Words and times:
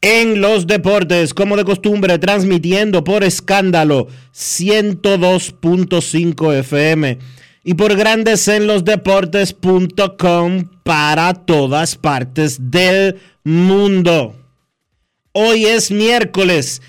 en 0.00 0.40
los 0.40 0.66
Deportes, 0.66 1.34
como 1.34 1.56
de 1.56 1.64
costumbre, 1.64 2.18
transmitiendo 2.18 3.04
por 3.04 3.22
escándalo 3.24 4.08
102.5 4.34 6.54
FM 6.54 7.18
y 7.64 7.74
por 7.74 7.94
Grandes 7.96 8.48
en 8.48 8.66
los 8.66 8.84
Deportes.com 8.84 10.64
para 10.82 11.34
todas 11.34 11.96
partes 11.96 12.70
del 12.70 13.20
mundo. 13.42 14.34
Hoy 15.32 15.66
es 15.66 15.90
miércoles 15.90 16.80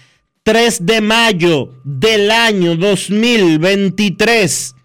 3 0.44 0.86
de 0.86 1.02
mayo 1.02 1.73
del 1.83 2.31
año 2.31 2.75
2023 2.75 4.75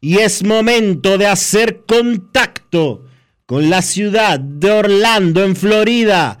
y 0.00 0.18
es 0.18 0.42
momento 0.42 1.18
de 1.18 1.26
hacer 1.26 1.82
contacto 1.86 3.04
con 3.44 3.68
la 3.70 3.82
ciudad 3.82 4.40
de 4.40 4.70
Orlando, 4.70 5.44
en 5.44 5.54
Florida, 5.54 6.40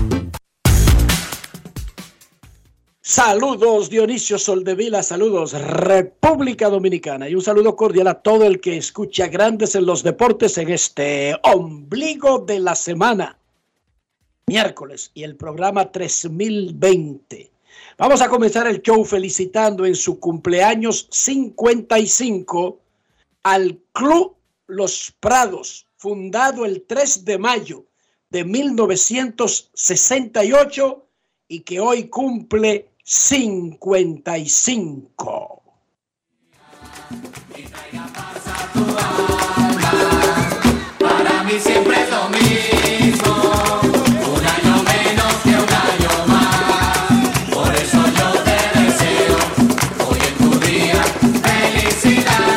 Saludos 3.13 3.89
Dionisio 3.89 4.39
Soldevila, 4.39 5.03
saludos 5.03 5.51
República 5.51 6.69
Dominicana 6.69 7.27
y 7.27 7.35
un 7.35 7.41
saludo 7.41 7.75
cordial 7.75 8.07
a 8.07 8.21
todo 8.21 8.45
el 8.45 8.61
que 8.61 8.77
escucha 8.77 9.27
Grandes 9.27 9.75
en 9.75 9.85
los 9.85 10.01
Deportes 10.01 10.57
en 10.57 10.69
este 10.69 11.35
ombligo 11.43 12.39
de 12.39 12.59
la 12.59 12.73
semana, 12.73 13.37
miércoles 14.47 15.11
y 15.13 15.23
el 15.23 15.35
programa 15.35 15.91
3020. 15.91 17.51
Vamos 17.97 18.21
a 18.21 18.29
comenzar 18.29 18.65
el 18.67 18.81
show 18.81 19.03
felicitando 19.03 19.85
en 19.85 19.95
su 19.95 20.17
cumpleaños 20.17 21.09
55 21.11 22.79
al 23.43 23.77
Club 23.91 24.37
Los 24.67 25.13
Prados, 25.19 25.85
fundado 25.97 26.63
el 26.63 26.83
3 26.83 27.25
de 27.25 27.37
mayo 27.37 27.83
de 28.29 28.45
1968 28.45 31.05
y 31.49 31.59
que 31.59 31.81
hoy 31.81 32.05
cumple 32.05 32.90
55. 33.13 35.61
Para 40.97 41.43
mí 41.43 41.59
siempre 41.59 42.03
es 42.03 42.09
lo 42.09 42.29
mismo. 42.29 43.33
Un 44.33 44.45
año 44.45 44.81
menos 44.83 45.33
que 45.43 45.49
un 45.49 45.73
año 45.89 46.25
más. 46.27 47.49
Por 47.53 47.75
eso 47.75 48.01
yo 48.17 48.31
te 48.45 48.57
deseo 48.79 49.37
hoy 50.07 50.19
en 50.29 50.35
tu 50.37 50.51
día 50.65 51.03
felicidad. 51.43 52.47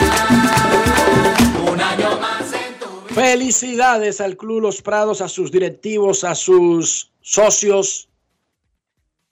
Un 1.69 1.81
año 1.81 2.10
más 2.20 2.53
en 2.53 2.78
tu 2.78 2.87
vida. 3.09 3.12
Felicidades 3.12 4.20
al 4.20 4.37
Club 4.37 4.60
Los 4.60 4.81
Prados, 4.82 5.20
a 5.20 5.28
sus 5.28 5.50
directivos, 5.50 6.22
a 6.22 6.37
sus 6.37 7.10
socios, 7.22 8.09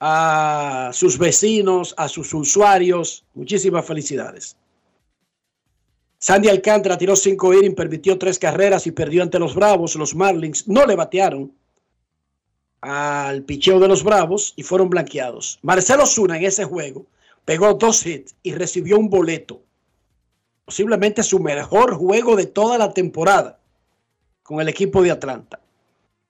a 0.05 0.89
sus 0.91 1.17
vecinos, 1.17 1.93
a 1.95 2.09
sus 2.09 2.33
usuarios. 2.33 3.23
Muchísimas 3.35 3.85
felicidades. 3.85 4.57
Sandy 6.17 6.49
Alcántara 6.49 6.97
tiró 6.97 7.15
cinco 7.15 7.53
innings, 7.53 7.73
permitió 7.73 8.17
tres 8.17 8.37
carreras 8.37 8.85
y 8.85 8.91
perdió 8.91 9.23
ante 9.23 9.39
los 9.39 9.55
Bravos. 9.55 9.95
Los 9.95 10.13
Marlins 10.13 10.67
no 10.67 10.85
le 10.85 10.97
batearon 10.97 11.53
al 12.81 13.43
picheo 13.43 13.79
de 13.79 13.87
los 13.87 14.03
Bravos 14.03 14.53
y 14.57 14.63
fueron 14.63 14.89
blanqueados. 14.89 15.59
Marcelo 15.61 16.05
Zuna 16.05 16.35
en 16.35 16.43
ese 16.43 16.65
juego 16.65 17.05
pegó 17.45 17.73
dos 17.73 18.05
hits 18.05 18.35
y 18.43 18.51
recibió 18.51 18.99
un 18.99 19.09
boleto. 19.09 19.61
Posiblemente 20.65 21.23
su 21.23 21.39
mejor 21.39 21.95
juego 21.95 22.35
de 22.35 22.47
toda 22.47 22.77
la 22.77 22.93
temporada 22.93 23.57
con 24.43 24.59
el 24.59 24.67
equipo 24.67 25.01
de 25.01 25.11
Atlanta. 25.11 25.61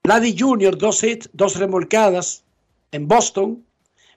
Vladdy 0.04 0.38
Jr., 0.38 0.78
dos 0.78 1.04
hits, 1.04 1.28
dos 1.34 1.56
remolcadas 1.56 2.44
en 2.94 3.08
Boston. 3.08 3.66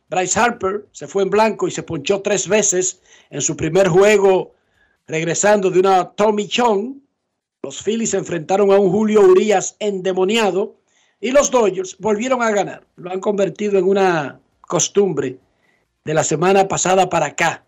Bryce 0.09 0.39
Harper 0.39 0.87
se 0.93 1.09
fue 1.09 1.25
en 1.25 1.31
blanco 1.31 1.67
y 1.67 1.73
se 1.73 1.83
ponchó 1.83 2.23
tres 2.23 2.47
veces 2.47 3.03
en 3.31 3.41
su 3.41 3.57
primer 3.57 3.89
juego 3.89 4.55
regresando 5.09 5.71
de 5.71 5.81
una 5.81 6.11
Tommy 6.11 6.47
Chong. 6.47 6.99
Los 7.63 7.83
Phillies 7.83 8.11
se 8.11 8.19
enfrentaron 8.19 8.71
a 8.71 8.79
un 8.79 8.91
Julio 8.91 9.23
Urias 9.23 9.77
endemoniado 9.81 10.77
y 11.21 11.33
los 11.33 11.51
Dodgers 11.51 11.97
volvieron 11.99 12.43
a 12.43 12.51
ganar. 12.51 12.87
Lo 12.97 13.11
han 13.11 13.21
convertido 13.21 13.79
en 13.79 13.85
una 13.85 14.41
costumbre 14.61 15.39
de 16.05 16.15
la 16.15 16.23
semana 16.23 16.69
pasada 16.69 17.09
para 17.09 17.27
acá. 17.27 17.65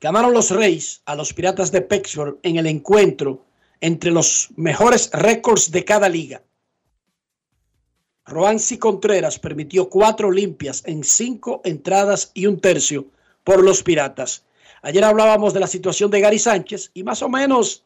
Ganaron 0.00 0.32
los 0.32 0.50
Reyes 0.50 1.02
a 1.06 1.14
los 1.14 1.32
Piratas 1.32 1.72
de 1.72 1.80
Pittsburgh 1.80 2.38
en 2.42 2.56
el 2.56 2.66
encuentro 2.66 3.44
entre 3.80 4.10
los 4.10 4.50
mejores 4.56 5.10
récords 5.12 5.70
de 5.70 5.84
cada 5.84 6.08
liga. 6.08 6.42
Roansi 8.28 8.78
Contreras 8.78 9.38
permitió 9.38 9.88
cuatro 9.88 10.30
limpias 10.30 10.82
en 10.86 11.02
cinco 11.02 11.62
entradas 11.64 12.30
y 12.34 12.46
un 12.46 12.60
tercio 12.60 13.06
por 13.42 13.64
los 13.64 13.82
Piratas. 13.82 14.44
Ayer 14.82 15.02
hablábamos 15.02 15.54
de 15.54 15.60
la 15.60 15.66
situación 15.66 16.10
de 16.10 16.20
Gary 16.20 16.38
Sánchez 16.38 16.90
y 16.92 17.02
más 17.02 17.22
o 17.22 17.28
menos 17.28 17.84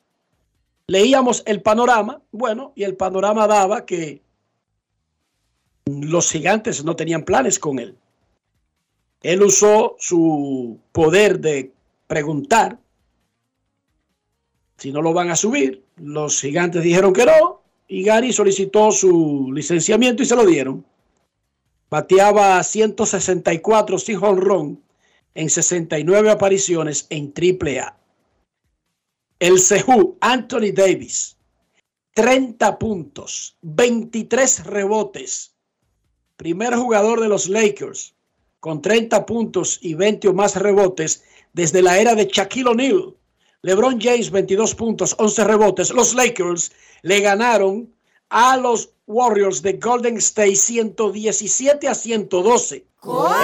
leíamos 0.88 1.44
el 1.46 1.62
panorama. 1.62 2.20
Bueno, 2.32 2.72
y 2.74 2.82
el 2.82 2.96
panorama 2.96 3.46
daba 3.46 3.86
que 3.86 4.20
los 5.86 6.30
gigantes 6.30 6.84
no 6.84 6.96
tenían 6.96 7.22
planes 7.22 7.58
con 7.58 7.78
él. 7.78 7.96
Él 9.22 9.42
usó 9.42 9.94
su 10.00 10.80
poder 10.90 11.38
de 11.38 11.72
preguntar 12.08 12.78
si 14.76 14.90
no 14.92 15.00
lo 15.00 15.12
van 15.12 15.30
a 15.30 15.36
subir. 15.36 15.84
Los 15.96 16.40
gigantes 16.40 16.82
dijeron 16.82 17.12
que 17.12 17.26
no 17.26 17.61
y 17.92 18.04
Gary 18.04 18.32
solicitó 18.32 18.90
su 18.90 19.52
licenciamiento 19.52 20.22
y 20.22 20.26
se 20.26 20.34
lo 20.34 20.46
dieron. 20.46 20.82
bateaba 21.90 22.62
164 22.62 23.98
sin 23.98 24.18
jonrón 24.18 24.82
en 25.34 25.50
69 25.50 26.30
apariciones 26.30 27.06
en 27.10 27.34
AAA. 27.36 27.94
El 29.38 29.58
Cejú, 29.58 30.16
Anthony 30.22 30.72
Davis, 30.74 31.36
30 32.14 32.78
puntos, 32.78 33.58
23 33.60 34.64
rebotes. 34.64 35.54
Primer 36.38 36.74
jugador 36.74 37.20
de 37.20 37.28
los 37.28 37.46
Lakers 37.46 38.14
con 38.60 38.80
30 38.80 39.26
puntos 39.26 39.78
y 39.82 39.92
20 39.92 40.28
o 40.28 40.32
más 40.32 40.56
rebotes 40.56 41.24
desde 41.52 41.82
la 41.82 41.98
era 41.98 42.14
de 42.14 42.24
Shaquille 42.24 42.70
O'Neal. 42.70 43.14
LeBron 43.62 44.00
James, 44.00 44.30
22 44.30 44.74
puntos, 44.74 45.14
11 45.18 45.44
rebotes. 45.44 45.90
Los 45.92 46.14
Lakers 46.14 46.72
le 47.02 47.20
ganaron 47.20 47.92
a 48.28 48.56
los 48.56 48.90
Warriors 49.06 49.62
de 49.62 49.74
Golden 49.74 50.16
State 50.16 50.56
117 50.56 51.88
a 51.88 51.94
112 51.94 52.86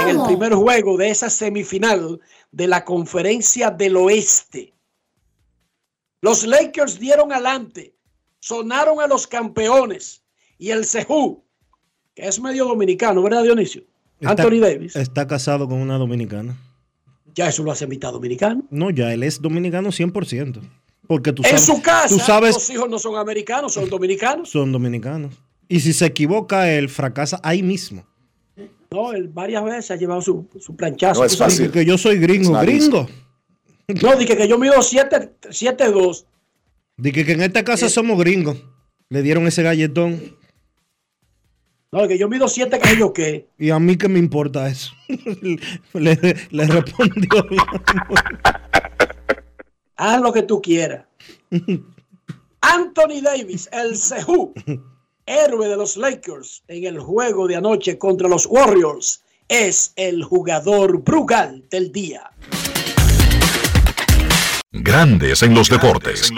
en 0.03 0.09
el 0.09 0.23
primer 0.25 0.55
juego 0.55 0.97
de 0.97 1.11
esa 1.11 1.31
semifinal 1.31 2.20
de 2.53 2.67
la 2.67 2.85
Conferencia 2.85 3.70
del 3.70 3.97
Oeste. 3.97 4.73
Los 6.20 6.44
Lakers 6.44 6.99
dieron 6.99 7.32
adelante, 7.32 7.94
sonaron 8.41 9.00
a 9.00 9.06
los 9.06 9.26
campeones 9.26 10.23
y 10.59 10.70
el 10.70 10.85
Cejú, 10.85 11.44
que 12.15 12.26
es 12.26 12.41
medio 12.41 12.65
dominicano, 12.65 13.23
¿verdad, 13.23 13.44
Dionisio? 13.44 13.82
Anthony 14.25 14.59
Davis. 14.61 14.97
Está 14.97 15.29
casado 15.29 15.69
con 15.69 15.79
una 15.79 15.97
dominicana. 15.97 16.56
Ya 17.38 17.49
eso 17.49 17.62
lo 17.62 17.70
hace 17.70 17.87
mitad 17.87 18.11
dominicano. 18.11 18.64
No, 18.69 18.90
ya 18.90 19.12
él 19.12 19.23
es 19.23 19.40
dominicano 19.40 19.90
100%. 19.90 20.61
Porque 21.06 21.32
tú 21.32 21.43
En 21.44 21.50
sabes, 21.50 21.64
su 21.67 21.81
casa, 21.81 22.08
tú 22.08 22.19
sabes, 22.19 22.55
los 22.55 22.69
hijos 22.70 22.88
no 22.90 22.99
son 22.99 23.14
americanos, 23.17 23.75
son 23.75 23.88
dominicanos. 23.88 24.50
son 24.50 24.73
dominicanos. 24.73 25.35
Y 25.69 25.79
si 25.79 25.93
se 25.93 26.06
equivoca, 26.06 26.69
él 26.73 26.88
fracasa 26.88 27.38
ahí 27.44 27.62
mismo. 27.62 28.05
No, 28.90 29.12
él 29.12 29.29
varias 29.29 29.62
veces 29.62 29.90
ha 29.93 29.96
llevado 29.96 30.20
su, 30.20 30.49
su 30.58 30.75
planchazo. 30.75 31.20
No 31.20 31.26
es 31.26 31.37
fácil. 31.37 31.70
Que 31.70 31.85
yo 31.85 31.96
soy 31.96 32.19
gringo, 32.19 32.58
gringo. 32.61 33.06
No, 34.02 34.17
dije 34.17 34.37
que 34.37 34.49
yo 34.49 34.58
mido 34.58 34.75
7'2". 34.75 36.25
Dije 36.96 37.25
que 37.25 37.32
en 37.32 37.43
esta 37.43 37.62
casa 37.64 37.87
Eh. 37.87 37.91
somos 37.91 38.19
gringos. 38.19 38.56
Le 39.11 39.23
dieron 39.23 39.46
ese 39.46 39.62
galletón. 39.62 40.20
No, 41.90 42.06
que 42.06 42.19
yo 42.19 42.29
mido 42.29 42.49
7 42.49 42.79
que 42.79 42.96
yo 42.99 43.12
qué. 43.14 43.49
Y 43.58 43.70
a 43.70 43.79
mí 43.79 43.96
que 43.96 44.08
me 44.08 44.19
importa 44.19 44.69
eso. 44.69 44.93
le, 45.94 46.37
le 46.50 46.67
respondió. 46.67 47.46
Haz 49.96 50.20
lo 50.20 50.32
que 50.32 50.43
tú 50.43 50.61
quieras. 50.61 51.06
Anthony 52.61 53.23
Davis, 53.23 53.70
el 53.73 53.96
Cejú, 53.96 54.52
héroe 55.25 55.69
de 55.69 55.76
los 55.76 55.96
Lakers 55.96 56.62
en 56.69 56.85
el 56.85 57.00
juego 57.00 57.46
de 57.46 57.56
anoche 57.56 57.96
contra 57.96 58.29
los 58.29 58.46
Warriors, 58.46 59.23
es 59.49 59.94
el 59.96 60.23
jugador 60.25 61.02
Brugal 61.02 61.64
del 61.70 61.91
día. 61.91 62.31
Grandes 64.70 65.43
en 65.43 65.55
los 65.55 65.70
deportes. 65.70 66.31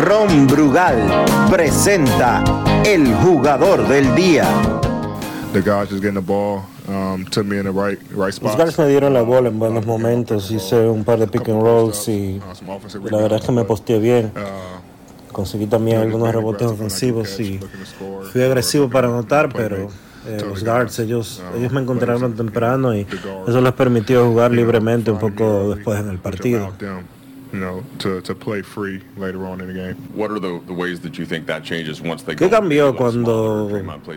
Ron 0.00 0.46
Brugal 0.46 0.98
presenta 1.50 2.42
el 2.84 3.14
jugador 3.16 3.86
del 3.88 4.14
día. 4.14 4.46
the 5.54 5.62
guys 5.62 5.88
just 5.88 6.02
getting 6.02 6.14
the 6.14 6.20
ball 6.20 6.64
um, 6.88 7.24
took 7.26 7.46
me 7.46 7.58
in 7.58 7.64
the 7.64 7.72
right 7.72 7.98
right 8.10 8.34
Los. 8.42 8.56
Guards 8.56 8.78
me 8.78 8.88
dieron 8.88 9.14
la 9.14 9.22
bola 9.22 9.48
en 9.48 9.58
buenos 9.58 9.86
momentos. 9.86 10.50
Hice 10.50 10.88
un 10.88 11.04
par 11.04 11.18
de 11.18 11.26
pick 11.28 11.48
and 11.48 11.62
rolls 11.62 12.08
y 12.08 12.40
la 13.10 13.18
verdad 13.18 13.38
es 13.38 13.46
que 13.46 13.52
me 13.52 13.64
posteé 13.64 13.98
bien. 13.98 14.32
Conseguí 15.32 15.66
también 15.66 16.00
algunos 16.00 16.32
rebotes 16.32 16.68
ofensivos 16.68 17.40
y 17.40 17.60
fui 18.32 18.42
agresivo 18.42 18.88
para 18.88 19.08
anotar, 19.08 19.52
pero 19.52 19.88
eh, 20.26 20.38
los 20.48 20.62
guards, 20.62 20.98
ellos, 21.00 21.42
ellos 21.56 21.72
me 21.72 21.80
encontraron 21.80 22.34
temprano 22.34 22.94
y 22.94 23.06
eso 23.46 23.60
les 23.60 23.72
permitió 23.72 24.26
jugar 24.26 24.52
libremente 24.52 25.10
un 25.10 25.18
poco 25.18 25.74
después 25.74 25.98
en 26.00 26.08
el 26.08 26.18
partido. 26.18 26.72
You 27.54 27.60
know, 27.60 27.84
to, 28.00 28.20
to 28.22 28.34
play 28.34 28.62
free 28.62 29.00
later 29.16 29.46
on 29.46 29.60
in 29.60 29.68
the 29.68 29.74
game. 29.74 29.94
What 30.12 30.32
are 30.32 30.40
the, 30.40 30.60
the 30.66 30.72
ways 30.72 30.98
that 31.02 31.18
you 31.18 31.24
think 31.24 31.46
that 31.46 31.62
changes 31.62 32.00
once 32.00 32.24
they 32.24 32.34
¿Qué 32.34 32.50
cambió 32.50 32.96
cuando 32.96 33.70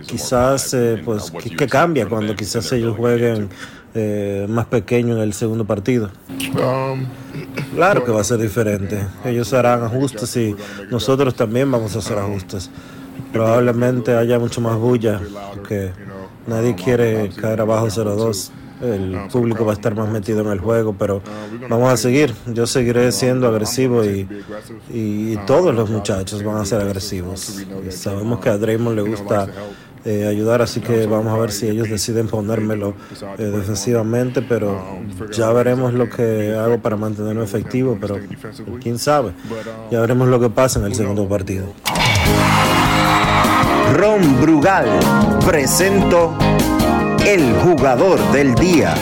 quizás, 0.08 0.74
eh, 0.74 1.00
uh, 1.00 1.06
pues, 1.06 1.32
qué, 1.32 1.68
cambia 1.68 2.08
cuando 2.08 2.36
quizás 2.36 2.72
ellos 2.72 2.98
jueguen 2.98 3.50
eh, 3.94 4.48
más 4.50 4.66
pequeño 4.66 5.18
en 5.18 5.22
el 5.22 5.34
segundo 5.34 5.66
partido? 5.66 6.10
Um, 6.56 7.06
Claro 7.74 8.04
que 8.04 8.12
va 8.12 8.22
a 8.22 8.24
ser 8.24 8.40
diferente. 8.40 9.06
Ellos 9.24 9.54
harán 9.54 9.84
ajustes 9.84 10.36
y 10.38 10.56
nosotros 10.90 11.36
también 11.36 11.72
vamos 11.72 11.96
a 11.96 12.00
hacer 12.00 12.18
ajustes. 12.18 12.72
Probablemente 13.32 14.16
haya 14.16 14.40
mucho 14.40 14.62
más 14.62 14.78
bulla 14.78 15.22
porque 15.54 15.92
nadie 16.48 16.74
quiere 16.74 17.30
caer 17.30 17.62
abajo 17.62 17.88
0-2. 17.88 18.50
El 18.82 19.28
público 19.32 19.66
va 19.66 19.72
a 19.72 19.76
estar 19.76 19.96
más 19.96 20.10
metido 20.10 20.42
en 20.42 20.48
el 20.48 20.60
juego, 20.60 20.96
pero 20.98 21.22
vamos 21.70 21.92
a 21.92 21.98
seguir. 21.98 22.34
Yo 22.48 22.68
seguiré 22.68 23.12
siendo 23.12 23.48
agresivo 23.48 24.04
y, 24.06 24.28
y 24.90 25.38
todos 25.48 25.74
los 25.74 25.90
muchachos 25.90 26.44
van 26.44 26.58
a 26.58 26.66
ser 26.66 26.82
agresivos. 26.82 27.66
Y 27.88 27.92
sabemos 27.92 28.40
que 28.40 28.50
a 28.50 28.58
Draymond 28.58 28.96
le 28.96 29.02
gusta 29.02 29.48
eh, 30.06 30.26
ayudar, 30.26 30.62
así 30.62 30.80
que 30.80 31.06
vamos 31.06 31.34
a 31.34 31.38
ver 31.38 31.52
si 31.52 31.68
ellos 31.68 31.90
deciden 31.90 32.28
ponérmelo 32.28 32.94
eh, 33.38 33.44
defensivamente, 33.44 34.42
pero 34.42 35.00
ya 35.34 35.52
veremos 35.52 35.94
lo 35.94 36.10
que 36.10 36.56
hago 36.56 36.78
para 36.80 36.96
mantenerlo 36.96 37.44
efectivo, 37.44 37.98
pero 38.00 38.18
quién 38.82 39.00
sabe. 39.00 39.32
Ya 39.92 40.00
veremos 40.00 40.30
lo 40.30 40.40
que 40.40 40.50
pasa 40.50 40.80
en 40.80 40.86
el 40.86 40.96
segundo 40.96 41.28
partido. 41.28 41.66
Ron 43.96 44.42
Brugal 44.42 44.88
presento 45.46 46.38
el 47.28 47.54
jugador 47.56 48.22
del 48.32 48.56
día. 48.56 48.96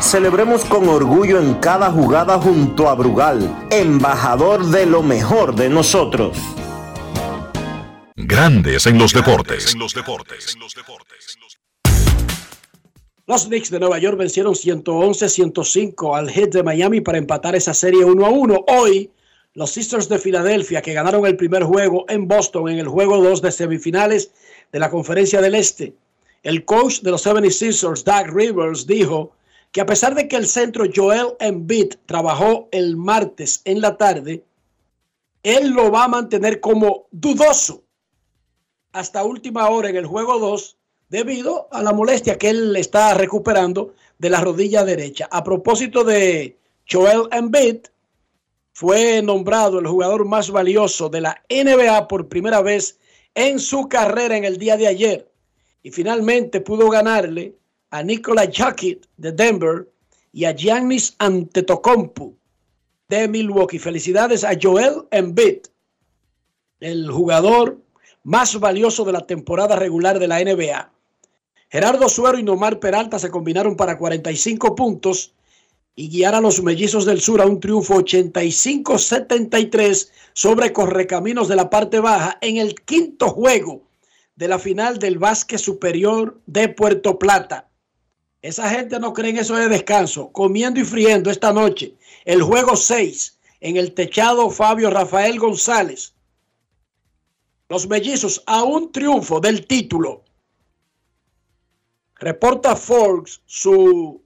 Celebremos 0.00 0.64
con 0.64 0.88
orgullo 0.88 1.40
en 1.40 1.54
cada 1.54 1.90
jugada 1.90 2.38
junto 2.38 2.88
a 2.88 2.94
Brugal, 2.94 3.66
embajador 3.72 4.64
de 4.66 4.86
lo 4.86 5.02
mejor 5.02 5.56
de 5.56 5.68
nosotros. 5.68 6.38
Grandes 8.14 8.86
en 8.86 8.98
los 8.98 9.12
deportes. 9.12 9.74
Los 13.26 13.46
Knicks 13.46 13.70
de 13.72 13.80
Nueva 13.80 13.98
York 13.98 14.16
vencieron 14.16 14.54
111-105 14.54 16.16
al 16.16 16.30
Heat 16.30 16.50
de 16.50 16.62
Miami 16.62 17.00
para 17.00 17.18
empatar 17.18 17.56
esa 17.56 17.74
serie 17.74 18.04
1 18.04 18.24
a 18.24 18.28
1. 18.28 18.64
Hoy, 18.68 19.10
los 19.54 19.72
Sisters 19.72 20.08
de 20.08 20.20
Filadelfia, 20.20 20.82
que 20.82 20.92
ganaron 20.92 21.26
el 21.26 21.36
primer 21.36 21.64
juego 21.64 22.04
en 22.08 22.28
Boston 22.28 22.68
en 22.68 22.78
el 22.78 22.86
juego 22.86 23.20
2 23.20 23.42
de 23.42 23.50
semifinales 23.50 24.30
de 24.70 24.78
la 24.78 24.88
Conferencia 24.88 25.40
del 25.40 25.56
Este. 25.56 25.94
El 26.42 26.64
coach 26.64 27.00
de 27.00 27.10
los 27.10 27.26
76ers, 27.26 28.04
Doug 28.04 28.34
Rivers, 28.34 28.86
dijo 28.86 29.32
que 29.70 29.80
a 29.80 29.86
pesar 29.86 30.14
de 30.14 30.28
que 30.28 30.36
el 30.36 30.46
centro 30.46 30.84
Joel 30.94 31.34
Embiid 31.40 31.94
trabajó 32.06 32.68
el 32.72 32.96
martes 32.96 33.62
en 33.64 33.80
la 33.80 33.96
tarde, 33.96 34.44
él 35.42 35.70
lo 35.70 35.90
va 35.90 36.04
a 36.04 36.08
mantener 36.08 36.60
como 36.60 37.06
dudoso 37.10 37.84
hasta 38.92 39.24
última 39.24 39.68
hora 39.68 39.88
en 39.88 39.96
el 39.96 40.06
juego 40.06 40.38
2 40.38 40.76
debido 41.08 41.68
a 41.72 41.82
la 41.82 41.92
molestia 41.92 42.38
que 42.38 42.50
él 42.50 42.76
está 42.76 43.14
recuperando 43.14 43.94
de 44.18 44.30
la 44.30 44.40
rodilla 44.40 44.84
derecha. 44.84 45.28
A 45.30 45.42
propósito 45.42 46.04
de 46.04 46.58
Joel 46.90 47.28
Embiid, 47.32 47.86
fue 48.72 49.20
nombrado 49.22 49.78
el 49.78 49.86
jugador 49.86 50.24
más 50.24 50.50
valioso 50.50 51.08
de 51.08 51.20
la 51.20 51.42
NBA 51.48 52.08
por 52.08 52.28
primera 52.28 52.62
vez 52.62 52.98
en 53.34 53.58
su 53.58 53.88
carrera 53.88 54.36
en 54.36 54.44
el 54.44 54.56
día 54.56 54.76
de 54.76 54.86
ayer. 54.86 55.31
Y 55.82 55.90
finalmente 55.90 56.60
pudo 56.60 56.88
ganarle 56.88 57.56
a 57.90 58.02
Nikola 58.02 58.50
Jokic 58.54 59.08
de 59.16 59.32
Denver 59.32 59.88
y 60.32 60.44
a 60.44 60.54
Giannis 60.54 61.16
Antetokounmpo 61.18 62.34
de 63.08 63.26
Milwaukee. 63.28 63.78
Felicidades 63.78 64.44
a 64.44 64.52
Joel 64.60 65.04
Embiid, 65.10 65.60
el 66.80 67.10
jugador 67.10 67.78
más 68.24 68.58
valioso 68.58 69.04
de 69.04 69.12
la 69.12 69.26
temporada 69.26 69.76
regular 69.76 70.18
de 70.18 70.28
la 70.28 70.42
NBA. 70.42 70.90
Gerardo 71.68 72.08
Suero 72.08 72.38
y 72.38 72.42
Nomar 72.42 72.80
Peralta 72.80 73.18
se 73.18 73.30
combinaron 73.30 73.76
para 73.76 73.98
45 73.98 74.74
puntos 74.74 75.34
y 75.94 76.08
guiar 76.08 76.34
a 76.34 76.40
los 76.40 76.62
mellizos 76.62 77.04
del 77.04 77.20
sur 77.20 77.42
a 77.42 77.46
un 77.46 77.60
triunfo 77.60 77.96
85-73 77.96 80.10
sobre 80.32 80.72
Correcaminos 80.72 81.48
de 81.48 81.56
la 81.56 81.68
parte 81.68 82.00
baja 82.00 82.38
en 82.40 82.56
el 82.56 82.74
quinto 82.74 83.28
juego 83.28 83.82
de 84.36 84.48
la 84.48 84.58
final 84.58 84.98
del 84.98 85.18
básquet 85.18 85.58
superior 85.58 86.40
de 86.46 86.68
Puerto 86.68 87.18
Plata. 87.18 87.68
Esa 88.40 88.68
gente 88.70 88.98
no 88.98 89.12
cree 89.12 89.30
en 89.30 89.38
eso 89.38 89.54
de 89.54 89.68
descanso, 89.68 90.32
comiendo 90.32 90.80
y 90.80 90.84
friendo 90.84 91.30
esta 91.30 91.52
noche. 91.52 91.94
El 92.24 92.42
juego 92.42 92.76
6 92.76 93.38
en 93.60 93.76
el 93.76 93.94
techado 93.94 94.50
Fabio 94.50 94.90
Rafael 94.90 95.38
González. 95.38 96.14
Los 97.68 97.88
mellizos 97.88 98.42
a 98.46 98.64
un 98.64 98.90
triunfo 98.90 99.40
del 99.40 99.66
título. 99.66 100.24
Reporta 102.16 102.74
Forbes 102.74 103.40
su 103.46 104.22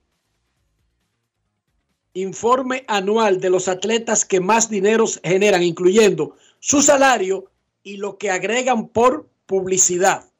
informe 2.15 2.85
anual 2.89 3.41
de 3.41 3.51
los 3.51 3.69
atletas 3.69 4.25
que 4.25 4.41
más 4.41 4.71
dineros 4.71 5.21
generan, 5.23 5.63
incluyendo 5.63 6.37
su 6.59 6.81
salario 6.81 7.51
y 7.83 7.99
lo 7.99 8.17
que 8.17 8.31
agregan 8.31 8.89
por 8.89 9.29
publicidad. 9.47 10.31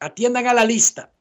Atiendan 0.00 0.46
a 0.46 0.54
la 0.54 0.64
lista. 0.64 1.12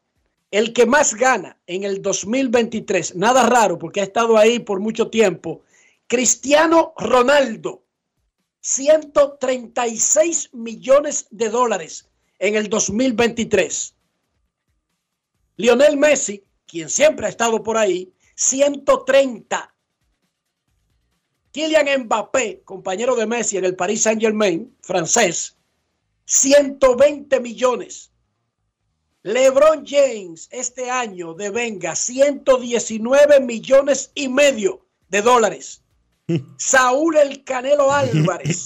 El 0.51 0.73
que 0.73 0.85
más 0.85 1.15
gana 1.15 1.59
en 1.67 1.83
el 1.83 2.01
2023, 2.01 3.15
nada 3.15 3.45
raro 3.45 3.77
porque 3.77 3.99
ha 3.99 4.03
estado 4.03 4.37
ahí 4.37 4.59
por 4.59 4.79
mucho 4.79 5.09
tiempo, 5.09 5.63
Cristiano 6.07 6.93
Ronaldo, 6.97 7.83
136 8.61 10.51
millones 10.53 11.27
de 11.31 11.49
dólares 11.49 12.09
en 12.39 12.55
el 12.55 12.69
2023. 12.69 13.95
Lionel 15.57 15.97
Messi, 15.97 16.43
quien 16.65 16.89
siempre 16.89 17.25
ha 17.25 17.29
estado 17.29 17.63
por 17.63 17.77
ahí, 17.77 18.13
130. 18.35 19.75
Kylian 21.51 22.03
Mbappé, 22.03 22.63
compañero 22.65 23.15
de 23.15 23.25
Messi 23.25 23.57
en 23.57 23.65
el 23.65 23.75
Paris 23.75 24.03
Saint 24.03 24.21
Germain, 24.21 24.75
francés, 24.81 25.54
120 26.25 27.39
millones. 27.39 28.11
LeBron 29.23 29.85
James 29.85 30.47
este 30.51 30.89
año 30.89 31.33
devenga 31.33 31.95
119 31.95 33.39
millones 33.39 34.11
y 34.13 34.29
medio 34.29 34.85
de 35.09 35.21
dólares. 35.21 35.81
Saúl 36.57 37.17
El 37.17 37.43
Canelo 37.43 37.91
Álvarez, 37.91 38.65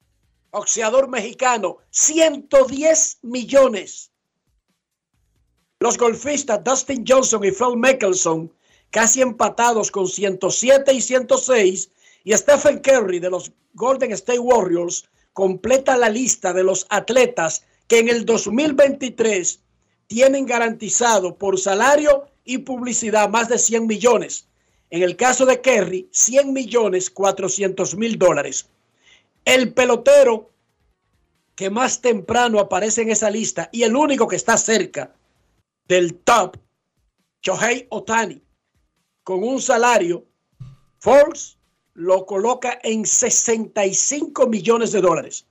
boxeador 0.50 1.08
mexicano, 1.08 1.78
110 1.90 3.18
millones. 3.22 4.10
Los 5.78 5.98
golfistas 5.98 6.62
Dustin 6.62 7.04
Johnson 7.06 7.44
y 7.44 7.50
Phil 7.50 7.76
Mickelson, 7.76 8.52
casi 8.90 9.20
empatados 9.20 9.90
con 9.90 10.06
107 10.06 10.92
y 10.92 11.00
106. 11.00 11.90
Y 12.24 12.32
Stephen 12.34 12.78
Curry 12.78 13.18
de 13.18 13.30
los 13.30 13.50
Golden 13.74 14.12
State 14.12 14.38
Warriors 14.38 15.08
completa 15.32 15.96
la 15.96 16.08
lista 16.08 16.52
de 16.52 16.64
los 16.64 16.86
atletas 16.90 17.64
que 17.88 17.98
en 17.98 18.08
el 18.08 18.24
2023 18.24 19.60
tienen 20.06 20.46
garantizado 20.46 21.36
por 21.36 21.58
salario 21.58 22.26
y 22.44 22.58
publicidad 22.58 23.28
más 23.28 23.48
de 23.48 23.58
100 23.58 23.86
millones. 23.86 24.46
En 24.90 25.02
el 25.02 25.16
caso 25.16 25.46
de 25.46 25.60
Kerry, 25.60 26.08
100 26.12 26.52
millones 26.52 27.10
400 27.10 27.96
mil 27.96 28.18
dólares. 28.18 28.68
El 29.44 29.72
pelotero 29.72 30.50
que 31.54 31.70
más 31.70 32.00
temprano 32.00 32.60
aparece 32.60 33.02
en 33.02 33.10
esa 33.10 33.30
lista 33.30 33.68
y 33.72 33.84
el 33.84 33.96
único 33.96 34.28
que 34.28 34.36
está 34.36 34.56
cerca 34.56 35.14
del 35.88 36.14
top, 36.14 36.56
Shohei 37.42 37.86
Otani, 37.90 38.40
con 39.24 39.42
un 39.42 39.60
salario, 39.60 40.24
Forbes 40.98 41.58
lo 41.94 42.26
coloca 42.26 42.78
en 42.82 43.04
65 43.04 44.46
millones 44.46 44.92
de 44.92 45.00
dólares. 45.00 45.46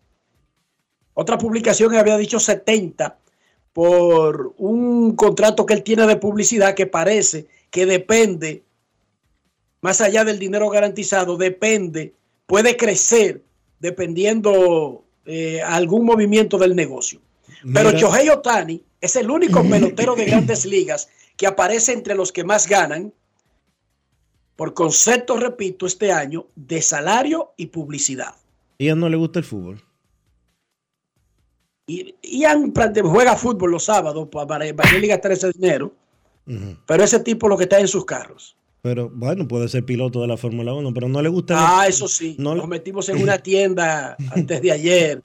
Otra 1.13 1.37
publicación 1.37 1.95
había 1.95 2.17
dicho 2.17 2.39
70 2.39 3.17
por 3.73 4.53
un 4.57 5.15
contrato 5.15 5.65
que 5.65 5.73
él 5.73 5.83
tiene 5.83 6.07
de 6.07 6.17
publicidad 6.17 6.73
que 6.73 6.87
parece 6.87 7.47
que 7.69 7.85
depende, 7.85 8.63
más 9.81 10.01
allá 10.01 10.23
del 10.25 10.39
dinero 10.39 10.69
garantizado, 10.69 11.37
depende, 11.37 12.13
puede 12.45 12.75
crecer 12.75 13.41
dependiendo 13.79 15.03
eh, 15.25 15.61
algún 15.61 16.05
movimiento 16.05 16.57
del 16.57 16.75
negocio. 16.75 17.19
Pero. 17.73 17.91
Shohei 17.91 18.29
Otani 18.29 18.83
es 18.99 19.15
el 19.15 19.29
único 19.29 19.63
pelotero 19.69 20.15
de 20.15 20.25
grandes 20.25 20.65
ligas 20.65 21.09
que 21.37 21.47
aparece 21.47 21.93
entre 21.93 22.15
los 22.15 22.31
que 22.31 22.43
más 22.43 22.67
ganan, 22.67 23.13
por 24.61 24.75
concepto, 24.75 25.37
repito, 25.37 25.87
este 25.87 26.11
año, 26.11 26.45
de 26.55 26.83
salario 26.83 27.53
y 27.57 27.65
publicidad. 27.65 28.35
Y 28.77 28.89
a 28.89 28.91
él 28.91 28.99
no 28.99 29.09
le 29.09 29.17
gusta 29.17 29.39
el 29.39 29.45
fútbol. 29.45 29.81
Y 31.87 32.13
Ian 32.21 32.71
juega 33.01 33.35
fútbol 33.35 33.71
los 33.71 33.85
sábados 33.85 34.27
para, 34.31 34.45
para, 34.45 34.95
ir 34.95 35.05
a 35.05 35.07
gastar 35.15 35.31
ese 35.31 35.51
dinero, 35.51 35.91
pero 36.85 37.03
ese 37.03 37.19
tipo 37.21 37.47
lo 37.47 37.57
que 37.57 37.63
está 37.63 37.79
en 37.79 37.87
sus 37.87 38.05
carros. 38.05 38.55
Pero 38.83 39.09
bueno, 39.11 39.47
puede 39.47 39.67
ser 39.67 39.83
piloto 39.83 40.21
de 40.21 40.27
la 40.27 40.37
Fórmula 40.37 40.75
1, 40.75 40.93
pero 40.93 41.09
no 41.09 41.23
le 41.23 41.29
gusta. 41.29 41.55
Ah, 41.57 41.87
el- 41.87 41.89
eso 41.89 42.07
sí. 42.07 42.35
no 42.37 42.53
le- 42.53 42.59
Nos 42.59 42.69
metimos 42.69 43.09
en 43.09 43.19
una 43.23 43.39
tienda 43.39 44.15
antes 44.29 44.61
de 44.61 44.71
ayer. 44.71 45.23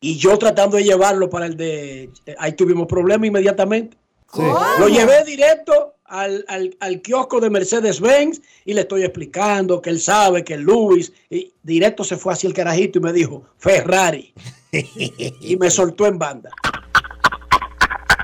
Y 0.00 0.16
yo 0.16 0.38
tratando 0.38 0.78
de 0.78 0.84
llevarlo 0.84 1.28
para 1.28 1.44
el 1.44 1.54
de. 1.58 2.08
Ahí 2.38 2.54
tuvimos 2.54 2.86
problemas 2.86 3.28
inmediatamente. 3.28 3.98
Sí. 4.32 4.40
Lo 4.78 4.88
llevé 4.88 5.22
directo 5.26 5.93
al, 6.06 6.44
al, 6.48 6.76
al 6.80 7.00
kiosco 7.02 7.40
de 7.40 7.50
Mercedes-Benz 7.50 8.40
y 8.64 8.74
le 8.74 8.82
estoy 8.82 9.02
explicando 9.04 9.80
que 9.80 9.90
él 9.90 10.00
sabe 10.00 10.44
que 10.44 10.56
Luis. 10.56 11.12
Y 11.30 11.52
directo 11.62 12.04
se 12.04 12.16
fue 12.16 12.32
hacia 12.32 12.48
el 12.48 12.54
carajito 12.54 12.98
y 12.98 13.02
me 13.02 13.12
dijo 13.12 13.44
Ferrari. 13.58 14.32
y 14.72 15.56
me 15.56 15.70
soltó 15.70 16.06
en 16.06 16.18
banda. 16.18 16.50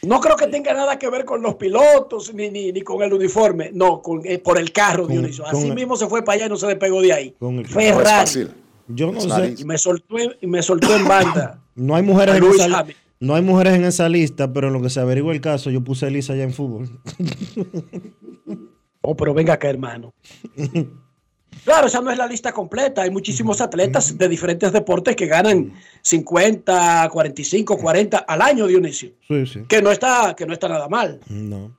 No 0.03 0.21
creo 0.21 0.37
que 0.37 0.47
tenga 0.47 0.73
nada 0.73 0.99
que 1.01 1.09
ver 1.11 1.25
con 1.25 1.43
los 1.43 1.57
pilotos 1.57 2.33
ni, 2.33 2.49
ni, 2.49 2.71
ni 2.71 2.83
con 2.83 3.03
el 3.03 3.13
uniforme. 3.13 3.71
No, 3.73 4.01
con, 4.03 4.21
eh, 4.25 4.39
por 4.39 4.57
el 4.57 4.71
carro, 4.71 5.05
Con- 5.05 5.13
Dionisio. 5.13 5.45
Así 5.47 5.67
el- 5.67 5.75
mismo 5.75 5.97
se 5.97 6.07
fue 6.07 6.23
para 6.25 6.37
allá 6.37 6.47
y 6.47 6.49
no 6.51 6.57
se 6.57 6.67
despegó 6.69 7.01
de 7.03 7.13
ahí. 7.13 7.35
Con 7.41 7.57
el- 7.59 7.63
No 7.63 7.69
es 7.69 7.75
Ferrari. 7.75 8.05
fácil. 8.05 8.51
Yo 8.87 9.11
no 9.11 9.21
sé. 9.21 9.55
Y 9.59 9.65
me 9.65 9.77
soltó, 9.79 10.17
en- 10.19 10.37
y 10.41 10.47
me 10.47 10.63
soltó 10.63 10.95
en 10.95 11.09
banda. 11.09 11.61
No 11.75 11.95
hay 11.97 12.03
mujeres 12.05 12.37
en 12.37 12.41
Luis 12.41 12.55
esa, 12.55 12.79
Hamilton. 12.79 13.03
No 13.21 13.35
hay 13.35 13.43
mujeres 13.43 13.75
en 13.75 13.85
esa 13.85 14.09
lista, 14.09 14.53
pero 14.53 14.69
en 14.69 14.75
lo 14.75 14.83
que 14.83 14.91
se 14.91 15.01
averigua 15.01 15.33
el 15.33 15.41
caso, 15.41 15.71
yo 15.71 15.83
puse 15.83 16.07
a 16.07 16.09
Elisa 16.09 16.35
ya 16.35 16.45
en 16.45 16.53
fútbol. 16.53 16.89
Oh, 19.09 19.17
pero 19.17 19.33
venga 19.33 19.53
acá, 19.55 19.71
hermano. 19.71 20.13
Claro, 21.65 21.89
esa 21.89 22.01
no 22.01 22.13
es 22.13 22.19
la 22.19 22.29
lista 22.29 22.53
completa. 22.53 23.03
Hay 23.03 23.11
muchísimos 23.11 23.61
atletas 23.61 24.17
de 24.17 24.29
diferentes 24.29 24.73
deportes 24.73 25.17
que 25.17 25.27
ganan 25.27 25.73
50, 26.03 27.09
45, 27.11 27.77
40 27.79 28.19
al 28.19 28.43
año, 28.43 28.69
Dionisio. 28.69 29.11
Sí, 29.27 29.47
sí. 29.47 29.65
Que 29.69 29.83
no 29.83 29.91
está, 29.91 30.35
que 30.37 30.47
no 30.47 30.53
está 30.53 30.69
nada 30.69 30.89
mal. 30.89 31.19
No. 31.29 31.77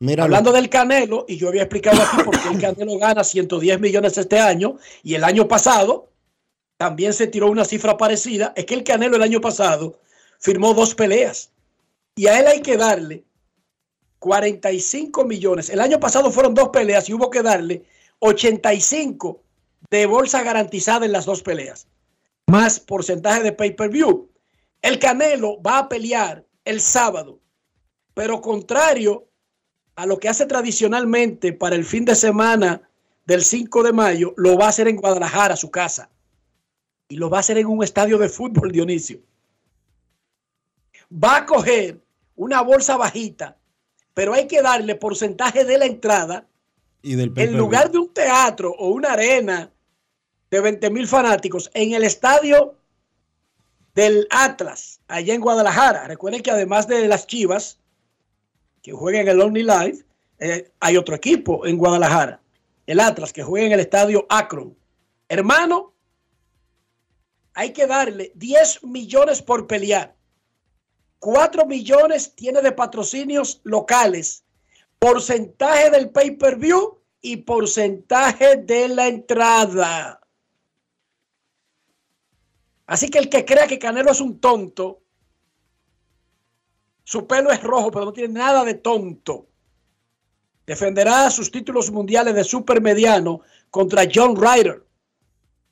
Mira, 0.00 0.24
Hablando 0.24 0.52
del 0.52 0.68
Canelo, 0.68 1.24
y 1.26 1.38
yo 1.38 1.48
había 1.48 1.62
explicado 1.62 2.02
aquí 2.02 2.22
por 2.22 2.38
qué 2.38 2.48
el 2.48 2.60
Canelo 2.60 2.98
gana 2.98 3.24
110 3.24 3.80
millones 3.80 4.18
este 4.18 4.38
año, 4.38 4.76
y 5.02 5.14
el 5.14 5.24
año 5.24 5.48
pasado 5.48 6.10
también 6.76 7.14
se 7.14 7.26
tiró 7.26 7.50
una 7.50 7.64
cifra 7.64 7.96
parecida, 7.96 8.52
es 8.56 8.66
que 8.66 8.74
el 8.74 8.84
Canelo 8.84 9.16
el 9.16 9.22
año 9.22 9.40
pasado 9.40 10.00
firmó 10.44 10.74
dos 10.74 10.94
peleas, 10.94 11.50
y 12.14 12.26
a 12.26 12.38
él 12.38 12.46
hay 12.46 12.60
que 12.60 12.76
darle 12.76 13.24
45 14.18 15.24
millones. 15.24 15.70
El 15.70 15.80
año 15.80 15.98
pasado 15.98 16.30
fueron 16.30 16.52
dos 16.52 16.68
peleas 16.68 17.08
y 17.08 17.14
hubo 17.14 17.30
que 17.30 17.42
darle 17.42 17.86
85 18.18 19.42
de 19.88 20.04
bolsa 20.04 20.42
garantizada 20.42 21.06
en 21.06 21.12
las 21.12 21.24
dos 21.24 21.42
peleas, 21.42 21.88
más 22.46 22.78
porcentaje 22.78 23.42
de 23.42 23.52
pay-per-view. 23.52 24.28
El 24.82 24.98
Canelo 24.98 25.62
va 25.62 25.78
a 25.78 25.88
pelear 25.88 26.44
el 26.66 26.82
sábado, 26.82 27.40
pero 28.12 28.42
contrario 28.42 29.26
a 29.96 30.04
lo 30.04 30.18
que 30.18 30.28
hace 30.28 30.44
tradicionalmente 30.44 31.54
para 31.54 31.74
el 31.74 31.86
fin 31.86 32.04
de 32.04 32.16
semana 32.16 32.86
del 33.24 33.42
5 33.42 33.82
de 33.82 33.94
mayo, 33.94 34.34
lo 34.36 34.58
va 34.58 34.66
a 34.66 34.68
hacer 34.68 34.88
en 34.88 34.96
Guadalajara, 34.96 35.56
su 35.56 35.70
casa. 35.70 36.10
Y 37.08 37.16
lo 37.16 37.30
va 37.30 37.38
a 37.38 37.40
hacer 37.40 37.56
en 37.56 37.66
un 37.66 37.82
estadio 37.82 38.18
de 38.18 38.28
fútbol, 38.28 38.72
Dionisio. 38.72 39.22
Va 41.14 41.38
a 41.38 41.46
coger 41.46 42.00
una 42.36 42.62
bolsa 42.62 42.96
bajita, 42.96 43.56
pero 44.14 44.34
hay 44.34 44.46
que 44.46 44.62
darle 44.62 44.94
porcentaje 44.94 45.64
de 45.64 45.78
la 45.78 45.86
entrada 45.86 46.48
y 47.02 47.14
del 47.14 47.32
en 47.36 47.56
lugar 47.56 47.90
de 47.90 47.98
un 47.98 48.12
teatro 48.12 48.74
o 48.78 48.88
una 48.88 49.12
arena 49.12 49.70
de 50.50 50.60
20 50.60 50.90
mil 50.90 51.06
fanáticos, 51.06 51.70
en 51.74 51.92
el 51.94 52.04
estadio 52.04 52.78
del 53.94 54.26
Atlas, 54.30 55.00
allá 55.08 55.34
en 55.34 55.40
Guadalajara. 55.40 56.06
Recuerden 56.06 56.42
que 56.42 56.50
además 56.50 56.86
de 56.88 57.06
las 57.08 57.26
Chivas, 57.26 57.80
que 58.82 58.92
juegan 58.92 59.22
en 59.22 59.28
el 59.28 59.40
Only 59.40 59.62
Life, 59.62 60.04
eh, 60.38 60.70
hay 60.80 60.96
otro 60.96 61.14
equipo 61.14 61.66
en 61.66 61.76
Guadalajara, 61.76 62.40
el 62.86 63.00
Atlas, 63.00 63.32
que 63.32 63.42
juega 63.42 63.66
en 63.66 63.72
el 63.72 63.80
estadio 63.80 64.26
Akron. 64.28 64.76
Hermano, 65.28 65.94
hay 67.54 67.72
que 67.72 67.86
darle 67.86 68.32
10 68.34 68.84
millones 68.84 69.42
por 69.42 69.66
pelear. 69.66 70.14
4 71.24 71.64
millones 71.64 72.34
tiene 72.34 72.60
de 72.60 72.72
patrocinios 72.72 73.62
locales 73.64 74.44
porcentaje 74.98 75.88
del 75.88 76.10
pay-per-view 76.10 76.98
y 77.22 77.38
porcentaje 77.38 78.56
de 78.56 78.88
la 78.88 79.08
entrada. 79.08 80.20
Así 82.86 83.08
que 83.08 83.20
el 83.20 83.30
que 83.30 83.46
crea 83.46 83.66
que 83.66 83.78
Canelo 83.78 84.10
es 84.10 84.20
un 84.20 84.38
tonto, 84.38 85.00
su 87.04 87.26
pelo 87.26 87.50
es 87.50 87.62
rojo, 87.62 87.90
pero 87.90 88.04
no 88.04 88.12
tiene 88.12 88.34
nada 88.34 88.62
de 88.62 88.74
tonto. 88.74 89.46
Defenderá 90.66 91.30
sus 91.30 91.50
títulos 91.50 91.90
mundiales 91.90 92.34
de 92.34 92.44
supermediano 92.44 93.40
contra 93.70 94.02
John 94.14 94.36
Ryder. 94.36 94.84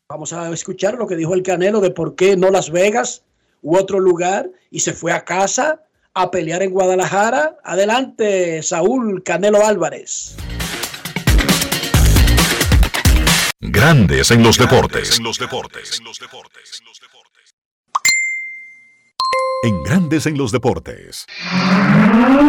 Vamos 0.08 0.32
a 0.32 0.50
escuchar 0.50 0.94
lo 0.94 1.06
que 1.06 1.16
dijo 1.16 1.34
el 1.34 1.42
Canelo 1.42 1.80
de 1.80 1.90
por 1.90 2.14
qué 2.14 2.38
no 2.38 2.50
Las 2.50 2.70
Vegas 2.70 3.22
u 3.62 3.76
otro 3.76 3.98
lugar 4.00 4.50
y 4.70 4.80
se 4.80 4.92
fue 4.92 5.12
a 5.12 5.24
casa 5.24 5.82
a 6.14 6.30
pelear 6.30 6.62
en 6.62 6.70
Guadalajara. 6.70 7.56
Adelante, 7.64 8.62
Saúl 8.62 9.22
Canelo 9.22 9.64
Álvarez. 9.64 10.36
Grandes 13.60 14.30
en 14.30 14.42
los 14.42 14.58
deportes. 14.58 15.18
En 15.18 15.24
los 15.24 15.38
deportes. 15.38 16.00
En 19.64 19.82
Grandes 19.84 20.26
en 20.26 20.36
los 20.36 20.50
deportes. 20.50 21.24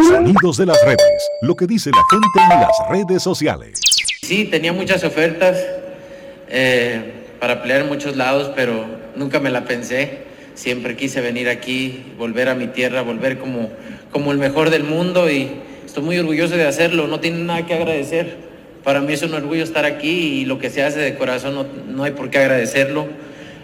Sonidos 0.09 0.57
de 0.57 0.65
las 0.65 0.83
redes. 0.83 1.29
Lo 1.43 1.55
que 1.55 1.67
dice 1.67 1.91
la 1.91 2.03
gente 2.09 2.53
en 2.53 2.61
las 2.61 2.71
redes 2.89 3.21
sociales. 3.21 3.79
Sí, 4.23 4.45
tenía 4.45 4.73
muchas 4.73 5.03
ofertas 5.03 5.57
eh, 6.47 7.13
para 7.39 7.61
pelear 7.61 7.81
en 7.81 7.87
muchos 7.89 8.15
lados, 8.15 8.51
pero 8.55 8.85
nunca 9.15 9.39
me 9.39 9.51
la 9.51 9.65
pensé. 9.65 10.32
Siempre 10.55 10.95
quise 10.95 11.21
venir 11.21 11.49
aquí, 11.49 12.03
volver 12.17 12.49
a 12.49 12.55
mi 12.55 12.67
tierra, 12.67 13.01
volver 13.01 13.37
como, 13.37 13.69
como 14.11 14.31
el 14.31 14.37
mejor 14.37 14.69
del 14.69 14.83
mundo 14.83 15.29
y 15.29 15.49
estoy 15.85 16.03
muy 16.03 16.17
orgulloso 16.17 16.55
de 16.55 16.65
hacerlo. 16.65 17.07
No 17.07 17.19
tiene 17.19 17.43
nada 17.43 17.65
que 17.65 17.73
agradecer. 17.73 18.37
Para 18.83 19.01
mí 19.01 19.13
es 19.13 19.23
un 19.23 19.33
orgullo 19.33 19.63
estar 19.63 19.85
aquí 19.85 20.41
y 20.41 20.45
lo 20.45 20.59
que 20.59 20.69
se 20.69 20.83
hace 20.83 20.99
de 20.99 21.15
corazón 21.15 21.55
no, 21.55 21.65
no 21.87 22.03
hay 22.03 22.11
por 22.11 22.29
qué 22.29 22.39
agradecerlo. 22.39 23.07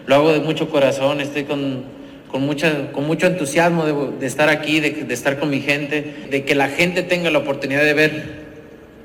Lo 0.08 0.16
hago 0.16 0.34
de 0.34 0.40
mucho 0.40 0.70
corazón, 0.70 1.22
estoy 1.22 1.44
con, 1.44 1.84
con, 2.30 2.42
mucha, 2.42 2.92
con 2.92 3.06
mucho 3.06 3.28
entusiasmo 3.28 3.86
de, 3.86 4.20
de 4.20 4.26
estar 4.26 4.50
aquí, 4.50 4.80
de, 4.80 4.92
de 4.92 5.14
estar 5.14 5.40
con 5.40 5.50
mi 5.50 5.62
gente, 5.62 6.14
de 6.32 6.46
que 6.46 6.56
la 6.56 6.70
gente 6.70 7.04
tenga 7.04 7.30
la 7.30 7.40
oportunidad 7.40 7.84
de 7.84 7.94
ver 7.94 8.50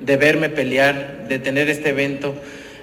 de 0.05 0.17
verme 0.17 0.49
pelear, 0.50 1.26
de 1.29 1.38
tener 1.38 1.69
este 1.71 1.91
evento, 1.91 2.35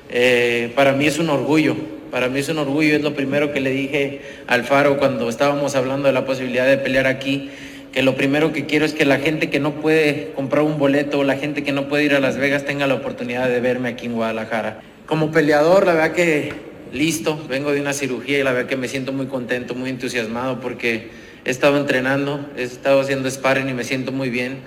eh, 0.10 0.72
para 0.76 0.94
mí 0.94 1.06
es 1.06 1.20
un 1.20 1.30
orgullo. 1.30 1.76
Para 2.12 2.28
mí 2.28 2.40
es 2.40 2.50
un 2.50 2.58
orgullo, 2.58 2.96
es 2.96 3.02
lo 3.02 3.14
primero 3.14 3.54
que 3.54 3.62
le 3.62 3.72
dije 3.72 4.22
al 4.48 4.64
Faro 4.64 4.98
cuando 4.98 5.30
estábamos 5.30 5.76
hablando 5.76 6.08
de 6.08 6.14
la 6.14 6.26
posibilidad 6.26 6.68
de 6.68 6.78
pelear 6.78 7.08
aquí, 7.08 7.50
que 7.92 8.04
lo 8.04 8.16
primero 8.16 8.54
que 8.54 8.66
quiero 8.66 8.86
es 8.86 8.94
que 8.94 9.06
la 9.06 9.20
gente 9.20 9.50
que 9.50 9.60
no 9.60 9.76
puede 9.76 10.32
comprar 10.36 10.64
un 10.64 10.78
boleto 10.78 11.24
la 11.24 11.36
gente 11.36 11.64
que 11.64 11.72
no 11.72 11.88
puede 11.88 12.06
ir 12.06 12.14
a 12.14 12.20
Las 12.20 12.38
Vegas 12.38 12.66
tenga 12.66 12.88
la 12.88 12.96
oportunidad 12.96 13.50
de 13.50 13.60
verme 13.60 13.90
aquí 13.90 14.06
en 14.06 14.14
Guadalajara. 14.14 14.82
Como 15.06 15.32
peleador, 15.32 15.86
la 15.86 15.94
verdad 15.94 16.14
que 16.14 16.54
listo, 16.94 17.42
vengo 17.50 17.72
de 17.72 17.82
una 17.82 17.94
cirugía 17.94 18.40
y 18.40 18.44
la 18.44 18.52
verdad 18.52 18.70
que 18.70 18.78
me 18.78 18.88
siento 18.88 19.14
muy 19.14 19.28
contento, 19.28 19.74
muy 19.74 19.90
entusiasmado 19.90 20.60
porque 20.60 21.10
he 21.46 21.50
estado 21.50 21.78
entrenando, 21.78 22.46
he 22.58 22.64
estado 22.64 23.02
haciendo 23.02 23.30
sparring 23.30 23.70
y 23.70 23.74
me 23.74 23.84
siento 23.84 24.12
muy 24.12 24.30
bien 24.30 24.60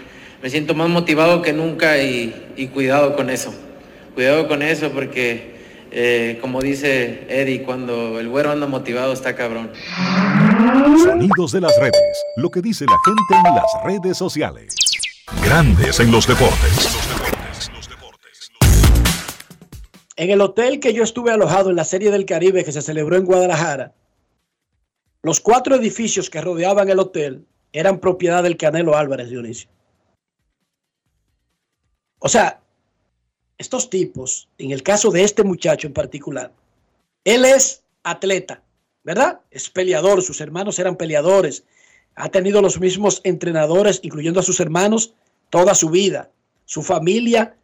me 0.44 0.50
siento 0.50 0.74
más 0.74 0.90
motivado 0.90 1.40
que 1.40 1.54
nunca 1.54 2.02
y, 2.02 2.34
y 2.54 2.66
cuidado 2.66 3.16
con 3.16 3.30
eso. 3.30 3.54
Cuidado 4.14 4.46
con 4.46 4.60
eso 4.60 4.90
porque, 4.90 5.53
eh, 5.96 6.38
como 6.40 6.60
dice 6.60 7.24
Eddie, 7.28 7.62
cuando 7.62 8.18
el 8.18 8.28
güero 8.28 8.50
anda 8.50 8.66
motivado 8.66 9.12
está 9.12 9.36
cabrón. 9.36 9.70
Sonidos 11.04 11.52
de 11.52 11.60
las 11.60 11.78
redes. 11.78 12.24
Lo 12.36 12.50
que 12.50 12.60
dice 12.60 12.84
la 12.84 12.98
gente 13.04 13.48
en 13.48 13.54
las 13.54 13.84
redes 13.84 14.18
sociales. 14.18 14.74
Grandes 15.44 16.00
en 16.00 16.10
los 16.10 16.26
deportes. 16.26 16.98
En 20.16 20.30
el 20.30 20.40
hotel 20.40 20.80
que 20.80 20.92
yo 20.92 21.04
estuve 21.04 21.30
alojado 21.30 21.70
en 21.70 21.76
la 21.76 21.84
Serie 21.84 22.10
del 22.10 22.26
Caribe 22.26 22.64
que 22.64 22.72
se 22.72 22.82
celebró 22.82 23.16
en 23.16 23.24
Guadalajara, 23.24 23.94
los 25.22 25.38
cuatro 25.38 25.76
edificios 25.76 26.28
que 26.28 26.40
rodeaban 26.40 26.88
el 26.88 26.98
hotel 26.98 27.46
eran 27.72 28.00
propiedad 28.00 28.42
del 28.42 28.56
Canelo 28.56 28.96
Álvarez 28.96 29.30
Dionisio. 29.30 29.70
O 32.18 32.28
sea, 32.28 32.63
estos 33.58 33.90
tipos, 33.90 34.48
en 34.58 34.70
el 34.70 34.82
caso 34.82 35.10
de 35.10 35.22
este 35.22 35.44
muchacho 35.44 35.86
en 35.86 35.92
particular, 35.92 36.52
él 37.24 37.44
es 37.44 37.82
atleta, 38.02 38.62
¿verdad? 39.02 39.40
Es 39.50 39.70
peleador, 39.70 40.22
sus 40.22 40.40
hermanos 40.40 40.78
eran 40.78 40.96
peleadores, 40.96 41.64
ha 42.16 42.28
tenido 42.28 42.62
los 42.62 42.80
mismos 42.80 43.20
entrenadores, 43.24 44.00
incluyendo 44.02 44.40
a 44.40 44.44
sus 44.44 44.60
hermanos, 44.60 45.14
toda 45.50 45.74
su 45.74 45.90
vida. 45.90 46.30
Su 46.64 46.82
familia, 46.82 47.56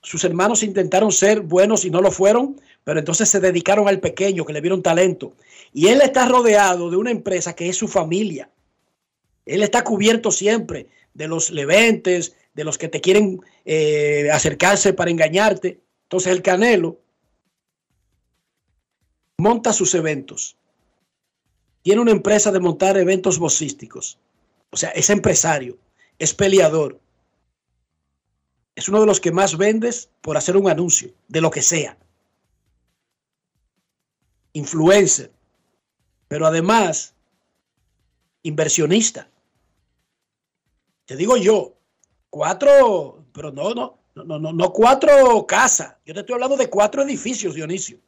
sus 0.00 0.24
hermanos 0.24 0.62
intentaron 0.62 1.12
ser 1.12 1.40
buenos 1.40 1.84
y 1.84 1.90
no 1.90 2.00
lo 2.00 2.10
fueron, 2.10 2.60
pero 2.84 3.00
entonces 3.00 3.28
se 3.28 3.40
dedicaron 3.40 3.88
al 3.88 4.00
pequeño, 4.00 4.44
que 4.44 4.52
le 4.52 4.60
vieron 4.60 4.82
talento. 4.82 5.32
Y 5.72 5.88
él 5.88 6.00
está 6.00 6.26
rodeado 6.26 6.90
de 6.90 6.96
una 6.96 7.10
empresa 7.10 7.54
que 7.54 7.68
es 7.68 7.76
su 7.76 7.88
familia. 7.88 8.50
Él 9.44 9.62
está 9.62 9.82
cubierto 9.82 10.30
siempre 10.30 10.86
de 11.14 11.28
los 11.28 11.50
leventes, 11.50 12.36
de 12.54 12.64
los 12.64 12.78
que 12.78 12.88
te 12.88 13.00
quieren 13.00 13.40
eh, 13.70 14.30
acercarse 14.32 14.94
para 14.94 15.10
engañarte. 15.10 15.82
Entonces 16.04 16.32
el 16.32 16.40
Canelo 16.40 16.98
monta 19.36 19.74
sus 19.74 19.94
eventos. 19.94 20.56
Tiene 21.82 22.00
una 22.00 22.12
empresa 22.12 22.50
de 22.50 22.60
montar 22.60 22.96
eventos 22.96 23.38
vocísticos. 23.38 24.18
O 24.70 24.78
sea, 24.78 24.88
es 24.90 25.10
empresario, 25.10 25.76
es 26.18 26.32
peleador. 26.32 26.98
Es 28.74 28.88
uno 28.88 29.00
de 29.00 29.06
los 29.06 29.20
que 29.20 29.32
más 29.32 29.58
vendes 29.58 30.08
por 30.22 30.38
hacer 30.38 30.56
un 30.56 30.70
anuncio, 30.70 31.12
de 31.28 31.42
lo 31.42 31.50
que 31.50 31.60
sea. 31.60 31.98
Influencer. 34.54 35.30
Pero 36.26 36.46
además, 36.46 37.14
inversionista. 38.42 39.28
Te 41.04 41.16
digo 41.16 41.36
yo, 41.36 41.74
cuatro, 42.30 43.17
pero 43.38 43.52
no, 43.52 43.72
no, 43.72 44.00
no, 44.16 44.38
no, 44.40 44.52
no 44.52 44.72
cuatro 44.72 45.46
casas. 45.46 45.94
Yo 46.04 46.12
te 46.12 46.20
estoy 46.20 46.34
hablando 46.34 46.56
de 46.56 46.68
cuatro 46.68 47.02
edificios, 47.04 47.54
Dionisio. 47.54 48.00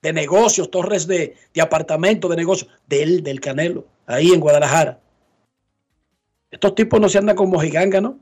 De 0.00 0.14
negocios, 0.14 0.70
torres 0.70 1.06
de, 1.06 1.36
de 1.52 1.60
apartamentos, 1.60 2.30
de 2.30 2.36
negocios, 2.38 2.70
del, 2.86 3.22
del 3.22 3.38
Canelo, 3.38 3.84
ahí 4.06 4.32
en 4.32 4.40
Guadalajara. 4.40 4.98
Estos 6.50 6.74
tipos 6.74 6.98
no 6.98 7.10
se 7.10 7.18
andan 7.18 7.36
como 7.36 7.60
giganga, 7.60 8.00
¿no? 8.00 8.18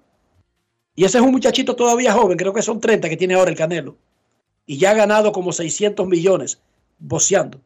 Y 0.97 1.05
ese 1.05 1.19
es 1.19 1.25
un 1.25 1.31
muchachito 1.31 1.77
todavía 1.77 2.13
joven, 2.13 2.37
creo 2.37 2.53
que 2.53 2.63
son 2.63 2.81
30 2.81 3.09
que 3.09 3.17
tiene 3.17 3.35
ahora 3.35 3.53
el 3.53 3.57
Canelo. 3.57 3.97
Y 4.67 4.77
ya 4.77 4.91
ha 4.91 4.95
ganado 4.95 5.31
como 5.31 5.53
600 5.53 6.05
millones 6.09 6.61
boceando. 6.99 7.61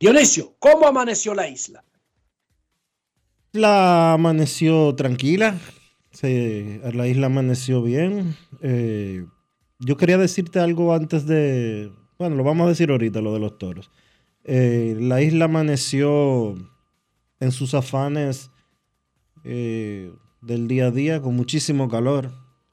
Dionisio, 0.00 0.54
¿cómo 0.58 0.86
amaneció 0.86 1.34
la 1.34 1.46
isla? 1.46 1.84
La 3.52 4.12
amaneció 4.12 4.94
tranquila. 4.94 5.58
La 6.22 7.06
isla 7.06 7.26
amaneció 7.26 7.82
bien. 7.82 8.36
Eh, 8.60 9.24
yo 9.78 9.96
quería 9.96 10.18
decirte 10.18 10.60
algo 10.60 10.92
antes 10.92 11.26
de. 11.26 11.92
Bueno, 12.18 12.36
lo 12.36 12.44
vamos 12.44 12.66
a 12.66 12.68
decir 12.68 12.90
ahorita, 12.90 13.20
lo 13.20 13.32
de 13.32 13.40
los 13.40 13.58
toros. 13.58 13.90
Eh, 14.44 14.96
la 15.00 15.22
isla 15.22 15.46
amaneció 15.46 16.56
en 17.40 17.52
sus 17.52 17.74
afanes 17.74 18.50
eh, 19.44 20.12
del 20.42 20.68
día 20.68 20.86
a 20.86 20.90
día 20.90 21.22
con 21.22 21.34
muchísimo 21.34 21.88
calor. 21.88 22.32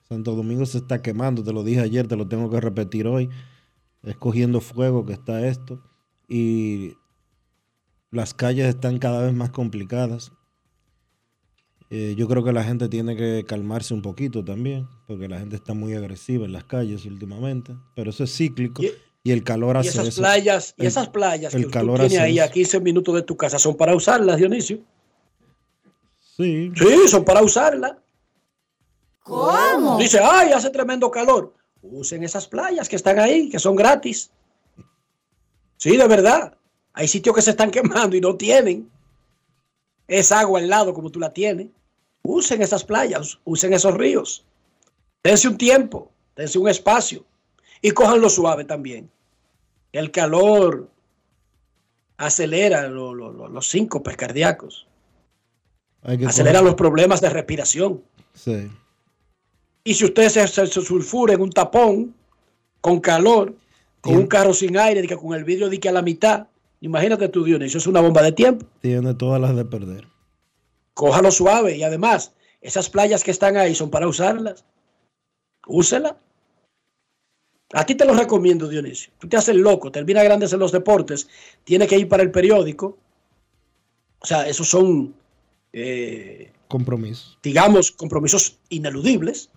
Santo 0.09 0.35
Domingo 0.35 0.65
se 0.65 0.79
está 0.79 1.01
quemando, 1.01 1.43
te 1.43 1.53
lo 1.53 1.63
dije 1.63 1.81
ayer, 1.81 2.07
te 2.07 2.15
lo 2.15 2.27
tengo 2.27 2.49
que 2.49 2.59
repetir 2.59 3.07
hoy. 3.07 3.29
Escogiendo 4.03 4.59
fuego 4.59 5.05
que 5.05 5.13
está 5.13 5.47
esto. 5.47 5.81
Y 6.27 6.97
las 8.11 8.33
calles 8.33 8.67
están 8.67 8.97
cada 8.99 9.21
vez 9.21 9.33
más 9.33 9.51
complicadas. 9.51 10.31
Eh, 11.91 12.15
yo 12.17 12.27
creo 12.27 12.43
que 12.43 12.51
la 12.51 12.63
gente 12.63 12.89
tiene 12.89 13.15
que 13.15 13.45
calmarse 13.47 13.93
un 13.93 14.01
poquito 14.01 14.43
también, 14.43 14.87
porque 15.07 15.27
la 15.27 15.37
gente 15.39 15.55
está 15.55 15.73
muy 15.73 15.93
agresiva 15.93 16.45
en 16.45 16.51
las 16.51 16.63
calles 16.63 17.05
últimamente, 17.05 17.75
pero 17.95 18.09
eso 18.09 18.23
es 18.23 18.35
cíclico 18.35 18.81
Y- 18.83 18.91
y, 19.23 19.31
el 19.31 19.43
calor 19.43 19.75
Y 19.75 19.79
hace 19.79 19.89
esas 19.89 20.07
eso. 20.07 20.21
playas, 20.21 20.73
y 20.77 20.85
esas 20.85 21.09
playas 21.09 21.53
el 21.53 21.65
que 21.65 21.71
calor 21.71 21.99
tú 21.99 22.07
tienes 22.07 22.25
ahí 22.25 22.39
a 22.39 22.45
eso. 22.45 22.53
15 22.53 22.79
minutos 22.79 23.13
de 23.15 23.21
tu 23.21 23.37
casa 23.37 23.59
son 23.59 23.75
para 23.77 23.95
usarlas, 23.95 24.37
Dionisio. 24.37 24.79
Sí. 26.37 26.71
Sí, 26.75 27.07
son 27.07 27.23
para 27.23 27.41
usarlas. 27.41 27.93
Dice, 29.99 30.19
ay, 30.21 30.51
hace 30.51 30.69
tremendo 30.69 31.09
calor. 31.09 31.53
Usen 31.81 32.23
esas 32.23 32.47
playas 32.47 32.89
que 32.89 32.95
están 32.95 33.19
ahí, 33.19 33.49
que 33.49 33.57
son 33.59 33.75
gratis. 33.75 34.31
Sí, 35.77 35.97
de 35.97 36.07
verdad. 36.07 36.55
Hay 36.93 37.07
sitios 37.07 37.35
que 37.35 37.41
se 37.41 37.51
están 37.51 37.71
quemando 37.71 38.15
y 38.15 38.21
no 38.21 38.35
tienen 38.35 38.89
esa 40.07 40.39
agua 40.39 40.59
al 40.59 40.67
lado 40.69 40.93
como 40.93 41.09
tú 41.09 41.19
la 41.19 41.33
tienes. 41.33 41.67
Usen 42.23 42.61
esas 42.61 42.83
playas, 42.83 43.39
usen 43.43 43.73
esos 43.73 43.93
ríos. 43.93 44.45
Dense 45.23 45.47
un 45.47 45.57
tiempo, 45.57 46.11
dense 46.35 46.57
un 46.59 46.67
espacio 46.69 47.25
y 47.81 47.91
cójanlo 47.91 48.29
suave 48.29 48.65
también. 48.65 49.09
El 49.91 50.11
calor 50.11 50.89
acelera 52.17 52.87
lo- 52.87 53.13
lo- 53.13 53.31
lo- 53.31 53.47
los 53.49 53.67
síncopes 53.67 54.15
cardíacos, 54.17 54.87
acelera 56.27 56.59
coger- 56.59 56.65
los 56.65 56.75
problemas 56.75 57.21
de 57.21 57.29
respiración. 57.29 58.01
Sí. 58.33 58.69
Y 59.83 59.93
si 59.93 60.05
usted 60.05 60.29
se, 60.29 60.47
se, 60.47 60.65
se 60.67 60.81
sulfura 60.81 61.33
en 61.33 61.41
un 61.41 61.51
tapón, 61.51 62.15
con 62.81 62.99
calor, 62.99 63.55
con 64.01 64.15
un 64.15 64.27
carro 64.27 64.53
sin 64.53 64.77
aire, 64.77 65.07
con 65.17 65.33
el 65.35 65.43
vidrio 65.43 65.69
de 65.69 65.79
que 65.79 65.89
a 65.89 65.91
la 65.91 66.01
mitad, 66.01 66.47
imagínate 66.85 67.29
tú, 67.29 67.43
Dionisio, 67.43 67.77
es 67.79 67.87
una 67.87 68.01
bomba 68.01 68.21
de 68.21 68.31
tiempo. 68.31 68.65
Tiene 68.81 69.13
todas 69.13 69.41
las 69.41 69.55
de 69.55 69.65
perder. 69.65 70.07
Cójalo 70.93 71.31
suave 71.31 71.75
y 71.75 71.83
además, 71.83 72.33
esas 72.61 72.89
playas 72.89 73.23
que 73.23 73.31
están 73.31 73.57
ahí 73.57 73.75
son 73.75 73.89
para 73.89 74.07
usarlas. 74.07 74.63
Úsela. 75.67 76.17
A 77.73 77.85
ti 77.85 77.95
te 77.95 78.05
lo 78.05 78.13
recomiendo, 78.13 78.67
Dionisio. 78.69 79.11
Tú 79.19 79.27
te 79.27 79.37
haces 79.37 79.55
loco, 79.55 79.91
termina 79.91 80.23
grandes 80.23 80.53
en 80.53 80.59
los 80.59 80.71
deportes, 80.71 81.27
tiene 81.63 81.87
que 81.87 81.97
ir 81.97 82.07
para 82.07 82.23
el 82.23 82.31
periódico. 82.31 82.97
O 84.19 84.25
sea, 84.25 84.47
esos 84.47 84.69
son, 84.69 85.13
eh, 85.73 86.51
Compromiso. 86.67 87.37
digamos, 87.43 87.91
compromisos 87.91 88.57
ineludibles. 88.69 89.49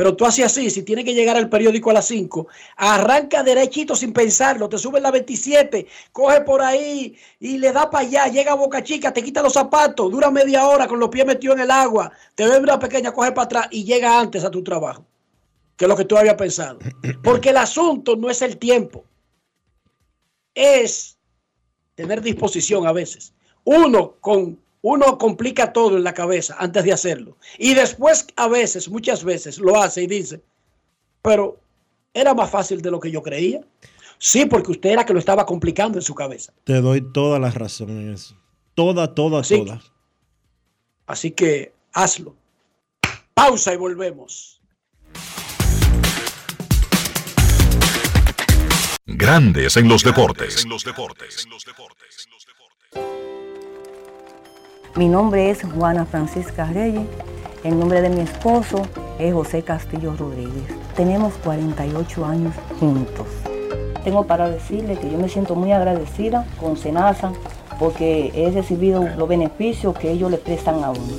Pero 0.00 0.16
tú 0.16 0.24
haces 0.24 0.46
así, 0.46 0.70
si 0.70 0.82
tiene 0.82 1.04
que 1.04 1.12
llegar 1.12 1.36
al 1.36 1.50
periódico 1.50 1.90
a 1.90 1.92
las 1.92 2.06
5, 2.06 2.48
arranca 2.78 3.42
derechito 3.42 3.94
sin 3.94 4.14
pensarlo, 4.14 4.66
te 4.66 4.78
sube 4.78 4.98
la 4.98 5.10
27, 5.10 5.86
coge 6.10 6.40
por 6.40 6.62
ahí 6.62 7.14
y 7.38 7.58
le 7.58 7.70
da 7.70 7.90
para 7.90 8.06
allá, 8.06 8.26
llega 8.28 8.52
a 8.52 8.54
Boca 8.54 8.82
Chica, 8.82 9.12
te 9.12 9.22
quita 9.22 9.42
los 9.42 9.52
zapatos, 9.52 10.10
dura 10.10 10.30
media 10.30 10.66
hora 10.66 10.88
con 10.88 10.98
los 10.98 11.10
pies 11.10 11.26
metidos 11.26 11.56
en 11.56 11.64
el 11.64 11.70
agua, 11.70 12.10
te 12.34 12.46
bebe 12.46 12.60
una 12.60 12.78
pequeña, 12.78 13.12
coge 13.12 13.32
para 13.32 13.44
atrás 13.44 13.68
y 13.72 13.84
llega 13.84 14.18
antes 14.18 14.42
a 14.42 14.50
tu 14.50 14.64
trabajo, 14.64 15.04
que 15.76 15.86
lo 15.86 15.94
que 15.94 16.06
tú 16.06 16.16
habías 16.16 16.36
pensado. 16.36 16.78
Porque 17.22 17.50
el 17.50 17.58
asunto 17.58 18.16
no 18.16 18.30
es 18.30 18.40
el 18.40 18.56
tiempo, 18.56 19.04
es 20.54 21.18
tener 21.94 22.22
disposición 22.22 22.86
a 22.86 22.92
veces. 22.92 23.34
Uno 23.64 24.16
con 24.22 24.58
uno 24.82 25.18
complica 25.18 25.72
todo 25.72 25.96
en 25.96 26.04
la 26.04 26.14
cabeza 26.14 26.56
antes 26.58 26.84
de 26.84 26.92
hacerlo. 26.92 27.36
Y 27.58 27.74
después, 27.74 28.26
a 28.36 28.48
veces, 28.48 28.88
muchas 28.88 29.24
veces, 29.24 29.58
lo 29.58 29.80
hace 29.80 30.02
y 30.02 30.06
dice, 30.06 30.42
pero 31.22 31.60
era 32.14 32.34
más 32.34 32.50
fácil 32.50 32.80
de 32.80 32.90
lo 32.90 33.00
que 33.00 33.10
yo 33.10 33.22
creía. 33.22 33.60
Sí, 34.18 34.46
porque 34.46 34.72
usted 34.72 34.90
era 34.90 35.06
que 35.06 35.12
lo 35.12 35.18
estaba 35.18 35.46
complicando 35.46 35.98
en 35.98 36.02
su 36.02 36.14
cabeza. 36.14 36.52
Te 36.64 36.80
doy 36.80 37.00
toda 37.12 37.38
la 37.38 37.50
razón 37.50 37.90
en 37.90 38.12
eso. 38.12 38.36
Toda, 38.74 39.14
toda, 39.14 39.40
Así 39.40 39.56
toda. 39.56 39.82
Así 41.06 41.30
que 41.30 41.72
hazlo. 41.92 42.36
Pausa 43.34 43.72
y 43.72 43.76
volvemos. 43.76 44.60
Grandes 49.06 49.76
en 49.76 49.88
los 49.88 50.04
deportes. 50.04 50.66
Mi 54.96 55.06
nombre 55.08 55.50
es 55.50 55.62
Juana 55.62 56.04
Francisca 56.04 56.64
Reyes. 56.64 57.06
El 57.62 57.78
nombre 57.78 58.02
de 58.02 58.10
mi 58.10 58.22
esposo 58.22 58.82
es 59.20 59.32
José 59.32 59.62
Castillo 59.62 60.16
Rodríguez. 60.16 60.64
Tenemos 60.96 61.34
48 61.44 62.26
años 62.26 62.54
juntos. 62.80 63.28
Tengo 64.02 64.26
para 64.26 64.50
decirle 64.50 64.96
que 64.96 65.08
yo 65.08 65.16
me 65.16 65.28
siento 65.28 65.54
muy 65.54 65.70
agradecida 65.70 66.44
con 66.58 66.76
Senasa 66.76 67.32
porque 67.78 68.32
he 68.34 68.50
recibido 68.50 69.08
los 69.16 69.28
beneficios 69.28 69.96
que 69.96 70.10
ellos 70.10 70.28
le 70.28 70.38
prestan 70.38 70.82
a 70.82 70.90
uno. 70.90 71.14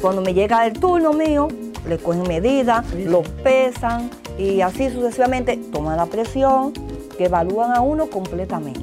Cuando 0.00 0.22
me 0.22 0.32
llega 0.32 0.64
el 0.64 0.74
turno 0.74 1.12
mío, 1.12 1.48
le 1.88 1.98
cogen 1.98 2.22
medidas, 2.22 2.86
los 2.94 3.28
pesan 3.42 4.10
y 4.38 4.60
así 4.60 4.90
sucesivamente 4.90 5.56
toman 5.56 5.96
la 5.96 6.06
presión, 6.06 6.72
que 7.18 7.24
evalúan 7.24 7.72
a 7.72 7.80
uno 7.80 8.06
completamente. 8.06 8.80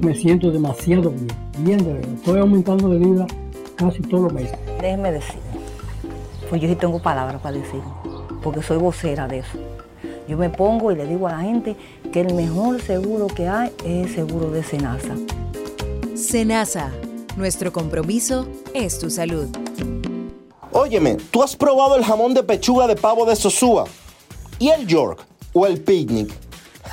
me 0.00 0.14
siento 0.14 0.50
demasiado 0.50 1.10
bien, 1.10 1.43
bien 1.58 1.78
de 1.84 1.92
verdad. 1.92 2.14
Estoy 2.14 2.40
aumentando 2.40 2.88
de 2.88 2.98
vida 2.98 3.26
casi 3.76 4.02
todos 4.02 4.24
los 4.24 4.32
meses. 4.32 4.56
Déjeme 4.80 5.12
decir, 5.12 5.38
pues 6.48 6.60
yo 6.60 6.68
sí 6.68 6.76
tengo 6.76 7.00
palabras 7.00 7.40
para 7.40 7.56
decir, 7.56 7.80
porque 8.42 8.62
soy 8.62 8.78
vocera 8.78 9.26
de 9.26 9.38
eso. 9.38 9.58
Yo 10.28 10.38
me 10.38 10.48
pongo 10.48 10.90
y 10.90 10.96
le 10.96 11.06
digo 11.06 11.28
a 11.28 11.32
la 11.32 11.40
gente 11.40 11.76
que 12.12 12.20
el 12.22 12.34
mejor 12.34 12.80
seguro 12.80 13.26
que 13.26 13.48
hay 13.48 13.70
es 13.84 14.06
el 14.06 14.14
seguro 14.14 14.50
de 14.50 14.62
Senasa. 14.62 15.16
Senasa, 16.14 16.90
nuestro 17.36 17.72
compromiso 17.72 18.46
es 18.72 18.98
tu 18.98 19.10
salud. 19.10 19.48
Óyeme, 20.72 21.16
¿tú 21.30 21.42
has 21.42 21.54
probado 21.54 21.96
el 21.96 22.04
jamón 22.04 22.34
de 22.34 22.42
pechuga 22.42 22.86
de 22.86 22.96
pavo 22.96 23.26
de 23.26 23.36
Sosúa? 23.36 23.84
¿Y 24.58 24.70
el 24.70 24.86
York? 24.86 25.24
¿O 25.52 25.66
el 25.66 25.80
picnic? 25.80 26.32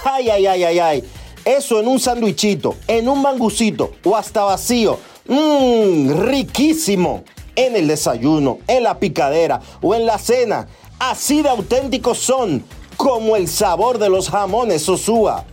Ay, 0.03 0.29
ay, 0.29 0.45
ay, 0.45 0.63
ay, 0.63 0.79
ay. 0.79 1.03
Eso 1.45 1.79
en 1.79 1.87
un 1.87 1.99
sandwichito, 1.99 2.75
en 2.87 3.09
un 3.09 3.21
mangucito 3.21 3.93
o 4.03 4.15
hasta 4.15 4.43
vacío. 4.43 4.99
Mmm, 5.27 6.11
riquísimo. 6.21 7.23
En 7.55 7.75
el 7.75 7.87
desayuno, 7.87 8.59
en 8.67 8.83
la 8.83 8.97
picadera 8.99 9.59
o 9.81 9.93
en 9.93 10.05
la 10.05 10.17
cena. 10.17 10.67
Así 10.99 11.41
de 11.41 11.49
auténticos 11.49 12.19
son, 12.19 12.63
como 12.95 13.35
el 13.35 13.47
sabor 13.47 13.97
de 13.97 14.09
los 14.09 14.29
jamones 14.29 14.83
Sosúa. 14.83 15.45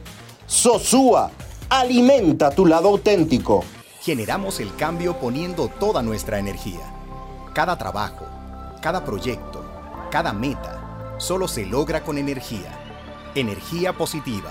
Sosúa, 0.47 1.31
alimenta 1.69 2.51
tu 2.51 2.67
lado 2.67 2.89
auténtico. 2.89 3.65
Generamos 4.03 4.61
el 4.61 4.75
cambio 4.77 5.19
poniendo 5.19 5.69
toda 5.69 6.03
nuestra 6.03 6.39
energía. 6.39 6.95
Cada 7.55 7.77
trabajo, 7.77 8.27
cada 8.81 9.05
proyecto, 9.05 9.65
cada 10.11 10.33
meta, 10.33 11.17
solo 11.19 11.49
se 11.49 11.67
logra 11.67 12.05
con 12.05 12.17
energía. 12.17 12.79
Energía 13.35 13.93
positiva, 13.93 14.51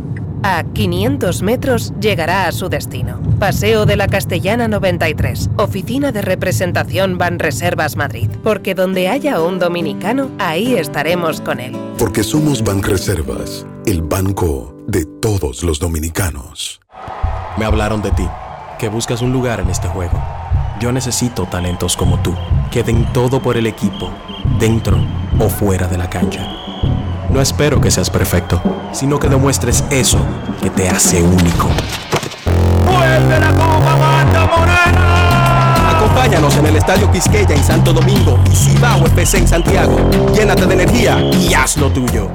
A 0.43 0.63
500 0.63 1.43
metros 1.43 1.93
llegará 1.99 2.47
a 2.47 2.51
su 2.51 2.67
destino. 2.67 3.21
Paseo 3.37 3.85
de 3.85 3.95
la 3.95 4.07
Castellana 4.07 4.67
93, 4.67 5.51
Oficina 5.57 6.11
de 6.11 6.23
Representación 6.23 7.19
Banreservas 7.19 7.95
Madrid. 7.95 8.27
Porque 8.43 8.73
donde 8.73 9.07
haya 9.07 9.39
un 9.39 9.59
dominicano, 9.59 10.31
ahí 10.39 10.73
estaremos 10.73 11.41
con 11.41 11.59
él. 11.59 11.77
Porque 11.99 12.23
somos 12.23 12.63
Banreservas, 12.63 13.67
el 13.85 14.01
banco 14.01 14.75
de 14.87 15.05
todos 15.05 15.61
los 15.61 15.79
dominicanos. 15.79 16.81
Me 17.57 17.65
hablaron 17.65 18.01
de 18.01 18.09
ti, 18.11 18.27
que 18.79 18.89
buscas 18.89 19.21
un 19.21 19.31
lugar 19.31 19.59
en 19.59 19.69
este 19.69 19.89
juego. 19.89 20.19
Yo 20.79 20.91
necesito 20.91 21.45
talentos 21.45 21.95
como 21.95 22.19
tú, 22.23 22.33
que 22.71 22.81
den 22.81 23.05
todo 23.13 23.39
por 23.43 23.57
el 23.57 23.67
equipo, 23.67 24.09
dentro 24.59 24.97
o 25.39 25.49
fuera 25.49 25.87
de 25.87 25.99
la 25.99 26.09
cancha. 26.09 26.60
No 27.31 27.39
espero 27.39 27.79
que 27.79 27.89
seas 27.89 28.09
perfecto, 28.09 28.61
sino 28.91 29.17
que 29.17 29.29
demuestres 29.29 29.85
eso 29.89 30.19
que 30.61 30.69
te 30.69 30.89
hace 30.89 31.23
único. 31.23 31.69
¡Vuelve 32.85 33.39
la 33.39 33.51
Copa 33.51 33.95
Banda 33.95 34.45
Morena! 34.47 35.97
Acompáñanos 35.97 36.57
en 36.57 36.65
el 36.65 36.75
Estadio 36.75 37.09
Quisqueya 37.09 37.55
en 37.55 37.63
Santo 37.63 37.93
Domingo 37.93 38.37
y 38.51 38.55
Cibao 38.55 39.05
FC 39.05 39.37
en 39.37 39.47
Santiago. 39.47 40.09
Llénate 40.33 40.65
de 40.65 40.73
energía 40.73 41.21
y 41.21 41.53
haz 41.53 41.77
lo 41.77 41.89
tuyo. 41.89 42.29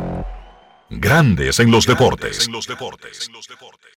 Grandes 0.89 1.61
en 1.61 1.71
los 1.71 1.87
deportes. 1.87 2.49
Take 2.49 3.96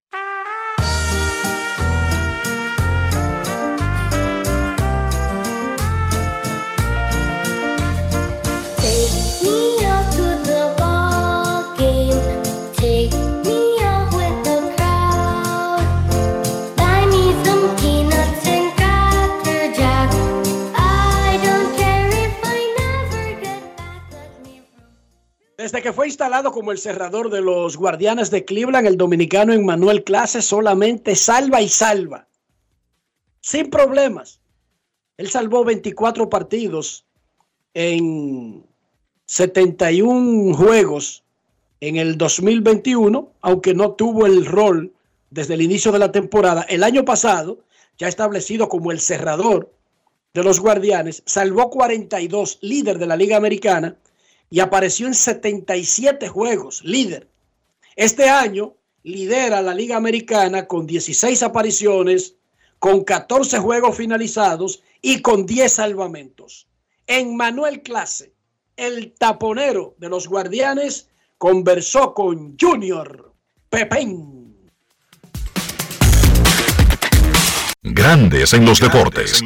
Desde 25.68 25.82
que 25.82 25.92
fue 25.92 26.06
instalado 26.06 26.50
como 26.50 26.72
el 26.72 26.78
cerrador 26.78 27.28
de 27.28 27.42
los 27.42 27.76
guardianes 27.76 28.30
de 28.30 28.46
Cleveland, 28.46 28.86
el 28.86 28.96
dominicano 28.96 29.52
Emmanuel 29.52 30.02
Clase 30.02 30.40
solamente 30.40 31.14
salva 31.14 31.60
y 31.60 31.68
salva. 31.68 32.26
Sin 33.42 33.68
problemas. 33.68 34.40
Él 35.18 35.28
salvó 35.28 35.64
24 35.64 36.30
partidos 36.30 37.04
en 37.74 38.64
71 39.26 40.56
juegos 40.56 41.22
en 41.82 41.96
el 41.96 42.16
2021, 42.16 43.30
aunque 43.42 43.74
no 43.74 43.92
tuvo 43.92 44.24
el 44.24 44.46
rol 44.46 44.90
desde 45.28 45.52
el 45.52 45.60
inicio 45.60 45.92
de 45.92 45.98
la 45.98 46.10
temporada. 46.10 46.62
El 46.62 46.82
año 46.82 47.04
pasado, 47.04 47.58
ya 47.98 48.08
establecido 48.08 48.70
como 48.70 48.90
el 48.90 49.00
cerrador 49.00 49.70
de 50.32 50.42
los 50.42 50.60
guardianes, 50.60 51.22
salvó 51.26 51.68
42, 51.68 52.56
líder 52.62 52.98
de 52.98 53.06
la 53.06 53.16
Liga 53.16 53.36
Americana, 53.36 53.98
y 54.50 54.60
apareció 54.60 55.06
en 55.06 55.14
77 55.14 56.28
juegos, 56.28 56.82
líder. 56.84 57.28
Este 57.96 58.28
año 58.28 58.74
lidera 59.02 59.62
la 59.62 59.74
Liga 59.74 59.96
Americana 59.96 60.66
con 60.66 60.86
16 60.86 61.42
apariciones, 61.42 62.36
con 62.78 63.04
14 63.04 63.58
juegos 63.58 63.96
finalizados 63.96 64.82
y 65.02 65.20
con 65.20 65.46
10 65.46 65.72
salvamentos. 65.72 66.68
En 67.06 67.36
Manuel 67.36 67.82
Clase, 67.82 68.32
el 68.76 69.12
taponero 69.12 69.94
de 69.98 70.08
los 70.08 70.28
guardianes, 70.28 71.08
conversó 71.38 72.14
con 72.14 72.56
Junior 72.58 73.32
Pepén. 73.68 74.38
Grandes 77.82 78.52
en 78.52 78.64
los 78.64 78.80
deportes. 78.80 79.42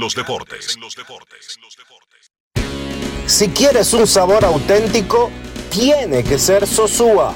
Si 3.26 3.48
quieres 3.48 3.92
un 3.94 4.06
sabor 4.06 4.44
auténtico, 4.44 5.30
tiene 5.70 6.22
que 6.22 6.38
ser 6.38 6.66
Sosúa. 6.66 7.35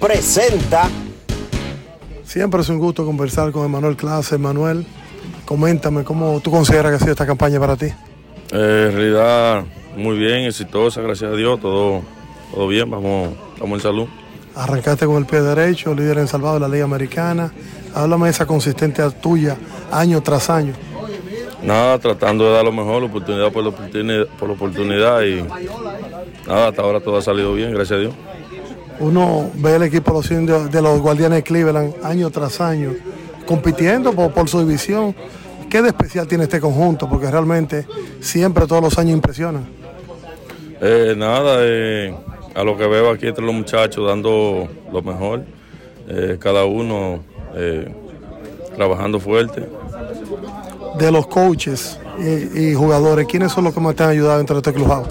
Presenta 0.00 0.88
Siempre 2.26 2.60
es 2.60 2.68
un 2.68 2.78
gusto 2.78 3.06
conversar 3.06 3.52
con 3.52 3.64
Emanuel 3.64 3.96
Clase. 3.96 4.34
Emanuel, 4.34 4.84
coméntame 5.46 6.02
cómo 6.02 6.40
tú 6.40 6.50
consideras 6.50 6.90
que 6.90 6.96
ha 6.96 6.98
sido 6.98 7.12
esta 7.12 7.24
campaña 7.24 7.60
para 7.60 7.76
ti. 7.76 7.86
Eh, 7.86 8.88
en 8.90 8.96
realidad, 8.96 9.64
muy 9.96 10.18
bien, 10.18 10.44
exitosa, 10.44 11.00
gracias 11.00 11.32
a 11.32 11.34
Dios, 11.36 11.60
todo, 11.60 12.02
todo 12.52 12.68
bien, 12.68 12.90
vamos, 12.90 13.30
estamos 13.54 13.78
en 13.78 13.80
salud. 13.80 14.08
Arrancaste 14.56 15.06
con 15.06 15.16
el 15.16 15.24
pie 15.24 15.40
derecho, 15.40 15.94
líder 15.94 16.18
en 16.18 16.28
salvado 16.28 16.54
de 16.54 16.60
la 16.60 16.68
Liga 16.68 16.84
Americana. 16.84 17.52
Háblame 17.94 18.24
de 18.24 18.32
esa 18.32 18.44
consistencia 18.44 19.08
tuya, 19.08 19.56
año 19.90 20.20
tras 20.20 20.50
año. 20.50 20.74
Nada, 21.62 21.98
tratando 21.98 22.44
de 22.44 22.52
dar 22.52 22.64
lo 22.64 22.72
mejor, 22.72 23.02
oportunidad 23.02 23.50
por 23.50 23.62
la 23.62 23.70
oportunidad, 23.70 24.26
por 24.38 24.48
la 24.48 24.54
oportunidad 24.54 25.22
y 25.22 25.42
nada, 26.46 26.68
hasta 26.68 26.82
ahora 26.82 27.00
todo 27.00 27.16
ha 27.16 27.22
salido 27.22 27.54
bien, 27.54 27.72
gracias 27.72 27.98
a 27.98 28.00
Dios. 28.02 28.14
Uno 29.00 29.50
ve 29.54 29.76
el 29.76 29.82
equipo 29.82 30.10
de 30.12 30.16
los, 30.18 30.30
indios- 30.30 30.70
de 30.70 30.82
los 30.82 31.00
Guardianes 31.00 31.38
de 31.38 31.42
Cleveland 31.42 31.94
año 32.04 32.30
tras 32.30 32.60
año, 32.60 32.92
compitiendo 33.46 34.12
por, 34.12 34.32
por 34.32 34.48
su 34.48 34.60
división. 34.60 35.14
¿Qué 35.68 35.82
de 35.82 35.88
especial 35.88 36.28
tiene 36.28 36.44
este 36.44 36.60
conjunto? 36.60 37.08
Porque 37.08 37.30
realmente 37.30 37.86
siempre 38.20 38.66
todos 38.66 38.82
los 38.82 38.98
años 38.98 39.14
impresionan. 39.14 39.66
Eh, 40.80 41.14
nada, 41.16 41.56
eh, 41.60 42.14
a 42.54 42.62
lo 42.62 42.76
que 42.76 42.86
veo 42.86 43.10
aquí 43.10 43.26
entre 43.26 43.44
los 43.44 43.54
muchachos 43.54 44.06
dando 44.06 44.68
lo 44.92 45.02
mejor, 45.02 45.42
eh, 46.08 46.36
cada 46.38 46.64
uno 46.66 47.20
eh, 47.54 47.92
trabajando 48.76 49.18
fuerte. 49.18 49.66
De 50.98 51.12
los 51.12 51.26
coaches 51.26 51.98
y, 52.18 52.70
y 52.70 52.74
jugadores, 52.74 53.26
¿quiénes 53.26 53.52
son 53.52 53.64
los 53.64 53.74
que 53.74 53.80
más 53.80 53.94
te 53.94 54.04
han 54.04 54.10
ayudado 54.10 54.38
dentro 54.38 54.56
de 54.56 54.60
este 54.60 54.72
clubhouse? 54.72 55.08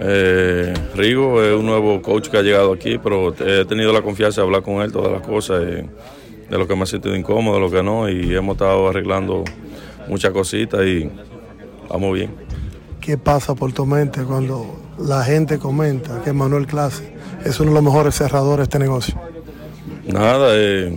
Eh, 0.00 0.74
Rigo 0.94 1.42
es 1.42 1.54
un 1.56 1.66
nuevo 1.66 2.00
coach 2.00 2.28
que 2.28 2.38
ha 2.38 2.42
llegado 2.42 2.72
aquí, 2.72 2.98
pero 2.98 3.34
he 3.34 3.64
tenido 3.64 3.92
la 3.92 4.02
confianza 4.02 4.40
de 4.40 4.46
hablar 4.46 4.62
con 4.62 4.76
él 4.82 4.92
todas 4.92 5.12
las 5.12 5.22
cosas, 5.22 5.62
eh, 5.66 5.88
de 6.48 6.58
lo 6.58 6.68
que 6.68 6.76
me 6.76 6.84
ha 6.84 6.86
sentido 6.86 7.16
incómodo, 7.16 7.56
de 7.56 7.60
lo 7.60 7.70
que 7.70 7.82
no, 7.82 8.08
y 8.08 8.34
hemos 8.34 8.54
estado 8.54 8.88
arreglando 8.88 9.44
muchas 10.08 10.30
cositas 10.32 10.84
y 10.86 11.10
vamos 11.88 12.14
bien. 12.14 12.30
¿Qué 13.00 13.18
pasa 13.18 13.54
por 13.54 13.72
tu 13.72 13.86
mente 13.86 14.22
cuando 14.22 14.80
la 14.98 15.24
gente 15.24 15.58
comenta 15.58 16.22
que 16.22 16.32
Manuel 16.32 16.66
Clase 16.66 17.12
es 17.44 17.58
uno 17.58 17.70
de 17.70 17.74
los 17.74 17.84
mejores 17.84 18.14
cerradores 18.14 18.58
de 18.58 18.62
este 18.64 18.78
negocio? 18.78 19.14
Nada, 20.06 20.50
eh, 20.52 20.96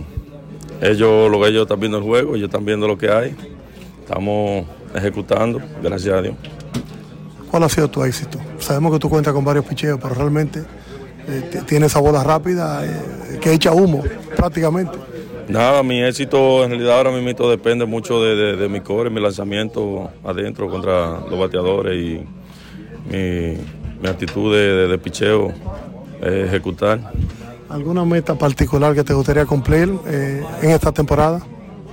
ellos, 0.80 1.30
lo 1.30 1.40
que 1.40 1.48
ellos 1.48 1.62
están 1.62 1.80
viendo 1.80 1.98
el 1.98 2.04
juego, 2.04 2.36
ellos 2.36 2.48
están 2.48 2.64
viendo 2.64 2.86
lo 2.86 2.96
que 2.96 3.10
hay, 3.10 3.34
estamos 4.04 4.64
ejecutando, 4.94 5.60
gracias 5.82 6.14
a 6.14 6.22
Dios. 6.22 6.34
¿Cuál 7.50 7.64
ha 7.64 7.68
sido 7.68 7.88
tu 7.88 8.02
éxito? 8.04 8.38
Sabemos 8.58 8.92
que 8.92 8.98
tú 8.98 9.08
cuentas 9.10 9.32
con 9.34 9.44
varios 9.44 9.64
picheos, 9.64 9.98
pero 10.02 10.14
realmente 10.14 10.60
eh, 11.28 11.48
t- 11.50 11.62
tienes 11.62 11.92
esa 11.92 12.00
bola 12.00 12.22
rápida 12.24 12.84
eh, 12.84 13.38
que 13.40 13.52
echa 13.52 13.72
humo 13.72 14.02
prácticamente. 14.36 14.92
Nada, 15.48 15.82
mi 15.82 16.02
éxito 16.02 16.64
en 16.64 16.70
realidad 16.70 16.96
ahora 16.98 17.10
mismo 17.10 17.48
depende 17.48 17.84
mucho 17.84 18.22
de, 18.22 18.34
de- 18.36 18.56
de 18.56 18.68
mi 18.68 18.80
core, 18.80 19.10
mi 19.10 19.20
lanzamiento 19.20 20.10
adentro 20.24 20.68
contra 20.70 21.20
los 21.28 21.38
bateadores 21.38 21.94
y 21.94 22.24
mi, 23.10 23.56
mi 24.00 24.08
actitud 24.08 24.54
de, 24.54 24.60
de- 24.72 24.88
de 24.88 24.98
picheo, 24.98 25.52
eh, 26.22 26.44
ejecutar. 26.48 27.00
¿Alguna 27.68 28.04
meta 28.04 28.34
particular 28.34 28.94
que 28.94 29.02
te 29.04 29.12
gustaría 29.14 29.44
cumplir 29.46 29.92
eh, 30.06 30.42
en 30.62 30.70
esta 30.70 30.90
temporada? 30.92 31.40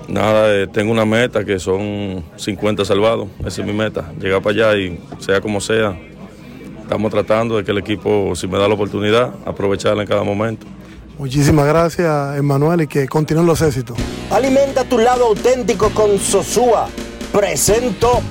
Nada, 0.09 0.55
eh, 0.55 0.65
tengo 0.65 0.91
una 0.91 1.05
meta 1.05 1.45
que 1.45 1.59
son 1.59 2.23
50 2.35 2.83
salvados, 2.83 3.27
esa 3.45 3.61
es 3.61 3.67
mi 3.67 3.73
meta, 3.73 4.11
llegar 4.19 4.41
para 4.41 4.55
allá 4.55 4.77
y 4.77 4.99
sea 5.19 5.39
como 5.39 5.61
sea, 5.61 5.95
estamos 6.81 7.11
tratando 7.11 7.57
de 7.57 7.63
que 7.63 7.69
el 7.69 7.77
equipo, 7.77 8.35
si 8.35 8.47
me 8.47 8.57
da 8.57 8.67
la 8.67 8.73
oportunidad, 8.73 9.31
aprovecharla 9.45 10.01
en 10.01 10.07
cada 10.07 10.23
momento. 10.23 10.65
Muchísimas 11.19 11.67
gracias, 11.67 12.37
Emanuel, 12.37 12.81
y 12.81 12.87
que 12.87 13.07
continúen 13.07 13.45
los 13.45 13.61
éxitos. 13.61 13.97
Alimenta 14.31 14.83
tu 14.83 14.97
lado 14.97 15.27
auténtico 15.27 15.91
con 15.91 16.17
Sosúa. 16.17 16.87
Presento. 17.31 18.21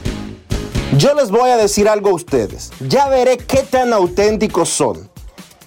Yo 0.97 1.15
les 1.15 1.31
voy 1.31 1.51
a 1.51 1.57
decir 1.57 1.89
algo 1.89 2.11
a 2.11 2.15
ustedes. 2.15 2.73
Ya 2.89 3.09
veré 3.09 3.37
qué 3.37 3.59
tan 3.59 3.93
auténticos 3.93 4.71
son. 4.71 5.09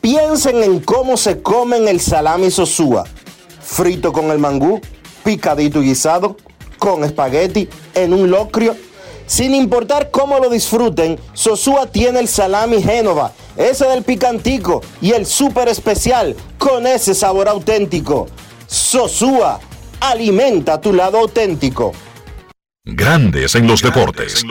Piensen 0.01 0.63
en 0.63 0.79
cómo 0.79 1.15
se 1.15 1.41
comen 1.41 1.87
el 1.87 2.01
salami 2.01 2.51
Sosúa. 2.51 3.05
Frito 3.61 4.11
con 4.11 4.25
el 4.31 4.39
mangú, 4.39 4.81
picadito 5.23 5.81
y 5.81 5.87
guisado, 5.87 6.37
con 6.77 7.03
espagueti, 7.03 7.69
en 7.93 8.13
un 8.13 8.29
locrio. 8.29 8.75
Sin 9.25 9.55
importar 9.55 10.11
cómo 10.11 10.39
lo 10.39 10.49
disfruten, 10.49 11.19
Sosúa 11.33 11.87
tiene 11.87 12.19
el 12.19 12.27
salami 12.27 12.81
Génova, 12.81 13.31
ese 13.55 13.85
del 13.85 14.03
picantico 14.03 14.81
y 15.01 15.11
el 15.11 15.25
súper 15.25 15.69
especial 15.69 16.35
con 16.57 16.85
ese 16.85 17.15
sabor 17.15 17.47
auténtico. 17.47 18.27
Sosúa, 18.67 19.59
alimenta 20.01 20.81
tu 20.81 20.93
lado 20.93 21.19
auténtico. 21.19 21.93
Grandes 22.83 23.55
en 23.55 23.67
los 23.67 23.81
deportes. 23.81 24.43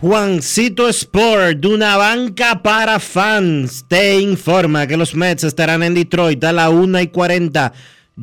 Juancito 0.00 0.88
Sport, 0.88 1.58
de 1.58 1.74
una 1.74 1.96
banca 1.96 2.62
para 2.62 3.00
fans, 3.00 3.84
te 3.88 4.20
informa 4.20 4.86
que 4.86 4.96
los 4.96 5.12
Mets 5.16 5.42
estarán 5.42 5.82
en 5.82 5.94
Detroit 5.94 6.44
a 6.44 6.52
la 6.52 6.70
1 6.70 7.00
y 7.00 7.08
40. 7.08 7.72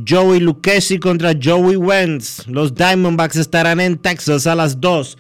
Joey 0.08 0.40
Lucchesi 0.40 1.00
contra 1.00 1.34
Joey 1.42 1.76
Wentz. 1.76 2.48
Los 2.48 2.74
Diamondbacks 2.74 3.36
estarán 3.36 3.82
en 3.82 3.98
Texas 3.98 4.48
a 4.48 4.56
las 4.56 4.80
2. 4.80 5.18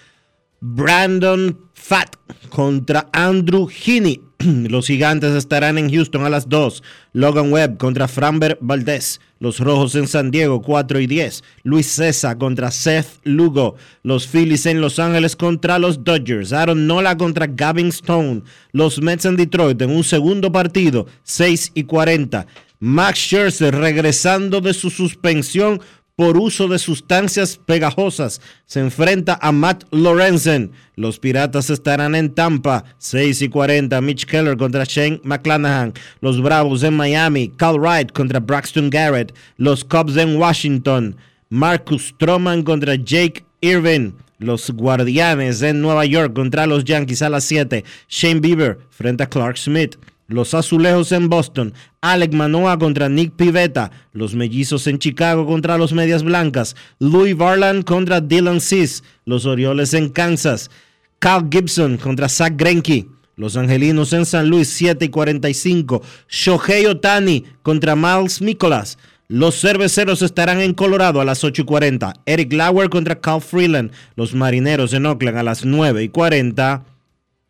Brandon 0.62 1.60
Fat 1.74 2.15
contra 2.48 3.10
Andrew 3.12 3.68
Heaney. 3.68 4.22
Los 4.69 4.88
gigantes 4.88 5.34
estarán 5.34 5.78
en 5.78 5.89
Houston 5.91 6.26
a 6.26 6.30
las 6.30 6.50
2. 6.50 6.84
Logan 7.13 7.52
Webb 7.52 7.78
contra 7.78 8.08
Framber 8.08 8.58
Valdez. 8.62 9.19
Los 9.39 9.60
rojos 9.60 9.95
en 9.95 10.08
San 10.08 10.32
Diego 10.32 10.62
4 10.62 11.00
y 11.00 11.08
10. 11.08 11.43
Luis 11.63 11.88
César 11.88 12.38
contra 12.38 12.71
Seth 12.71 13.19
Lugo. 13.24 13.76
Los 14.04 14.28
Phillies 14.28 14.65
en 14.65 14.82
Los 14.82 15.00
Ángeles 15.00 15.36
contra 15.36 15.80
los 15.80 16.04
Dodgers. 16.04 16.54
Aaron 16.54 16.88
Nola 16.88 17.17
contra 17.17 17.48
Gavin 17.48 17.88
Stone. 17.88 18.41
Los 18.71 19.02
Mets 19.02 19.26
en 19.26 19.36
Detroit 19.36 19.82
en 19.82 19.91
un 19.91 20.04
segundo 20.04 20.52
partido 20.52 21.08
6 21.24 21.71
y 21.74 21.84
40. 21.84 22.45
Max 22.80 23.19
Scherzer 23.19 23.74
regresando 23.74 24.62
de 24.62 24.74
su 24.74 24.89
suspensión 24.89 25.82
por 26.15 26.38
uso 26.38 26.67
de 26.67 26.80
sustancias 26.80 27.58
pegajosas. 27.58 28.41
Se 28.65 28.80
enfrenta 28.80 29.38
a 29.41 29.51
Matt 29.51 29.84
Lorenzen. 29.91 30.71
Los 30.95 31.19
Piratas 31.19 31.69
estarán 31.69 32.15
en 32.15 32.34
Tampa, 32.34 32.86
6 32.99 33.41
y 33.41 33.49
40. 33.49 33.99
Mitch 34.01 34.25
Keller 34.25 34.56
contra 34.58 34.86
Shane 34.86 35.19
McClanahan. 35.23 35.93
Los 36.21 36.41
Bravos 36.41 36.84
en 36.84 36.95
Miami. 36.95 37.49
Cal 37.49 37.80
Wright 37.80 38.12
contra 38.12 38.39
Braxton 38.39 38.89
Garrett. 38.89 39.34
Los 39.58 39.84
Cubs 39.84 40.15
en 40.15 40.38
Washington. 40.38 41.17
Marcus 41.49 42.13
Stroman 42.13 42.63
contra 42.63 42.95
Jake 42.95 43.45
Irvin. 43.60 44.15
Los 44.39 44.69
Guardianes 44.71 45.62
en 45.62 45.82
Nueva 45.82 46.06
York 46.06 46.34
contra 46.34 46.65
los 46.65 46.86
Yankees 46.86 47.21
a 47.21 47.30
las 47.30 47.43
7. 47.43 47.84
Shane 48.08 48.39
Bieber 48.39 48.80
frente 48.89 49.23
a 49.23 49.30
Clark 49.30 49.58
Smith. 49.58 49.97
Los 50.28 50.56
Azulejos 50.56 51.12
en 51.12 51.30
Boston, 51.30 51.74
Alec 52.02 52.34
Manoa 52.34 52.80
contra 52.80 53.10
Nick 53.10 53.36
Pivetta, 53.36 53.92
los 54.12 54.34
Mellizos 54.34 54.88
en 54.88 54.98
Chicago 54.98 55.46
contra 55.46 55.78
los 55.78 55.94
Medias 55.94 56.24
Blancas, 56.24 56.76
Louis 56.98 57.38
Varland 57.38 57.84
contra 57.84 58.22
Dylan 58.22 58.60
Cis, 58.60 59.04
los 59.26 59.46
Orioles 59.46 59.94
en 59.94 60.10
Kansas, 60.10 60.72
Cal 61.20 61.48
Gibson 61.52 61.98
contra 61.98 62.28
Zach 62.28 62.54
Greinke, 62.56 63.08
los 63.36 63.56
Angelinos 63.56 64.14
en 64.14 64.26
San 64.26 64.50
Luis 64.50 64.70
7 64.70 65.06
y 65.06 65.10
45, 65.10 66.02
Shohei 66.28 66.88
Otani 66.88 67.44
contra 67.62 67.96
Miles 67.96 68.42
Mikolas, 68.42 68.98
los 69.28 69.60
Cerveceros 69.60 70.22
estarán 70.22 70.62
en 70.62 70.76
Colorado 70.76 71.20
a 71.20 71.26
las 71.26 71.44
8 71.44 71.64
y 71.64 71.66
40, 71.66 72.14
Eric 72.28 72.54
Lauer 72.54 72.90
contra 72.90 73.20
Cal 73.20 73.42
Freeland, 73.42 73.92
los 74.16 74.36
Marineros 74.36 74.94
en 74.94 75.08
Oakland 75.08 75.38
a 75.38 75.44
las 75.44 75.66
9 75.66 76.04
y 76.04 76.10
40, 76.10 76.86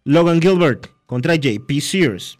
Logan 0.05 0.41
Gilbert 0.41 0.87
contra 1.05 1.35
JP 1.35 1.69
Sears. 1.81 2.39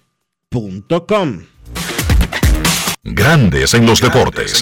Grandes 3.03 3.73
en 3.73 3.85
los 3.85 4.01
deportes. 4.01 4.61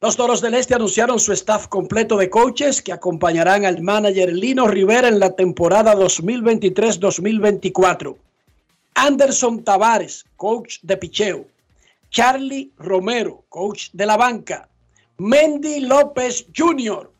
Los 0.00 0.16
Toros 0.16 0.40
del 0.40 0.54
Este 0.54 0.76
anunciaron 0.76 1.18
su 1.18 1.32
staff 1.32 1.66
completo 1.66 2.16
de 2.16 2.30
coaches 2.30 2.80
que 2.80 2.92
acompañarán 2.92 3.64
al 3.64 3.82
manager 3.82 4.32
Lino 4.32 4.68
Rivera 4.68 5.08
en 5.08 5.18
la 5.18 5.34
temporada 5.34 5.96
2023-2024. 5.96 8.16
Anderson 8.94 9.64
Tavares, 9.64 10.24
coach 10.36 10.78
de 10.82 10.96
picheo. 10.98 11.48
Charlie 12.10 12.70
Romero, 12.78 13.42
coach 13.48 13.88
de 13.92 14.06
la 14.06 14.16
banca. 14.16 14.68
Mendy 15.18 15.80
López 15.80 16.46
Jr., 16.56 17.10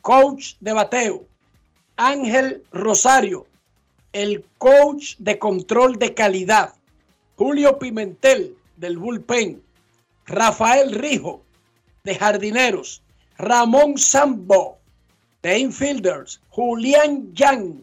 coach 0.00 0.52
de 0.60 0.72
bateo. 0.72 1.26
Ángel 1.96 2.62
Rosario, 2.70 3.48
el 4.12 4.44
coach 4.58 5.16
de 5.18 5.38
control 5.38 5.98
de 5.98 6.14
calidad, 6.14 6.74
Julio 7.36 7.78
Pimentel 7.78 8.56
del 8.76 8.98
bullpen, 8.98 9.62
Rafael 10.26 10.92
Rijo 10.92 11.42
de 12.04 12.14
jardineros, 12.14 13.02
Ramón 13.38 13.98
Sambo 13.98 14.78
de 15.42 15.58
infielders, 15.58 16.40
Julián 16.50 17.32
Yang, 17.34 17.82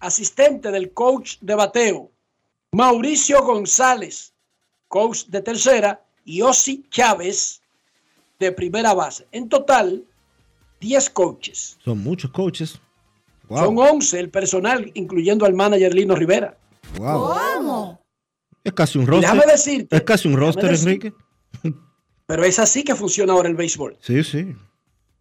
asistente 0.00 0.70
del 0.70 0.92
coach 0.92 1.36
de 1.40 1.54
bateo, 1.54 2.10
Mauricio 2.72 3.42
González, 3.42 4.32
coach 4.88 5.24
de 5.26 5.40
tercera, 5.40 6.04
y 6.24 6.42
Osi 6.42 6.84
Chávez 6.90 7.60
de 8.38 8.52
primera 8.52 8.94
base. 8.94 9.26
En 9.32 9.48
total, 9.48 10.04
10 10.80 11.10
coaches. 11.10 11.78
Son 11.84 11.98
muchos 11.98 12.30
coaches. 12.30 12.80
Son 13.48 13.78
11 13.78 14.20
el 14.20 14.30
personal, 14.30 14.90
incluyendo 14.94 15.44
al 15.46 15.54
manager 15.54 15.94
Lino 15.94 16.14
Rivera. 16.14 16.56
Wow. 16.98 17.98
Es 18.62 18.72
casi 18.72 18.98
un 18.98 19.06
roster. 19.06 19.30
Déjame 19.30 19.52
decirte. 19.52 19.96
Es 19.96 20.02
casi 20.02 20.28
un 20.28 20.36
roster, 20.36 20.70
decir- 20.70 20.88
Enrique. 20.88 21.12
Pero 22.26 22.44
es 22.44 22.58
así 22.58 22.82
que 22.84 22.94
funciona 22.94 23.34
ahora 23.34 23.48
el 23.48 23.54
béisbol. 23.54 23.96
Sí, 24.00 24.24
sí. 24.24 24.54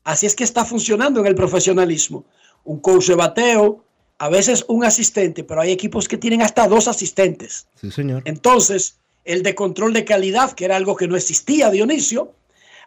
Así 0.06 0.26
es 0.26 0.36
que 0.36 0.44
está 0.44 0.64
funcionando 0.66 1.20
en 1.20 1.28
el 1.28 1.36
profesionalismo. 1.36 2.26
Un 2.64 2.80
coach 2.80 3.08
de 3.08 3.16
bateo, 3.16 3.84
a 4.20 4.30
veces 4.30 4.64
un 4.70 4.86
asistente, 4.86 5.44
pero 5.44 5.60
hay 5.62 5.72
equipos 5.72 6.08
que 6.08 6.18
tienen 6.18 6.42
hasta 6.42 6.68
dos 6.68 6.88
asistentes. 6.88 7.68
Sí, 7.76 7.92
señor. 7.92 8.22
Entonces, 8.26 9.00
el 9.26 9.44
de 9.44 9.54
control 9.56 9.92
de 9.94 10.06
calidad, 10.06 10.54
que 10.54 10.64
era 10.66 10.78
algo 10.78 10.96
que 10.96 11.08
no 11.10 11.18
existía, 11.18 11.70
Dionisio, 11.70 12.34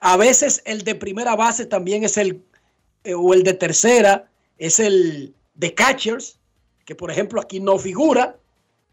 a 0.00 0.16
veces 0.16 0.62
el 0.64 0.82
de 0.82 0.94
primera 0.94 1.36
base 1.36 1.66
también 1.66 2.04
es 2.04 2.16
el, 2.16 2.42
eh, 3.04 3.14
o 3.14 3.34
el 3.34 3.42
de 3.42 3.52
tercera, 3.54 4.30
es 4.58 4.78
el 4.80 5.34
de 5.54 5.74
catchers, 5.74 6.38
que 6.84 6.94
por 6.94 7.10
ejemplo 7.10 7.40
aquí 7.40 7.60
no 7.60 7.78
figura. 7.78 8.36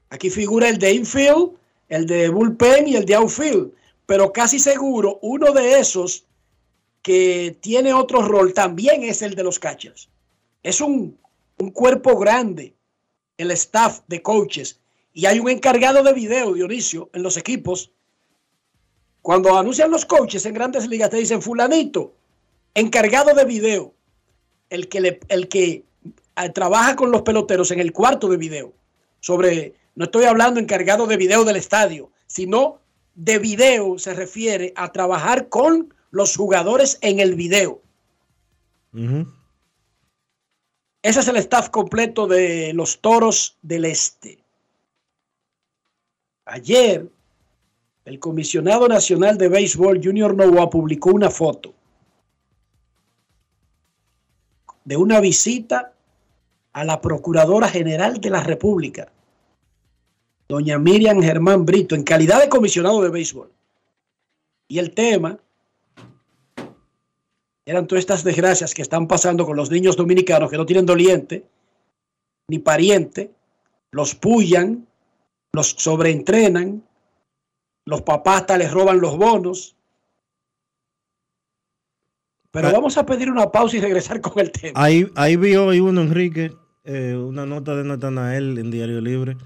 Aquí 0.09 0.29
figura 0.29 0.69
el 0.69 0.77
de 0.77 0.93
infield, 0.93 1.51
el 1.89 2.05
de 2.05 2.29
bullpen 2.29 2.87
y 2.87 2.95
el 2.95 3.05
de 3.05 3.15
outfield. 3.15 3.71
Pero 4.05 4.31
casi 4.31 4.59
seguro 4.59 5.19
uno 5.21 5.51
de 5.51 5.79
esos 5.79 6.25
que 7.01 7.57
tiene 7.61 7.93
otro 7.93 8.21
rol 8.21 8.53
también 8.53 9.03
es 9.03 9.21
el 9.21 9.35
de 9.35 9.43
los 9.43 9.59
catchers. 9.59 10.09
Es 10.61 10.81
un, 10.81 11.17
un 11.57 11.71
cuerpo 11.71 12.17
grande 12.17 12.73
el 13.37 13.51
staff 13.51 14.01
de 14.07 14.21
coaches 14.21 14.79
y 15.13 15.25
hay 15.25 15.39
un 15.39 15.49
encargado 15.49 16.03
de 16.03 16.13
video, 16.13 16.53
Dionisio, 16.53 17.09
en 17.13 17.23
los 17.23 17.37
equipos. 17.37 17.91
Cuando 19.21 19.57
anuncian 19.57 19.91
los 19.91 20.05
coaches 20.05 20.45
en 20.45 20.53
grandes 20.53 20.87
ligas, 20.87 21.09
te 21.09 21.17
dicen 21.17 21.41
fulanito, 21.41 22.13
encargado 22.73 23.33
de 23.33 23.45
video, 23.45 23.93
el 24.73 24.89
que, 24.89 25.01
le- 25.01 25.19
el 25.29 25.47
que 25.47 25.83
eh, 26.35 26.49
trabaja 26.49 26.95
con 26.95 27.11
los 27.11 27.21
peloteros 27.21 27.69
en 27.71 27.79
el 27.79 27.93
cuarto 27.93 28.27
de 28.27 28.37
video. 28.37 28.73
Sobre, 29.19 29.75
no 29.95 30.05
estoy 30.05 30.25
hablando 30.25 30.59
encargado 30.59 31.05
de 31.05 31.15
video 31.15 31.43
del 31.45 31.57
estadio, 31.57 32.09
sino 32.25 32.79
de 33.13 33.37
video 33.37 33.99
se 33.99 34.15
refiere 34.15 34.73
a 34.75 34.91
trabajar 34.91 35.47
con 35.49 35.93
los 36.09 36.35
jugadores 36.35 36.97
en 37.01 37.19
el 37.19 37.35
video. 37.35 37.81
Ese 41.03 41.19
es 41.19 41.27
el 41.27 41.35
staff 41.37 41.69
completo 41.69 42.25
de 42.27 42.73
los 42.73 42.99
Toros 42.99 43.57
del 43.61 43.85
Este. 43.85 44.39
Ayer, 46.45 47.07
el 48.05 48.19
comisionado 48.19 48.87
nacional 48.87 49.37
de 49.37 49.49
béisbol 49.49 50.01
Junior 50.03 50.35
Novoa 50.35 50.69
publicó 50.69 51.11
una 51.11 51.29
foto 51.29 51.73
de 54.85 54.97
una 54.97 55.19
visita 55.19 55.93
a 56.73 56.83
la 56.83 57.01
Procuradora 57.01 57.69
General 57.69 58.19
de 58.19 58.29
la 58.29 58.43
República, 58.43 59.11
doña 60.47 60.77
Miriam 60.77 61.21
Germán 61.21 61.65
Brito, 61.65 61.95
en 61.95 62.03
calidad 62.03 62.41
de 62.41 62.49
comisionado 62.49 63.01
de 63.01 63.09
béisbol. 63.09 63.51
Y 64.67 64.79
el 64.79 64.91
tema 64.93 65.39
eran 67.65 67.87
todas 67.87 68.01
estas 68.01 68.23
desgracias 68.23 68.73
que 68.73 68.81
están 68.81 69.07
pasando 69.07 69.45
con 69.45 69.55
los 69.55 69.71
niños 69.71 69.95
dominicanos 69.95 70.49
que 70.49 70.57
no 70.57 70.65
tienen 70.65 70.85
doliente 70.85 71.45
ni 72.47 72.59
pariente, 72.59 73.31
los 73.91 74.15
pullan, 74.15 74.85
los 75.53 75.69
sobreentrenan, 75.69 76.83
los 77.85 78.01
papás 78.01 78.45
les 78.57 78.71
roban 78.71 78.99
los 78.99 79.17
bonos. 79.17 79.75
Pero 82.53 82.71
vamos 82.71 82.95
a 82.99 83.05
pedir 83.05 83.31
una 83.31 83.51
pausa 83.51 83.77
y 83.77 83.81
regresar 83.81 84.21
con 84.21 84.37
el 84.37 84.51
tema. 84.51 84.79
Ahí, 84.79 85.11
ahí 85.15 85.35
vi 85.37 85.55
hoy 85.55 85.79
uno, 85.79 86.01
Enrique, 86.01 86.53
eh, 86.83 87.15
una 87.15 87.47
nota 87.47 87.75
de 87.75 87.83
Natanael 87.83 88.59
en 88.59 88.69
Diario 88.69 89.01
Libre. 89.01 89.37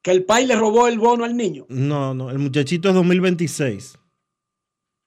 Que 0.00 0.10
el 0.10 0.24
país 0.24 0.48
le 0.48 0.56
robó 0.56 0.88
el 0.88 0.98
bono 0.98 1.24
al 1.24 1.36
niño. 1.36 1.66
No, 1.68 2.14
no, 2.14 2.30
el 2.30 2.38
muchachito 2.38 2.88
es 2.88 2.94
2026. 2.94 3.98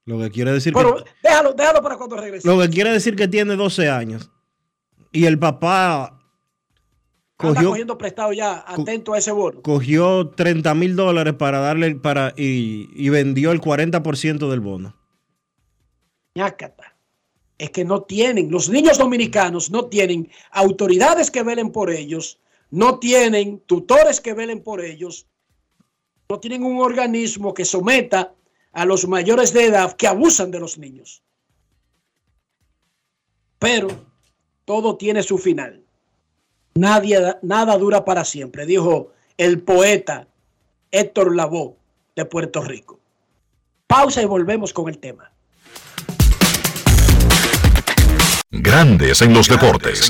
Lo 0.06 0.20
que 0.20 0.30
quiere 0.30 0.52
decir 0.54 0.74
Pero 0.74 0.98
que, 0.98 1.10
déjalo, 1.24 1.54
déjalo 1.54 1.82
para 1.82 1.98
cuando 1.98 2.18
regrese. 2.18 2.48
lo 2.48 2.60
que 2.60 2.70
quiere 2.70 2.92
decir 2.92 3.16
que 3.16 3.28
tiene 3.28 3.56
12 3.56 3.90
años. 3.90 4.30
Y 5.12 5.26
el 5.26 5.40
papá 5.40 6.20
Anda 7.40 7.54
cogió, 7.56 7.70
cogiendo 7.70 7.98
prestado 7.98 8.32
ya, 8.32 8.64
atento 8.68 9.14
a 9.16 9.18
ese 9.18 9.32
bono. 9.32 9.64
cogió 9.64 10.30
30 10.30 10.72
mil 10.76 10.96
dólares 10.96 11.34
para 11.34 11.60
darle 11.60 11.96
para 11.96 12.34
y, 12.38 12.90
y 12.94 13.10
vendió 13.10 13.52
el 13.52 13.60
40% 13.60 14.50
del 14.52 14.60
bono. 14.60 14.97
Ñácata. 16.38 16.96
Es 17.58 17.72
que 17.72 17.84
no 17.84 18.04
tienen, 18.04 18.52
los 18.52 18.70
niños 18.70 19.00
dominicanos 19.00 19.72
no 19.72 19.88
tienen 19.88 20.30
autoridades 20.52 21.32
que 21.32 21.42
velen 21.42 21.72
por 21.72 21.90
ellos, 21.90 22.40
no 22.70 23.00
tienen 23.00 23.60
tutores 23.62 24.22
que 24.22 24.36
velen 24.36 24.62
por 24.62 24.82
ellos, 24.82 25.26
no 26.30 26.40
tienen 26.40 26.64
un 26.64 26.80
organismo 26.80 27.56
que 27.56 27.66
someta 27.66 28.36
a 28.72 28.86
los 28.86 29.08
mayores 29.08 29.52
de 29.54 29.66
edad 29.66 29.94
que 29.94 30.06
abusan 30.06 30.52
de 30.52 30.60
los 30.60 30.78
niños. 30.78 31.24
Pero 33.58 33.88
todo 34.66 34.96
tiene 34.96 35.24
su 35.24 35.40
final. 35.40 35.84
Nadie, 36.76 37.18
nada 37.42 37.76
dura 37.80 38.06
para 38.06 38.24
siempre, 38.24 38.68
dijo 38.68 39.14
el 39.38 39.64
poeta 39.64 40.28
Héctor 40.92 41.36
Lavoe 41.36 41.76
de 42.16 42.26
Puerto 42.26 42.62
Rico. 42.62 43.00
Pausa 43.88 44.22
y 44.22 44.26
volvemos 44.26 44.72
con 44.72 44.88
el 44.88 45.00
tema. 45.00 45.32
Grandes 48.50 49.22
en 49.22 49.34
los 49.34 49.50
deportes. 49.50 50.10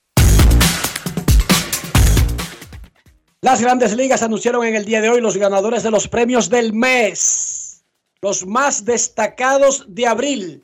Las 3.43 3.59
grandes 3.59 3.95
ligas 3.95 4.21
anunciaron 4.21 4.63
en 4.65 4.75
el 4.75 4.85
día 4.85 5.01
de 5.01 5.09
hoy 5.09 5.19
los 5.19 5.35
ganadores 5.35 5.81
de 5.81 5.89
los 5.89 6.07
premios 6.07 6.47
del 6.47 6.73
mes. 6.73 7.83
Los 8.21 8.45
más 8.45 8.85
destacados 8.85 9.83
de 9.87 10.05
abril. 10.05 10.63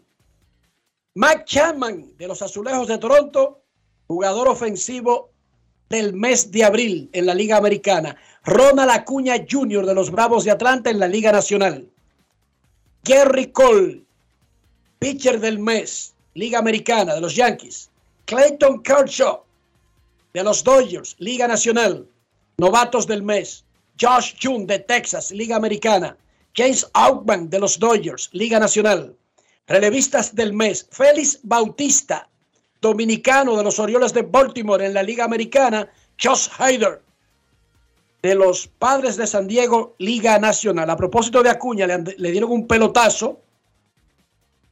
Mike 1.15 1.45
Chapman 1.45 2.15
de 2.19 2.27
los 2.27 2.43
Azulejos 2.43 2.87
de 2.87 2.99
Toronto, 2.99 3.63
jugador 4.05 4.47
ofensivo 4.47 5.31
del 5.89 6.13
mes 6.13 6.51
de 6.51 6.65
abril 6.65 7.09
en 7.13 7.25
la 7.25 7.33
Liga 7.33 7.57
Americana. 7.57 8.15
Ronald 8.45 8.91
Acuña 8.91 9.43
Jr. 9.49 9.87
de 9.87 9.95
los 9.95 10.11
Bravos 10.11 10.43
de 10.43 10.51
Atlanta 10.51 10.91
en 10.91 10.99
la 10.99 11.07
Liga 11.07 11.31
Nacional. 11.31 11.89
Gary 13.03 13.47
Cole, 13.47 14.03
pitcher 14.99 15.39
del 15.39 15.57
mes, 15.57 16.13
Liga 16.35 16.59
Americana 16.59 17.15
de 17.15 17.21
los 17.21 17.35
Yankees. 17.35 17.89
Clayton 18.25 18.83
Kershaw 18.83 19.41
de 20.31 20.43
los 20.43 20.63
Dodgers, 20.63 21.15
Liga 21.17 21.47
Nacional. 21.47 22.07
Novatos 22.59 23.05
del 23.05 23.21
mes. 23.21 23.63
Josh 24.01 24.33
June 24.41 24.65
de 24.65 24.79
Texas, 24.79 25.29
Liga 25.29 25.55
Americana. 25.55 26.17
James 26.55 26.89
Outman 26.93 27.51
de 27.51 27.59
los 27.59 27.77
Dodgers, 27.77 28.29
Liga 28.33 28.59
Nacional. 28.59 29.15
Relevistas 29.67 30.33
del 30.33 30.53
mes. 30.53 30.87
Félix 30.89 31.39
Bautista, 31.43 32.27
dominicano 32.81 33.55
de 33.55 33.63
los 33.63 33.77
Orioles 33.77 34.11
de 34.11 34.23
Baltimore 34.23 34.83
en 34.83 34.95
la 34.95 35.03
Liga 35.03 35.23
Americana. 35.23 35.87
Josh 36.19 36.49
Hyder 36.57 36.99
de 38.23 38.33
los 38.33 38.67
Padres 38.67 39.17
de 39.17 39.27
San 39.27 39.47
Diego, 39.47 39.93
Liga 39.99 40.39
Nacional. 40.39 40.89
A 40.89 40.97
propósito 40.97 41.43
de 41.43 41.51
Acuña, 41.51 41.85
le, 41.85 42.15
le 42.17 42.31
dieron 42.31 42.51
un 42.51 42.65
pelotazo 42.65 43.39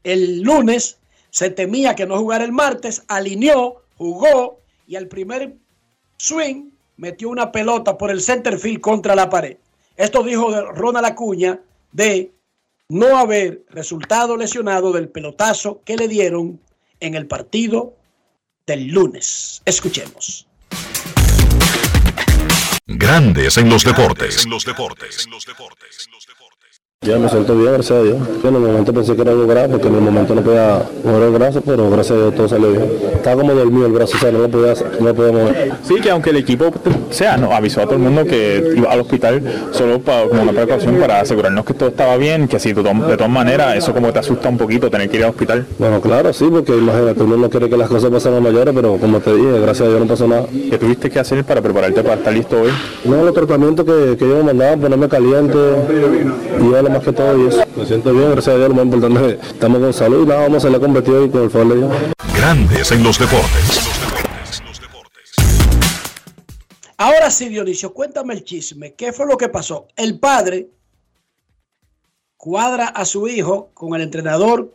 el 0.04 0.42
lunes. 0.42 0.98
Se 1.30 1.52
temía 1.52 1.94
que 1.94 2.08
no 2.08 2.18
jugara 2.18 2.46
el 2.46 2.52
martes. 2.52 3.04
Alineó, 3.10 3.84
jugó 3.96 4.60
y 4.88 4.96
al 4.96 5.08
primer 5.08 5.56
swing 6.18 6.72
metió 6.98 7.30
una 7.30 7.52
pelota 7.52 7.98
por 7.98 8.12
el 8.12 8.22
center 8.22 8.58
field 8.58 8.82
contra 8.82 9.16
la 9.16 9.30
pared. 9.30 9.58
Esto 9.96 10.24
dijo 10.24 10.52
Ronald 10.72 11.06
Acuña 11.06 11.60
de 11.92 12.32
no 12.90 13.18
haber 13.18 13.64
resultado 13.70 14.38
lesionado 14.38 14.92
del 14.92 15.10
pelotazo 15.10 15.82
que 15.84 15.98
le 15.98 16.08
dieron 16.08 16.60
en 17.00 17.16
el 17.16 17.28
partido 17.28 17.94
del 18.66 18.88
lunes. 18.88 19.62
Escuchemos. 19.66 20.48
Grandes 22.88 23.58
en 23.58 23.70
los 23.70 23.84
deportes. 23.84 24.46
Ya 27.02 27.20
me 27.20 27.30
siento 27.30 27.56
bien, 27.56 27.72
gracias 27.74 28.00
a 28.00 28.02
Dios. 28.02 28.18
Yo 28.42 28.50
en 28.50 28.56
el 28.56 28.62
momento 28.62 28.92
pensé 28.92 29.16
que 29.16 29.22
era 29.22 29.30
algo 29.30 29.46
grave, 29.46 29.68
porque 29.70 29.88
en 29.90 29.96
el 29.96 30.02
momento 30.02 30.34
no 30.34 30.42
podía 30.42 30.82
mover 31.04 31.24
el 31.24 31.30
brazo, 31.34 31.62
pero 31.64 31.88
gracias 31.92 32.18
a 32.18 32.22
Dios 32.24 32.34
todo 32.36 32.48
salió 32.48 32.72
bien. 32.72 32.84
Estaba 33.14 33.42
como 33.42 33.54
dormido 33.54 33.86
el 33.86 33.92
brazo, 33.92 34.18
o 34.18 34.20
sea, 34.20 34.32
no 34.32 34.40
lo 34.40 34.50
podía, 34.50 34.74
no 35.00 35.06
lo 35.10 35.14
podía 35.14 35.32
mover. 35.32 35.72
Sí, 35.84 35.96
que 36.02 36.10
aunque 36.10 36.32
el 36.32 36.38
equipo 36.38 36.72
sea, 37.12 37.38
no, 37.38 37.52
avisó 37.54 37.82
a 37.82 37.84
todo 37.84 37.96
el 37.96 38.00
mundo 38.02 38.26
que 38.26 38.74
iba 38.76 38.92
al 38.92 39.02
hospital 39.02 39.44
solo 39.70 40.00
para, 40.00 40.28
como 40.28 40.42
una 40.42 40.52
precaución 40.54 40.96
para 40.96 41.20
asegurarnos 41.20 41.64
que 41.64 41.76
todo 41.76 41.90
estaba 41.90 42.18
bien, 42.18 42.48
que 42.48 42.56
así 42.56 42.74
de, 42.74 42.82
to- 42.82 43.08
de 43.08 43.18
todas 43.18 43.32
maneras 43.32 43.76
eso 43.78 43.94
como 43.94 44.12
te 44.12 44.18
asusta 44.20 44.50
un 44.50 44.58
poquito 44.58 44.90
tener 44.90 45.08
que 45.08 45.18
ir 45.18 45.26
al 45.26 45.30
hospital. 45.30 45.64
Bueno, 45.78 46.02
claro, 46.02 46.34
sí, 46.34 46.48
porque 46.50 46.76
imagínate, 46.76 47.22
uno 47.22 47.38
no 47.38 47.50
quiere 47.52 47.70
que 47.70 47.78
las 47.78 47.88
cosas 47.90 48.10
pasen 48.10 48.34
a 48.34 48.40
mayores, 48.40 48.74
pero 48.74 48.98
como 48.98 49.20
te 49.20 49.32
dije, 49.36 49.60
gracias 49.62 49.88
a 49.88 49.92
Dios 49.92 50.02
no 50.02 50.08
pasó 50.08 50.28
nada. 50.28 50.48
¿Qué 50.72 50.78
tuviste 50.80 51.12
que 51.12 51.20
hacer 51.20 51.44
para 51.44 51.62
prepararte 51.62 52.02
para 52.02 52.16
estar 52.16 52.34
listo 52.34 52.60
hoy? 52.62 52.72
No, 53.04 53.22
los 53.24 53.34
tratamientos 53.36 53.86
que, 53.86 54.18
que 54.18 54.26
ellos 54.26 54.38
me 54.40 54.46
mandaban, 54.46 54.80
ponerme 54.80 55.08
caliente, 55.08 55.58
y 56.60 56.72
yo 56.72 56.78
lo 56.86 56.92
más 56.92 57.04
que 57.04 57.12
todo 57.12 57.44
y 57.44 57.48
eso. 57.48 57.64
Me 57.76 57.86
siento 57.86 58.14
bien, 58.14 58.32
gracias 58.32 58.56
a 58.56 58.58
Dios, 58.58 58.70
lo 58.70 58.76
más 58.76 58.86
importante 58.86 59.20
es 59.20 59.40
que 59.40 59.48
estamos 59.48 59.80
con 59.80 59.94
salud 59.94 60.24
y 60.24 60.28
nada, 60.28 60.42
vamos 60.42 60.58
a 60.58 60.68
salir 60.68 60.80
competido 60.80 61.26
y 61.26 61.30
con 61.30 61.44
el 61.44 61.50
favor 61.50 61.68
de 61.70 61.76
Dios. 61.76 61.92
Grandes 62.38 62.92
en 62.92 63.04
los 63.04 63.20
deportes. 63.20 63.96
Ahora 66.98 67.30
sí, 67.30 67.50
Dionisio, 67.50 67.94
cuéntame 67.94 68.34
el 68.36 68.44
chisme. 68.44 68.94
¿Qué 68.94 69.12
fue 69.12 69.26
lo 69.26 69.38
que 69.38 69.50
pasó? 69.50 69.88
El 69.98 70.20
padre 70.20 70.70
cuadra 72.38 72.88
a 72.88 73.04
su 73.06 73.28
hijo 73.28 73.72
con 73.74 73.96
el 73.96 74.02
entrenador. 74.02 74.74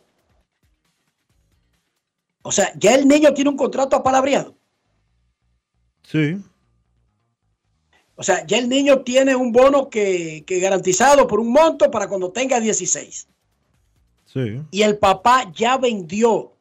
O 2.42 2.52
sea, 2.52 2.72
ya 2.76 2.94
el 2.94 3.06
niño 3.06 3.32
tiene 3.32 3.50
un 3.50 3.56
contrato 3.56 3.96
apalabreado. 3.96 4.54
Sí. 6.02 6.36
O 8.20 8.22
sea, 8.22 8.46
ya 8.46 8.58
el 8.58 8.68
niño 8.68 9.00
tiene 9.00 9.34
un 9.34 9.50
bono 9.50 9.88
que, 9.88 10.44
que 10.46 10.60
garantizado 10.60 11.26
por 11.26 11.40
un 11.40 11.50
monto 11.50 11.90
para 11.90 12.06
cuando 12.06 12.30
tenga 12.30 12.60
16. 12.60 13.26
Sí. 14.26 14.60
Y 14.70 14.82
el 14.82 14.98
papá 14.98 15.50
ya 15.54 15.78
vendió. 15.78 16.52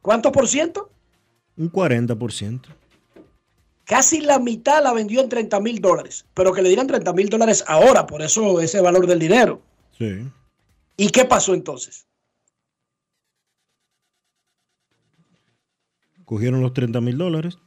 ¿Cuánto 0.00 0.30
por 0.30 0.46
ciento? 0.46 0.88
Un 1.56 1.72
40%. 1.72 2.60
Casi 3.82 4.20
la 4.20 4.38
mitad 4.38 4.84
la 4.84 4.92
vendió 4.92 5.20
en 5.20 5.28
30 5.28 5.58
mil 5.58 5.80
dólares. 5.80 6.26
Pero 6.32 6.52
que 6.52 6.62
le 6.62 6.68
dieran 6.68 6.86
30 6.86 7.12
mil 7.12 7.28
dólares 7.28 7.64
ahora, 7.66 8.06
por 8.06 8.22
eso 8.22 8.60
ese 8.60 8.80
valor 8.80 9.08
del 9.08 9.18
dinero. 9.18 9.62
Sí. 9.98 10.30
¿Y 10.96 11.08
qué 11.08 11.24
pasó 11.24 11.54
entonces? 11.54 12.06
Cogieron 16.24 16.60
los 16.60 16.72
30 16.72 17.00
mil 17.00 17.18
dólares. 17.18 17.58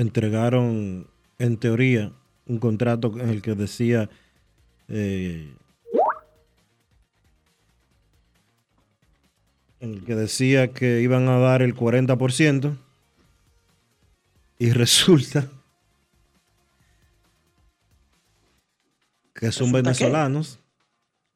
Entregaron, 0.00 1.06
en 1.38 1.56
teoría, 1.58 2.12
un 2.46 2.58
contrato 2.58 3.12
en 3.20 3.28
el 3.28 3.42
que 3.42 3.54
decía 3.54 4.08
eh, 4.88 5.52
en 9.80 9.94
el 9.94 10.04
que 10.04 10.14
decía 10.14 10.72
que 10.72 11.02
iban 11.02 11.28
a 11.28 11.38
dar 11.38 11.60
el 11.60 11.74
40% 11.74 12.76
y 14.58 14.70
resulta 14.70 15.48
que 19.34 19.52
son 19.52 19.72
¿Resulta 19.72 19.78
qué? 19.78 19.82
venezolanos 19.82 20.60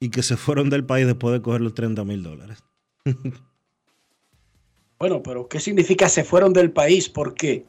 y 0.01 0.11
que 0.11 0.23
se 0.23 0.37
fueron 0.37 0.71
del 0.71 0.85
país 0.85 1.07
después 1.07 1.33
de 1.33 1.43
coger 1.43 1.61
los 1.61 1.75
30 1.75 2.05
mil 2.05 2.23
dólares. 2.23 2.62
Bueno, 4.97 5.23
pero 5.23 5.49
¿qué 5.49 5.61
significa 5.61 6.09
se 6.09 6.25
fueron 6.25 6.55
del 6.55 6.71
país? 6.71 7.11
Porque 7.11 7.67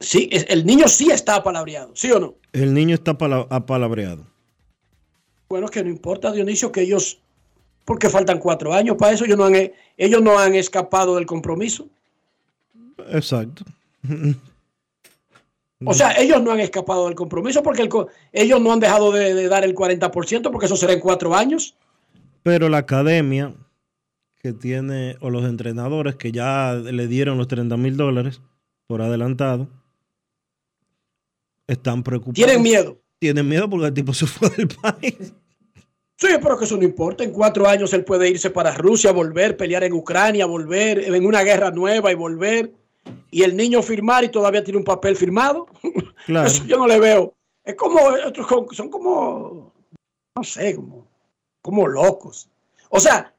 sí, 0.00 0.28
es- 0.32 0.46
el 0.48 0.64
niño 0.66 0.88
sí 0.88 1.10
está 1.10 1.36
apalabreado, 1.36 1.92
¿sí 1.94 2.10
o 2.10 2.18
no? 2.20 2.34
El 2.52 2.72
niño 2.74 2.94
está 2.94 3.16
pala- 3.18 3.46
apalabreado. 3.50 4.26
Bueno, 5.48 5.68
que 5.68 5.82
no 5.84 5.90
importa, 5.90 6.32
Dionisio, 6.32 6.72
que 6.72 6.82
ellos, 6.82 7.20
porque 7.84 8.08
faltan 8.08 8.38
cuatro 8.38 8.72
años 8.72 8.96
para 8.96 9.12
eso, 9.12 9.24
ellos 9.24 9.38
no 9.38 9.44
han, 9.44 9.54
ellos 9.96 10.22
no 10.22 10.38
han 10.38 10.54
escapado 10.54 11.16
del 11.16 11.26
compromiso. 11.26 11.86
Exacto. 13.10 13.64
O 15.84 15.92
sea, 15.92 16.12
ellos 16.12 16.42
no 16.42 16.52
han 16.52 16.60
escapado 16.60 17.06
del 17.06 17.14
compromiso 17.14 17.62
porque 17.62 17.82
el 17.82 17.90
ellos 18.32 18.60
no 18.60 18.72
han 18.72 18.80
dejado 18.80 19.12
de, 19.12 19.34
de 19.34 19.48
dar 19.48 19.64
el 19.64 19.74
40%, 19.74 20.50
porque 20.50 20.66
eso 20.66 20.76
será 20.76 20.92
en 20.94 21.00
cuatro 21.00 21.34
años. 21.34 21.74
Pero 22.42 22.68
la 22.68 22.78
academia 22.78 23.52
que 24.40 24.52
tiene, 24.52 25.16
o 25.20 25.30
los 25.30 25.44
entrenadores 25.44 26.16
que 26.16 26.32
ya 26.32 26.74
le 26.74 27.06
dieron 27.06 27.36
los 27.38 27.48
30 27.48 27.76
mil 27.76 27.96
dólares 27.96 28.40
por 28.86 29.02
adelantado, 29.02 29.68
están 31.66 32.02
preocupados. 32.02 32.34
Tienen 32.34 32.62
miedo. 32.62 33.00
Tienen 33.18 33.48
miedo 33.48 33.68
porque 33.68 33.86
el 33.86 33.94
tipo 33.94 34.12
se 34.12 34.26
fue 34.26 34.50
del 34.50 34.68
país. 34.68 35.32
Sí, 36.16 36.28
pero 36.40 36.58
que 36.58 36.64
eso 36.64 36.76
no 36.76 36.84
importa. 36.84 37.24
En 37.24 37.32
cuatro 37.32 37.66
años 37.68 37.92
él 37.92 38.04
puede 38.04 38.30
irse 38.30 38.50
para 38.50 38.74
Rusia, 38.74 39.12
volver, 39.12 39.56
pelear 39.56 39.84
en 39.84 39.92
Ucrania, 39.92 40.46
volver, 40.46 40.98
en 41.00 41.26
una 41.26 41.42
guerra 41.42 41.70
nueva 41.70 42.12
y 42.12 42.14
volver. 42.14 42.72
Y 43.30 43.42
el 43.42 43.56
niño 43.56 43.82
firmar 43.82 44.24
y 44.24 44.28
todavía 44.28 44.62
tiene 44.62 44.78
un 44.78 44.84
papel 44.84 45.16
firmado. 45.16 45.66
Claro. 46.26 46.46
Eso 46.46 46.64
yo 46.64 46.78
no 46.78 46.86
le 46.86 46.98
veo. 46.98 47.34
Es 47.62 47.74
como, 47.74 48.00
son 48.72 48.88
como, 48.88 49.74
no 50.34 50.42
sé, 50.42 50.74
como, 50.74 51.06
como 51.60 51.86
locos. 51.86 52.48
O 52.88 52.98
sea, 52.98 53.34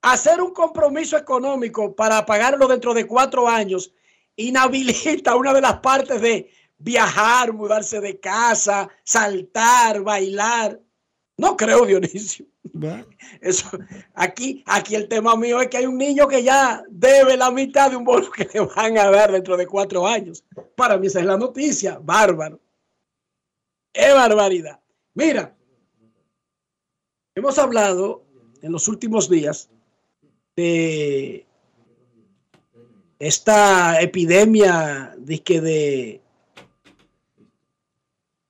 hacer 0.00 0.40
un 0.40 0.54
compromiso 0.54 1.18
económico 1.18 1.94
para 1.94 2.24
pagarlo 2.24 2.66
dentro 2.66 2.94
de 2.94 3.06
cuatro 3.06 3.46
años 3.46 3.92
inhabilita 4.36 5.36
una 5.36 5.52
de 5.52 5.60
las 5.60 5.80
partes 5.80 6.20
de 6.20 6.50
viajar, 6.78 7.52
mudarse 7.52 8.00
de 8.00 8.18
casa, 8.18 8.88
saltar, 9.02 10.02
bailar. 10.02 10.80
No 11.36 11.56
creo, 11.56 11.86
Dionisio. 11.86 12.46
Eso, 13.40 13.70
aquí, 14.14 14.64
aquí 14.66 14.94
el 14.94 15.08
tema 15.08 15.36
mío 15.36 15.60
es 15.60 15.68
que 15.68 15.76
hay 15.76 15.86
un 15.86 15.98
niño 15.98 16.26
que 16.26 16.42
ya 16.42 16.82
debe 16.88 17.36
la 17.36 17.50
mitad 17.50 17.90
de 17.90 17.96
un 17.96 18.04
bono 18.04 18.30
que 18.30 18.48
le 18.52 18.60
van 18.60 18.98
a 18.98 19.10
dar 19.10 19.30
dentro 19.30 19.56
de 19.56 19.66
cuatro 19.66 20.06
años. 20.06 20.44
Para 20.74 20.98
mí 20.98 21.06
esa 21.06 21.20
es 21.20 21.26
la 21.26 21.36
noticia. 21.36 21.98
Bárbaro. 22.02 22.60
Es 23.92 24.12
barbaridad. 24.12 24.80
Mira, 25.14 25.54
hemos 27.34 27.58
hablado 27.58 28.24
en 28.60 28.72
los 28.72 28.88
últimos 28.88 29.30
días 29.30 29.70
de 30.56 31.46
esta 33.18 34.00
epidemia 34.00 35.14
de, 35.16 35.38
de 35.60 36.23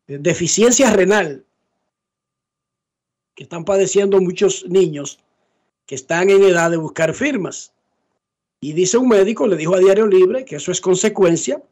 deficiencia 0.07 0.90
renal 0.90 1.44
que 3.34 3.44
están 3.44 3.64
padeciendo 3.64 4.20
muchos 4.20 4.66
niños 4.68 5.18
que 5.86 5.94
están 5.94 6.30
en 6.30 6.42
edad 6.42 6.70
de 6.70 6.76
buscar 6.76 7.14
firmas. 7.14 7.72
Y 8.61 8.72
dice 8.72 8.96
un 8.96 9.09
médico, 9.09 9.46
le 9.46 9.57
dijo 9.57 9.74
a 9.74 9.78
Diario 9.78 10.07
Libre, 10.07 10.44
que 10.44 10.57
eso 10.57 10.72
es 10.72 10.80
consecuencia 10.80 11.62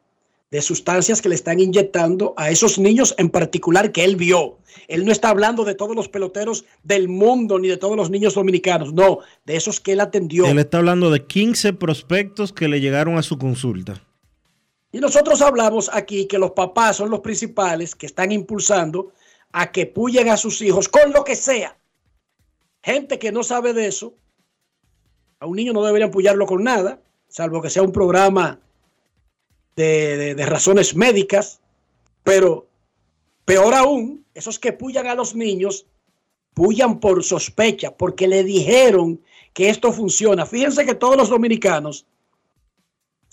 de 0.51 0.61
sustancias 0.61 1.19
que 1.19 1.29
le 1.29 1.35
están 1.35 1.59
inyectando 1.59 2.35
a 2.37 2.51
esos 2.51 2.77
niños 2.77 3.15
en 3.17 3.31
particular 3.31 3.91
que 3.91 4.03
él 4.03 4.15
vio. 4.15 4.59
Él 4.87 5.03
no 5.03 5.11
está 5.11 5.29
hablando 5.29 5.65
de 5.65 5.73
todos 5.73 5.95
los 5.95 6.09
peloteros 6.09 6.65
del 6.83 7.09
mundo 7.09 7.57
ni 7.57 7.67
de 7.67 7.77
todos 7.77 7.97
los 7.97 8.11
niños 8.11 8.35
dominicanos, 8.35 8.93
no, 8.93 9.19
de 9.45 9.55
esos 9.55 9.79
que 9.79 9.93
él 9.93 9.99
atendió. 9.99 10.45
Él 10.45 10.59
está 10.59 10.77
hablando 10.77 11.09
de 11.09 11.25
15 11.25 11.73
prospectos 11.73 12.53
que 12.53 12.67
le 12.67 12.79
llegaron 12.79 13.17
a 13.17 13.23
su 13.23 13.39
consulta. 13.39 14.03
Y 14.93 14.99
nosotros 14.99 15.41
hablamos 15.41 15.89
aquí 15.91 16.27
que 16.27 16.37
los 16.37 16.51
papás 16.51 16.97
son 16.97 17.09
los 17.09 17.19
principales 17.21 17.95
que 17.95 18.05
están 18.05 18.31
impulsando 18.31 19.11
a 19.51 19.71
que 19.71 19.87
puyen 19.87 20.29
a 20.29 20.37
sus 20.37 20.61
hijos 20.61 20.87
con 20.87 21.11
lo 21.11 21.23
que 21.23 21.35
sea. 21.35 21.75
Gente 22.83 23.17
que 23.17 23.31
no 23.31 23.43
sabe 23.43 23.73
de 23.73 23.87
eso, 23.87 24.13
a 25.39 25.47
un 25.47 25.55
niño 25.55 25.73
no 25.73 25.83
deberían 25.83 26.11
puyarlo 26.11 26.45
con 26.45 26.63
nada, 26.63 27.01
salvo 27.27 27.59
que 27.61 27.71
sea 27.71 27.81
un 27.81 27.91
programa 27.91 28.59
de, 29.75 30.15
de- 30.15 30.35
de 30.35 30.45
razones 30.45 30.95
médicas, 30.95 31.59
pero 32.23 32.67
peor 33.45 33.73
aún, 33.73 34.23
esos 34.35 34.59
que 34.59 34.73
puyan 34.73 35.07
a 35.07 35.15
los 35.15 35.33
niños, 35.33 35.87
puyan 36.53 36.99
por 36.99 37.23
sospecha, 37.23 37.97
porque 37.97 38.27
le 38.27 38.43
dijeron 38.43 39.19
que 39.53 39.69
esto 39.69 39.91
funciona. 39.91 40.45
Fíjense 40.45 40.85
que 40.85 40.93
todos 40.93 41.17
los 41.17 41.29
dominicanos, 41.29 42.05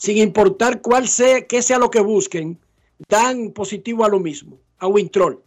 sin 0.00 0.16
importar 0.16 0.80
cuál 0.80 1.06
sea, 1.08 1.46
qué 1.46 1.60
sea 1.60 1.78
lo 1.78 1.90
que 1.90 2.00
busquen, 2.00 2.58
dan 3.06 3.50
positivo 3.50 4.02
a 4.02 4.08
lo 4.08 4.18
mismo, 4.18 4.58
a 4.78 4.86
Wintrol. 4.86 5.44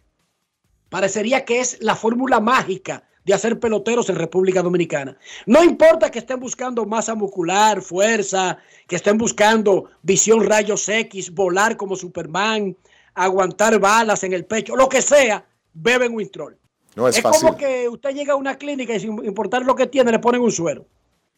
Parecería 0.90 1.44
que 1.44 1.60
es 1.60 1.82
la 1.82 1.96
fórmula 1.96 2.40
mágica 2.40 3.04
de 3.26 3.34
hacer 3.34 3.60
peloteros 3.60 4.10
en 4.10 4.16
República 4.16 4.62
Dominicana. 4.62 5.18
No 5.48 5.64
importa 5.64 6.12
que 6.12 6.20
estén 6.20 6.40
buscando 6.40 6.86
masa 6.86 7.16
muscular, 7.16 7.82
fuerza, 7.82 8.60
que 8.88 8.96
estén 8.96 9.18
buscando 9.18 9.90
visión 10.04 10.46
rayos 10.46 10.88
X, 10.88 11.34
volar 11.34 11.76
como 11.76 11.96
Superman, 11.96 12.78
aguantar 13.16 13.80
balas 13.80 14.24
en 14.24 14.34
el 14.34 14.46
pecho, 14.46 14.76
lo 14.76 14.88
que 14.88 15.02
sea, 15.02 15.48
beben 15.74 16.14
Wintrol. 16.14 16.56
No 16.96 17.08
es 17.08 17.18
es 17.18 17.24
fácil. 17.24 17.42
como 17.42 17.58
que 17.58 17.90
usted 17.90 18.12
llega 18.12 18.34
a 18.34 18.36
una 18.36 18.56
clínica 18.56 18.94
y 18.94 19.00
sin 19.00 19.26
importar 19.26 19.66
lo 19.66 19.76
que 19.76 19.88
tiene, 19.88 20.12
le 20.12 20.20
ponen 20.20 20.42
un 20.42 20.52
suero. 20.52 20.86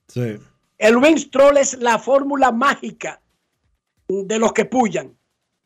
Sí. 0.09 0.37
El 0.77 0.97
Winstrol 0.97 1.57
es 1.57 1.77
la 1.79 1.99
fórmula 1.99 2.51
mágica 2.51 3.21
de 4.07 4.39
los 4.39 4.53
que 4.53 4.65
puyan. 4.65 5.15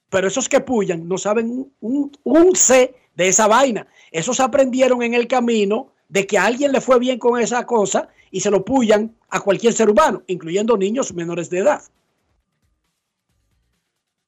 Pero 0.09 0.27
esos 0.27 0.49
que 0.49 0.59
puyan 0.59 1.07
no 1.07 1.17
saben 1.17 1.49
un, 1.49 1.73
un, 1.79 2.11
un 2.23 2.55
C 2.55 2.95
de 3.15 3.27
esa 3.27 3.47
vaina. 3.47 3.87
Esos 4.11 4.39
aprendieron 4.39 5.03
en 5.03 5.13
el 5.13 5.27
camino 5.27 5.91
de 6.07 6.25
que 6.25 6.37
a 6.37 6.45
alguien 6.45 6.71
le 6.71 6.81
fue 6.81 6.99
bien 6.99 7.19
con 7.19 7.39
esa 7.39 7.65
cosa 7.65 8.09
y 8.31 8.39
se 8.39 8.51
lo 8.51 8.65
puyan 8.65 9.15
a 9.29 9.39
cualquier 9.39 9.73
ser 9.73 9.89
humano, 9.89 10.23
incluyendo 10.27 10.77
niños 10.77 11.13
menores 11.13 11.49
de 11.49 11.59
edad. 11.59 11.83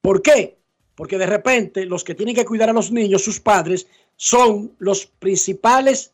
¿Por 0.00 0.22
qué? 0.22 0.58
Porque 0.94 1.18
de 1.18 1.26
repente 1.26 1.86
los 1.86 2.04
que 2.04 2.14
tienen 2.14 2.34
que 2.34 2.44
cuidar 2.44 2.70
a 2.70 2.72
los 2.72 2.92
niños, 2.92 3.22
sus 3.22 3.40
padres, 3.40 3.86
son 4.16 4.72
los 4.78 5.06
principales, 5.06 6.12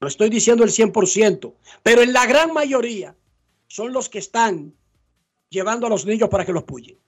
no 0.00 0.08
estoy 0.08 0.28
diciendo 0.28 0.64
el 0.64 0.70
100%, 0.70 1.52
pero 1.82 2.02
en 2.02 2.12
la 2.12 2.26
gran 2.26 2.52
mayoría 2.52 3.14
son 3.68 3.92
los 3.92 4.08
que 4.08 4.18
están 4.18 4.74
llevando 5.50 5.86
a 5.86 5.90
los 5.90 6.04
niños 6.04 6.28
para 6.28 6.44
que 6.44 6.52
los 6.52 6.64
puyen. 6.64 6.98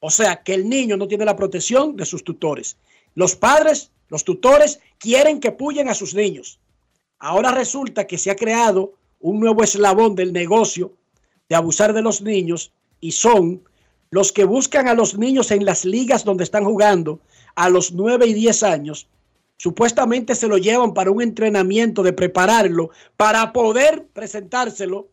O 0.00 0.10
sea, 0.10 0.42
que 0.42 0.54
el 0.54 0.68
niño 0.68 0.96
no 0.96 1.08
tiene 1.08 1.24
la 1.24 1.36
protección 1.36 1.96
de 1.96 2.06
sus 2.06 2.24
tutores. 2.24 2.78
Los 3.14 3.36
padres, 3.36 3.90
los 4.08 4.24
tutores, 4.24 4.80
quieren 4.98 5.40
que 5.40 5.52
puyen 5.52 5.88
a 5.88 5.94
sus 5.94 6.14
niños. 6.14 6.60
Ahora 7.18 7.50
resulta 7.50 8.06
que 8.06 8.16
se 8.16 8.30
ha 8.30 8.36
creado 8.36 8.94
un 9.20 9.40
nuevo 9.40 9.64
eslabón 9.64 10.14
del 10.14 10.32
negocio 10.32 10.94
de 11.48 11.56
abusar 11.56 11.92
de 11.92 12.02
los 12.02 12.22
niños 12.22 12.72
y 13.00 13.12
son 13.12 13.64
los 14.10 14.32
que 14.32 14.44
buscan 14.44 14.86
a 14.86 14.94
los 14.94 15.18
niños 15.18 15.50
en 15.50 15.64
las 15.64 15.84
ligas 15.84 16.24
donde 16.24 16.44
están 16.44 16.64
jugando 16.64 17.20
a 17.56 17.68
los 17.68 17.92
9 17.92 18.26
y 18.26 18.34
10 18.34 18.62
años. 18.62 19.08
Supuestamente 19.56 20.36
se 20.36 20.46
lo 20.46 20.56
llevan 20.56 20.94
para 20.94 21.10
un 21.10 21.20
entrenamiento 21.20 22.04
de 22.04 22.12
prepararlo 22.12 22.90
para 23.16 23.52
poder 23.52 24.06
presentárselo 24.12 25.08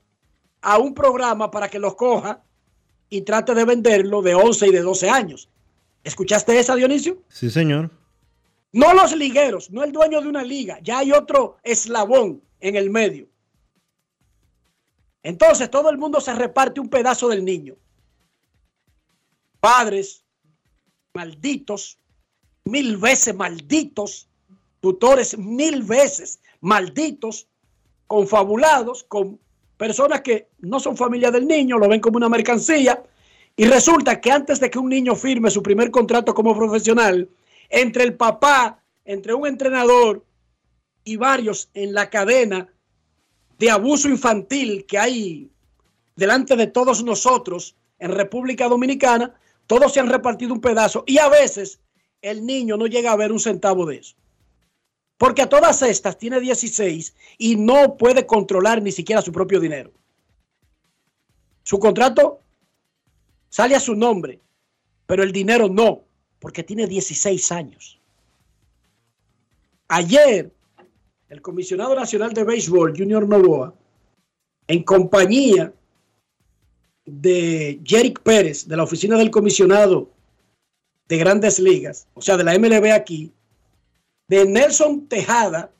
a 0.65 0.79
un 0.79 0.95
programa 0.95 1.51
para 1.51 1.69
que 1.69 1.77
los 1.77 1.95
coja 1.95 2.43
y 3.07 3.21
trate 3.21 3.53
de 3.53 3.65
venderlo 3.65 4.23
de 4.23 4.33
11 4.33 4.67
y 4.67 4.71
de 4.71 4.81
12 4.81 5.09
años. 5.09 5.47
¿Escuchaste 6.03 6.57
esa, 6.57 6.75
Dionisio? 6.75 7.21
Sí, 7.29 7.51
señor. 7.51 7.91
No 8.71 8.95
los 8.95 9.15
ligueros, 9.15 9.69
no 9.69 9.83
el 9.83 9.91
dueño 9.91 10.21
de 10.21 10.27
una 10.27 10.43
liga. 10.43 10.79
Ya 10.81 10.97
hay 10.97 11.11
otro 11.11 11.57
eslabón 11.61 12.41
en 12.59 12.75
el 12.75 12.89
medio. 12.89 13.27
Entonces 15.21 15.69
todo 15.69 15.91
el 15.91 15.99
mundo 15.99 16.19
se 16.19 16.33
reparte 16.33 16.79
un 16.79 16.89
pedazo 16.89 17.29
del 17.29 17.45
niño. 17.45 17.75
Padres, 19.59 20.23
malditos, 21.13 21.99
mil 22.63 22.97
veces 22.97 23.35
malditos, 23.35 24.27
tutores 24.81 25.37
mil 25.37 25.83
veces 25.83 26.39
malditos, 26.59 27.47
confabulados 28.07 29.03
con 29.03 29.39
personas 29.77 30.21
que 30.21 30.49
no 30.59 30.79
son 30.79 30.97
familia 30.97 31.31
del 31.31 31.47
niño, 31.47 31.77
lo 31.77 31.87
ven 31.87 32.01
como 32.01 32.17
una 32.17 32.29
mercancía, 32.29 33.03
y 33.57 33.65
resulta 33.65 34.19
que 34.19 34.31
antes 34.31 34.59
de 34.59 34.69
que 34.69 34.79
un 34.79 34.89
niño 34.89 35.15
firme 35.15 35.49
su 35.49 35.63
primer 35.63 35.91
contrato 35.91 36.33
como 36.33 36.55
profesional, 36.55 37.29
entre 37.69 38.03
el 38.03 38.15
papá, 38.15 38.83
entre 39.05 39.33
un 39.33 39.47
entrenador 39.47 40.23
y 41.03 41.15
varios 41.15 41.69
en 41.73 41.93
la 41.93 42.09
cadena 42.09 42.67
de 43.57 43.69
abuso 43.69 44.09
infantil 44.09 44.85
que 44.85 44.97
hay 44.97 45.49
delante 46.15 46.55
de 46.55 46.67
todos 46.67 47.03
nosotros 47.03 47.75
en 47.99 48.11
República 48.11 48.67
Dominicana, 48.67 49.33
todos 49.67 49.93
se 49.93 49.99
han 49.99 50.09
repartido 50.09 50.53
un 50.53 50.61
pedazo 50.61 51.03
y 51.07 51.17
a 51.17 51.29
veces 51.29 51.79
el 52.21 52.45
niño 52.45 52.77
no 52.77 52.87
llega 52.87 53.11
a 53.11 53.15
ver 53.15 53.31
un 53.31 53.39
centavo 53.39 53.85
de 53.85 53.97
eso. 53.97 54.15
Porque 55.17 55.41
a 55.41 55.49
todas 55.49 55.81
estas 55.81 56.17
tiene 56.17 56.39
16 56.39 57.15
y 57.37 57.55
no 57.55 57.97
puede 57.97 58.25
controlar 58.25 58.81
ni 58.81 58.91
siquiera 58.91 59.21
su 59.21 59.31
propio 59.31 59.59
dinero. 59.59 59.91
Su 61.63 61.79
contrato 61.79 62.41
sale 63.49 63.75
a 63.75 63.79
su 63.79 63.95
nombre, 63.95 64.39
pero 65.05 65.23
el 65.23 65.31
dinero 65.31 65.69
no, 65.69 66.03
porque 66.39 66.63
tiene 66.63 66.87
16 66.87 67.51
años. 67.51 67.99
Ayer, 69.87 70.51
el 71.29 71.41
comisionado 71.41 71.95
nacional 71.95 72.33
de 72.33 72.43
béisbol, 72.43 72.93
Junior 72.97 73.27
Novoa, 73.27 73.73
en 74.67 74.83
compañía 74.83 75.73
de 77.05 77.79
Jerick 77.83 78.21
Pérez, 78.21 78.67
de 78.67 78.75
la 78.75 78.83
oficina 78.83 79.17
del 79.17 79.31
comisionado 79.31 80.09
de 81.07 81.17
grandes 81.17 81.59
ligas, 81.59 82.07
o 82.15 82.21
sea, 82.21 82.35
de 82.35 82.43
la 82.43 82.57
MLB 82.57 82.91
aquí, 82.91 83.31
de 84.27 84.45
Nelson 84.45 85.07
Tejada, 85.07 85.71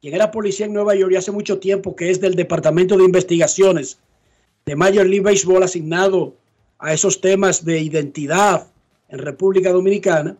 quien 0.00 0.14
era 0.14 0.30
policía 0.30 0.66
en 0.66 0.72
Nueva 0.72 0.94
York 0.94 1.12
y 1.12 1.16
hace 1.16 1.32
mucho 1.32 1.58
tiempo 1.58 1.96
que 1.96 2.10
es 2.10 2.20
del 2.20 2.34
Departamento 2.34 2.96
de 2.96 3.04
Investigaciones 3.04 3.98
de 4.64 4.76
Major 4.76 5.06
League 5.06 5.20
Baseball 5.24 5.62
asignado 5.62 6.34
a 6.78 6.92
esos 6.92 7.20
temas 7.20 7.64
de 7.64 7.80
identidad 7.80 8.68
en 9.08 9.18
República 9.18 9.70
Dominicana, 9.72 10.36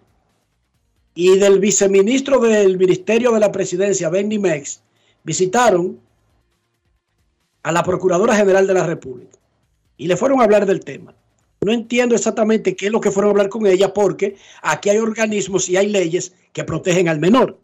y 1.17 1.39
del 1.39 1.59
viceministro 1.59 2.39
del 2.41 2.77
Ministerio 2.77 3.33
de 3.33 3.41
la 3.41 3.51
Presidencia, 3.51 4.11
Benny 4.11 4.39
Mex, 4.39 4.83
visitaron 5.25 5.99
a 7.63 7.73
la 7.73 7.83
Procuradora 7.83 8.37
General 8.37 8.67
de 8.67 8.75
la 8.75 8.87
República 8.87 9.39
y 9.97 10.07
le 10.07 10.17
fueron 10.19 10.41
a 10.41 10.45
hablar 10.45 10.67
del 10.67 10.85
tema. 10.85 11.15
No 11.61 11.73
entiendo 11.73 12.15
exactamente 12.15 12.77
qué 12.77 12.87
es 12.87 12.93
lo 12.93 13.01
que 13.01 13.11
fueron 13.11 13.31
a 13.31 13.33
hablar 13.33 13.49
con 13.49 13.67
ella 13.67 13.93
porque 13.93 14.37
aquí 14.63 14.91
hay 14.91 14.99
organismos 14.99 15.69
y 15.69 15.77
hay 15.77 15.89
leyes 15.89 16.35
que 16.53 16.65
protegen 16.65 17.09
al 17.09 17.19
menor. 17.19 17.59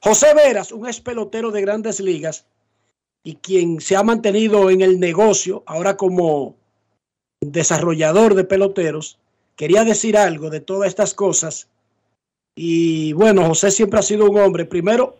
José 0.00 0.34
Veras, 0.34 0.70
un 0.70 0.86
ex 0.86 1.00
pelotero 1.00 1.50
de 1.50 1.62
grandes 1.62 2.00
ligas 2.00 2.46
y 3.22 3.36
quien 3.36 3.80
se 3.80 3.96
ha 3.96 4.02
mantenido 4.02 4.68
en 4.68 4.82
el 4.82 5.00
negocio 5.00 5.62
ahora 5.66 5.96
como 5.96 6.56
desarrollador 7.40 8.34
de 8.34 8.44
peloteros, 8.44 9.18
quería 9.56 9.84
decir 9.84 10.16
algo 10.16 10.50
de 10.50 10.60
todas 10.60 10.88
estas 10.88 11.14
cosas. 11.14 11.68
Y 12.54 13.14
bueno, 13.14 13.46
José 13.46 13.70
siempre 13.70 13.98
ha 13.98 14.02
sido 14.02 14.30
un 14.30 14.38
hombre, 14.38 14.64
primero, 14.64 15.16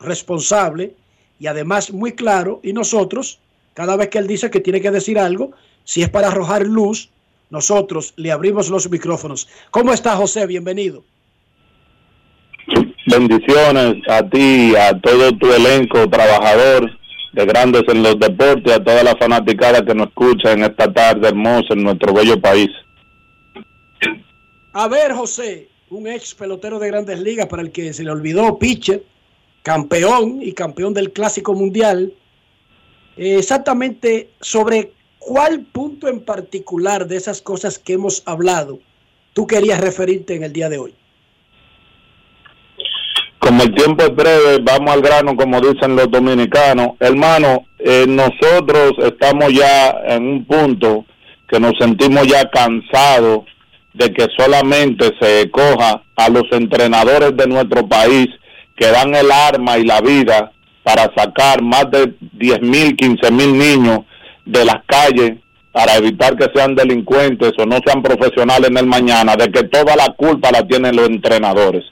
responsable 0.00 0.94
y 1.38 1.46
además 1.46 1.92
muy 1.92 2.12
claro. 2.12 2.60
Y 2.62 2.72
nosotros, 2.72 3.40
cada 3.74 3.96
vez 3.96 4.08
que 4.08 4.18
él 4.18 4.26
dice 4.26 4.50
que 4.50 4.60
tiene 4.60 4.80
que 4.80 4.90
decir 4.90 5.18
algo, 5.18 5.52
si 5.84 6.02
es 6.02 6.08
para 6.08 6.28
arrojar 6.28 6.66
luz, 6.66 7.10
nosotros 7.50 8.12
le 8.16 8.32
abrimos 8.32 8.68
los 8.68 8.90
micrófonos. 8.90 9.48
¿Cómo 9.70 9.92
está 9.92 10.16
José? 10.16 10.46
Bienvenido. 10.46 11.04
Bendiciones 13.06 13.96
a 14.08 14.28
ti, 14.28 14.74
a 14.76 14.98
todo 15.00 15.32
tu 15.38 15.50
elenco 15.52 16.08
trabajador 16.10 16.90
de 17.32 17.46
Grandes 17.46 17.82
en 17.88 18.02
los 18.02 18.18
Deportes, 18.18 18.72
a 18.72 18.84
toda 18.84 19.02
la 19.02 19.16
fanaticada 19.16 19.84
que 19.84 19.94
nos 19.94 20.08
escucha 20.08 20.52
en 20.52 20.64
esta 20.64 20.92
tarde 20.92 21.28
hermosa 21.28 21.68
en 21.70 21.84
nuestro 21.84 22.12
bello 22.12 22.38
país. 22.40 22.68
A 24.72 24.88
ver, 24.88 25.12
José, 25.12 25.68
un 25.90 26.06
ex 26.06 26.34
pelotero 26.34 26.78
de 26.78 26.88
grandes 26.88 27.20
ligas 27.20 27.46
para 27.46 27.62
el 27.62 27.72
que 27.72 27.92
se 27.92 28.04
le 28.04 28.10
olvidó, 28.10 28.58
pitcher, 28.58 29.02
campeón 29.62 30.40
y 30.42 30.52
campeón 30.52 30.94
del 30.94 31.12
Clásico 31.12 31.54
Mundial. 31.54 32.12
Eh, 33.16 33.38
exactamente 33.38 34.30
sobre 34.40 34.92
cuál 35.18 35.60
punto 35.60 36.08
en 36.08 36.20
particular 36.20 37.06
de 37.06 37.16
esas 37.16 37.42
cosas 37.42 37.78
que 37.78 37.94
hemos 37.94 38.22
hablado 38.26 38.80
tú 39.38 39.46
querías 39.46 39.80
referirte 39.80 40.34
en 40.34 40.42
el 40.42 40.52
día 40.52 40.68
de 40.68 40.78
hoy. 40.78 40.94
Como 43.38 43.62
el 43.62 43.72
tiempo 43.72 44.02
es 44.02 44.12
breve, 44.12 44.58
vamos 44.60 44.90
al 44.90 45.00
grano, 45.00 45.36
como 45.36 45.60
dicen 45.60 45.94
los 45.94 46.10
dominicanos. 46.10 46.96
Hermano, 46.98 47.66
eh, 47.78 48.04
nosotros 48.08 48.94
estamos 48.98 49.52
ya 49.52 49.90
en 50.08 50.26
un 50.26 50.44
punto 50.44 51.04
que 51.48 51.60
nos 51.60 51.72
sentimos 51.78 52.26
ya 52.26 52.50
cansados 52.50 53.44
de 53.94 54.12
que 54.12 54.26
solamente 54.36 55.12
se 55.20 55.48
coja 55.52 56.02
a 56.16 56.28
los 56.30 56.50
entrenadores 56.50 57.36
de 57.36 57.46
nuestro 57.46 57.86
país 57.86 58.26
que 58.76 58.88
dan 58.88 59.14
el 59.14 59.30
arma 59.30 59.78
y 59.78 59.84
la 59.84 60.00
vida 60.00 60.50
para 60.82 61.12
sacar 61.16 61.62
más 61.62 61.88
de 61.92 62.12
10 62.32 62.62
mil, 62.62 62.96
15 62.96 63.30
mil 63.30 63.56
niños 63.56 64.00
de 64.48 64.64
las 64.64 64.82
calles 64.86 65.38
para 65.72 65.96
evitar 65.96 66.36
que 66.36 66.50
sean 66.54 66.74
delincuentes 66.74 67.52
o 67.58 67.66
no 67.66 67.78
sean 67.84 68.02
profesionales 68.02 68.70
en 68.70 68.78
el 68.78 68.86
mañana, 68.86 69.36
de 69.36 69.50
que 69.52 69.64
toda 69.64 69.94
la 69.94 70.08
culpa 70.16 70.50
la 70.50 70.66
tienen 70.66 70.96
los 70.96 71.06
entrenadores. 71.06 71.84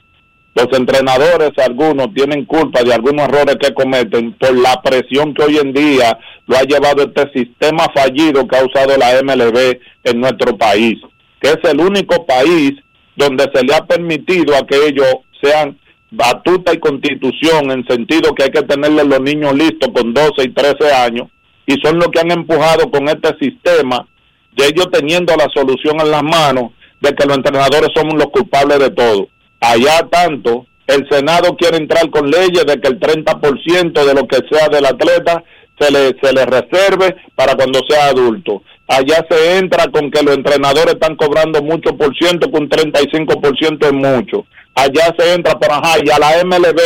Los 0.55 0.67
entrenadores, 0.75 1.51
algunos, 1.57 2.11
tienen 2.15 2.45
culpa 2.45 2.83
de 2.83 2.93
algunos 2.93 3.27
errores 3.27 3.57
que 3.61 3.73
cometen 3.75 4.33
por 4.33 4.57
la 4.57 4.81
presión 4.81 5.35
que 5.35 5.43
hoy 5.43 5.57
en 5.57 5.71
día 5.71 6.17
lo 6.47 6.57
ha 6.57 6.63
llevado 6.63 7.03
este 7.03 7.31
sistema 7.31 7.85
fallido 7.93 8.47
que 8.47 8.57
ha 8.57 8.65
usado 8.65 8.97
la 8.97 9.21
MLB 9.21 9.77
en 10.03 10.19
nuestro 10.19 10.57
país, 10.57 10.97
que 11.39 11.49
es 11.49 11.59
el 11.63 11.79
único 11.79 12.25
país 12.25 12.71
donde 13.15 13.47
se 13.53 13.63
le 13.63 13.75
ha 13.75 13.85
permitido 13.85 14.55
a 14.55 14.65
que 14.65 14.87
ellos 14.87 15.07
sean 15.41 15.77
batuta 16.09 16.73
y 16.73 16.79
constitución 16.79 17.69
en 17.69 17.85
sentido 17.85 18.33
que 18.33 18.45
hay 18.45 18.49
que 18.49 18.63
tenerle 18.63 19.03
los 19.03 19.21
niños 19.21 19.53
listos 19.53 19.91
con 19.93 20.13
12 20.13 20.43
y 20.43 20.49
13 20.49 20.91
años 20.91 21.27
y 21.67 21.75
son 21.83 21.99
los 21.99 22.07
que 22.07 22.21
han 22.21 22.31
empujado 22.31 22.89
con 22.89 23.07
este 23.09 23.37
sistema 23.39 24.07
de 24.53 24.65
ellos 24.65 24.87
teniendo 24.91 25.35
la 25.35 25.47
solución 25.53 26.01
en 26.01 26.09
las 26.09 26.23
manos 26.23 26.71
de 26.99 27.13
que 27.13 27.27
los 27.27 27.37
entrenadores 27.37 27.89
somos 27.95 28.15
los 28.15 28.27
culpables 28.27 28.79
de 28.79 28.89
todo. 28.89 29.27
Allá 29.59 30.07
tanto, 30.09 30.65
el 30.87 31.07
Senado 31.09 31.55
quiere 31.55 31.77
entrar 31.77 32.09
con 32.09 32.31
leyes 32.31 32.65
de 32.65 32.79
que 32.79 32.87
el 32.87 32.99
30% 32.99 34.05
de 34.05 34.13
lo 34.15 34.27
que 34.27 34.39
sea 34.49 34.69
del 34.69 34.85
atleta 34.85 35.43
se 35.79 35.91
le, 35.91 36.15
se 36.21 36.33
le 36.33 36.45
reserve 36.45 37.15
para 37.35 37.55
cuando 37.55 37.81
sea 37.87 38.07
adulto. 38.07 38.63
Allá 38.87 39.25
se 39.29 39.57
entra 39.57 39.87
con 39.91 40.09
que 40.09 40.23
los 40.23 40.35
entrenadores 40.35 40.93
están 40.93 41.17
cobrando 41.17 41.61
mucho 41.61 41.95
por 41.97 42.15
ciento, 42.15 42.49
que 42.49 42.57
un 42.57 42.69
35% 42.69 43.85
es 43.85 43.93
mucho. 43.93 44.45
Allá 44.73 45.13
se 45.19 45.33
entra 45.33 45.59
por 45.59 45.71
ajá, 45.71 45.97
y 46.03 46.09
a 46.09 46.17
la 46.17 46.43
MLB, 46.43 46.79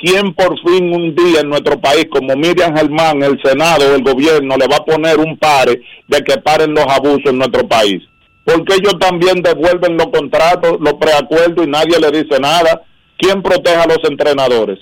¿quién 0.00 0.34
por 0.34 0.58
fin 0.60 0.92
un 0.92 1.14
día 1.14 1.40
en 1.40 1.50
nuestro 1.50 1.78
país, 1.80 2.06
como 2.10 2.34
Miriam 2.34 2.74
Germán, 2.76 3.22
el 3.22 3.40
Senado, 3.42 3.94
el 3.94 4.02
gobierno, 4.02 4.56
le 4.56 4.66
va 4.66 4.76
a 4.76 4.84
poner 4.84 5.18
un 5.18 5.36
pare 5.36 5.80
de 6.08 6.20
que 6.22 6.38
paren 6.38 6.74
los 6.74 6.86
abusos 6.86 7.26
en 7.26 7.38
nuestro 7.38 7.66
país? 7.68 8.02
Porque 8.44 8.74
ellos 8.74 8.98
también 8.98 9.42
devuelven 9.42 9.96
los 9.96 10.08
contratos, 10.08 10.78
los 10.80 10.94
preacuerdos 10.94 11.66
y 11.66 11.70
nadie 11.70 12.00
le 12.00 12.10
dice 12.10 12.40
nada. 12.40 12.82
¿Quién 13.18 13.42
protege 13.42 13.76
a 13.76 13.86
los 13.86 13.98
entrenadores? 14.08 14.78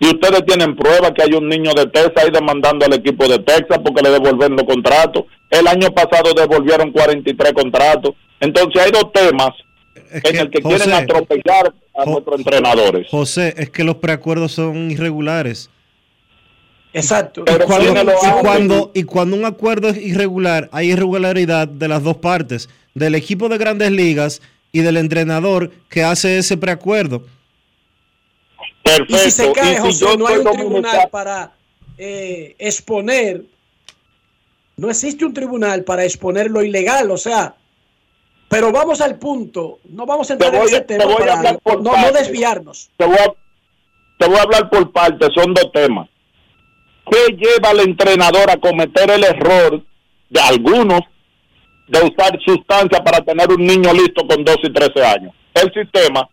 Y 0.00 0.06
ustedes 0.06 0.44
tienen 0.46 0.76
pruebas 0.76 1.12
que 1.12 1.22
hay 1.22 1.32
un 1.32 1.48
niño 1.48 1.72
de 1.74 1.86
Texas 1.86 2.24
ahí 2.24 2.30
demandando 2.30 2.86
al 2.86 2.94
equipo 2.94 3.26
de 3.26 3.38
Texas 3.38 3.78
porque 3.84 4.02
le 4.02 4.10
devuelven 4.10 4.56
los 4.56 4.64
contratos. 4.64 5.24
El 5.50 5.66
año 5.66 5.88
pasado 5.90 6.32
devolvieron 6.34 6.92
43 6.92 7.52
contratos. 7.52 8.14
Entonces 8.40 8.82
hay 8.82 8.90
dos 8.92 9.12
temas 9.12 9.50
en 10.10 10.36
el 10.36 10.50
que 10.50 10.60
quieren 10.60 10.92
atropellar 10.92 11.74
a 11.96 12.04
nuestros 12.04 12.38
entrenadores. 12.38 13.08
José, 13.10 13.54
es 13.56 13.70
que 13.70 13.84
los 13.84 13.96
preacuerdos 13.96 14.52
son 14.52 14.90
irregulares. 14.90 15.70
Exacto. 16.92 17.42
Y 17.42 17.58
cuando, 17.66 17.92
¿quiénes 17.92 18.04
lo 18.04 18.12
y 18.12 18.40
cuando- 18.40 18.90
y 18.94 19.02
cuando 19.04 19.36
un 19.36 19.44
acuerdo 19.44 19.88
es 19.88 19.98
irregular, 19.98 20.68
hay 20.72 20.92
irregularidad 20.92 21.68
de 21.68 21.88
las 21.88 22.02
dos 22.02 22.16
partes, 22.16 22.68
del 22.94 23.14
equipo 23.14 23.48
de 23.48 23.58
grandes 23.58 23.90
ligas 23.92 24.40
y 24.72 24.80
del 24.80 24.96
entrenador 24.96 25.70
que 25.88 26.02
hace 26.02 26.38
ese 26.38 26.56
preacuerdo. 26.56 27.26
Y 29.06 29.14
si 29.18 29.30
se 29.30 29.42
Perfecto. 29.44 29.52
cae, 29.52 29.74
si 29.76 29.80
José, 29.82 30.16
no 30.16 30.26
hay 30.26 30.38
un 30.38 30.50
tribunal 30.52 31.08
para 31.10 31.52
eh, 31.98 32.54
exponer, 32.58 33.44
no 34.76 34.88
existe 34.88 35.24
un 35.26 35.34
tribunal 35.34 35.84
para 35.84 36.04
exponer 36.04 36.50
lo 36.50 36.62
ilegal, 36.62 37.10
o 37.10 37.16
sea, 37.18 37.54
pero 38.48 38.72
vamos 38.72 39.00
al 39.00 39.18
punto, 39.18 39.78
no 39.90 40.06
vamos 40.06 40.30
a 40.30 40.32
entrar 40.32 40.54
en 40.54 40.62
ese 40.62 40.80
te 40.80 40.96
tema 40.96 41.16
para 41.16 41.58
no, 41.80 42.12
desviarnos. 42.12 42.88
te 42.96 43.04
voy, 43.04 43.16
a, 43.16 43.34
te 44.18 44.26
voy 44.26 44.38
a 44.38 44.42
hablar 44.42 44.70
por 44.70 44.90
partes, 44.90 45.28
son 45.34 45.52
dos 45.52 45.70
temas. 45.72 46.08
¿Qué 47.10 47.36
lleva 47.36 47.70
al 47.70 47.80
entrenador 47.80 48.50
a 48.50 48.56
cometer 48.56 49.10
el 49.10 49.24
error 49.24 49.82
de 50.30 50.40
algunos 50.40 51.00
de 51.88 52.00
usar 52.00 52.38
sustancia 52.44 53.02
para 53.02 53.20
tener 53.20 53.50
un 53.50 53.64
niño 53.64 53.92
listo 53.92 54.26
con 54.26 54.44
12 54.44 54.60
y 54.64 54.72
13 54.72 55.04
años? 55.04 55.34
El 55.54 55.72
sistema, 55.72 56.26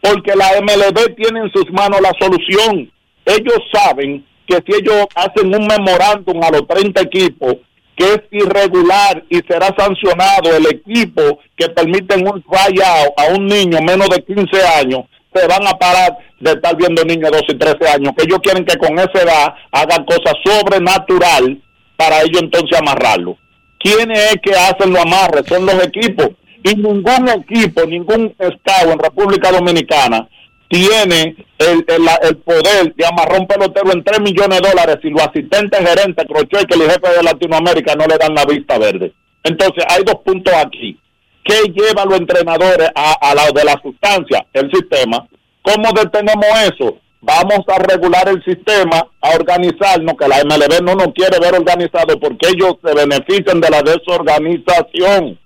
porque 0.00 0.34
la 0.34 0.60
MLB 0.60 1.14
tiene 1.16 1.40
en 1.40 1.52
sus 1.52 1.70
manos 1.72 2.00
la 2.00 2.12
solución. 2.18 2.90
Ellos 3.24 3.58
saben 3.72 4.24
que 4.46 4.56
si 4.66 4.80
ellos 4.80 5.06
hacen 5.14 5.54
un 5.54 5.66
memorándum 5.66 6.42
a 6.42 6.50
los 6.50 6.66
30 6.66 7.00
equipos 7.02 7.56
que 7.96 8.04
es 8.04 8.20
irregular 8.30 9.22
y 9.28 9.36
será 9.48 9.74
sancionado 9.76 10.56
el 10.56 10.66
equipo 10.66 11.38
que 11.56 11.68
permiten 11.68 12.26
un 12.26 12.42
tryout 12.42 13.12
a 13.16 13.34
un 13.34 13.46
niño 13.46 13.80
menos 13.80 14.08
de 14.08 14.22
15 14.22 14.66
años, 14.80 15.04
se 15.32 15.46
van 15.46 15.66
a 15.66 15.72
parar 15.78 16.16
de 16.40 16.52
estar 16.52 16.76
viendo 16.76 17.04
niños 17.04 17.30
de 17.30 17.38
12 17.38 17.52
y 17.52 17.58
13 17.58 17.88
años, 17.88 18.12
que 18.16 18.24
ellos 18.24 18.38
quieren 18.42 18.64
que 18.64 18.76
con 18.76 18.98
esa 18.98 19.22
edad 19.22 19.54
hagan 19.72 20.04
cosas 20.04 20.34
sobrenatural 20.44 21.60
para 21.96 22.22
ellos 22.22 22.42
entonces 22.42 22.78
amarrarlo. 22.78 23.36
¿Quiénes 23.78 24.18
es 24.32 24.36
que 24.42 24.52
hacen 24.52 24.92
los 24.92 25.02
amarres? 25.02 25.44
Son 25.46 25.66
los 25.66 25.82
equipos. 25.84 26.30
Y 26.62 26.74
ningún 26.76 27.28
equipo, 27.28 27.84
ningún 27.84 28.34
estado 28.38 28.92
en 28.92 28.98
República 28.98 29.52
Dominicana 29.52 30.26
tiene 30.74 31.36
el, 31.58 31.84
el, 31.86 32.08
el 32.22 32.36
poder 32.38 32.92
de 32.96 33.06
amarrar 33.06 33.40
un 33.40 33.46
pelotero 33.46 33.92
en 33.92 34.02
3 34.02 34.20
millones 34.20 34.60
de 34.60 34.68
dólares 34.68 34.96
si 35.00 35.08
los 35.08 35.22
asistentes 35.22 35.78
gerentes, 35.78 36.26
Crocho 36.26 36.60
y 36.60 36.66
que 36.66 36.74
el 36.74 36.90
jefe 36.90 37.16
de 37.16 37.22
Latinoamérica 37.22 37.94
no 37.94 38.06
le 38.06 38.18
dan 38.18 38.34
la 38.34 38.44
vista 38.44 38.76
verde. 38.76 39.12
Entonces, 39.44 39.84
hay 39.88 40.02
dos 40.02 40.16
puntos 40.24 40.52
aquí. 40.52 40.98
¿Qué 41.44 41.70
lleva 41.72 42.02
a 42.02 42.06
los 42.06 42.18
entrenadores 42.18 42.88
a, 42.92 43.12
a 43.20 43.34
la 43.36 43.52
de 43.54 43.64
la 43.64 43.80
sustancia? 43.80 44.44
El 44.52 44.68
sistema. 44.72 45.24
¿Cómo 45.62 45.92
detenemos 45.92 46.46
eso? 46.64 46.98
Vamos 47.20 47.60
a 47.68 47.78
regular 47.78 48.28
el 48.28 48.42
sistema, 48.42 49.06
a 49.20 49.30
organizarnos, 49.30 50.16
que 50.18 50.26
la 50.26 50.42
MLB 50.44 50.82
no 50.82 50.96
nos 50.96 51.14
quiere 51.14 51.38
ver 51.38 51.54
organizado 51.54 52.18
porque 52.18 52.48
ellos 52.48 52.74
se 52.84 52.92
benefician 52.94 53.60
de 53.60 53.70
la 53.70 53.80
desorganización. 53.82 55.38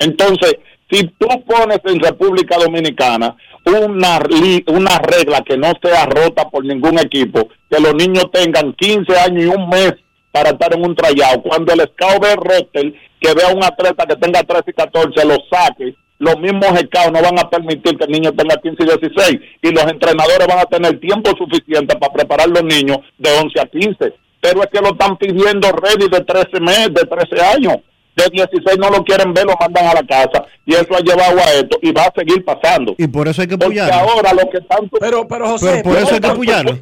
Entonces, 0.00 0.56
si 0.90 1.02
tú 1.18 1.28
pones 1.46 1.80
en 1.84 1.98
República 1.98 2.58
Dominicana 2.58 3.34
una, 3.66 4.20
una 4.68 4.98
regla 4.98 5.42
que 5.42 5.56
no 5.56 5.72
sea 5.82 6.06
rota 6.06 6.48
por 6.48 6.64
ningún 6.64 6.98
equipo, 6.98 7.48
que 7.68 7.80
los 7.80 7.94
niños 7.94 8.30
tengan 8.32 8.72
15 8.72 9.18
años 9.18 9.44
y 9.44 9.46
un 9.46 9.68
mes 9.68 9.94
para 10.30 10.50
estar 10.50 10.74
en 10.74 10.84
un 10.84 10.94
tryout, 10.94 11.42
cuando 11.42 11.72
el 11.72 11.80
scout 11.80 12.22
ve 12.22 12.36
roster, 12.36 12.94
que 13.20 13.34
vea 13.34 13.48
un 13.54 13.64
atleta 13.64 14.06
que 14.06 14.16
tenga 14.16 14.42
13 14.42 14.64
y 14.66 14.72
14, 14.72 15.24
lo 15.24 15.36
saque, 15.50 15.94
los 16.18 16.38
mismos 16.38 16.68
scouts 16.68 17.12
no 17.12 17.22
van 17.22 17.38
a 17.38 17.50
permitir 17.50 17.96
que 17.96 18.04
el 18.04 18.10
niño 18.10 18.32
tenga 18.32 18.56
15 18.56 18.82
y 18.82 18.86
16, 18.86 19.40
y 19.62 19.70
los 19.72 19.84
entrenadores 19.84 20.46
van 20.46 20.58
a 20.58 20.66
tener 20.66 21.00
tiempo 21.00 21.30
suficiente 21.36 21.96
para 21.96 22.12
preparar 22.12 22.48
los 22.48 22.62
niños 22.62 22.98
de 23.18 23.30
11 23.30 23.60
a 23.60 23.66
15. 23.66 24.14
Pero 24.40 24.62
es 24.62 24.68
que 24.70 24.80
lo 24.80 24.88
están 24.88 25.16
pidiendo 25.16 25.72
ready 25.72 26.08
de 26.08 26.20
13 26.20 26.60
meses, 26.60 26.94
de 26.94 27.04
13 27.04 27.42
años 27.42 27.76
de 28.16 28.30
16 28.30 28.78
no 28.78 28.88
lo 28.90 29.04
quieren 29.04 29.32
ver, 29.34 29.44
lo 29.44 29.54
mandan 29.60 29.86
a 29.86 29.94
la 29.94 30.02
casa 30.06 30.44
y 30.64 30.72
eso 30.74 30.88
ha 30.96 31.00
llevado 31.00 31.38
a 31.38 31.52
esto 31.52 31.78
y 31.82 31.92
va 31.92 32.04
a 32.04 32.12
seguir 32.16 32.44
pasando. 32.44 32.94
Y 32.98 33.06
por 33.06 33.28
eso 33.28 33.42
hay 33.42 33.48
que 33.48 33.58
Porque 33.58 33.80
apoyarlo. 33.80 34.10
ahora 34.10 34.32
lo 34.32 34.50
que 34.50 34.60
tanto 34.62 34.96
Pero, 34.98 35.28
pero 35.28 35.56
Pero 35.60 35.82
por 35.82 35.96
eso 35.98 36.14
hay 36.14 36.20
que 36.20 36.26
apoyarlo. 36.26 36.78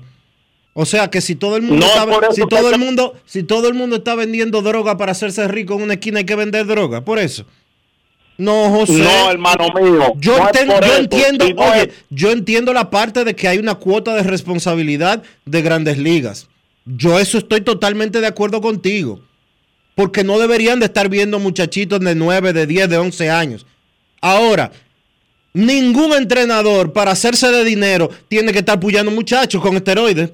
O 0.77 0.85
sea 0.87 1.09
que 1.09 1.21
si 1.21 1.35
todo 1.37 1.57
el 1.57 1.63
mundo 1.63 1.87
No, 1.87 2.15
está, 2.15 2.33
si 2.33 2.43
todo 2.49 2.71
el 2.71 2.79
mundo, 2.81 3.15
si 3.27 3.43
todo 3.45 3.69
el 3.69 3.75
mundo 3.75 3.97
está 3.97 4.15
vendiendo 4.15 4.63
droga 4.63 4.97
para 4.97 5.13
hacerse 5.13 5.47
rico 5.49 5.75
en 5.75 5.83
una 5.83 5.95
esquina 5.95 6.19
hay 6.21 6.25
que 6.25 6.35
vender 6.37 6.67
droga, 6.67 7.01
por 7.05 7.19
eso. 7.19 7.45
No, 8.37 8.69
José. 8.71 8.95
No, 8.95 9.31
hermano 9.31 9.69
mío, 9.81 10.13
Yo, 10.17 10.37
no 10.39 10.49
entiendo, 10.99 11.45
oye, 11.57 11.83
es- 11.83 11.89
yo 12.11 12.33
entiendo 12.33 12.73
la 12.73 12.91
parte 12.91 13.23
de 13.25 13.37
que 13.37 13.47
hay 13.47 13.59
una 13.59 13.77
cuota 13.77 14.15
de 14.15 14.25
responsabilidad 14.25 15.23
de 15.45 15.63
grandes 15.63 15.99
ligas. 15.99 16.49
Yo 16.85 17.19
eso 17.21 17.39
estoy 17.39 17.61
totalmente 17.61 18.21
de 18.21 18.27
acuerdo 18.27 18.61
contigo. 18.61 19.21
Porque 19.95 20.25
no 20.25 20.39
deberían 20.39 20.81
de 20.81 20.87
estar 20.87 21.09
viendo 21.09 21.39
muchachitos 21.39 22.01
de 22.01 22.15
9, 22.15 22.53
de 22.53 22.67
10, 22.67 22.89
de 22.89 22.99
11 22.99 23.31
años. 23.31 23.67
Ahora, 24.21 24.73
ningún 25.53 26.13
entrenador 26.13 26.93
para 26.93 27.13
hacerse 27.13 27.51
de 27.51 27.65
dinero 27.65 28.11
tiene 28.29 28.53
que 28.53 28.59
estar 28.59 28.81
puyando 28.81 29.11
muchachos 29.11 29.63
con 29.63 29.77
esteroides. 29.77 30.31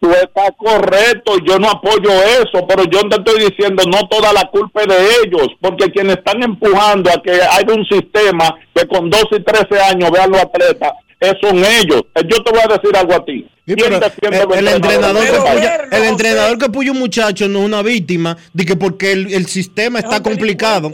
Tú 0.00 0.10
estás 0.12 0.50
correcto, 0.56 1.38
yo 1.44 1.58
no 1.58 1.70
apoyo 1.70 2.10
eso, 2.22 2.64
pero 2.68 2.84
yo 2.84 3.00
te 3.08 3.16
estoy 3.16 3.50
diciendo, 3.50 3.82
no 3.84 4.06
toda 4.08 4.32
la 4.32 4.44
culpa 4.44 4.82
es 4.82 4.86
de 4.86 5.06
ellos, 5.24 5.48
porque 5.60 5.90
quienes 5.90 6.18
están 6.18 6.40
empujando 6.40 7.10
a 7.10 7.20
que 7.20 7.32
haya 7.32 7.74
un 7.74 7.84
sistema 7.84 8.54
que 8.72 8.86
con 8.86 9.10
12 9.10 9.26
y 9.32 9.42
13 9.42 9.80
años 9.80 10.10
vean 10.12 10.30
los 10.30 10.40
atletas, 10.40 10.92
son 11.40 11.58
ellos. 11.58 12.02
Eh, 12.14 12.22
Yo 12.28 12.42
te 12.42 12.50
voy 12.50 12.60
a 12.60 12.74
decir 12.74 12.96
algo 12.96 13.14
a 13.14 13.24
ti. 13.24 13.46
Sí, 13.66 13.74
¿Quién 13.74 13.76
pero 13.76 14.00
defiende 14.00 14.58
el, 14.58 14.68
entrenador 14.68 15.24
que 15.24 15.38
puya, 15.38 15.76
el 15.90 16.02
entrenador 16.04 16.58
que 16.58 16.68
puya 16.70 16.92
un 16.92 16.98
muchacho 16.98 17.48
no 17.48 17.60
es 17.60 17.64
una 17.66 17.82
víctima 17.82 18.36
de 18.52 18.64
que 18.64 18.76
porque 18.76 19.12
el, 19.12 19.32
el 19.32 19.46
sistema 19.46 19.98
está 19.98 20.22
complicado. 20.22 20.92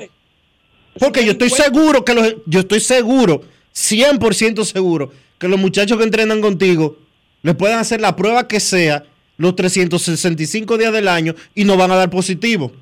Porque 0.98 1.24
yo 1.24 1.32
estoy 1.32 1.50
seguro 1.50 2.04
que 2.04 2.14
los, 2.14 2.34
yo 2.46 2.60
estoy 2.60 2.80
seguro, 2.80 3.42
100% 3.74 4.64
seguro, 4.64 5.12
que 5.38 5.48
los 5.48 5.58
muchachos 5.58 5.98
que 5.98 6.04
entrenan 6.04 6.40
contigo 6.40 6.96
les 7.42 7.54
pueden 7.54 7.78
hacer 7.78 8.00
la 8.00 8.16
prueba 8.16 8.48
que 8.48 8.60
sea 8.60 9.04
los 9.36 9.54
365 9.56 10.78
días 10.78 10.92
del 10.92 11.08
año 11.08 11.34
y 11.54 11.64
no 11.64 11.76
van 11.76 11.90
a 11.90 11.96
dar 11.96 12.10
positivo. 12.10 12.72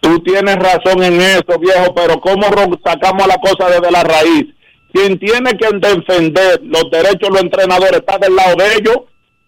Tú 0.00 0.22
tienes 0.22 0.56
razón 0.56 1.02
en 1.02 1.20
eso, 1.20 1.58
viejo, 1.58 1.94
pero 1.94 2.20
¿cómo 2.20 2.46
sacamos 2.84 3.26
la 3.26 3.36
cosa 3.38 3.68
desde 3.70 3.90
la 3.90 4.04
raíz? 4.04 4.46
Quien 4.92 5.18
tiene 5.18 5.56
que 5.56 5.68
defender 5.78 6.60
los 6.62 6.90
derechos 6.90 7.28
de 7.28 7.30
los 7.30 7.42
entrenadores 7.42 8.00
está 8.00 8.18
del 8.18 8.34
lado 8.34 8.56
de 8.56 8.74
ellos, 8.76 8.96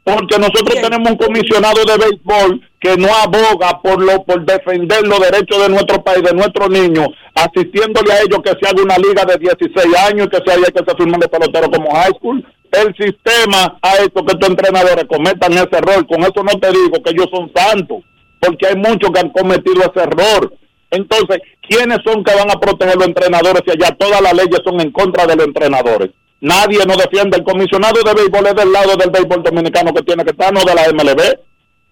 porque 0.05 0.39
nosotros 0.39 0.75
tenemos 0.81 1.11
un 1.11 1.17
comisionado 1.17 1.85
de 1.85 1.99
béisbol 1.99 2.63
que 2.81 2.97
no 2.97 3.09
aboga 3.15 3.81
por 3.83 4.03
lo 4.03 4.25
por 4.25 4.45
defender 4.45 5.07
los 5.07 5.21
derechos 5.21 5.63
de 5.63 5.69
nuestro 5.69 6.03
país, 6.03 6.23
de 6.23 6.33
nuestros 6.33 6.71
niños, 6.71 7.09
asistiéndole 7.35 8.13
a 8.13 8.21
ellos 8.23 8.41
que 8.43 8.53
se 8.59 8.69
haga 8.69 8.83
una 8.83 8.97
liga 8.99 9.25
de 9.25 9.37
16 9.37 9.97
años 10.11 10.27
y 10.27 10.31
que 10.31 10.43
se 10.45 10.53
haya 10.53 10.67
que 10.67 10.85
se 10.87 10.97
firmen 10.97 11.21
de 11.21 11.29
pelotero 11.29 11.71
como 11.71 11.95
high 11.95 12.13
school. 12.19 12.45
El 12.71 12.95
sistema 12.97 13.79
ha 13.83 13.97
hecho 13.97 14.25
que 14.25 14.33
estos 14.33 14.49
entrenadores 14.49 15.05
cometan 15.09 15.53
ese 15.53 15.69
error. 15.73 16.07
Con 16.07 16.21
eso 16.23 16.43
no 16.45 16.59
te 16.61 16.71
digo 16.71 17.03
que 17.03 17.11
ellos 17.11 17.29
son 17.31 17.51
santos, 17.55 18.05
porque 18.41 18.67
hay 18.67 18.77
muchos 18.77 19.11
que 19.11 19.21
han 19.21 19.31
cometido 19.31 19.81
ese 19.83 20.01
error. 20.05 20.53
Entonces, 20.91 21.39
¿quiénes 21.69 21.99
son 22.05 22.25
que 22.25 22.35
van 22.35 22.51
a 22.51 22.59
proteger 22.61 22.97
los 22.97 23.07
entrenadores 23.07 23.63
si 23.67 23.73
allá 23.73 23.95
todas 23.99 24.21
las 24.21 24.33
leyes 24.35 24.61
son 24.65 24.81
en 24.81 24.91
contra 24.91 25.27
de 25.27 25.37
los 25.37 25.47
entrenadores? 25.47 26.11
Nadie 26.41 26.79
nos 26.87 26.97
defiende. 26.99 27.37
El 27.37 27.45
comisionado 27.45 28.01
de 28.05 28.15
béisbol 28.15 28.47
es 28.47 28.55
del 28.55 28.73
lado 28.73 28.97
del 28.97 29.11
béisbol 29.11 29.43
dominicano 29.43 29.93
que 29.93 30.03
tiene 30.03 30.25
que 30.25 30.31
estar, 30.31 30.53
no 30.53 30.61
de 30.65 30.75
la 30.75 30.89
MLB, 30.93 31.21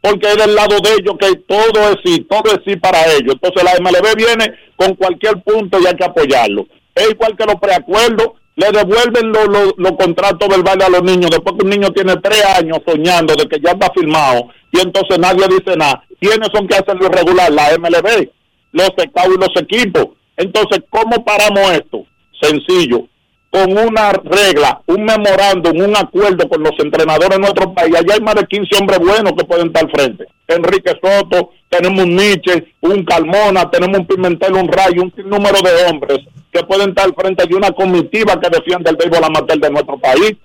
porque 0.00 0.28
es 0.28 0.36
del 0.36 0.54
lado 0.54 0.76
de 0.80 0.90
ellos 0.94 1.14
que 1.18 1.34
todo 1.48 1.90
es 1.90 1.96
sí, 2.04 2.20
todo 2.30 2.52
es 2.52 2.60
sí 2.64 2.76
para 2.76 3.04
ellos. 3.14 3.34
Entonces 3.34 3.64
la 3.64 3.74
MLB 3.80 4.14
viene 4.16 4.54
con 4.76 4.94
cualquier 4.94 5.42
punto 5.42 5.78
y 5.80 5.86
hay 5.86 5.94
que 5.96 6.04
apoyarlo. 6.04 6.66
Es 6.94 7.10
igual 7.10 7.36
que 7.36 7.44
los 7.44 7.56
preacuerdos, 7.56 8.28
le 8.54 8.70
devuelven 8.70 9.32
los 9.32 9.48
los- 9.48 9.74
los 9.76 9.92
contratos 9.98 10.48
verbales 10.48 10.86
a 10.86 10.90
los 10.90 11.02
niños 11.02 11.30
después 11.30 11.56
que 11.58 11.64
un 11.64 11.70
niño 11.70 11.90
tiene 11.90 12.14
tres 12.22 12.42
años 12.56 12.78
soñando 12.86 13.34
de 13.34 13.46
que 13.46 13.60
ya 13.60 13.72
está 13.72 13.90
firmado 13.92 14.48
y 14.72 14.80
entonces 14.80 15.18
nadie 15.18 15.44
dice 15.48 15.76
nada. 15.76 16.02
¿Quiénes 16.18 16.48
son 16.54 16.66
que 16.66 16.76
hacen 16.76 16.96
lo 16.98 17.06
irregular? 17.06 17.52
La 17.52 17.74
MLB, 17.76 18.30
los 18.72 18.90
SECAU 18.96 19.32
y 19.32 19.38
los 19.38 19.50
equipos. 19.60 20.08
Entonces, 20.36 20.80
¿cómo 20.90 21.24
paramos 21.24 21.70
esto? 21.72 22.04
Sencillo, 22.40 23.06
con 23.50 23.72
una 23.72 24.12
regla, 24.12 24.82
un 24.86 25.04
memorándum, 25.04 25.80
un 25.80 25.96
acuerdo 25.96 26.48
con 26.48 26.62
los 26.62 26.72
entrenadores 26.78 27.30
de 27.30 27.38
nuestro 27.38 27.72
país. 27.72 27.94
Allá 27.94 28.14
hay 28.14 28.20
más 28.20 28.34
de 28.34 28.46
15 28.46 28.68
hombres 28.80 28.98
buenos 28.98 29.32
que 29.32 29.44
pueden 29.44 29.68
estar 29.68 29.84
al 29.84 29.90
frente. 29.90 30.26
Enrique 30.48 30.92
Soto, 31.02 31.50
tenemos 31.68 32.04
un 32.04 32.16
Nietzsche, 32.16 32.74
un 32.80 33.04
Calmona, 33.04 33.70
tenemos 33.70 33.98
un 33.98 34.06
Pimentel, 34.06 34.52
un 34.54 34.68
Rayo, 34.68 35.02
un 35.02 35.14
sinnúmero 35.14 35.58
de 35.62 35.90
hombres 35.90 36.18
que 36.52 36.62
pueden 36.64 36.90
estar 36.90 37.06
al 37.06 37.14
frente 37.14 37.46
de 37.46 37.54
una 37.54 37.70
comitiva 37.70 38.38
que 38.40 38.50
defiende 38.50 38.90
el 38.90 38.96
béisbol 38.96 39.24
amateur 39.24 39.58
de 39.58 39.70
nuestro 39.70 39.98
país. 39.98 40.36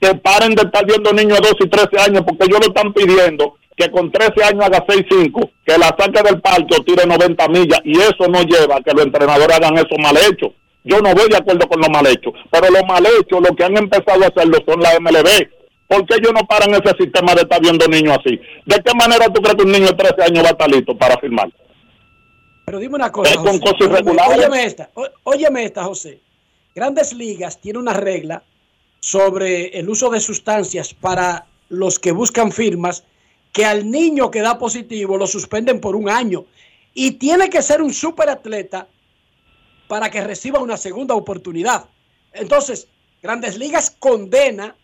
Que 0.00 0.14
paren 0.14 0.54
de 0.54 0.62
estar 0.62 0.86
viendo 0.86 1.12
niños 1.12 1.40
de 1.40 1.48
12 1.48 1.56
y 1.64 1.68
13 1.68 2.10
años, 2.10 2.22
porque 2.26 2.44
ellos 2.44 2.60
lo 2.60 2.66
están 2.68 2.92
pidiendo 2.92 3.54
que 3.80 3.90
con 3.90 4.12
13 4.12 4.44
años 4.44 4.64
haga 4.64 4.84
6-5, 4.86 5.50
que 5.64 5.78
la 5.78 5.86
saque 5.98 6.22
del 6.22 6.40
parque 6.40 6.76
tire 6.86 7.06
90 7.06 7.48
millas, 7.48 7.80
y 7.84 7.98
eso 7.98 8.28
no 8.28 8.42
lleva 8.42 8.76
a 8.76 8.82
que 8.82 8.92
los 8.92 9.06
entrenadores 9.06 9.56
hagan 9.56 9.78
eso 9.78 9.96
mal 9.98 10.16
hecho. 10.18 10.52
Yo 10.84 11.00
no 11.00 11.14
voy 11.14 11.28
de 11.28 11.36
acuerdo 11.36 11.66
con 11.68 11.80
lo 11.80 11.88
mal 11.88 12.06
hecho, 12.06 12.32
pero 12.50 12.70
lo 12.70 12.84
mal 12.84 13.04
hecho, 13.06 13.40
lo 13.40 13.54
que 13.56 13.64
han 13.64 13.76
empezado 13.76 14.22
a 14.24 14.28
hacerlo 14.28 14.58
son 14.66 14.80
la 14.80 14.98
MLB. 15.00 15.48
¿Por 15.88 16.06
qué 16.06 16.14
ellos 16.18 16.32
no 16.32 16.46
paran 16.46 16.70
ese 16.74 16.94
sistema 16.98 17.34
de 17.34 17.42
estar 17.42 17.60
viendo 17.60 17.86
niños 17.88 18.18
así? 18.18 18.38
¿De 18.66 18.76
qué 18.84 18.94
manera 18.94 19.26
tú 19.32 19.40
crees 19.42 19.56
que 19.56 19.62
un 19.64 19.72
niño 19.72 19.86
de 19.88 19.94
13 19.94 20.22
años 20.22 20.44
va 20.44 20.48
a 20.48 20.52
estar 20.52 20.70
listo 20.70 20.96
para 20.96 21.16
firmar? 21.18 21.50
Pero 22.66 22.78
dime 22.78 22.94
una 22.94 23.10
cosa. 23.10 23.30
Es 23.30 23.36
con 23.38 23.58
José. 23.58 23.60
cosas 23.60 23.80
irregulares. 23.80 24.38
Óyeme 24.38 24.64
esta, 24.64 24.90
ó- 24.94 25.08
óyeme 25.24 25.64
esta, 25.64 25.84
José. 25.84 26.20
Grandes 26.74 27.12
Ligas 27.12 27.60
tiene 27.60 27.78
una 27.78 27.92
regla 27.94 28.42
sobre 29.00 29.78
el 29.78 29.88
uso 29.88 30.10
de 30.10 30.20
sustancias 30.20 30.94
para 30.94 31.46
los 31.68 31.98
que 31.98 32.12
buscan 32.12 32.52
firmas 32.52 33.04
que 33.52 33.64
al 33.64 33.90
niño 33.90 34.30
que 34.30 34.40
da 34.40 34.58
positivo 34.58 35.16
lo 35.16 35.26
suspenden 35.26 35.80
por 35.80 35.96
un 35.96 36.08
año 36.08 36.44
y 36.94 37.12
tiene 37.12 37.50
que 37.50 37.62
ser 37.62 37.82
un 37.82 37.92
superatleta 37.92 38.88
para 39.88 40.10
que 40.10 40.22
reciba 40.22 40.60
una 40.60 40.76
segunda 40.76 41.14
oportunidad. 41.14 41.86
Entonces, 42.32 42.88
Grandes 43.22 43.58
Ligas 43.58 43.90
condena 43.98 44.76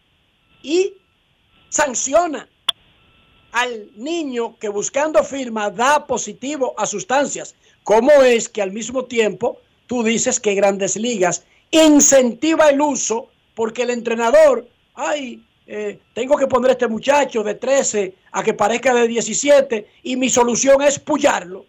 y 0.62 0.94
sanciona 1.68 2.48
al 3.52 3.90
niño 3.96 4.58
que 4.58 4.68
buscando 4.68 5.22
firma 5.22 5.70
da 5.70 6.06
positivo 6.06 6.74
a 6.76 6.86
sustancias. 6.86 7.54
¿Cómo 7.84 8.10
es 8.22 8.48
que 8.48 8.62
al 8.62 8.72
mismo 8.72 9.04
tiempo 9.04 9.58
tú 9.86 10.02
dices 10.02 10.40
que 10.40 10.54
Grandes 10.54 10.96
Ligas 10.96 11.44
incentiva 11.70 12.68
el 12.68 12.80
uso 12.80 13.28
porque 13.54 13.82
el 13.82 13.90
entrenador, 13.90 14.68
ay, 14.94 15.45
eh, 15.66 15.98
tengo 16.14 16.36
que 16.36 16.46
poner 16.46 16.70
a 16.70 16.72
este 16.72 16.86
muchacho 16.88 17.42
de 17.42 17.54
13 17.54 18.14
a 18.32 18.42
que 18.42 18.54
parezca 18.54 18.94
de 18.94 19.08
17 19.08 19.86
y 20.04 20.16
mi 20.16 20.28
solución 20.28 20.80
es 20.82 20.98
pullarlo? 20.98 21.64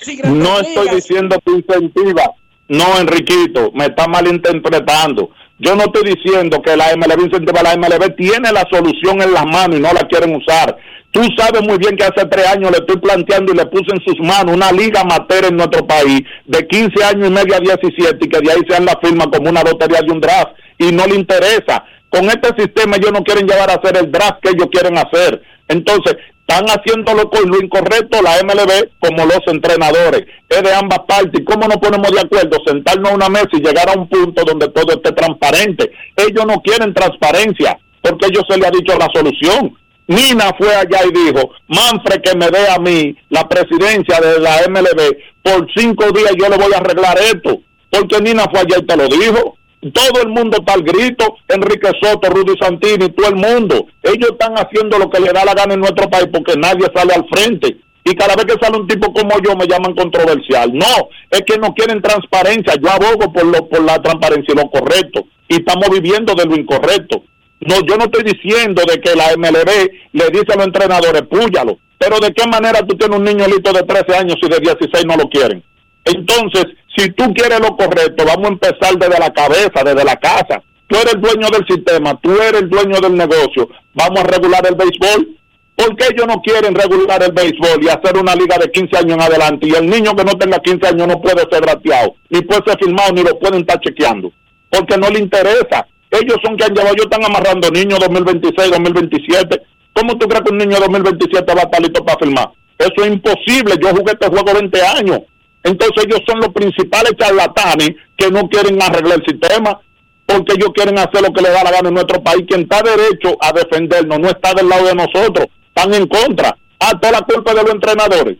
Si 0.00 0.16
No 0.24 0.60
estoy 0.60 0.84
Ligas- 0.86 0.96
diciendo 0.96 1.36
que 1.44 1.52
incentiva. 1.52 2.24
No, 2.68 2.98
Enriquito, 2.98 3.70
me 3.72 3.86
está 3.86 4.06
malinterpretando. 4.08 5.30
Yo 5.58 5.76
no 5.76 5.84
estoy 5.84 6.14
diciendo 6.14 6.60
que 6.62 6.76
la 6.76 6.92
MLB 6.96 7.24
incentiva. 7.26 7.62
La 7.62 7.74
MLB 7.76 8.16
tiene 8.16 8.50
la 8.52 8.66
solución 8.70 9.22
en 9.22 9.32
las 9.32 9.44
manos 9.46 9.76
y 9.78 9.80
no 9.82 9.92
la 9.92 10.00
quieren 10.08 10.34
usar. 10.34 10.76
Tú 11.12 11.22
sabes 11.36 11.62
muy 11.62 11.78
bien 11.78 11.96
que 11.96 12.02
hace 12.04 12.26
tres 12.26 12.46
años 12.48 12.72
le 12.72 12.78
estoy 12.78 12.96
planteando 12.96 13.52
y 13.52 13.56
le 13.56 13.66
puse 13.66 13.92
en 13.94 14.00
sus 14.02 14.18
manos 14.26 14.52
una 14.56 14.72
liga 14.72 15.02
amateur 15.02 15.44
en 15.44 15.56
nuestro 15.56 15.86
país 15.86 16.22
de 16.44 16.66
15 16.66 17.04
años 17.04 17.28
y 17.28 17.32
medio 17.32 17.54
a 17.54 17.60
17 17.60 18.18
y 18.20 18.28
que 18.28 18.40
de 18.40 18.50
ahí 18.50 18.60
sean 18.68 18.84
la 18.84 18.98
firma 19.00 19.30
como 19.30 19.48
una 19.48 19.62
lotería 19.62 20.00
de 20.04 20.10
un 20.10 20.20
draft. 20.20 20.54
Y 20.78 20.90
no 20.90 21.06
le 21.06 21.14
interesa. 21.14 21.84
Con 22.14 22.26
este 22.26 22.48
sistema 22.56 22.94
ellos 22.94 23.10
no 23.10 23.24
quieren 23.24 23.44
llevar 23.44 23.68
a 23.68 23.74
hacer 23.74 23.96
el 23.96 24.12
draft 24.12 24.38
que 24.40 24.50
ellos 24.50 24.68
quieren 24.70 24.96
hacer. 24.96 25.42
Entonces, 25.66 26.14
están 26.46 26.64
haciéndolo 26.66 27.28
con 27.28 27.50
lo 27.50 27.58
incorrecto 27.58 28.22
la 28.22 28.36
MLB 28.44 28.90
como 29.00 29.26
los 29.26 29.40
entrenadores. 29.46 30.22
Es 30.48 30.62
de 30.62 30.72
ambas 30.72 31.00
partes. 31.08 31.40
¿Y 31.40 31.44
cómo 31.44 31.66
nos 31.66 31.78
ponemos 31.78 32.12
de 32.12 32.20
acuerdo? 32.20 32.56
Sentarnos 32.64 33.10
a 33.10 33.14
una 33.16 33.28
mesa 33.28 33.48
y 33.54 33.62
llegar 33.62 33.88
a 33.88 33.98
un 33.98 34.08
punto 34.08 34.44
donde 34.44 34.68
todo 34.68 34.92
esté 34.92 35.10
transparente. 35.10 35.90
Ellos 36.14 36.46
no 36.46 36.60
quieren 36.62 36.94
transparencia 36.94 37.76
porque 38.00 38.26
ellos 38.26 38.44
se 38.48 38.58
le 38.58 38.66
ha 38.68 38.70
dicho 38.70 38.96
la 38.96 39.08
solución. 39.12 39.76
Nina 40.06 40.52
fue 40.56 40.72
allá 40.72 41.00
y 41.08 41.10
dijo, 41.10 41.50
Manfred 41.66 42.20
que 42.22 42.36
me 42.36 42.46
dé 42.46 42.68
a 42.68 42.78
mí 42.78 43.16
la 43.30 43.48
presidencia 43.48 44.20
de 44.20 44.38
la 44.38 44.60
MLB, 44.68 45.16
por 45.42 45.66
cinco 45.74 46.12
días 46.12 46.32
yo 46.38 46.48
le 46.48 46.58
voy 46.58 46.72
a 46.74 46.78
arreglar 46.78 47.18
esto. 47.18 47.58
Porque 47.90 48.20
Nina 48.20 48.44
fue 48.52 48.60
allá 48.60 48.76
y 48.78 48.86
te 48.86 48.96
lo 48.96 49.08
dijo. 49.08 49.56
Todo 49.92 50.22
el 50.22 50.28
mundo 50.28 50.58
está 50.58 50.74
al 50.74 50.82
grito, 50.82 51.36
Enrique 51.48 51.90
Soto, 52.00 52.30
Rudy 52.30 52.54
Santini, 52.58 53.10
todo 53.10 53.28
el 53.28 53.36
mundo. 53.36 53.86
Ellos 54.02 54.30
están 54.30 54.54
haciendo 54.54 54.98
lo 54.98 55.10
que 55.10 55.20
les 55.20 55.32
da 55.32 55.44
la 55.44 55.54
gana 55.54 55.74
en 55.74 55.80
nuestro 55.80 56.08
país 56.08 56.28
porque 56.32 56.54
nadie 56.56 56.86
sale 56.94 57.12
al 57.12 57.26
frente. 57.28 57.76
Y 58.04 58.14
cada 58.14 58.34
vez 58.36 58.44
que 58.44 58.64
sale 58.64 58.78
un 58.78 58.86
tipo 58.86 59.12
como 59.12 59.30
yo 59.42 59.56
me 59.56 59.66
llaman 59.66 59.94
controversial. 59.94 60.72
No, 60.72 61.08
es 61.30 61.42
que 61.42 61.58
no 61.58 61.74
quieren 61.74 62.02
transparencia. 62.02 62.74
Yo 62.80 62.90
abogo 62.90 63.32
por, 63.32 63.46
lo, 63.46 63.66
por 63.68 63.82
la 63.82 64.00
transparencia 64.00 64.52
y 64.52 64.56
lo 64.56 64.70
correcto. 64.70 65.26
Y 65.48 65.56
estamos 65.56 65.88
viviendo 65.90 66.34
de 66.34 66.44
lo 66.44 66.54
incorrecto. 66.54 67.24
No, 67.60 67.80
yo 67.80 67.96
no 67.96 68.04
estoy 68.04 68.24
diciendo 68.24 68.82
de 68.86 69.00
que 69.00 69.14
la 69.14 69.34
MLB 69.36 69.90
le 70.12 70.30
dice 70.30 70.52
a 70.52 70.56
los 70.56 70.66
entrenadores, 70.66 71.22
púyalo. 71.22 71.78
Pero 71.98 72.20
de 72.20 72.32
qué 72.32 72.46
manera 72.46 72.86
tú 72.86 72.96
tienes 72.96 73.18
un 73.18 73.24
niño 73.24 73.46
listo 73.46 73.72
de 73.72 73.82
13 73.82 74.16
años 74.16 74.36
y 74.42 74.48
de 74.48 74.58
16 74.60 75.06
no 75.06 75.16
lo 75.16 75.28
quieren. 75.28 75.62
Entonces, 76.04 76.66
si 76.96 77.10
tú 77.10 77.32
quieres 77.34 77.60
lo 77.60 77.76
correcto, 77.76 78.24
vamos 78.24 78.44
a 78.44 78.52
empezar 78.52 78.94
desde 78.96 79.18
la 79.18 79.32
cabeza, 79.32 79.82
desde 79.84 80.04
la 80.04 80.16
casa. 80.16 80.62
Tú 80.86 80.96
eres 80.96 81.14
el 81.14 81.20
dueño 81.20 81.48
del 81.48 81.66
sistema, 81.66 82.18
tú 82.20 82.30
eres 82.40 82.62
el 82.62 82.68
dueño 82.68 83.00
del 83.00 83.16
negocio. 83.16 83.68
Vamos 83.94 84.20
a 84.20 84.24
regular 84.24 84.64
el 84.66 84.74
béisbol. 84.74 85.36
¿Por 85.74 85.96
qué 85.96 86.06
ellos 86.12 86.26
no 86.28 86.40
quieren 86.40 86.74
regular 86.74 87.20
el 87.22 87.32
béisbol 87.32 87.82
y 87.82 87.88
hacer 87.88 88.16
una 88.16 88.34
liga 88.36 88.58
de 88.58 88.70
15 88.70 88.96
años 88.98 89.14
en 89.14 89.22
adelante? 89.22 89.66
Y 89.66 89.74
el 89.74 89.88
niño 89.88 90.14
que 90.14 90.24
no 90.24 90.34
tenga 90.34 90.58
15 90.58 90.86
años 90.86 91.08
no 91.08 91.20
puede 91.20 91.42
ser 91.50 91.62
grateado, 91.62 92.14
ni 92.30 92.42
puede 92.42 92.62
ser 92.64 92.78
filmado, 92.78 93.12
ni 93.12 93.22
lo 93.22 93.36
pueden 93.38 93.60
estar 93.60 93.80
chequeando. 93.80 94.30
Porque 94.70 94.96
no 94.96 95.08
le 95.10 95.18
interesa. 95.18 95.86
Ellos 96.10 96.36
son 96.44 96.56
que 96.56 96.64
han 96.64 96.74
llevado, 96.74 96.94
ellos 96.94 97.06
están 97.10 97.24
amarrando 97.24 97.70
niños 97.70 97.98
2026, 97.98 98.70
2027. 98.70 99.62
¿Cómo 99.94 100.16
tú 100.16 100.28
crees 100.28 100.44
que 100.44 100.52
un 100.52 100.58
niño 100.58 100.78
2027 100.78 101.54
va 101.54 101.62
a 101.62 101.64
estar 101.64 101.82
listo 101.82 102.04
para 102.04 102.18
filmar? 102.18 102.50
Eso 102.78 103.04
es 103.04 103.06
imposible. 103.06 103.74
Yo 103.82 103.88
jugué 103.90 104.12
este 104.12 104.28
juego 104.28 104.52
20 104.52 104.82
años. 104.82 105.20
Entonces 105.64 106.04
ellos 106.04 106.20
son 106.26 106.40
los 106.40 106.50
principales 106.50 107.14
charlatanes 107.18 107.90
que 108.16 108.30
no 108.30 108.48
quieren 108.48 108.80
arreglar 108.80 109.18
el 109.18 109.26
sistema 109.26 109.80
porque 110.26 110.54
ellos 110.54 110.70
quieren 110.74 110.98
hacer 110.98 111.22
lo 111.22 111.32
que 111.32 111.42
les 111.42 111.52
da 111.52 111.64
la 111.64 111.70
gana 111.70 111.88
en 111.88 111.94
nuestro 111.94 112.22
país. 112.22 112.44
Quien 112.46 112.62
está 112.62 112.82
derecho 112.82 113.36
a 113.40 113.52
defendernos 113.52 114.18
no 114.20 114.28
está 114.28 114.54
del 114.54 114.68
lado 114.68 114.86
de 114.86 114.94
nosotros, 114.94 115.48
están 115.68 115.92
en 115.94 116.06
contra. 116.06 116.56
Ah, 116.78 116.92
toda 117.00 117.12
la 117.12 117.22
culpa 117.22 117.54
de 117.54 117.62
los 117.62 117.72
entrenadores. 117.72 118.38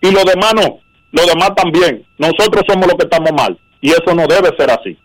Y 0.00 0.10
los 0.10 0.24
demás 0.24 0.54
no, 0.54 0.80
los 1.12 1.26
demás 1.26 1.54
también. 1.54 2.06
Nosotros 2.18 2.64
somos 2.66 2.86
los 2.86 2.96
que 2.96 3.04
estamos 3.04 3.32
mal. 3.32 3.58
Y 3.80 3.90
eso 3.90 4.14
no 4.14 4.26
debe 4.26 4.54
ser 4.56 4.70
así. 4.70 4.96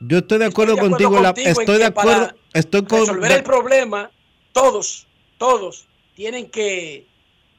Yo 0.00 0.18
estoy 0.18 0.38
de 0.38 0.46
acuerdo, 0.46 0.76
contigo, 0.76 1.18
estoy 1.36 1.78
de 1.78 1.86
acuerdo, 1.86 2.26
para 2.26 2.36
estoy 2.52 2.84
con 2.84 3.00
resolver 3.00 3.32
el 3.32 3.42
problema, 3.42 4.10
todos, 4.52 5.06
todos 5.38 5.86
tienen 6.14 6.50
que 6.50 7.06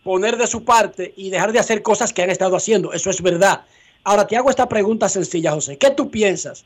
poner 0.05 0.37
de 0.37 0.45
su 0.45 0.63
parte 0.63 1.15
y 1.17 1.31
dejar 1.31 1.51
de 1.51 1.57
hacer 1.57 1.81
cosas 1.81 2.13
que 2.13 2.21
han 2.21 2.29
estado 2.29 2.55
haciendo. 2.55 2.93
Eso 2.93 3.09
es 3.09 3.23
verdad. 3.23 3.65
Ahora 4.03 4.27
te 4.27 4.37
hago 4.37 4.51
esta 4.51 4.69
pregunta 4.69 5.09
sencilla, 5.09 5.51
José. 5.51 5.79
¿Qué 5.79 5.89
tú 5.89 6.11
piensas 6.11 6.63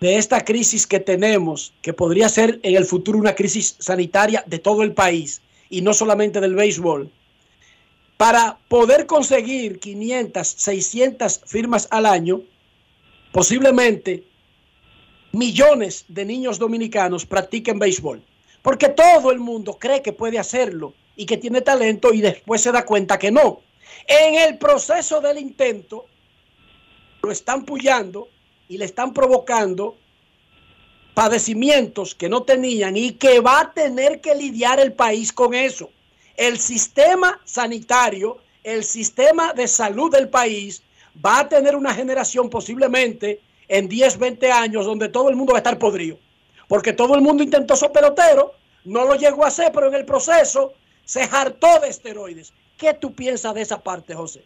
de 0.00 0.16
esta 0.16 0.44
crisis 0.44 0.86
que 0.86 1.00
tenemos, 1.00 1.74
que 1.82 1.92
podría 1.92 2.28
ser 2.28 2.60
en 2.62 2.76
el 2.76 2.84
futuro 2.84 3.18
una 3.18 3.34
crisis 3.34 3.74
sanitaria 3.80 4.44
de 4.46 4.60
todo 4.60 4.84
el 4.84 4.92
país 4.92 5.42
y 5.68 5.80
no 5.80 5.92
solamente 5.94 6.40
del 6.40 6.54
béisbol? 6.54 7.10
Para 8.18 8.56
poder 8.68 9.06
conseguir 9.06 9.80
500, 9.80 10.46
600 10.46 11.40
firmas 11.44 11.88
al 11.90 12.06
año, 12.06 12.42
posiblemente 13.32 14.22
millones 15.32 16.04
de 16.06 16.24
niños 16.24 16.60
dominicanos 16.60 17.26
practiquen 17.26 17.80
béisbol. 17.80 18.24
Porque 18.62 18.90
todo 18.90 19.32
el 19.32 19.40
mundo 19.40 19.76
cree 19.76 20.02
que 20.02 20.12
puede 20.12 20.38
hacerlo 20.38 20.94
y 21.16 21.26
que 21.26 21.36
tiene 21.36 21.60
talento 21.60 22.12
y 22.12 22.20
después 22.20 22.60
se 22.60 22.72
da 22.72 22.84
cuenta 22.84 23.18
que 23.18 23.30
no. 23.30 23.60
En 24.06 24.34
el 24.34 24.58
proceso 24.58 25.20
del 25.20 25.38
intento 25.38 26.06
lo 27.22 27.30
están 27.30 27.64
pullando 27.64 28.28
y 28.68 28.78
le 28.78 28.84
están 28.84 29.12
provocando 29.12 29.96
padecimientos 31.14 32.14
que 32.14 32.28
no 32.28 32.42
tenían 32.42 32.96
y 32.96 33.12
que 33.12 33.40
va 33.40 33.60
a 33.60 33.72
tener 33.72 34.20
que 34.20 34.34
lidiar 34.34 34.80
el 34.80 34.92
país 34.92 35.32
con 35.32 35.54
eso. 35.54 35.90
El 36.36 36.58
sistema 36.58 37.40
sanitario, 37.44 38.38
el 38.64 38.82
sistema 38.82 39.52
de 39.52 39.68
salud 39.68 40.10
del 40.10 40.28
país 40.28 40.82
va 41.24 41.40
a 41.40 41.48
tener 41.48 41.76
una 41.76 41.94
generación 41.94 42.50
posiblemente 42.50 43.40
en 43.68 43.88
10, 43.88 44.18
20 44.18 44.50
años 44.50 44.84
donde 44.84 45.08
todo 45.08 45.28
el 45.28 45.36
mundo 45.36 45.52
va 45.52 45.58
a 45.58 45.60
estar 45.60 45.78
podrido. 45.78 46.18
Porque 46.66 46.92
todo 46.92 47.14
el 47.14 47.20
mundo 47.20 47.42
intentó 47.42 47.76
ser 47.76 47.92
pelotero, 47.92 48.54
no 48.84 49.04
lo 49.04 49.14
llegó 49.14 49.44
a 49.44 49.48
hacer, 49.48 49.70
pero 49.72 49.88
en 49.88 49.94
el 49.94 50.04
proceso 50.04 50.72
se 51.04 51.22
hartó 51.22 51.80
de 51.80 51.88
esteroides. 51.88 52.52
¿Qué 52.76 52.94
tú 52.94 53.14
piensas 53.14 53.54
de 53.54 53.62
esa 53.62 53.82
parte, 53.82 54.14
José? 54.14 54.42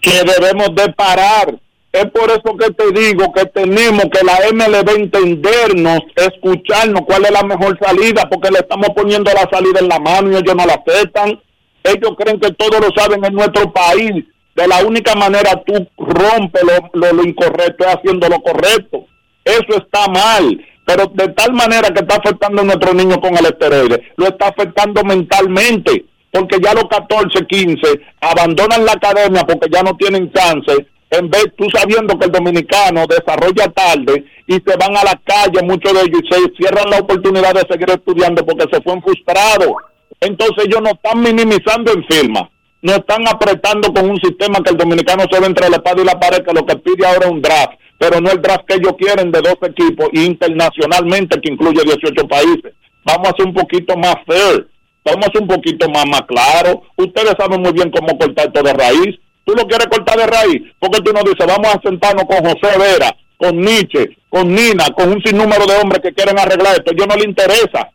que 0.00 0.22
debemos 0.24 0.74
de 0.74 0.92
parar. 0.92 1.58
Es 1.92 2.06
por 2.06 2.30
eso 2.30 2.56
que 2.56 2.72
te 2.72 2.92
digo 2.92 3.32
que 3.32 3.46
tenemos 3.46 4.04
que 4.12 4.24
la 4.24 4.38
MLB 4.52 4.90
entendernos, 4.90 5.98
escucharnos 6.14 7.02
cuál 7.04 7.24
es 7.24 7.32
la 7.32 7.42
mejor 7.42 7.76
salida, 7.80 8.28
porque 8.30 8.50
le 8.50 8.60
estamos 8.60 8.90
poniendo 8.90 9.30
la 9.32 9.48
salida 9.50 9.80
en 9.80 9.88
la 9.88 9.98
mano 9.98 10.30
y 10.30 10.36
ellos 10.36 10.54
no 10.54 10.66
la 10.66 10.74
aceptan. 10.74 11.40
Ellos 11.82 12.12
creen 12.16 12.38
que 12.38 12.52
todo 12.52 12.78
lo 12.78 12.90
saben 12.94 13.24
en 13.24 13.34
nuestro 13.34 13.72
país. 13.72 14.24
De 14.54 14.68
la 14.68 14.84
única 14.84 15.14
manera 15.16 15.60
tú 15.66 15.88
rompes 15.96 16.62
lo, 16.62 16.90
lo, 17.00 17.12
lo 17.12 17.24
incorrecto 17.24 17.84
es 17.84 17.96
haciendo 17.96 18.28
lo 18.28 18.40
correcto. 18.40 19.06
Eso 19.44 19.78
está 19.78 20.06
mal. 20.06 20.64
Pero 20.90 21.06
de 21.14 21.28
tal 21.34 21.52
manera 21.52 21.88
que 21.90 22.00
está 22.00 22.16
afectando 22.16 22.62
a 22.62 22.64
nuestros 22.64 22.94
niños 22.96 23.18
con 23.18 23.36
el 23.38 23.46
esteroide, 23.46 24.10
lo 24.16 24.26
está 24.26 24.48
afectando 24.48 25.04
mentalmente 25.04 26.04
porque 26.32 26.58
ya 26.60 26.74
los 26.74 26.84
14, 26.90 27.46
15 27.46 28.00
abandonan 28.20 28.84
la 28.84 28.92
academia 28.92 29.44
porque 29.46 29.68
ya 29.72 29.84
no 29.84 29.96
tienen 29.96 30.32
chance, 30.32 30.88
en 31.10 31.30
vez 31.30 31.46
tú 31.56 31.68
sabiendo 31.72 32.18
que 32.18 32.26
el 32.26 32.32
dominicano 32.32 33.04
desarrolla 33.06 33.68
tarde 33.68 34.24
y 34.48 34.54
se 34.54 34.76
van 34.76 34.96
a 34.96 35.04
la 35.04 35.20
calle 35.24 35.62
muchos 35.62 35.92
de 35.92 36.00
ellos 36.00 36.22
y 36.24 36.34
se 36.34 36.56
cierran 36.56 36.90
la 36.90 36.98
oportunidad 36.98 37.54
de 37.54 37.66
seguir 37.70 37.90
estudiando 37.90 38.44
porque 38.44 38.66
se 38.72 38.82
fueron 38.82 39.00
frustrados. 39.02 39.70
Entonces 40.18 40.64
ellos 40.66 40.82
no 40.82 40.90
están 40.90 41.22
minimizando 41.22 41.92
en 41.92 42.04
firma, 42.04 42.50
no 42.82 42.94
están 42.94 43.28
apretando 43.28 43.92
con 43.94 44.10
un 44.10 44.16
sistema 44.16 44.58
que 44.60 44.70
el 44.70 44.76
dominicano 44.76 45.22
se 45.30 45.38
ve 45.38 45.46
entre 45.46 45.70
la 45.70 45.76
espada 45.76 46.02
y 46.02 46.04
la 46.04 46.18
pared, 46.18 46.44
que 46.44 46.52
lo 46.52 46.66
que 46.66 46.74
pide 46.78 47.06
ahora 47.06 47.26
es 47.26 47.30
un 47.30 47.42
draft, 47.42 47.79
pero 48.00 48.20
no 48.20 48.32
el 48.32 48.40
draft 48.40 48.64
que 48.66 48.76
ellos 48.76 48.94
quieren 48.98 49.30
de 49.30 49.42
dos 49.42 49.58
equipos 49.60 50.08
internacionalmente 50.12 51.38
que 51.40 51.52
incluye 51.52 51.82
18 51.84 52.26
países. 52.26 52.72
Vamos 53.04 53.28
a 53.28 53.36
ser 53.36 53.46
un 53.46 53.54
poquito 53.54 53.94
más 53.96 54.16
fair 54.26 54.66
vamos 55.04 55.26
a 55.26 55.32
ser 55.32 55.42
un 55.42 55.48
poquito 55.48 55.88
más, 55.88 56.06
más 56.06 56.22
claro. 56.22 56.82
Ustedes 56.96 57.34
saben 57.38 57.60
muy 57.60 57.72
bien 57.72 57.90
cómo 57.90 58.18
cortar 58.18 58.46
esto 58.46 58.62
de 58.62 58.72
raíz. 58.72 59.18
Tú 59.44 59.54
lo 59.54 59.66
quieres 59.66 59.86
cortar 59.86 60.18
de 60.18 60.26
raíz, 60.26 60.62
porque 60.78 61.00
tú 61.00 61.12
no 61.12 61.22
dices, 61.22 61.46
vamos 61.46 61.74
a 61.74 61.80
sentarnos 61.82 62.24
con 62.24 62.38
José 62.38 62.78
Vera, 62.78 63.16
con 63.36 63.58
Nietzsche, 63.58 64.16
con 64.28 64.54
Nina, 64.54 64.84
con 64.96 65.10
un 65.10 65.22
sinnúmero 65.22 65.66
de 65.66 65.76
hombres 65.76 66.02
que 66.02 66.12
quieren 66.12 66.38
arreglar 66.38 66.76
esto. 66.76 66.92
Yo 66.92 67.06
no 67.06 67.16
le 67.16 67.24
interesa. 67.24 67.90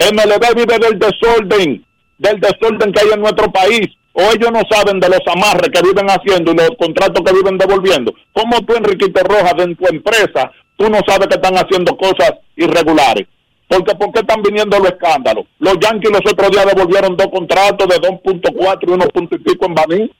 MLB 0.00 0.54
vive 0.56 0.78
del 0.78 0.98
desorden, 0.98 1.84
del 2.18 2.40
desorden 2.40 2.92
que 2.92 3.00
hay 3.00 3.12
en 3.12 3.20
nuestro 3.20 3.50
país. 3.52 3.88
O 4.18 4.22
ellos 4.32 4.50
no 4.50 4.62
saben 4.70 4.98
de 4.98 5.10
los 5.10 5.20
amarres 5.26 5.68
que 5.68 5.82
viven 5.82 6.06
haciendo 6.08 6.52
y 6.52 6.56
los 6.56 6.70
contratos 6.80 7.22
que 7.22 7.36
viven 7.36 7.58
devolviendo. 7.58 8.14
¿Cómo 8.32 8.58
tú, 8.64 8.74
Enriquito 8.74 9.20
Rojas, 9.22 9.52
en 9.58 9.76
tu 9.76 9.86
empresa, 9.86 10.50
tú 10.78 10.88
no 10.88 11.00
sabes 11.06 11.28
que 11.28 11.34
están 11.34 11.54
haciendo 11.54 11.94
cosas 11.98 12.32
irregulares? 12.56 13.26
Porque 13.68 13.94
¿por 13.94 14.12
qué 14.12 14.20
están 14.20 14.40
viniendo 14.42 14.78
los 14.78 14.88
escándalos? 14.88 15.44
Los 15.58 15.74
Yankees 15.80 16.12
los 16.12 16.32
otros 16.32 16.50
días 16.50 16.64
devolvieron 16.64 17.14
dos 17.14 17.26
contratos 17.26 17.88
de 17.88 17.96
2.4 17.96 18.78
y 18.80 18.90
1. 18.90 19.04
y 19.32 19.38
pico 19.38 19.66
en 19.66 19.74
Baní. 19.74 20.10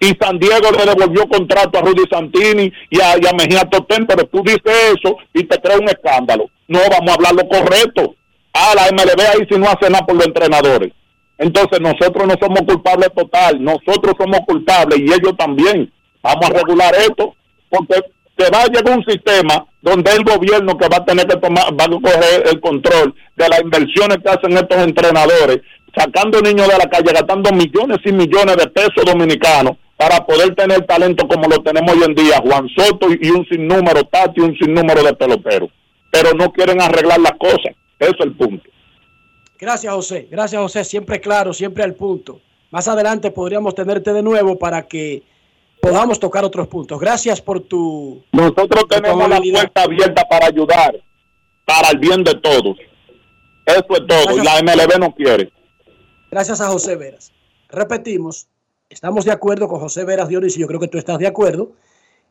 Y 0.00 0.06
San 0.20 0.38
Diego 0.40 0.70
le 0.76 0.84
devolvió 0.84 1.28
contrato 1.28 1.78
a 1.78 1.82
Rudy 1.82 2.02
Santini 2.10 2.72
y 2.90 3.00
a, 3.00 3.14
Mejía 3.32 3.64
Totén, 3.70 4.06
pero 4.06 4.26
tú 4.26 4.42
dices 4.42 4.94
eso 4.94 5.16
y 5.32 5.44
te 5.44 5.58
creas 5.60 5.80
un 5.80 5.88
escándalo. 5.88 6.50
No, 6.66 6.80
vamos 6.90 7.10
a 7.10 7.14
hablar 7.14 7.34
lo 7.34 7.48
correcto. 7.48 8.16
Ah, 8.52 8.72
la 8.74 8.90
MLB 8.90 9.20
ahí 9.20 9.46
si 9.48 9.56
no 9.56 9.66
hace 9.66 9.88
nada 9.88 10.04
por 10.04 10.16
los 10.16 10.26
entrenadores. 10.26 10.92
Entonces 11.38 11.80
nosotros 11.80 12.26
no 12.26 12.34
somos 12.40 12.62
culpables 12.62 13.10
total, 13.14 13.62
nosotros 13.62 14.14
somos 14.18 14.40
culpables 14.46 14.98
y 14.98 15.04
ellos 15.04 15.36
también. 15.36 15.92
Vamos 16.22 16.50
a 16.50 16.54
regular 16.54 16.94
esto 16.94 17.34
porque 17.68 18.00
se 18.38 18.50
va 18.50 18.62
a 18.62 18.66
llegar 18.66 18.98
un 18.98 19.04
sistema 19.04 19.66
donde 19.80 20.10
el 20.12 20.24
gobierno 20.24 20.76
que 20.76 20.88
va 20.88 20.98
a 20.98 21.04
tener 21.04 21.26
que 21.26 21.36
tomar, 21.36 21.64
va 21.78 21.84
a 21.84 21.88
coger 21.88 22.48
el 22.50 22.60
control 22.60 23.14
de 23.36 23.48
las 23.48 23.60
inversiones 23.60 24.18
que 24.18 24.30
hacen 24.30 24.52
estos 24.52 24.78
entrenadores, 24.78 25.60
sacando 25.96 26.40
niños 26.40 26.68
de 26.68 26.78
la 26.78 26.90
calle, 26.90 27.12
gastando 27.12 27.52
millones 27.52 27.98
y 28.04 28.12
millones 28.12 28.56
de 28.56 28.66
pesos 28.68 29.04
dominicanos 29.04 29.76
para 29.96 30.26
poder 30.26 30.54
tener 30.54 30.84
talento 30.86 31.26
como 31.26 31.48
lo 31.48 31.62
tenemos 31.62 31.94
hoy 31.94 32.02
en 32.04 32.14
día, 32.14 32.38
Juan 32.42 32.68
Soto 32.76 33.08
y 33.18 33.30
un 33.30 33.46
sinnúmero, 33.46 34.04
Tati 34.04 34.40
y 34.40 34.44
un 34.44 34.56
sinnúmero 34.56 35.02
de 35.02 35.14
peloteros. 35.14 35.70
Pero 36.10 36.32
no 36.34 36.50
quieren 36.52 36.80
arreglar 36.80 37.20
las 37.20 37.32
cosas. 37.32 37.74
Ese 37.98 38.10
es 38.10 38.20
el 38.20 38.32
punto. 38.32 38.68
Gracias, 39.58 39.92
José. 39.92 40.28
Gracias, 40.30 40.60
José. 40.60 40.84
Siempre 40.84 41.20
claro, 41.20 41.52
siempre 41.52 41.82
al 41.84 41.94
punto. 41.94 42.40
Más 42.70 42.88
adelante 42.88 43.30
podríamos 43.30 43.74
tenerte 43.74 44.12
de 44.12 44.22
nuevo 44.22 44.58
para 44.58 44.86
que 44.86 45.22
podamos 45.80 46.18
tocar 46.18 46.44
otros 46.44 46.68
puntos. 46.68 46.98
Gracias 46.98 47.40
por 47.40 47.60
tu. 47.60 48.22
Nosotros 48.32 48.86
tenemos 48.88 49.28
la 49.28 49.40
puerta 49.40 49.82
abierta 49.82 50.24
para 50.28 50.46
ayudar, 50.46 50.96
para 51.64 51.90
el 51.90 51.98
bien 51.98 52.24
de 52.24 52.34
todos. 52.34 52.76
Eso 53.66 53.84
es 53.90 54.06
todo. 54.06 54.36
Y 54.36 54.44
la 54.44 54.62
MLB 54.62 54.98
no 54.98 55.14
quiere. 55.14 55.50
Gracias 56.30 56.60
a 56.60 56.68
José 56.68 56.96
Veras. 56.96 57.32
Repetimos, 57.68 58.48
estamos 58.88 59.24
de 59.24 59.32
acuerdo 59.32 59.68
con 59.68 59.80
José 59.80 60.04
Veras 60.04 60.28
Dionisio, 60.28 60.60
yo 60.60 60.66
creo 60.66 60.80
que 60.80 60.88
tú 60.88 60.98
estás 60.98 61.18
de 61.18 61.26
acuerdo, 61.26 61.72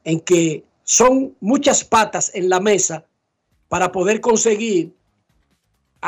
en 0.03 0.19
que 0.19 0.63
son 0.83 1.35
muchas 1.39 1.83
patas 1.83 2.31
en 2.35 2.49
la 2.49 2.59
mesa 2.59 3.05
para 3.67 3.91
poder 3.91 4.21
conseguir 4.21 4.93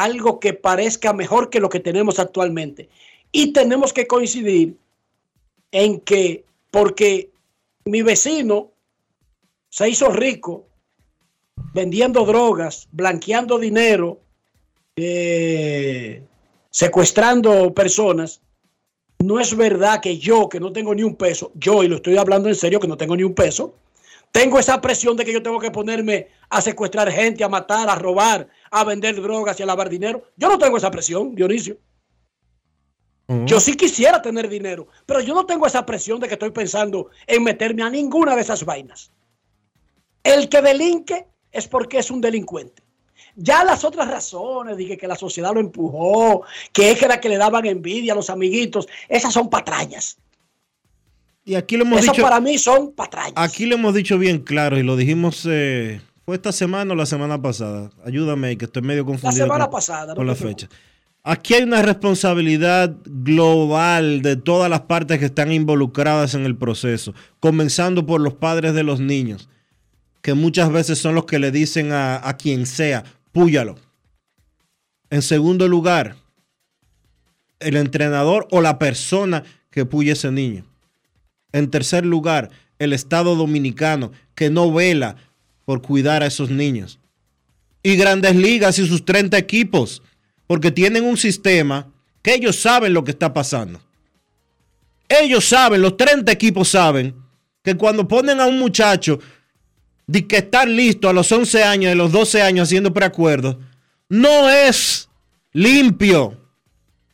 algo 0.03 0.39
que 0.39 0.53
parezca 0.53 1.11
mejor 1.11 1.49
que 1.49 1.59
lo 1.59 1.69
que 1.69 1.79
tenemos 1.79 2.19
actualmente. 2.19 2.89
Y 3.31 3.51
tenemos 3.51 3.93
que 3.93 4.05
coincidir 4.05 4.77
en 5.71 5.99
que, 6.01 6.45
porque 6.71 7.31
mi 7.85 8.03
vecino 8.03 8.71
se 9.69 9.89
hizo 9.89 10.09
rico 10.09 10.67
vendiendo 11.73 12.25
drogas, 12.25 12.87
blanqueando 12.91 13.57
dinero, 13.57 14.19
eh, 14.95 16.21
secuestrando 16.69 17.73
personas, 17.73 18.41
no 19.19 19.39
es 19.39 19.55
verdad 19.55 19.99
que 19.99 20.19
yo, 20.19 20.47
que 20.47 20.59
no 20.59 20.71
tengo 20.71 20.93
ni 20.93 21.01
un 21.01 21.15
peso, 21.15 21.51
yo, 21.55 21.83
y 21.83 21.87
lo 21.87 21.95
estoy 21.95 22.17
hablando 22.17 22.49
en 22.49 22.55
serio, 22.55 22.79
que 22.79 22.87
no 22.87 22.97
tengo 22.97 23.15
ni 23.15 23.23
un 23.23 23.33
peso, 23.33 23.73
tengo 24.31 24.59
esa 24.59 24.79
presión 24.79 25.17
de 25.17 25.25
que 25.25 25.33
yo 25.33 25.41
tengo 25.41 25.59
que 25.59 25.71
ponerme 25.71 26.27
a 26.49 26.61
secuestrar 26.61 27.11
gente, 27.11 27.43
a 27.43 27.49
matar, 27.49 27.89
a 27.89 27.95
robar, 27.95 28.47
a 28.71 28.83
vender 28.83 29.21
drogas 29.21 29.59
y 29.59 29.63
a 29.63 29.65
lavar 29.65 29.89
dinero. 29.89 30.23
Yo 30.35 30.49
no 30.49 30.57
tengo 30.57 30.77
esa 30.77 30.91
presión, 30.91 31.35
Dionisio. 31.35 31.77
Yo 33.45 33.59
sí 33.59 33.75
quisiera 33.75 34.21
tener 34.21 34.47
dinero, 34.47 34.87
pero 35.05 35.19
yo 35.19 35.33
no 35.35 35.45
tengo 35.45 35.67
esa 35.67 35.85
presión 35.85 36.17
de 36.21 36.29
que 36.29 36.35
estoy 36.35 36.51
pensando 36.51 37.09
en 37.25 37.43
meterme 37.43 37.83
a 37.83 37.89
ninguna 37.89 38.35
de 38.35 38.41
esas 38.41 38.63
vainas. 38.63 39.11
El 40.23 40.47
que 40.47 40.61
delinque 40.61 41.27
es 41.51 41.67
porque 41.67 41.97
es 41.99 42.09
un 42.09 42.21
delincuente. 42.21 42.83
Ya 43.35 43.65
las 43.65 43.83
otras 43.83 44.07
razones, 44.07 44.77
dije 44.77 44.97
que 44.97 45.07
la 45.09 45.17
sociedad 45.17 45.53
lo 45.53 45.59
empujó, 45.59 46.43
que 46.71 46.91
es 46.91 46.97
que 46.99 47.03
era 47.05 47.19
que 47.19 47.27
le 47.27 47.37
daban 47.37 47.65
envidia 47.65 48.13
a 48.13 48.15
los 48.15 48.29
amiguitos, 48.29 48.87
esas 49.09 49.33
son 49.33 49.49
patrañas. 49.49 50.17
Y 51.43 51.55
aquí 51.55 51.75
lo 51.75 51.83
hemos 51.83 51.99
Eso 51.99 52.11
dicho. 52.13 52.23
para 52.23 52.39
mí 52.39 52.57
son 52.57 52.93
patrañas. 52.93 53.33
Aquí 53.35 53.65
lo 53.65 53.75
hemos 53.75 53.93
dicho 53.93 54.17
bien 54.17 54.39
claro 54.39 54.77
y 54.79 54.83
lo 54.83 54.95
dijimos. 54.95 55.45
eh, 55.49 55.99
¿Fue 56.27 56.35
esta 56.35 56.51
semana 56.51 56.91
o 56.91 56.95
la 56.97 57.05
semana 57.05 57.41
pasada? 57.41 57.89
Ayúdame, 58.03 58.57
que 58.57 58.65
estoy 58.65 58.81
medio 58.81 59.03
La 59.03 59.05
confundido. 59.05 59.45
semana 59.45 59.63
con, 59.63 59.71
pasada, 59.71 60.13
con 60.13 60.27
la 60.27 60.35
fecha. 60.35 60.67
Aquí 61.23 61.53
hay 61.53 61.63
una 61.63 61.81
responsabilidad 61.81 62.93
global 63.05 64.21
de 64.21 64.35
todas 64.35 64.69
las 64.69 64.81
partes 64.81 65.19
que 65.19 65.25
están 65.27 65.53
involucradas 65.53 66.33
en 66.33 66.45
el 66.45 66.57
proceso, 66.57 67.13
comenzando 67.39 68.05
por 68.05 68.19
los 68.19 68.33
padres 68.33 68.73
de 68.73 68.83
los 68.83 68.99
niños, 68.99 69.47
que 70.21 70.33
muchas 70.33 70.69
veces 70.69 70.99
son 70.99 71.15
los 71.15 71.23
que 71.23 71.39
le 71.39 71.49
dicen 71.49 71.93
a, 71.93 72.27
a 72.27 72.35
quien 72.35 72.65
sea, 72.65 73.05
púyalo. 73.31 73.75
En 75.09 75.21
segundo 75.21 75.69
lugar, 75.69 76.17
el 77.61 77.77
entrenador 77.77 78.49
o 78.51 78.59
la 78.59 78.79
persona 78.79 79.45
que 79.69 79.85
puya 79.85 80.11
ese 80.11 80.29
niño. 80.29 80.65
En 81.53 81.71
tercer 81.71 82.05
lugar, 82.05 82.49
el 82.79 82.91
Estado 82.91 83.37
dominicano 83.37 84.11
que 84.35 84.49
no 84.49 84.73
vela 84.73 85.15
por 85.67 85.81
cuidar 85.81 86.23
a 86.23 86.27
esos 86.27 86.49
niños. 86.49 86.97
Y 87.83 87.97
grandes 87.97 88.37
ligas 88.37 88.79
y 88.79 88.87
sus 88.87 89.03
30 89.03 89.37
equipos, 89.37 90.01
porque 90.47 90.71
tienen 90.71 91.03
un 91.03 91.17
sistema 91.17 91.91
que 92.21 92.35
ellos 92.35 92.55
saben 92.55 92.93
lo 92.93 93.03
que 93.03 93.11
está 93.11 93.33
pasando. 93.33 93.81
Ellos 95.09 95.43
saben, 95.43 95.81
los 95.81 95.97
30 95.97 96.31
equipos 96.31 96.69
saben, 96.69 97.13
que 97.61 97.75
cuando 97.75 98.07
ponen 98.07 98.39
a 98.39 98.45
un 98.45 98.57
muchacho 98.57 99.19
de 100.05 100.25
que 100.25 100.37
están 100.37 100.73
listos 100.73 101.09
a 101.09 101.13
los 101.13 101.29
11 101.29 101.61
años, 101.65 101.91
a 101.91 101.95
los 101.95 102.13
12 102.13 102.41
años 102.41 102.69
haciendo 102.69 102.93
preacuerdos, 102.93 103.57
no 104.07 104.49
es 104.49 105.09
limpio. 105.51 106.37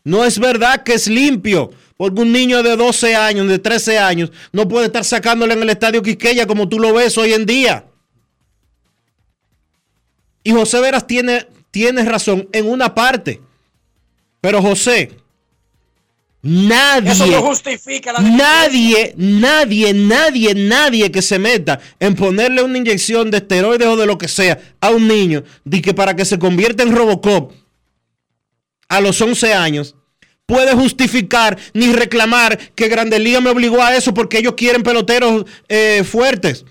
No 0.04 0.24
es 0.24 0.38
verdad 0.38 0.84
que 0.84 0.94
es 0.94 1.08
limpio. 1.08 1.72
Porque 1.98 2.22
un 2.22 2.32
niño 2.32 2.62
de 2.62 2.76
12 2.76 3.16
años, 3.16 3.48
de 3.48 3.58
13 3.58 3.98
años, 3.98 4.32
no 4.52 4.68
puede 4.68 4.86
estar 4.86 5.04
sacándole 5.04 5.56
en 5.56 5.64
el 5.64 5.72
estadio 5.72 6.04
Quisqueya 6.04 6.46
como 6.46 6.70
tú 6.70 6.80
lo 6.80 6.94
ves 6.94 7.18
hoy 7.18 7.34
en 7.34 7.48
día. 7.48 7.88
Y 10.44 10.52
José 10.52 10.82
Veras 10.82 11.08
tiene, 11.08 11.48
tiene 11.72 12.04
razón 12.04 12.48
en 12.52 12.68
una 12.68 12.94
parte. 12.94 13.42
Pero 14.42 14.62
José, 14.62 15.12
nadie, 16.42 17.12
Eso 17.12 17.26
no 17.28 17.42
justifica 17.42 18.12
la 18.12 18.20
nadie, 18.22 19.14
nadie, 19.16 19.94
nadie, 19.94 20.54
nadie 20.54 21.12
que 21.12 21.22
se 21.22 21.40
meta 21.40 21.80
en 22.00 22.14
ponerle 22.16 22.62
una 22.62 22.78
inyección 22.78 23.32
de 23.32 23.38
esteroides 23.38 23.88
o 23.88 23.96
de 23.96 24.06
lo 24.06 24.18
que 24.18 24.28
sea 24.28 24.60
a 24.82 24.90
un 24.90 25.08
niño, 25.08 25.44
de 25.64 25.82
que 25.82 25.94
para 25.94 26.16
que 26.16 26.26
se 26.26 26.38
convierta 26.38 26.84
en 26.84 26.94
Robocop 26.94 27.54
a 28.90 29.00
los 29.00 29.20
11 29.22 29.54
años, 29.54 29.96
puede 30.46 30.74
justificar 30.74 31.58
ni 31.74 31.92
reclamar 31.94 32.58
que 32.76 32.88
Grandes 32.88 33.20
Ligas 33.20 33.42
me 33.42 33.50
obligó 33.50 33.82
a 33.82 33.96
eso 33.96 34.14
porque 34.14 34.40
ellos 34.40 34.54
quieren 34.56 34.84
peloteros 34.84 35.46
eh, 35.70 36.04
fuertes. 36.04 36.66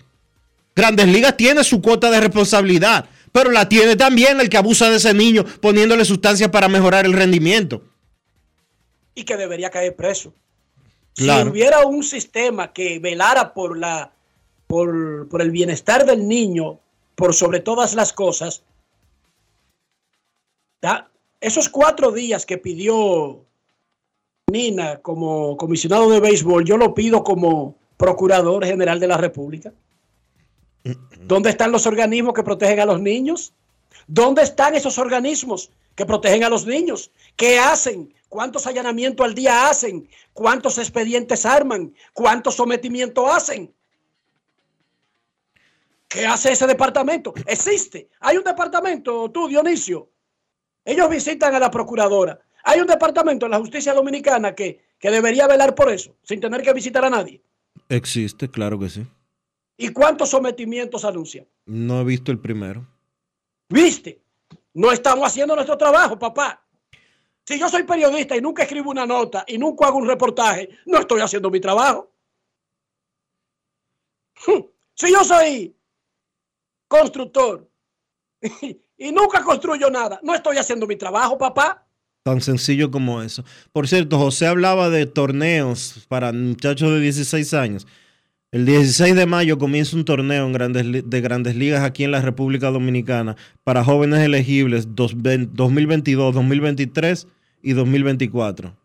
Grandes 0.74 1.08
Ligas 1.08 1.36
tiene 1.36 1.64
su 1.64 1.80
cuota 1.82 2.10
de 2.10 2.20
responsabilidad, 2.20 3.06
pero 3.32 3.50
la 3.50 3.68
tiene 3.68 3.96
también 3.96 4.40
el 4.40 4.48
que 4.48 4.58
abusa 4.58 4.90
de 4.90 4.96
ese 4.96 5.14
niño 5.14 5.44
poniéndole 5.60 6.04
sustancias 6.04 6.50
para 6.50 6.68
mejorar 6.68 7.06
el 7.06 7.14
rendimiento. 7.14 7.82
y 9.14 9.24
que 9.24 9.36
debería 9.36 9.70
caer 9.70 9.94
preso. 9.94 10.32
Si 11.14 11.28
hubiera 11.28 11.84
un 11.84 12.02
sistema 12.02 12.72
que 12.72 12.98
velara 12.98 13.52
por 13.52 13.76
la 13.76 14.12
por, 14.66 15.28
por 15.28 15.42
el 15.42 15.50
bienestar 15.50 16.06
del 16.06 16.26
niño, 16.26 16.78
por 17.14 17.34
sobre 17.34 17.60
todas 17.60 17.92
las 17.94 18.14
cosas, 18.14 18.62
esos 21.40 21.68
cuatro 21.68 22.10
días 22.10 22.46
que 22.46 22.56
pidió 22.56 23.44
Nina 24.50 25.00
como 25.00 25.56
comisionado 25.56 26.10
de 26.10 26.20
béisbol, 26.20 26.64
yo 26.64 26.76
lo 26.76 26.94
pido 26.94 27.22
como 27.22 27.76
procurador 27.96 28.64
general 28.64 28.98
de 28.98 29.08
la 29.08 29.16
República. 29.16 29.72
¿Dónde 31.20 31.50
están 31.50 31.72
los 31.72 31.86
organismos 31.86 32.34
que 32.34 32.42
protegen 32.42 32.80
a 32.80 32.86
los 32.86 33.00
niños? 33.00 33.52
¿Dónde 34.06 34.42
están 34.42 34.74
esos 34.74 34.98
organismos 34.98 35.70
que 35.94 36.06
protegen 36.06 36.44
a 36.44 36.48
los 36.48 36.66
niños? 36.66 37.10
¿Qué 37.36 37.58
hacen? 37.58 38.12
¿Cuántos 38.28 38.66
allanamientos 38.66 39.24
al 39.24 39.34
día 39.34 39.68
hacen? 39.68 40.08
¿Cuántos 40.32 40.78
expedientes 40.78 41.46
arman? 41.46 41.94
¿Cuántos 42.12 42.56
sometimientos 42.56 43.30
hacen? 43.30 43.72
¿Qué 46.08 46.26
hace 46.26 46.52
ese 46.52 46.66
departamento? 46.66 47.32
Existe. 47.46 48.08
Hay 48.20 48.36
un 48.36 48.44
departamento, 48.44 49.30
tú, 49.30 49.48
Dionisio. 49.48 50.10
Ellos 50.84 51.08
visitan 51.08 51.54
a 51.54 51.60
la 51.60 51.70
procuradora. 51.70 52.40
Hay 52.64 52.80
un 52.80 52.86
departamento 52.86 53.46
en 53.46 53.52
la 53.52 53.58
justicia 53.58 53.94
dominicana 53.94 54.54
que, 54.54 54.84
que 54.98 55.10
debería 55.10 55.46
velar 55.46 55.74
por 55.74 55.90
eso, 55.90 56.14
sin 56.22 56.40
tener 56.40 56.62
que 56.62 56.72
visitar 56.72 57.04
a 57.04 57.10
nadie. 57.10 57.42
Existe, 57.88 58.48
claro 58.48 58.78
que 58.78 58.88
sí. 58.88 59.06
¿Y 59.76 59.88
cuántos 59.88 60.30
sometimientos 60.30 61.04
anuncian? 61.04 61.46
No 61.66 62.00
he 62.00 62.04
visto 62.04 62.30
el 62.30 62.38
primero. 62.38 62.86
¿Viste? 63.68 64.22
No 64.74 64.92
estamos 64.92 65.26
haciendo 65.26 65.54
nuestro 65.54 65.76
trabajo, 65.76 66.18
papá. 66.18 66.62
Si 67.44 67.58
yo 67.58 67.68
soy 67.68 67.82
periodista 67.82 68.36
y 68.36 68.40
nunca 68.40 68.62
escribo 68.62 68.90
una 68.90 69.06
nota 69.06 69.44
y 69.46 69.58
nunca 69.58 69.86
hago 69.86 69.98
un 69.98 70.06
reportaje, 70.06 70.68
no 70.86 70.98
estoy 70.98 71.20
haciendo 71.20 71.50
mi 71.50 71.60
trabajo. 71.60 72.12
Si 74.94 75.10
yo 75.10 75.24
soy 75.24 75.74
constructor 76.86 77.66
y 78.98 79.10
nunca 79.10 79.42
construyo 79.42 79.90
nada, 79.90 80.20
no 80.22 80.34
estoy 80.34 80.58
haciendo 80.58 80.86
mi 80.86 80.96
trabajo, 80.96 81.38
papá. 81.38 81.88
Tan 82.22 82.42
sencillo 82.42 82.90
como 82.90 83.22
eso. 83.22 83.42
Por 83.72 83.88
cierto, 83.88 84.18
José 84.18 84.46
hablaba 84.46 84.90
de 84.90 85.06
torneos 85.06 86.04
para 86.08 86.30
muchachos 86.32 86.90
de 86.90 87.00
16 87.00 87.54
años. 87.54 87.86
El 88.52 88.66
16 88.66 89.14
de 89.16 89.24
mayo 89.24 89.56
comienza 89.58 89.96
un 89.96 90.04
torneo 90.04 90.44
en 90.46 90.52
grandes, 90.52 90.84
li- 90.84 91.00
de 91.04 91.20
grandes 91.22 91.56
ligas 91.56 91.82
aquí 91.82 92.04
en 92.04 92.10
la 92.10 92.20
República 92.20 92.70
Dominicana 92.70 93.34
para 93.64 93.82
jóvenes 93.82 94.20
elegibles 94.20 94.94
dos- 94.94 95.20
ven- 95.20 95.48
2022, 95.54 96.34
2023 96.34 97.26
y 97.62 97.72
2024. 97.72 98.76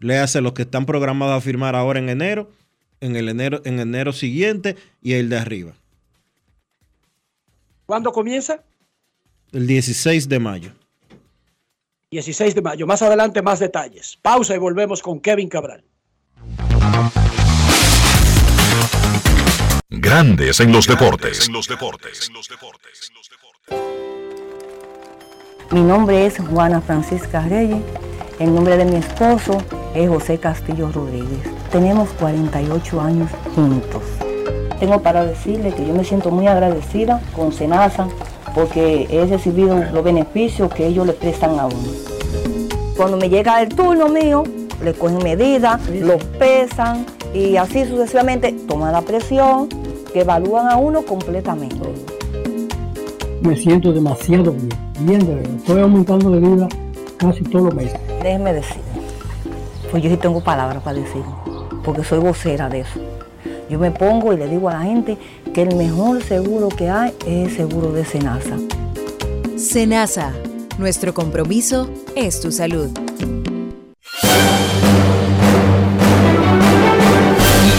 Léase 0.00 0.40
los 0.40 0.52
que 0.52 0.62
están 0.62 0.84
programados 0.84 1.36
a 1.36 1.40
firmar 1.40 1.76
ahora 1.76 2.00
en 2.00 2.08
enero, 2.08 2.50
en 3.00 3.14
el 3.14 3.28
enero, 3.28 3.62
en 3.64 3.78
enero 3.78 4.12
siguiente 4.12 4.74
y 5.00 5.12
el 5.12 5.28
de 5.28 5.38
arriba. 5.38 5.72
¿Cuándo 7.86 8.10
comienza? 8.10 8.64
El 9.52 9.68
16 9.68 10.28
de 10.28 10.40
mayo. 10.40 10.72
16 12.10 12.52
de 12.56 12.62
mayo. 12.62 12.84
Más 12.84 13.00
adelante 13.02 13.42
más 13.42 13.60
detalles. 13.60 14.18
Pausa 14.20 14.56
y 14.56 14.58
volvemos 14.58 15.00
con 15.02 15.20
Kevin 15.20 15.48
Cabral. 15.48 15.84
Grandes 19.98 20.60
en 20.60 20.72
los 20.72 20.86
deportes. 20.86 21.48
Mi 25.70 25.80
nombre 25.80 26.26
es 26.26 26.38
Juana 26.38 26.82
Francisca 26.82 27.40
Reyes. 27.40 27.78
El 28.38 28.54
nombre 28.54 28.76
de 28.76 28.84
mi 28.84 28.96
esposo 28.96 29.62
es 29.94 30.06
José 30.08 30.38
Castillo 30.38 30.92
Rodríguez. 30.92 31.40
Tenemos 31.72 32.10
48 32.10 33.00
años 33.00 33.30
juntos. 33.54 34.02
Tengo 34.78 35.00
para 35.00 35.24
decirle 35.24 35.72
que 35.72 35.86
yo 35.86 35.94
me 35.94 36.04
siento 36.04 36.30
muy 36.30 36.46
agradecida 36.46 37.22
con 37.34 37.54
Senasa 37.54 38.06
porque 38.54 39.06
he 39.08 39.24
recibido 39.24 39.82
los 39.92 40.04
beneficios 40.04 40.72
que 40.74 40.86
ellos 40.86 41.06
le 41.06 41.14
prestan 41.14 41.58
a 41.58 41.66
uno. 41.66 41.92
Cuando 42.98 43.16
me 43.16 43.30
llega 43.30 43.62
el 43.62 43.70
turno 43.70 44.08
mío, 44.08 44.44
le 44.84 44.92
cogen 44.92 45.22
medidas, 45.22 45.80
los 45.88 46.22
pesan 46.38 47.06
y 47.32 47.56
así 47.56 47.86
sucesivamente 47.86 48.52
toman 48.52 48.92
la 48.92 49.02
presión, 49.02 49.68
que 50.16 50.22
evalúan 50.22 50.70
a 50.70 50.78
uno 50.78 51.02
completamente. 51.02 51.76
Me 53.42 53.54
siento 53.54 53.92
demasiado 53.92 54.50
bien, 54.50 54.70
bien 55.00 55.26
de 55.26 55.34
verdad. 55.34 55.54
Estoy 55.56 55.82
aumentando 55.82 56.30
de 56.30 56.40
vida 56.40 56.68
casi 57.18 57.44
todos 57.44 57.66
los 57.66 57.74
meses. 57.74 58.00
Déjeme 58.22 58.54
decir, 58.54 58.80
pues 59.90 60.02
yo 60.02 60.08
sí 60.08 60.16
tengo 60.16 60.40
palabras 60.40 60.82
para 60.82 60.96
decir, 60.98 61.20
porque 61.84 62.02
soy 62.02 62.20
vocera 62.20 62.70
de 62.70 62.80
eso. 62.80 62.98
Yo 63.68 63.78
me 63.78 63.90
pongo 63.90 64.32
y 64.32 64.38
le 64.38 64.48
digo 64.48 64.70
a 64.70 64.72
la 64.72 64.80
gente 64.84 65.18
que 65.52 65.60
el 65.60 65.76
mejor 65.76 66.22
seguro 66.22 66.68
que 66.68 66.88
hay 66.88 67.12
es 67.26 67.50
el 67.50 67.54
seguro 67.54 67.92
de 67.92 68.06
Senasa. 68.06 68.56
Senasa, 69.58 70.32
nuestro 70.78 71.12
compromiso 71.12 71.90
es 72.14 72.40
tu 72.40 72.50
salud. 72.50 72.88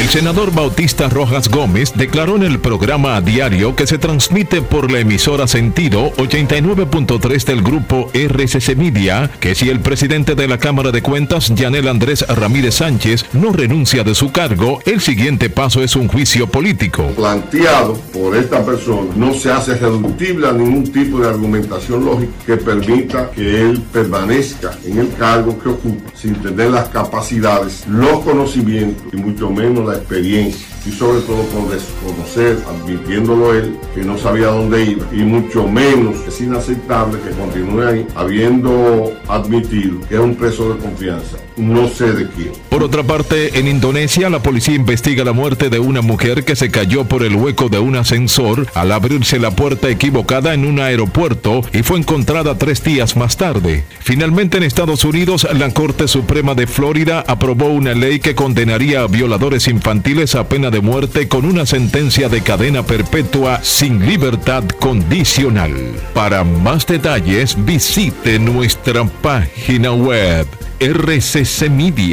El 0.00 0.08
senador 0.08 0.50
Bautista 0.54 1.10
Rojas 1.10 1.50
Gómez 1.50 1.92
declaró 1.94 2.36
en 2.36 2.42
el 2.42 2.58
programa 2.58 3.16
a 3.16 3.20
diario 3.20 3.76
que 3.76 3.86
se 3.86 3.98
transmite 3.98 4.62
por 4.62 4.90
la 4.90 5.00
emisora 5.00 5.46
Sentido 5.46 6.10
89.3 6.12 7.44
del 7.44 7.60
grupo 7.60 8.10
RCC 8.14 8.76
Media 8.76 9.30
que 9.40 9.54
si 9.54 9.68
el 9.68 9.80
presidente 9.80 10.34
de 10.34 10.48
la 10.48 10.56
Cámara 10.56 10.90
de 10.90 11.02
Cuentas, 11.02 11.54
Yanel 11.54 11.86
Andrés 11.86 12.26
Ramírez 12.26 12.76
Sánchez, 12.76 13.26
no 13.34 13.52
renuncia 13.52 14.02
de 14.02 14.14
su 14.14 14.32
cargo, 14.32 14.80
el 14.86 15.02
siguiente 15.02 15.50
paso 15.50 15.82
es 15.82 15.94
un 15.94 16.08
juicio 16.08 16.46
político. 16.46 17.08
planteado 17.08 17.92
por 18.10 18.34
esta 18.34 18.64
persona 18.64 19.10
no 19.16 19.34
se 19.34 19.52
hace 19.52 19.74
reductible 19.74 20.48
a 20.48 20.52
ningún 20.52 20.90
tipo 20.90 21.20
de 21.20 21.28
argumentación 21.28 22.06
lógica 22.06 22.32
que 22.46 22.56
permita 22.56 23.30
que 23.32 23.60
él 23.60 23.82
permanezca 23.92 24.78
en 24.82 24.98
el 24.98 25.12
cargo 25.12 25.58
que 25.62 25.68
ocupa 25.68 26.10
sin 26.14 26.36
tener 26.36 26.70
las 26.70 26.88
capacidades, 26.88 27.84
los 27.86 28.20
conocimientos 28.20 29.04
y 29.12 29.16
mucho 29.18 29.50
menos 29.50 29.89
la 29.90 29.98
experiencia 29.98 30.69
y 30.86 30.92
sobre 30.92 31.20
todo 31.20 31.42
por 31.44 31.70
desconocer, 31.70 32.58
admitiéndolo 32.68 33.54
él, 33.54 33.78
que 33.94 34.02
no 34.02 34.16
sabía 34.18 34.46
dónde 34.46 34.84
iba 34.84 35.06
y 35.12 35.18
mucho 35.18 35.66
menos 35.66 36.16
es 36.26 36.40
inaceptable 36.40 37.18
que 37.20 37.30
continúe 37.30 37.82
ahí 37.82 38.06
habiendo 38.14 39.12
admitido 39.28 40.00
que 40.08 40.14
es 40.14 40.20
un 40.20 40.34
preso 40.34 40.74
de 40.74 40.80
confianza, 40.80 41.36
no 41.56 41.88
sé 41.88 42.12
de 42.12 42.28
quién. 42.28 42.52
Por 42.68 42.82
otra 42.82 43.02
parte, 43.02 43.58
en 43.58 43.68
Indonesia, 43.68 44.30
la 44.30 44.42
policía 44.42 44.74
investiga 44.74 45.24
la 45.24 45.32
muerte 45.32 45.68
de 45.68 45.78
una 45.78 46.00
mujer 46.00 46.44
que 46.44 46.56
se 46.56 46.70
cayó 46.70 47.04
por 47.04 47.22
el 47.22 47.36
hueco 47.36 47.68
de 47.68 47.78
un 47.78 47.96
ascensor 47.96 48.66
al 48.74 48.92
abrirse 48.92 49.38
la 49.38 49.50
puerta 49.50 49.88
equivocada 49.90 50.54
en 50.54 50.64
un 50.64 50.80
aeropuerto 50.80 51.62
y 51.72 51.82
fue 51.82 51.98
encontrada 51.98 52.56
tres 52.56 52.82
días 52.82 53.16
más 53.16 53.36
tarde. 53.36 53.84
Finalmente, 54.00 54.56
en 54.56 54.62
Estados 54.62 55.04
Unidos, 55.04 55.46
la 55.54 55.70
Corte 55.70 56.08
Suprema 56.08 56.54
de 56.54 56.66
Florida 56.66 57.24
aprobó 57.26 57.66
una 57.66 57.94
ley 57.94 58.20
que 58.20 58.34
condenaría 58.34 59.02
a 59.02 59.06
violadores 59.06 59.68
infantiles 59.68 60.34
a 60.34 60.48
pena 60.48 60.69
de 60.70 60.80
muerte 60.80 61.28
con 61.28 61.44
una 61.44 61.66
sentencia 61.66 62.28
de 62.28 62.42
cadena 62.42 62.82
perpetua 62.82 63.60
sin 63.62 64.06
libertad 64.06 64.64
condicional. 64.80 65.72
Para 66.14 66.44
más 66.44 66.86
detalles, 66.86 67.56
visite 67.64 68.38
nuestra 68.38 69.04
página 69.04 69.92
web 69.92 70.46
rccmedia.com.do. 70.80 72.10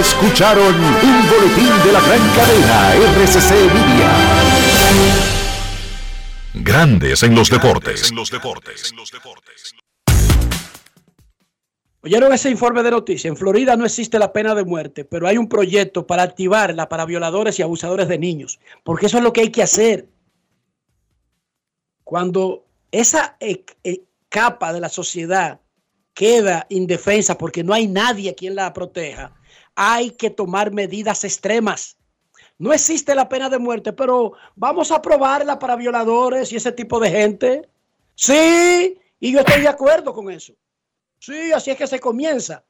Escucharon 0.00 0.74
un 0.74 1.28
boletín 1.28 1.72
de 1.84 1.92
la 1.92 2.00
gran 2.00 2.30
cadena 2.34 2.94
RCC 2.94 3.50
Media. 3.74 4.10
Grandes 6.54 7.22
en 7.22 7.34
los 7.34 7.50
deportes. 7.50 8.12
¿Oyeron 12.04 12.34
ese 12.34 12.50
informe 12.50 12.82
de 12.82 12.90
noticias? 12.90 13.24
En 13.24 13.36
Florida 13.36 13.76
no 13.76 13.86
existe 13.86 14.18
la 14.18 14.30
pena 14.30 14.54
de 14.54 14.62
muerte, 14.62 15.06
pero 15.06 15.26
hay 15.26 15.38
un 15.38 15.48
proyecto 15.48 16.06
para 16.06 16.22
activarla 16.22 16.86
para 16.86 17.06
violadores 17.06 17.58
y 17.58 17.62
abusadores 17.62 18.08
de 18.08 18.18
niños, 18.18 18.60
porque 18.82 19.06
eso 19.06 19.16
es 19.16 19.24
lo 19.24 19.32
que 19.32 19.40
hay 19.40 19.50
que 19.50 19.62
hacer. 19.62 20.06
Cuando 22.04 22.66
esa 22.92 23.38
eh, 23.40 23.64
eh, 23.84 24.02
capa 24.28 24.74
de 24.74 24.80
la 24.80 24.90
sociedad 24.90 25.60
queda 26.12 26.66
indefensa 26.68 27.38
porque 27.38 27.64
no 27.64 27.72
hay 27.72 27.88
nadie 27.88 28.34
quien 28.34 28.54
la 28.54 28.70
proteja, 28.74 29.32
hay 29.74 30.10
que 30.10 30.28
tomar 30.28 30.72
medidas 30.72 31.24
extremas. 31.24 31.96
No 32.58 32.74
existe 32.74 33.14
la 33.14 33.30
pena 33.30 33.48
de 33.48 33.58
muerte, 33.58 33.94
pero 33.94 34.34
vamos 34.56 34.92
a 34.92 34.96
aprobarla 34.96 35.58
para 35.58 35.74
violadores 35.74 36.52
y 36.52 36.56
ese 36.56 36.72
tipo 36.72 37.00
de 37.00 37.10
gente. 37.10 37.68
Sí, 38.14 39.00
y 39.20 39.32
yo 39.32 39.40
estoy 39.40 39.62
de 39.62 39.68
acuerdo 39.68 40.12
con 40.12 40.30
eso. 40.30 40.52
Sí, 41.24 41.52
así 41.52 41.70
es 41.70 41.76
que 41.78 41.86
se 41.86 42.00
comienza 42.00 42.64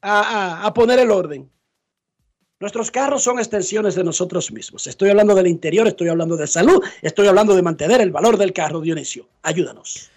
a, 0.00 0.64
a- 0.66 0.72
poner 0.72 0.98
el 0.98 1.10
orden. 1.10 1.50
Nuestros 2.58 2.90
carros 2.90 3.22
son 3.22 3.38
extensiones 3.38 3.94
de 3.94 4.04
nosotros 4.04 4.50
mismos. 4.52 4.86
Estoy 4.86 5.10
hablando 5.10 5.34
del 5.34 5.46
interior, 5.46 5.86
estoy 5.86 6.08
hablando 6.08 6.36
de 6.36 6.46
salud, 6.46 6.82
estoy 7.02 7.26
hablando 7.26 7.54
de 7.54 7.62
mantener 7.62 8.00
el 8.00 8.10
valor 8.10 8.36
del 8.38 8.52
carro, 8.52 8.80
Dionisio. 8.80 9.28
Ayúdanos. 9.42 10.10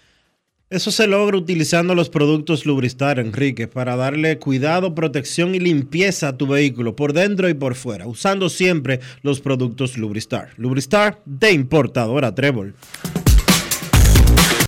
Eso 0.70 0.90
se 0.90 1.06
logra 1.06 1.36
utilizando 1.36 1.94
los 1.94 2.08
productos 2.08 2.64
Lubristar, 2.64 3.18
Enrique, 3.18 3.68
para 3.68 3.96
darle 3.96 4.38
cuidado, 4.38 4.94
protección 4.94 5.54
y 5.54 5.60
limpieza 5.60 6.28
a 6.28 6.36
tu 6.38 6.46
vehículo 6.46 6.96
por 6.96 7.12
dentro 7.12 7.48
y 7.50 7.54
por 7.54 7.74
fuera, 7.74 8.06
usando 8.06 8.48
siempre 8.48 9.00
los 9.22 9.40
productos 9.40 9.98
Lubristar. 9.98 10.50
Lubristar 10.56 11.20
de 11.26 11.52
importadora 11.52 12.34
Trébol. 12.34 12.74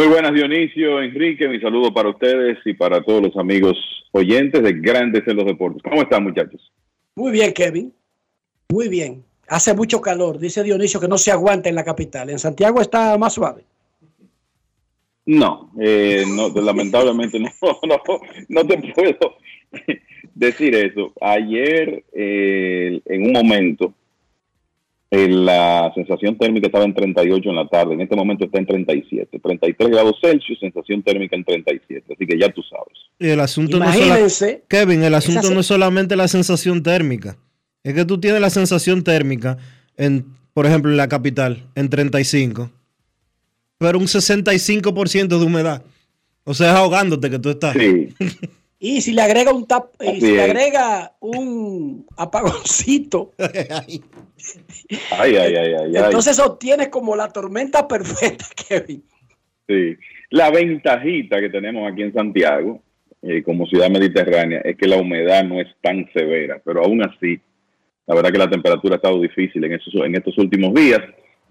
Muy 0.00 0.08
buenas, 0.08 0.32
Dionisio, 0.32 1.02
Enrique, 1.02 1.46
mi 1.46 1.60
saludo 1.60 1.92
para 1.92 2.08
ustedes 2.08 2.56
y 2.64 2.72
para 2.72 3.02
todos 3.02 3.20
los 3.22 3.36
amigos 3.36 3.76
oyentes 4.12 4.62
de 4.62 4.72
Grandes 4.72 5.28
en 5.28 5.36
los 5.36 5.44
Deportes. 5.44 5.82
¿Cómo 5.82 6.00
están, 6.00 6.22
muchachos? 6.22 6.72
Muy 7.14 7.32
bien, 7.32 7.52
Kevin. 7.52 7.92
Muy 8.70 8.88
bien. 8.88 9.22
Hace 9.46 9.74
mucho 9.74 10.00
calor. 10.00 10.38
Dice 10.38 10.62
Dionisio 10.62 11.00
que 11.00 11.06
no 11.06 11.18
se 11.18 11.32
aguanta 11.32 11.68
en 11.68 11.74
la 11.74 11.84
capital. 11.84 12.30
En 12.30 12.38
Santiago 12.38 12.80
está 12.80 13.18
más 13.18 13.34
suave. 13.34 13.62
No, 15.26 15.70
eh, 15.78 16.24
no 16.26 16.48
lamentablemente 16.48 17.38
no, 17.38 17.50
no, 17.86 18.00
no 18.48 18.66
te 18.66 18.78
puedo 18.94 19.36
decir 20.34 20.76
eso. 20.76 21.12
Ayer, 21.20 22.04
eh, 22.14 23.02
en 23.04 23.26
un 23.26 23.32
momento, 23.32 23.92
la 25.10 25.90
sensación 25.94 26.38
térmica 26.38 26.66
estaba 26.68 26.84
en 26.84 26.94
38 26.94 27.50
en 27.50 27.56
la 27.56 27.66
tarde. 27.68 27.94
En 27.94 28.00
este 28.00 28.14
momento 28.14 28.44
está 28.44 28.58
en 28.60 28.66
37. 28.66 29.38
33 29.40 29.90
grados 29.90 30.14
Celsius, 30.22 30.58
sensación 30.60 31.02
térmica 31.02 31.34
en 31.36 31.44
37. 31.44 32.14
Así 32.14 32.26
que 32.26 32.38
ya 32.38 32.48
tú 32.52 32.62
sabes. 32.62 32.96
Y 33.18 33.28
el 33.28 33.40
asunto 33.40 33.78
no 33.78 33.84
es 33.90 33.96
Imagínense 33.96 34.46
sola- 34.50 34.60
Kevin, 34.68 35.02
el 35.02 35.14
asunto 35.14 35.40
esa- 35.40 35.54
no 35.54 35.60
es 35.60 35.66
solamente 35.66 36.14
la 36.16 36.28
sensación 36.28 36.82
térmica. 36.82 37.36
Es 37.82 37.94
que 37.94 38.04
tú 38.04 38.20
tienes 38.20 38.40
la 38.40 38.50
sensación 38.50 39.02
térmica 39.02 39.58
en, 39.96 40.26
por 40.54 40.66
ejemplo, 40.66 40.90
en 40.90 40.96
la 40.96 41.08
capital, 41.08 41.64
en 41.74 41.88
35. 41.88 42.70
Pero 43.78 43.98
un 43.98 44.06
65% 44.06 45.38
de 45.38 45.44
humedad. 45.44 45.82
O 46.44 46.54
sea, 46.54 46.70
es 46.70 46.76
ahogándote 46.76 47.30
que 47.30 47.38
tú 47.38 47.50
estás. 47.50 47.74
Y 48.82 49.02
si 49.02 49.12
le 49.12 49.20
agrega 49.20 49.52
un 49.52 49.66
tap, 49.66 49.92
y 50.00 50.20
si 50.22 50.32
le 50.32 50.42
agrega 50.42 51.12
un 51.20 52.06
apagoncito, 52.16 53.32
Ay, 53.38 55.36
ay, 55.36 55.36
ay, 55.36 55.54
ay, 55.54 55.74
ay. 55.74 55.92
entonces 55.96 56.38
obtienes 56.38 56.88
como 56.88 57.14
la 57.14 57.28
tormenta 57.28 57.86
perfecta, 57.86 58.46
Kevin. 58.68 59.04
Sí. 59.68 59.96
La 60.30 60.50
ventajita 60.50 61.40
que 61.40 61.50
tenemos 61.50 61.92
aquí 61.92 62.02
en 62.02 62.14
Santiago 62.14 62.82
eh, 63.20 63.42
como 63.42 63.66
ciudad 63.66 63.90
mediterránea 63.90 64.60
es 64.64 64.76
que 64.78 64.88
la 64.88 64.96
humedad 64.96 65.44
no 65.44 65.60
es 65.60 65.68
tan 65.82 66.10
severa, 66.12 66.60
pero 66.64 66.82
aún 66.82 67.02
así, 67.02 67.38
la 68.06 68.14
verdad 68.14 68.32
que 68.32 68.38
la 68.38 68.50
temperatura 68.50 68.94
ha 68.94 68.96
estado 68.96 69.20
difícil 69.20 69.62
en, 69.62 69.74
esos, 69.74 69.94
en 69.94 70.14
estos 70.14 70.38
últimos 70.38 70.72
días. 70.72 71.00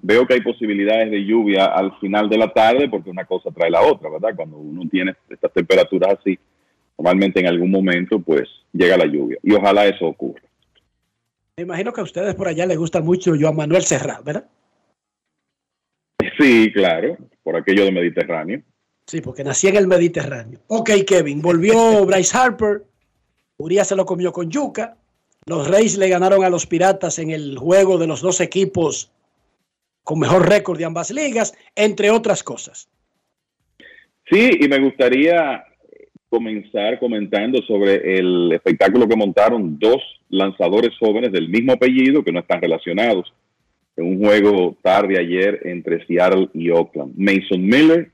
Veo 0.02 0.26
que 0.26 0.34
hay 0.34 0.42
posibilidades 0.42 1.12
de 1.12 1.24
lluvia 1.24 1.66
al 1.66 1.96
final 2.00 2.28
de 2.28 2.38
la 2.40 2.52
tarde 2.52 2.90
porque 2.90 3.12
una 3.12 3.26
cosa 3.26 3.52
trae 3.52 3.70
la 3.70 3.82
otra, 3.82 4.10
¿verdad? 4.10 4.34
Cuando 4.36 4.58
uno 4.58 4.90
tiene 4.90 5.14
estas 5.30 5.54
temperaturas 5.54 6.18
así, 6.20 6.40
normalmente 7.00 7.40
en 7.40 7.48
algún 7.48 7.72
momento 7.72 8.20
pues 8.20 8.48
llega 8.74 8.98
la 8.98 9.06
lluvia 9.06 9.38
y 9.42 9.54
ojalá 9.54 9.88
eso 9.88 10.06
ocurra. 10.06 10.42
Me 11.56 11.64
imagino 11.64 11.94
que 11.94 12.02
a 12.02 12.04
ustedes 12.04 12.36
por 12.36 12.48
allá 12.48 12.66
les 12.66 12.78
gusta 12.78 13.02
mucho 13.02 13.34
Joan 13.40 13.56
Manuel 13.56 13.84
Serrat, 13.84 14.24
¿verdad? 14.24 14.46
Sí, 16.38 16.72
claro, 16.74 17.18
por 17.42 17.56
aquello 17.56 17.86
de 17.86 17.92
Mediterráneo. 17.92 18.62
Sí, 19.06 19.22
porque 19.22 19.44
nací 19.44 19.68
en 19.68 19.78
el 19.78 19.88
Mediterráneo. 19.88 20.60
Ok, 20.68 20.92
Kevin, 21.08 21.42
volvió 21.42 22.06
Bryce 22.06 22.38
Harper. 22.38 22.84
Urias 23.58 23.88
se 23.88 23.96
lo 23.96 24.06
comió 24.06 24.32
con 24.32 24.50
yuca. 24.50 24.98
Los 25.46 25.70
Reyes 25.70 25.98
le 25.98 26.10
ganaron 26.10 26.44
a 26.44 26.50
los 26.50 26.68
Piratas 26.68 27.18
en 27.20 27.32
el 27.32 27.58
juego 27.58 27.98
de 27.98 28.08
los 28.08 28.22
dos 28.22 28.40
equipos 28.42 29.12
con 30.04 30.20
mejor 30.20 30.48
récord 30.48 30.78
de 30.78 30.86
ambas 30.86 31.12
ligas, 31.12 31.54
entre 31.76 32.10
otras 32.10 32.44
cosas. 32.44 32.90
Sí, 34.30 34.50
y 34.60 34.68
me 34.68 34.80
gustaría 34.80 35.64
comenzar 36.30 37.00
comentando 37.00 37.62
sobre 37.64 38.20
el 38.20 38.52
espectáculo 38.54 39.08
que 39.08 39.16
montaron 39.16 39.80
dos 39.80 39.98
lanzadores 40.30 40.92
jóvenes 41.00 41.32
del 41.32 41.50
mismo 41.50 41.74
apellido 41.74 42.24
que 42.24 42.32
no 42.32 42.40
están 42.40 42.62
relacionados 42.62 43.34
en 43.98 44.06
un 44.06 44.20
juego 44.24 44.78
tarde 44.82 45.20
ayer 45.20 45.60
entre 45.64 46.06
Seattle 46.06 46.50
y 46.54 46.70
Oakland. 46.70 47.14
Mason 47.18 47.62
Miller, 47.62 48.12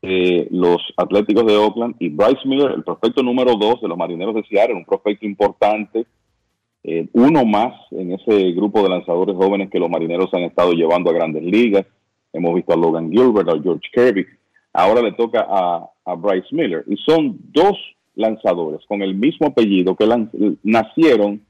eh, 0.00 0.48
los 0.50 0.80
Atléticos 0.96 1.46
de 1.46 1.56
Oakland, 1.56 1.96
y 1.98 2.08
Bryce 2.08 2.46
Miller, 2.46 2.72
el 2.72 2.84
prospecto 2.84 3.22
número 3.22 3.56
dos 3.56 3.80
de 3.80 3.88
los 3.88 3.98
Marineros 3.98 4.34
de 4.34 4.44
Seattle, 4.44 4.76
un 4.76 4.84
prospecto 4.84 5.26
importante, 5.26 6.06
eh, 6.84 7.06
uno 7.12 7.44
más 7.44 7.74
en 7.92 8.12
ese 8.12 8.52
grupo 8.52 8.82
de 8.82 8.88
lanzadores 8.88 9.36
jóvenes 9.36 9.70
que 9.70 9.78
los 9.78 9.90
Marineros 9.90 10.32
han 10.32 10.42
estado 10.42 10.72
llevando 10.72 11.10
a 11.10 11.14
grandes 11.14 11.42
ligas. 11.42 11.86
Hemos 12.32 12.54
visto 12.54 12.72
a 12.72 12.76
Logan 12.76 13.10
Gilbert, 13.10 13.48
a 13.48 13.60
George 13.62 13.88
Kirby. 13.92 14.26
Ahora 14.72 15.02
le 15.02 15.12
toca 15.12 15.46
a, 15.48 15.91
a 16.04 16.14
Bryce 16.14 16.48
Miller. 16.50 16.84
Y 16.86 16.96
son 16.96 17.38
dos 17.52 17.78
lanzadores 18.14 18.84
con 18.86 19.02
el 19.02 19.14
mismo 19.14 19.46
apellido 19.46 19.96
que 19.96 20.06
nacieron 20.62 21.42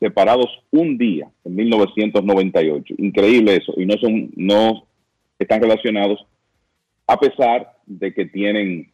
separados 0.00 0.46
un 0.70 0.98
día 0.98 1.28
en 1.44 1.54
1998. 1.56 2.94
Increíble 2.98 3.56
eso. 3.56 3.74
Y 3.76 3.86
no 3.86 3.94
son, 3.98 4.30
no 4.36 4.86
están 5.38 5.60
relacionados 5.60 6.24
a 7.06 7.18
pesar 7.18 7.72
de 7.86 8.12
que 8.12 8.26
tienen 8.26 8.90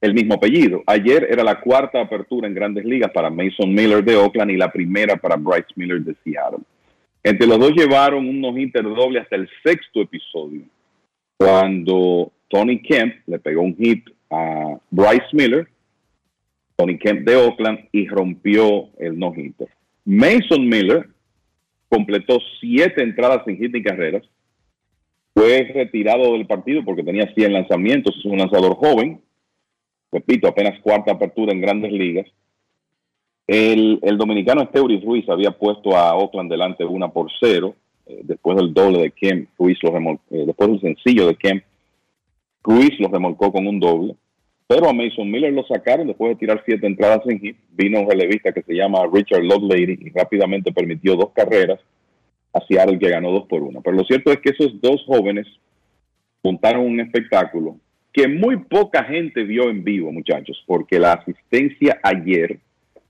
el 0.00 0.14
mismo 0.14 0.34
apellido. 0.34 0.82
Ayer 0.86 1.26
era 1.30 1.44
la 1.44 1.60
cuarta 1.60 2.00
apertura 2.00 2.48
en 2.48 2.54
grandes 2.54 2.84
ligas 2.84 3.10
para 3.12 3.30
Mason 3.30 3.72
Miller 3.72 4.02
de 4.02 4.16
Oakland 4.16 4.50
y 4.50 4.56
la 4.56 4.72
primera 4.72 5.16
para 5.16 5.36
Bryce 5.36 5.68
Miller 5.76 6.00
de 6.00 6.14
Seattle. 6.24 6.64
Entre 7.22 7.46
los 7.46 7.58
dos 7.58 7.72
llevaron 7.72 8.26
un 8.26 8.40
no-hitter 8.40 8.82
doble 8.82 9.20
hasta 9.20 9.36
el 9.36 9.48
sexto 9.62 10.00
episodio, 10.00 10.62
cuando 11.36 12.32
Tony 12.50 12.82
Kemp 12.82 13.14
le 13.26 13.38
pegó 13.38 13.62
un 13.62 13.76
hit 13.76 14.04
a 14.28 14.76
Bryce 14.90 15.28
Miller, 15.32 15.68
Tony 16.76 16.98
Kemp 16.98 17.26
de 17.26 17.36
Oakland, 17.36 17.88
y 17.92 18.08
rompió 18.08 18.88
el 18.98 19.18
no-hitter. 19.18 19.68
Mason 20.04 20.68
Miller 20.68 21.08
completó 21.88 22.38
siete 22.60 23.02
entradas 23.02 23.42
sin 23.46 23.56
hit 23.56 23.72
ni 23.72 23.82
carreras, 23.82 24.24
fue 25.32 25.70
retirado 25.72 26.32
del 26.32 26.46
partido 26.46 26.84
porque 26.84 27.04
tenía 27.04 27.32
100 27.32 27.52
lanzamientos, 27.52 28.16
es 28.18 28.24
un 28.24 28.38
lanzador 28.38 28.74
joven, 28.74 29.20
repito, 30.10 30.48
apenas 30.48 30.80
cuarta 30.80 31.12
apertura 31.12 31.52
en 31.52 31.60
grandes 31.60 31.92
ligas. 31.92 32.26
El, 33.46 34.00
dominicano 34.16 34.62
Esteuris 34.62 35.04
Ruiz 35.04 35.28
había 35.28 35.52
puesto 35.52 35.96
a 35.96 36.14
Oakland 36.14 36.50
delante 36.50 36.84
una 36.84 37.08
por 37.08 37.28
cero, 37.40 37.74
eh, 38.06 38.20
después 38.24 38.56
del 38.56 38.74
doble 38.74 39.02
de 39.02 39.10
Kemp, 39.12 39.48
Ruiz 39.58 39.78
lo 39.82 39.92
remol- 39.92 40.20
eh, 40.30 40.44
después 40.46 40.70
del 40.70 40.80
sencillo 40.80 41.26
de 41.26 41.36
Kemp, 41.36 41.64
Ruiz 42.62 42.98
lo 43.00 43.08
remolcó 43.08 43.52
con 43.52 43.66
un 43.66 43.80
doble, 43.80 44.14
pero 44.66 44.88
a 44.88 44.92
Mason 44.92 45.30
Miller 45.30 45.52
lo 45.52 45.66
sacaron 45.66 46.06
después 46.06 46.30
de 46.30 46.36
tirar 46.36 46.62
siete 46.64 46.86
entradas 46.86 47.20
en 47.26 47.40
hit, 47.40 47.56
vino 47.72 48.00
un 48.00 48.08
relevista 48.08 48.52
que 48.52 48.62
se 48.62 48.74
llama 48.74 49.00
Richard 49.12 49.42
Lovelady 49.42 49.98
y 50.00 50.10
rápidamente 50.10 50.72
permitió 50.72 51.16
dos 51.16 51.32
carreras 51.32 51.80
a 52.52 52.60
Seattle 52.66 52.98
que 52.98 53.10
ganó 53.10 53.32
dos 53.32 53.46
por 53.48 53.62
una. 53.62 53.80
Pero 53.80 53.96
lo 53.96 54.04
cierto 54.04 54.30
es 54.30 54.38
que 54.38 54.50
esos 54.50 54.80
dos 54.80 55.02
jóvenes 55.06 55.48
montaron 56.42 56.86
un 56.86 57.00
espectáculo 57.00 57.76
que 58.12 58.28
muy 58.28 58.58
poca 58.58 59.02
gente 59.04 59.44
vio 59.44 59.70
en 59.70 59.84
vivo, 59.84 60.10
muchachos, 60.12 60.62
porque 60.66 60.98
la 60.98 61.12
asistencia 61.12 62.00
ayer 62.02 62.58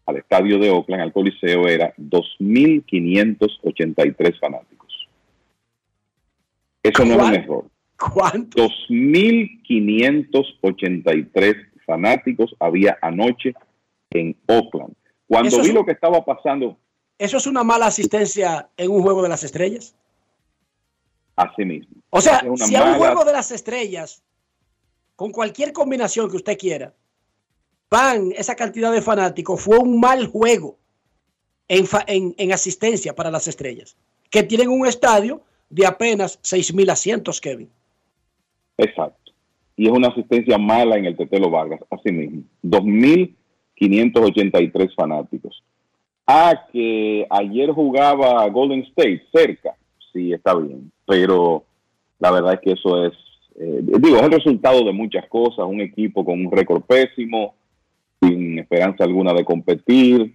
al 0.06 0.16
estadio 0.16 0.59
de 0.59 0.70
Oakland, 0.70 1.02
al 1.02 1.12
Coliseo, 1.12 1.66
era 1.68 1.93
2.583 1.97 4.39
fanáticos. 4.39 5.09
Eso 6.82 7.05
no 7.05 7.14
es 7.14 7.22
un 7.22 7.35
error. 7.35 7.64
¿Cuántos? 8.14 8.72
2.583 10.20 11.55
fanáticos 11.86 12.55
había 12.59 12.98
anoche 13.02 13.55
en 14.10 14.36
Oakland. 14.48 14.94
Cuando 15.28 15.48
Eso 15.48 15.62
vi 15.62 15.68
un- 15.70 15.74
lo 15.77 15.85
que 15.85 15.93
estaba 15.93 16.24
pasando, 16.24 16.77
¿Eso 17.18 17.36
es 17.36 17.47
una 17.47 17.62
mala 17.62 17.86
asistencia 17.86 18.70
en 18.78 18.90
un 18.90 19.02
juego 19.02 19.22
de 19.22 19.28
las 19.28 19.44
estrellas? 19.44 19.94
así 21.36 21.64
mismo. 21.64 21.97
O 22.10 22.20
sea, 22.20 22.43
una 22.47 22.66
si 22.66 22.77
a 22.77 22.85
un 22.85 22.94
juego 22.97 23.24
de 23.24 23.32
las 23.32 23.51
estrellas, 23.51 24.22
con 25.16 25.32
cualquier 25.32 25.72
combinación 25.72 26.28
que 26.31 26.36
usted 26.36 26.59
quiera, 26.59 26.93
van 27.90 28.31
esa 28.36 28.55
cantidad 28.55 28.93
de 28.93 29.01
fanáticos, 29.02 29.60
fue 29.62 29.78
un 29.78 29.98
mal 30.01 30.27
juego 30.27 30.78
en- 31.68 32.35
en 32.36 32.52
asistencia 32.52 33.14
para 33.14 33.31
las 33.31 33.48
estrellas, 33.48 33.97
que 34.31 34.43
tienen 34.43 34.68
un 34.70 34.86
estadio 34.86 35.43
de 35.70 35.86
apenas 35.86 36.39
6.000 36.43 36.90
asientos, 36.90 37.40
Kevin. 37.40 37.70
Exacto. 38.81 39.32
Y 39.77 39.86
es 39.86 39.93
una 39.93 40.09
asistencia 40.09 40.59
mala 40.59 40.97
en 40.97 41.07
el 41.07 41.16
Tetelo 41.16 41.48
Vargas, 41.51 41.81
así 41.90 42.11
mismo. 42.12 42.43
2.583 42.62 44.94
fanáticos. 44.94 45.65
Ah, 46.27 46.66
que 46.73 47.27
ayer 47.28 47.70
jugaba 47.70 48.47
Golden 48.48 48.82
State 48.82 49.24
cerca. 49.32 49.74
Sí, 50.12 50.32
está 50.32 50.55
bien. 50.55 50.93
Pero 51.07 51.65
la 52.19 52.31
verdad 52.31 52.55
es 52.55 52.61
que 52.61 52.73
eso 52.73 53.05
es, 53.05 53.12
eh, 53.59 53.81
digo, 53.82 54.16
es 54.16 54.23
el 54.23 54.32
resultado 54.32 54.85
de 54.85 54.93
muchas 54.93 55.27
cosas. 55.28 55.66
Un 55.66 55.81
equipo 55.81 56.24
con 56.24 56.44
un 56.44 56.52
récord 56.52 56.82
pésimo, 56.82 57.55
sin 58.20 58.59
esperanza 58.59 59.05
alguna 59.05 59.32
de 59.32 59.44
competir, 59.44 60.35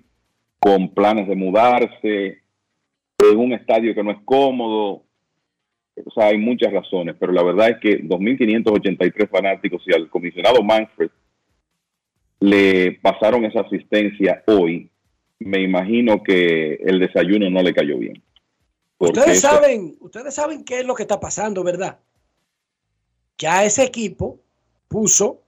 con 0.59 0.89
planes 0.89 1.27
de 1.27 1.35
mudarse, 1.35 2.39
en 3.19 3.37
un 3.37 3.53
estadio 3.53 3.95
que 3.95 4.03
no 4.03 4.11
es 4.11 4.17
cómodo. 4.25 5.04
O 6.03 6.11
sea, 6.11 6.27
hay 6.27 6.37
muchas 6.37 6.73
razones, 6.73 7.15
pero 7.19 7.31
la 7.31 7.43
verdad 7.43 7.69
es 7.69 7.77
que 7.79 8.03
2.583 8.03 9.29
fanáticos 9.29 9.81
y 9.87 9.93
al 9.93 10.09
comisionado 10.09 10.61
Manfred 10.61 11.09
le 12.39 12.93
pasaron 13.01 13.45
esa 13.45 13.61
asistencia 13.61 14.43
hoy, 14.47 14.89
me 15.39 15.61
imagino 15.61 16.21
que 16.21 16.75
el 16.75 16.99
desayuno 16.99 17.49
no 17.49 17.61
le 17.61 17.73
cayó 17.73 17.97
bien. 17.97 18.21
Ustedes 18.97 19.37
eso- 19.37 19.49
saben, 19.49 19.95
ustedes 19.99 20.33
saben 20.33 20.63
qué 20.63 20.79
es 20.79 20.85
lo 20.85 20.95
que 20.95 21.03
está 21.03 21.19
pasando, 21.19 21.63
¿verdad? 21.63 21.99
Ya 23.37 23.63
ese 23.65 23.83
equipo 23.83 24.39
puso 24.87 25.41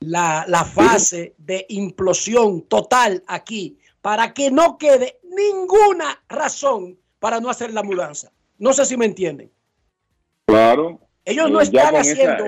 la, 0.00 0.44
la 0.48 0.64
fase 0.64 1.34
de 1.38 1.66
implosión 1.70 2.62
total 2.62 3.22
aquí 3.26 3.78
para 4.00 4.32
que 4.32 4.50
no 4.50 4.78
quede 4.78 5.18
ninguna 5.24 6.22
razón 6.28 6.98
para 7.18 7.40
no 7.40 7.48
hacer 7.50 7.72
la 7.72 7.82
mudanza. 7.82 8.30
No 8.58 8.72
sé 8.72 8.84
si 8.84 8.96
me 8.96 9.06
entienden. 9.06 9.50
Claro. 10.48 10.98
Ellos 11.26 11.50
no 11.50 11.60
eh, 11.60 11.64
ya 11.70 11.82
están 11.82 11.94
esa- 12.00 12.12
haciendo 12.12 12.44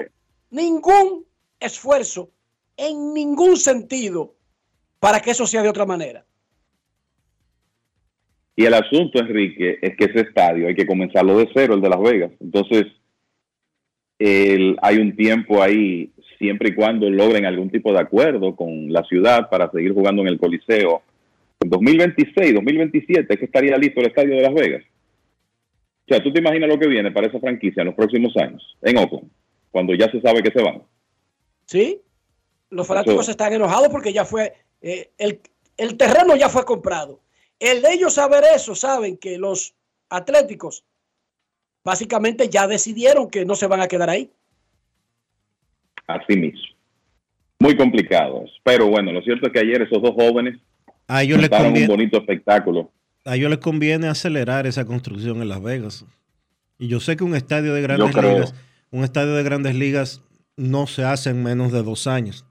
ningún 0.50 1.26
esfuerzo 1.60 2.30
en 2.78 3.12
ningún 3.12 3.58
sentido 3.58 4.34
para 4.98 5.20
que 5.20 5.32
eso 5.32 5.46
sea 5.46 5.62
de 5.62 5.68
otra 5.68 5.84
manera. 5.84 6.24
Y 8.56 8.64
el 8.64 8.72
asunto, 8.74 9.18
Enrique, 9.20 9.78
es 9.82 9.96
que 9.96 10.04
ese 10.06 10.20
estadio 10.20 10.66
hay 10.66 10.74
que 10.74 10.86
comenzarlo 10.86 11.36
de 11.38 11.48
cero, 11.54 11.74
el 11.74 11.82
de 11.82 11.88
Las 11.90 12.00
Vegas. 12.00 12.32
Entonces, 12.40 12.86
el- 14.18 14.76
hay 14.80 14.96
un 14.96 15.14
tiempo 15.14 15.62
ahí, 15.62 16.10
siempre 16.38 16.70
y 16.70 16.74
cuando 16.74 17.08
logren 17.10 17.44
algún 17.44 17.70
tipo 17.70 17.92
de 17.92 18.00
acuerdo 18.00 18.56
con 18.56 18.90
la 18.90 19.04
ciudad 19.04 19.50
para 19.50 19.70
seguir 19.70 19.92
jugando 19.92 20.22
en 20.22 20.28
el 20.28 20.38
Coliseo. 20.38 21.02
En 21.60 21.68
2026, 21.68 22.54
2027, 22.54 23.26
es 23.34 23.38
que 23.38 23.44
estaría 23.44 23.76
listo 23.76 24.00
el 24.00 24.06
estadio 24.06 24.36
de 24.36 24.42
Las 24.42 24.54
Vegas. 24.54 24.84
O 26.10 26.12
sea, 26.12 26.24
tú 26.24 26.32
te 26.32 26.40
imaginas 26.40 26.68
lo 26.68 26.76
que 26.76 26.88
viene 26.88 27.12
para 27.12 27.28
esa 27.28 27.38
franquicia 27.38 27.82
en 27.82 27.86
los 27.86 27.94
próximos 27.94 28.36
años, 28.36 28.76
en 28.82 28.98
Oakland, 28.98 29.30
cuando 29.70 29.94
ya 29.94 30.10
se 30.10 30.20
sabe 30.20 30.42
que 30.42 30.50
se 30.50 30.60
van. 30.60 30.82
¿Sí? 31.66 32.02
Los 32.68 32.88
fanáticos 32.88 33.28
están 33.28 33.52
enojados 33.52 33.90
porque 33.90 34.12
ya 34.12 34.24
fue, 34.24 34.52
eh, 34.82 35.10
el, 35.18 35.38
el 35.76 35.96
terreno 35.96 36.34
ya 36.34 36.48
fue 36.48 36.64
comprado. 36.64 37.20
El 37.60 37.80
de 37.80 37.92
ellos 37.92 38.14
saber 38.14 38.42
eso, 38.56 38.74
saben 38.74 39.18
que 39.18 39.38
los 39.38 39.76
atléticos 40.08 40.84
básicamente 41.84 42.48
ya 42.48 42.66
decidieron 42.66 43.30
que 43.30 43.44
no 43.44 43.54
se 43.54 43.68
van 43.68 43.80
a 43.80 43.86
quedar 43.86 44.10
ahí. 44.10 44.32
Así 46.08 46.36
mismo. 46.36 46.74
muy 47.60 47.76
complicados. 47.76 48.50
Pero 48.64 48.88
bueno, 48.88 49.12
lo 49.12 49.22
cierto 49.22 49.46
es 49.46 49.52
que 49.52 49.60
ayer 49.60 49.82
esos 49.82 50.02
dos 50.02 50.14
jóvenes 50.14 50.58
A 51.06 51.22
ellos, 51.22 51.38
les 51.38 51.48
montaron 51.48 51.76
un 51.76 51.86
bonito 51.86 52.18
espectáculo. 52.18 52.90
A 53.24 53.36
ellos 53.36 53.50
les 53.50 53.58
conviene 53.58 54.08
acelerar 54.08 54.66
esa 54.66 54.84
construcción 54.84 55.42
en 55.42 55.48
Las 55.48 55.62
Vegas. 55.62 56.04
Y 56.78 56.88
yo 56.88 57.00
sé 57.00 57.16
que 57.16 57.24
un 57.24 57.34
estadio 57.34 57.74
de 57.74 57.82
grandes 57.82 58.14
ligas, 58.14 58.54
un 58.90 59.04
estadio 59.04 59.34
de 59.34 59.42
grandes 59.42 59.74
ligas 59.74 60.22
no 60.56 60.86
se 60.86 61.04
hace 61.04 61.30
en 61.30 61.42
menos 61.42 61.72
de 61.72 61.82
dos 61.82 62.06
años. 62.06 62.44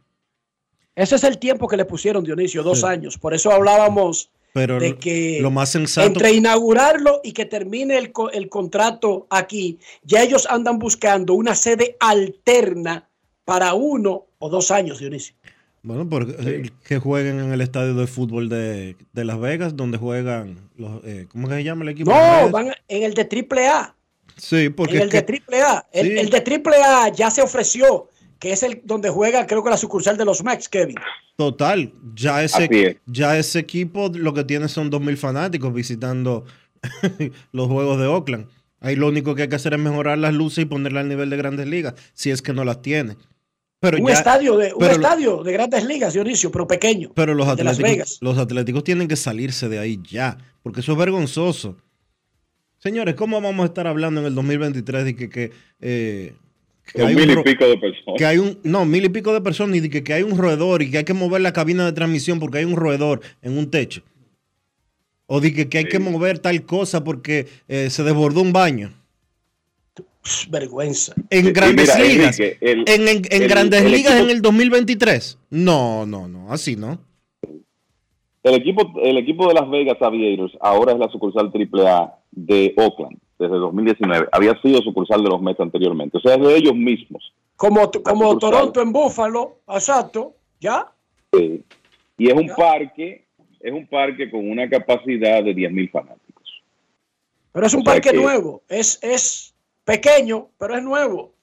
Ese 0.96 1.16
es 1.16 1.24
el 1.24 1.38
tiempo 1.38 1.68
que 1.68 1.78
le 1.78 1.86
pusieron, 1.86 2.24
Dionisio, 2.24 2.62
dos 2.64 2.84
años. 2.84 3.18
Por 3.18 3.34
eso 3.34 3.52
hablábamos 3.52 4.32
Pero 4.54 4.80
de 4.80 4.98
que 4.98 5.40
lo 5.42 5.50
más 5.50 5.70
sensato, 5.70 6.08
entre 6.08 6.34
inaugurarlo 6.34 7.22
y 7.24 7.32
que 7.32 7.46
termine 7.46 7.98
el, 7.98 8.12
co- 8.12 8.32
el 8.32 8.50
contrato 8.50 9.26
aquí, 9.30 9.80
ya 10.04 10.22
ellos 10.24 10.46
andan 10.50 10.78
buscando 10.78 11.34
una 11.36 11.56
sede 11.56 11.96
alterna 12.00 13.08
para 13.46 13.74
uno 13.74 14.26
o 14.40 14.50
dos 14.50 14.72
años, 14.72 15.00
Dionisio. 15.00 15.36
Bueno, 15.84 16.08
porque, 16.10 16.36
eh, 16.40 16.70
que 16.84 17.00
jueguen 17.00 17.40
en 17.40 17.52
el 17.54 17.62
estadio 17.62 17.94
de 17.96 18.08
fútbol 18.08 18.50
de, 18.50 18.96
de 19.14 19.26
Las 19.26 19.40
Vegas, 19.40 19.76
donde 19.76 19.98
juegan 19.98 20.58
los, 20.78 21.04
eh, 21.06 21.28
¿cómo 21.30 21.48
que 21.48 21.56
se 21.56 21.64
llama 21.64 21.84
el 21.84 21.90
equipo? 21.90 22.12
No, 22.12 22.50
van 22.50 22.72
en 22.88 23.04
el 23.04 23.14
de 23.14 23.26
triple 23.26 23.68
A. 23.68 23.96
Sí, 24.36 24.70
porque 24.70 24.98
en 24.98 25.04
el 25.04 25.10
de 25.10 25.22
triple 25.22 25.62
A. 25.62 25.86
El, 25.92 26.08
Sí. 26.08 26.18
el 26.18 26.30
de 26.30 26.42
triple 26.42 26.76
A 26.84 27.10
ya 27.10 27.30
se 27.32 27.42
ofreció, 27.42 28.08
que 28.40 28.52
es 28.54 28.64
el 28.64 28.82
donde 28.86 29.10
juega, 29.10 29.46
creo 29.48 29.64
que 29.64 29.70
la 29.70 29.78
sucursal 29.78 30.18
de 30.18 30.26
los 30.26 30.44
Max, 30.44 30.70
Kevin. 30.70 30.96
Total, 31.36 31.94
ya 32.16 32.44
ese, 32.44 32.68
es. 32.72 32.98
ya 33.06 33.38
ese 33.38 33.60
equipo 33.60 34.10
lo 34.14 34.34
que 34.34 34.44
tiene 34.44 34.68
son 34.68 34.92
2.000 34.92 35.18
fanáticos 35.18 35.74
visitando 35.74 36.46
los 37.52 37.68
juegos 37.68 38.00
de 38.00 38.08
Oakland. 38.08 38.48
Ahí 38.82 38.96
lo 38.96 39.08
único 39.08 39.36
que 39.36 39.42
hay 39.44 39.50
que 39.50 39.56
hacer 39.56 39.74
es 39.74 39.80
mejorar 39.80 40.18
las 40.18 40.34
luces 40.34 40.64
y 40.64 40.66
ponerlas 40.66 41.02
al 41.02 41.10
nivel 41.10 41.30
de 41.30 41.38
grandes 41.38 41.68
ligas, 41.68 41.96
si 42.14 42.32
es 42.32 42.42
que 42.42 42.54
no 42.54 42.64
las 42.64 42.82
tiene. 42.82 43.18
Pero 43.82 43.98
un 43.98 44.08
ya- 44.08 44.14
estadio 44.14 44.58
de 44.58 44.74
un 44.74 44.80
lo- 44.86 44.92
estadio 44.92 45.44
de 45.44 45.54
grandes 45.54 45.86
ligas, 45.86 46.14
Dionisio, 46.14 46.52
pero 46.52 46.68
pequeño. 46.68 47.12
Pero 47.16 47.34
los 47.34 47.48
el 47.48 47.56
de 47.56 47.64
Las 47.64 47.78
atléticos, 47.78 47.98
Vegas. 48.10 48.18
los 48.22 48.38
atléticos 48.38 48.84
tienen 48.84 49.08
que 49.08 49.16
salirse 49.16 49.70
de 49.70 49.80
ahí 49.80 50.00
ya, 50.10 50.38
porque 50.64 50.82
eso 50.82 50.92
es 50.92 50.98
vergonzoso. 50.98 51.78
Señores, 52.78 53.16
¿cómo 53.16 53.40
vamos 53.42 53.64
a 53.64 53.68
estar 53.68 53.88
hablando 53.88 54.20
en 54.22 54.28
el 54.28 54.36
2023 54.36 55.06
de 55.06 55.16
que, 55.16 55.30
que, 55.30 55.52
eh, 55.82 56.34
que 56.94 57.02
Un 57.02 57.08
hay 57.08 57.14
un 57.16 57.22
mil 57.22 57.32
y 57.32 57.36
ro- 57.36 57.44
pico 57.44 57.66
de 57.68 57.78
personas. 57.78 58.18
que 58.18 58.26
hay 58.26 58.38
un, 58.38 58.60
no, 58.64 58.86
mil 58.86 59.06
y 59.06 59.10
pico 59.10 59.34
de 59.34 59.42
personas 59.42 59.78
y 59.78 59.80
de 59.82 59.90
que, 59.90 60.04
que 60.04 60.14
hay 60.14 60.24
un 60.24 60.38
roedor 60.38 60.82
y 60.82 60.90
que 60.92 60.98
hay 61.00 61.04
que 61.04 61.14
mover 61.14 61.42
la 61.42 61.54
cabina 61.54 61.86
de 61.86 61.92
transmisión 61.94 62.40
porque 62.40 62.60
hay 62.60 62.66
un 62.66 62.76
roedor 62.76 63.22
en 63.42 63.58
un 63.58 63.70
techo? 63.70 64.02
O 65.26 65.40
de 65.40 65.54
que, 65.54 65.70
que 65.70 65.78
hay 65.78 65.86
que 65.86 66.00
mover 66.00 66.40
tal 66.40 66.64
cosa 66.64 67.04
porque 67.04 67.48
eh, 67.68 67.90
se 67.90 68.04
desbordó 68.04 68.42
un 68.42 68.52
baño. 68.52 68.94
Vergüenza. 70.50 71.14
En 71.30 71.54
grandes 71.54 71.96
mira, 71.96 72.08
ligas. 72.08 72.40
Enrique, 72.40 72.58
el- 72.62 72.80
en 72.88 73.08
en- 73.08 73.22
en 73.30 73.42
el- 73.44 73.48
grandes 73.50 73.82
el 73.84 73.92
ligas 73.92 74.14
equipo- 74.14 74.30
en 74.30 74.36
el 74.36 74.42
2023. 74.42 75.38
No, 75.50 76.06
no, 76.06 76.28
no, 76.28 76.52
así 76.52 76.76
no. 76.76 77.00
El 78.42 78.56
equipo, 78.56 78.90
el 79.04 79.18
equipo 79.18 79.48
de 79.48 79.54
Las 79.54 79.70
Vegas 79.70 79.98
Aviators 80.02 80.54
ahora 80.62 80.94
es 80.94 81.00
la 81.00 81.10
sucursal 81.10 81.52
AAA 81.52 82.16
de 82.32 82.74
Oakland 82.78 83.18
desde 83.38 83.56
2019. 83.56 84.28
Había 84.32 84.60
sido 84.62 84.82
sucursal 84.82 85.22
de 85.24 85.30
los 85.30 85.42
Mets 85.42 85.60
anteriormente. 85.60 86.18
O 86.18 86.22
sea, 86.22 86.36
es 86.36 86.42
de 86.42 86.56
ellos 86.56 86.76
mismos. 86.76 87.34
Como, 87.58 87.92
como. 87.92 88.38
Toronto 88.38 88.82
en 88.82 88.94
Búfalo, 88.94 89.58
exacto, 89.68 90.34
¿ya? 90.62 90.90
Sí. 91.34 91.62
Y 92.18 92.28
es 92.30 92.34
un 92.34 92.48
parque, 92.56 93.26
es 93.60 93.74
un 93.74 93.86
parque 93.88 94.32
con 94.32 94.50
una 94.50 94.70
capacidad 94.70 95.44
de 95.44 95.54
10.000 95.54 95.90
fanáticos. 95.92 96.64
Pero 97.52 97.66
es 97.68 97.74
un 97.74 97.82
O 97.82 97.84
sea 97.84 97.94
parque 97.94 98.12
que- 98.12 98.18
nuevo, 98.18 98.62
es, 98.70 99.00
es 99.02 99.49
pequeño, 99.84 100.50
pero 100.58 100.76
es 100.76 100.84
nuevo. 100.84 101.34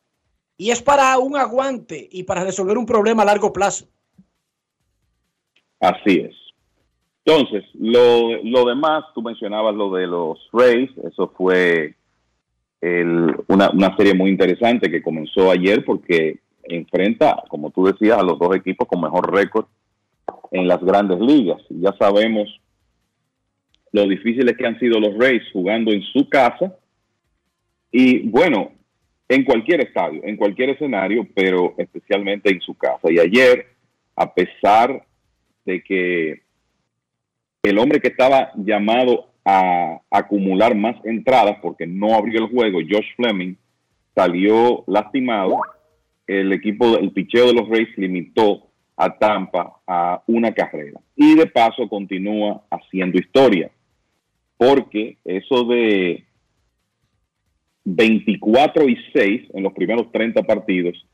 Y 0.56 0.70
es 0.70 0.82
para 0.82 1.18
un 1.18 1.36
aguante 1.36 2.08
y 2.10 2.22
para 2.22 2.44
resolver 2.44 2.78
un 2.78 2.86
problema 2.86 3.22
a 3.22 3.26
largo 3.26 3.52
plazo. 3.52 3.86
Así 5.80 6.18
es. 6.20 6.34
Entonces, 7.24 7.64
lo, 7.74 8.42
lo 8.42 8.64
demás, 8.64 9.04
tú 9.14 9.20
mencionabas 9.20 9.74
lo 9.74 9.92
de 9.92 10.06
los 10.06 10.38
Rays, 10.52 10.90
eso 11.04 11.32
fue 11.36 11.94
una, 13.48 13.70
una 13.70 13.96
serie 13.96 14.14
muy 14.14 14.30
interesante 14.30 14.90
que 14.90 15.02
comenzó 15.02 15.50
ayer 15.50 15.84
porque 15.84 16.38
enfrenta, 16.62 17.42
como 17.48 17.70
tú 17.70 17.84
decías, 17.84 18.18
a 18.18 18.22
los 18.22 18.38
dos 18.38 18.54
equipos 18.54 18.86
con 18.86 19.00
mejor 19.00 19.32
récord 19.32 19.66
en 20.52 20.68
las 20.68 20.82
grandes 20.82 21.18
ligas. 21.20 21.60
Ya 21.68 21.92
sabemos 21.98 22.48
lo 23.92 24.06
difíciles 24.06 24.56
que 24.56 24.66
han 24.66 24.78
sido 24.78 25.00
los 25.00 25.16
Rays 25.18 25.42
jugando 25.52 25.90
en 25.92 26.02
su 26.02 26.28
casa 26.28 26.76
y 27.98 28.28
bueno, 28.28 28.72
en 29.26 29.42
cualquier 29.42 29.80
estadio, 29.80 30.20
en 30.22 30.36
cualquier 30.36 30.68
escenario, 30.68 31.26
pero 31.34 31.72
especialmente 31.78 32.50
en 32.50 32.60
su 32.60 32.74
casa. 32.74 33.10
Y 33.10 33.18
ayer, 33.18 33.68
a 34.14 34.34
pesar 34.34 35.02
de 35.64 35.82
que 35.82 36.42
el 37.62 37.78
hombre 37.78 37.98
que 38.00 38.08
estaba 38.08 38.50
llamado 38.54 39.30
a 39.46 39.98
acumular 40.10 40.74
más 40.74 41.02
entradas 41.06 41.56
porque 41.62 41.86
no 41.86 42.14
abrió 42.14 42.44
el 42.44 42.50
juego, 42.50 42.80
Josh 42.80 43.14
Fleming, 43.16 43.54
salió 44.14 44.84
lastimado. 44.86 45.58
El 46.26 46.52
equipo, 46.52 46.98
el 46.98 47.12
picheo 47.12 47.46
de 47.46 47.54
los 47.54 47.66
Rays 47.70 47.88
limitó 47.96 48.66
a 48.94 49.16
Tampa 49.16 49.80
a 49.86 50.22
una 50.26 50.52
carrera. 50.52 51.00
Y 51.16 51.34
de 51.34 51.46
paso 51.46 51.88
continúa 51.88 52.62
haciendo 52.70 53.18
historia. 53.18 53.70
Porque 54.58 55.16
eso 55.24 55.64
de 55.64 56.25
24 57.86 58.88
y 58.88 58.96
6 59.14 59.42
en 59.54 59.62
los 59.62 59.72
primeros 59.72 60.10
30 60.10 60.42
partidos, 60.42 61.06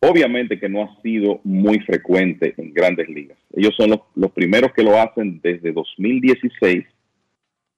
obviamente 0.00 0.58
que 0.60 0.68
no 0.68 0.82
ha 0.82 1.02
sido 1.02 1.40
muy 1.42 1.80
frecuente 1.80 2.54
en 2.58 2.72
grandes 2.72 3.08
ligas. 3.08 3.36
Ellos 3.52 3.74
son 3.76 3.90
los, 3.90 4.00
los 4.14 4.30
primeros 4.30 4.72
que 4.72 4.84
lo 4.84 4.96
hacen 5.00 5.40
desde 5.42 5.72
2016, 5.72 6.84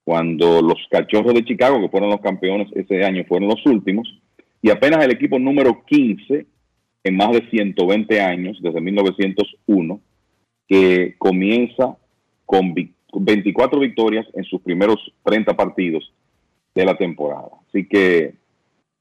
cuando 0.03 0.61
los 0.61 0.77
cachorros 0.91 1.33
de 1.33 1.43
Chicago, 1.43 1.81
que 1.81 1.89
fueron 1.89 2.09
los 2.11 2.21
campeones 2.21 2.67
ese 2.75 3.03
año, 3.03 3.23
fueron 3.27 3.49
los 3.49 3.65
últimos, 3.65 4.07
y 4.61 4.69
apenas 4.69 5.03
el 5.03 5.11
equipo 5.11 5.39
número 5.39 5.83
15 5.85 6.45
en 7.03 7.15
más 7.15 7.31
de 7.31 7.49
120 7.49 8.21
años, 8.21 8.59
desde 8.61 8.79
1901, 8.81 10.01
que 10.67 11.15
comienza 11.17 11.97
con 12.45 12.73
vi- 12.75 12.91
con 13.09 13.25
24 13.25 13.79
victorias 13.79 14.27
en 14.35 14.43
sus 14.43 14.61
primeros 14.61 14.97
30 15.23 15.55
partidos 15.55 16.13
de 16.79 16.85
la 16.85 16.97
temporada. 16.97 17.49
Así 17.67 17.87
que 17.87 18.33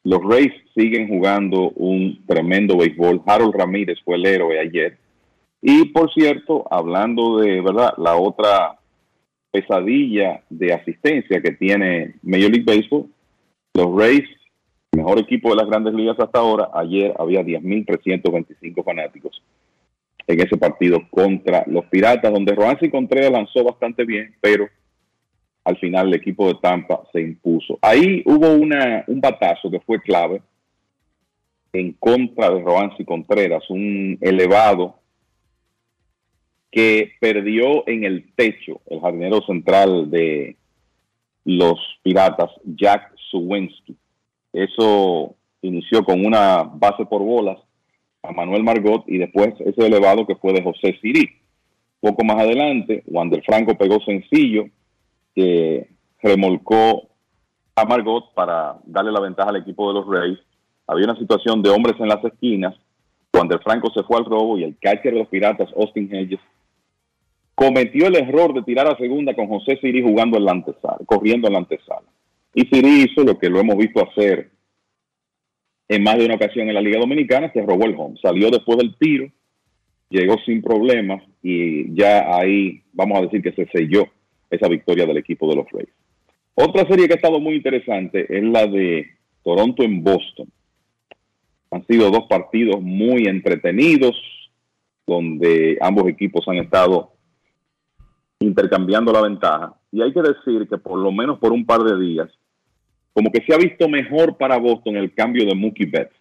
los 0.05 0.21
Rays 0.23 0.53
siguen 0.75 1.09
jugando 1.09 1.71
un 1.71 2.25
tremendo 2.27 2.77
béisbol. 2.77 3.23
Harold 3.25 3.55
Ramírez 3.55 3.99
fue 4.05 4.17
el 4.17 4.27
héroe 4.27 4.59
ayer. 4.59 4.99
Y 5.63 5.87
por 5.87 6.13
cierto, 6.13 6.67
hablando 6.71 7.39
de 7.39 7.61
verdad, 7.61 7.95
la 7.99 8.17
otra 8.17 8.79
pesadilla 9.51 10.43
de 10.51 10.73
asistencia 10.73 11.41
que 11.41 11.53
tiene 11.53 12.15
Major 12.23 12.51
League 12.51 12.65
Baseball, 12.65 13.07
los 13.75 13.97
Rays, 13.97 14.29
mejor 14.93 15.19
equipo 15.19 15.51
de 15.51 15.57
las 15.57 15.67
grandes 15.67 15.95
ligas 15.95 16.19
hasta 16.19 16.39
ahora, 16.39 16.71
ayer 16.75 17.15
había 17.19 17.43
10.325 17.43 18.85
fanáticos 18.85 19.43
en 20.27 20.41
ese 20.41 20.57
partido 20.57 21.01
contra 21.11 21.65
los 21.67 21.87
Piratas, 21.87 22.33
donde 22.33 22.55
Roansi 22.55 22.91
Contreras 22.91 23.31
lanzó 23.31 23.65
bastante 23.65 24.05
bien, 24.05 24.35
pero 24.41 24.69
al 25.69 25.77
final 25.77 26.09
el 26.09 26.15
equipo 26.15 26.49
de 26.49 26.55
Tampa 26.63 27.03
se 27.13 27.21
impuso. 27.21 27.79
Ahí 27.83 28.23
hubo 28.25 28.55
una, 28.55 29.05
un 29.07 29.21
batazo 29.21 29.71
que 29.71 29.81
fue 29.81 30.01
clave 30.01 30.41
en 31.75 31.93
contra 31.93 32.49
de 32.49 32.63
Roansi 32.63 33.05
Contreras, 33.05 33.69
un 33.69 34.17
elevado 34.23 34.95
que 36.71 37.13
perdió 37.21 37.87
en 37.87 38.05
el 38.05 38.33
techo 38.35 38.81
el 38.87 38.99
jardinero 39.01 39.43
central 39.43 40.11
de 40.11 40.57
los 41.45 41.79
Piratas, 42.03 42.51
Jack 42.65 43.13
Suwensky. 43.31 43.95
Eso 44.55 45.35
inició 45.61 46.03
con 46.03 46.25
una 46.25 46.63
base 46.63 47.05
por 47.05 47.23
bolas 47.23 47.59
a 48.23 48.33
Manuel 48.33 48.65
Margot 48.65 49.05
y 49.07 49.19
después 49.19 49.53
ese 49.61 49.87
elevado 49.87 50.27
que 50.27 50.37
fue 50.37 50.55
de 50.55 50.63
José 50.63 50.99
Siri. 51.03 51.29
Poco 52.01 52.25
más 52.25 52.39
adelante, 52.39 53.03
Wander 53.07 53.43
Franco 53.43 53.77
pegó 53.77 54.01
sencillo 54.01 54.71
que 55.39 55.87
remolcó 56.21 57.09
a 57.77 57.85
Margot 57.85 58.35
para 58.35 58.77
darle 58.85 59.13
la 59.13 59.21
ventaja 59.21 59.51
al 59.51 59.57
equipo 59.59 59.87
de 59.87 60.01
los 60.01 60.07
Rays. 60.09 60.39
Había 60.89 61.05
una 61.05 61.17
situación 61.17 61.63
de 61.63 61.71
hombres 61.71 61.95
en 62.01 62.09
las 62.09 62.25
esquinas. 62.25 62.75
Wander 63.33 63.61
Franco 63.63 63.89
se 63.95 64.03
fue 64.03 64.17
al 64.17 64.25
robo 64.25 64.59
y 64.59 64.65
el 64.65 64.77
catcher 64.81 65.13
de 65.13 65.21
los 65.21 65.29
Piratas, 65.29 65.69
Austin 65.77 66.13
Hedges, 66.13 66.41
cometió 67.55 68.09
el 68.09 68.17
error 68.17 68.53
de 68.53 68.63
tirar 68.63 68.89
a 68.89 68.97
segunda 68.97 69.33
con 69.37 69.47
José 69.47 69.79
Siri 69.81 70.03
jugando 70.03 70.39
en 70.39 70.45
la 70.45 70.53
antesala, 70.53 70.99
corriendo 71.07 71.47
en 71.47 71.53
la 71.53 71.61
antesala. 71.61 72.09
Y 72.53 72.63
Siri 72.63 73.05
hizo 73.05 73.23
lo 73.23 73.39
que 73.39 73.49
lo 73.49 73.61
hemos 73.61 73.77
visto 73.77 74.05
hacer 74.05 74.51
en 75.87 76.03
más 76.03 76.19
de 76.19 76.25
una 76.25 76.35
ocasión 76.35 76.69
en 76.69 76.75
la 76.75 76.81
Liga 76.81 76.99
Dominicana, 76.99 77.53
se 77.53 77.63
robó 77.63 77.85
el 77.85 77.95
home. 77.97 78.19
Salió 78.21 78.51
después 78.51 78.77
del 78.79 78.97
tiro, 78.97 79.31
llegó 80.09 80.37
sin 80.45 80.63
problemas 80.63 81.23
y 81.45 81.95
ya 81.95 82.37
ahí 82.37 82.83
vamos 82.93 83.19
a 83.19 83.23
decir 83.23 83.41
que 83.41 83.53
se 83.53 83.67
selló 83.71 84.09
esa 84.51 84.69
victoria 84.69 85.07
del 85.07 85.19
equipo 85.19 85.49
de 85.49 85.57
los 85.57 85.67
Rays. 85.71 85.89
Otra 86.55 86.87
serie 86.89 87.07
que 87.07 87.15
ha 87.15 87.17
estado 87.17 87.41
muy 87.41 87.55
interesante 87.57 88.27
es 88.29 88.43
la 88.43 88.67
de 88.67 89.07
Toronto 89.45 89.83
en 89.83 90.03
Boston. 90.03 90.49
Han 91.71 91.87
sido 91.87 92.11
dos 92.11 92.25
partidos 92.29 92.81
muy 92.81 93.27
entretenidos. 93.27 94.17
donde 95.07 95.79
ambos 95.81 96.07
equipos 96.07 96.47
han 96.49 96.57
estado 96.57 97.13
intercambiando 98.41 99.11
la 99.11 99.23
ventaja. 99.23 99.75
Y 99.91 100.03
hay 100.03 100.13
que 100.13 100.21
decir 100.21 100.69
que 100.69 100.77
por 100.77 100.99
lo 100.99 101.11
menos 101.11 101.39
por 101.39 101.51
un 101.51 101.65
par 101.65 101.81
de 101.81 101.99
días, 101.99 102.29
como 103.15 103.31
que 103.33 103.43
se 103.43 103.55
ha 103.55 103.57
visto 103.57 103.89
mejor 103.89 104.37
para 104.37 104.59
Boston 104.59 104.97
el 104.97 105.15
cambio 105.15 105.47
de 105.47 105.55
Mookie 105.55 105.87
Betts. 105.87 106.15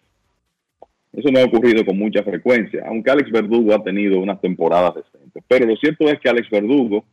Eso 1.12 1.30
no 1.30 1.38
ha 1.38 1.44
ocurrido 1.44 1.84
con 1.84 1.98
mucha 1.98 2.22
frecuencia, 2.22 2.84
aunque 2.88 3.10
Alex 3.10 3.30
Verdugo 3.30 3.74
ha 3.74 3.82
tenido 3.82 4.18
unas 4.20 4.40
temporadas 4.40 4.94
decentes. 4.94 5.42
Pero 5.46 5.66
lo 5.66 5.76
cierto 5.76 6.08
es 6.08 6.18
que 6.20 6.28
Alex 6.28 6.48
Verdugo 6.50 7.04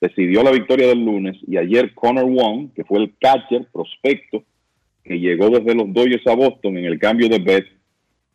decidió 0.00 0.42
la 0.42 0.52
victoria 0.52 0.88
del 0.88 1.04
lunes 1.04 1.36
y 1.46 1.56
ayer 1.56 1.94
Connor 1.94 2.24
Wong, 2.24 2.72
que 2.74 2.84
fue 2.84 3.00
el 3.00 3.14
catcher 3.18 3.66
prospecto 3.72 4.44
que 5.04 5.18
llegó 5.18 5.48
desde 5.48 5.74
los 5.74 5.92
Dodgers 5.92 6.26
a 6.26 6.34
Boston 6.34 6.76
en 6.76 6.84
el 6.84 6.98
cambio 6.98 7.28
de 7.28 7.38
Betts, 7.38 7.70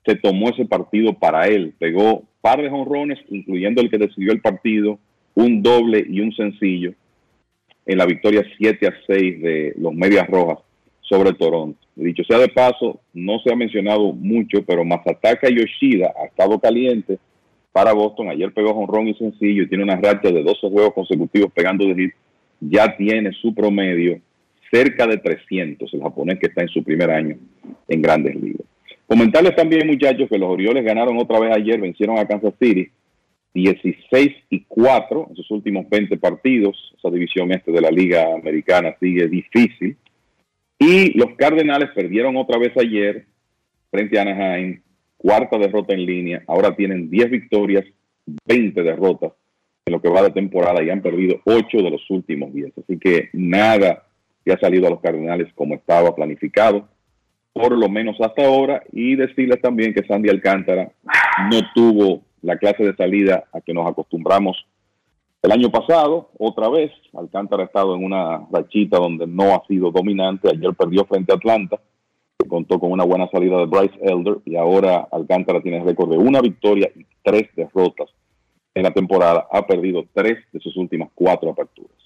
se 0.05 0.15
tomó 0.15 0.49
ese 0.49 0.65
partido 0.65 1.13
para 1.13 1.47
él. 1.47 1.73
Pegó 1.77 2.23
par 2.41 2.61
de 2.61 2.69
jonrones, 2.69 3.19
incluyendo 3.29 3.81
el 3.81 3.89
que 3.89 3.97
decidió 3.97 4.33
el 4.33 4.41
partido, 4.41 4.99
un 5.35 5.61
doble 5.63 6.05
y 6.07 6.19
un 6.19 6.33
sencillo 6.33 6.93
en 7.85 7.97
la 7.97 8.05
victoria 8.05 8.43
7 8.57 8.87
a 8.87 8.93
6 9.07 9.41
de 9.41 9.73
los 9.77 9.93
Medias 9.93 10.27
Rojas 10.27 10.59
sobre 11.01 11.33
Toronto. 11.33 11.79
Dicho 11.95 12.23
sea 12.23 12.39
de 12.39 12.49
paso, 12.49 12.99
no 13.13 13.39
se 13.39 13.51
ha 13.51 13.55
mencionado 13.55 14.11
mucho, 14.13 14.63
pero 14.65 14.83
Masataka 14.83 15.49
Yoshida 15.49 16.13
ha 16.21 16.25
estado 16.25 16.59
caliente 16.59 17.19
para 17.73 17.91
Boston. 17.91 18.29
Ayer 18.29 18.53
pegó 18.53 18.73
jonrón 18.73 19.09
y 19.09 19.15
sencillo 19.15 19.63
y 19.63 19.67
tiene 19.67 19.83
una 19.83 19.97
racha 19.97 20.31
de 20.31 20.41
12 20.41 20.69
juegos 20.69 20.93
consecutivos 20.93 21.51
pegando 21.51 21.85
de 21.85 21.95
hit. 21.95 22.13
Ya 22.61 22.95
tiene 22.95 23.33
su 23.33 23.53
promedio 23.53 24.21
cerca 24.71 25.05
de 25.05 25.17
300, 25.17 25.93
el 25.93 26.01
japonés 26.01 26.39
que 26.39 26.47
está 26.47 26.61
en 26.61 26.69
su 26.69 26.81
primer 26.81 27.11
año 27.11 27.35
en 27.89 28.01
grandes 28.01 28.35
ligas. 28.35 28.65
Comentarles 29.05 29.55
también, 29.55 29.85
muchachos, 29.85 30.29
que 30.29 30.37
los 30.37 30.49
Orioles 30.49 30.85
ganaron 30.85 31.17
otra 31.17 31.39
vez 31.39 31.51
ayer, 31.55 31.81
vencieron 31.81 32.17
a 32.17 32.25
Kansas 32.25 32.53
City 32.59 32.89
16 33.53 34.31
y 34.49 34.61
4 34.67 35.27
en 35.29 35.35
sus 35.35 35.51
últimos 35.51 35.87
20 35.89 36.17
partidos. 36.17 36.93
Esa 36.97 37.09
división 37.09 37.51
este 37.51 37.71
de 37.71 37.81
la 37.81 37.91
Liga 37.91 38.33
Americana 38.33 38.95
sigue 38.99 39.27
difícil. 39.27 39.97
Y 40.79 41.17
los 41.17 41.35
Cardenales 41.35 41.89
perdieron 41.93 42.35
otra 42.37 42.57
vez 42.57 42.75
ayer 42.77 43.25
frente 43.91 44.17
a 44.17 44.23
Anaheim, 44.23 44.81
cuarta 45.23 45.57
derrota 45.57 45.93
en 45.93 46.05
línea. 46.05 46.43
Ahora 46.47 46.75
tienen 46.75 47.09
10 47.09 47.31
victorias, 47.31 47.85
20 48.45 48.83
derrotas 48.83 49.31
en 49.85 49.93
lo 49.93 50.01
que 50.01 50.09
va 50.09 50.21
de 50.21 50.31
temporada 50.31 50.83
y 50.83 50.89
han 50.89 51.01
perdido 51.01 51.39
8 51.45 51.77
de 51.77 51.89
los 51.89 52.09
últimos 52.09 52.53
10. 52.53 52.73
Así 52.77 52.99
que 52.99 53.29
nada 53.31 54.03
que 54.43 54.51
ha 54.51 54.59
salido 54.59 54.87
a 54.87 54.89
los 54.89 54.99
Cardenales 54.99 55.51
como 55.55 55.75
estaba 55.75 56.13
planificado, 56.13 56.89
por 57.53 57.77
lo 57.77 57.87
menos 57.87 58.19
hasta 58.19 58.45
ahora. 58.45 58.83
Y 58.91 59.15
decirles 59.15 59.61
también 59.61 59.93
que 59.93 60.05
Sandy 60.05 60.29
Alcántara 60.29 60.91
no 61.49 61.59
tuvo 61.73 62.21
la 62.41 62.57
clase 62.57 62.83
de 62.83 62.95
salida 62.95 63.45
a 63.53 63.61
que 63.61 63.73
nos 63.73 63.89
acostumbramos 63.89 64.65
el 65.43 65.51
año 65.51 65.69
pasado, 65.69 66.29
otra 66.39 66.69
vez, 66.69 66.89
Alcántara 67.13 67.63
ha 67.63 67.65
estado 67.65 67.95
en 67.95 68.05
una 68.05 68.47
rachita 68.49 68.97
donde 68.97 69.27
no 69.27 69.53
ha 69.53 69.67
sido 69.67 69.91
dominante. 69.91 70.47
Ayer 70.49 70.73
perdió 70.73 71.03
frente 71.03 71.33
a 71.33 71.35
Atlanta, 71.35 71.81
contó 72.47 72.79
con 72.79 72.91
una 72.91 73.03
buena 73.03 73.27
salida 73.31 73.57
de 73.57 73.65
Bryce 73.65 73.97
Elder 74.01 74.37
y 74.45 74.55
ahora 74.55 75.07
Alcántara 75.11 75.61
tiene 75.61 75.83
récord 75.83 76.09
de 76.11 76.17
una 76.17 76.41
victoria 76.41 76.91
y 76.95 77.05
tres 77.23 77.49
derrotas 77.55 78.09
en 78.75 78.83
la 78.83 78.91
temporada. 78.91 79.47
Ha 79.51 79.65
perdido 79.65 80.05
tres 80.13 80.37
de 80.51 80.59
sus 80.59 80.75
últimas 80.77 81.09
cuatro 81.15 81.51
aperturas. 81.51 81.97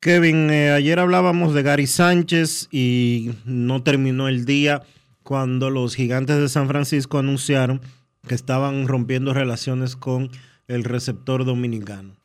Kevin, 0.00 0.50
eh, 0.50 0.70
ayer 0.70 0.98
hablábamos 0.98 1.54
de 1.54 1.62
Gary 1.62 1.86
Sánchez 1.86 2.68
y 2.70 3.30
no 3.46 3.82
terminó 3.82 4.28
el 4.28 4.44
día 4.44 4.82
cuando 5.22 5.70
los 5.70 5.94
gigantes 5.94 6.38
de 6.38 6.48
San 6.48 6.68
Francisco 6.68 7.18
anunciaron 7.18 7.80
que 8.28 8.34
estaban 8.34 8.86
rompiendo 8.86 9.32
relaciones 9.32 9.96
con 9.96 10.30
el 10.68 10.84
receptor 10.84 11.44
dominicano. 11.44 12.16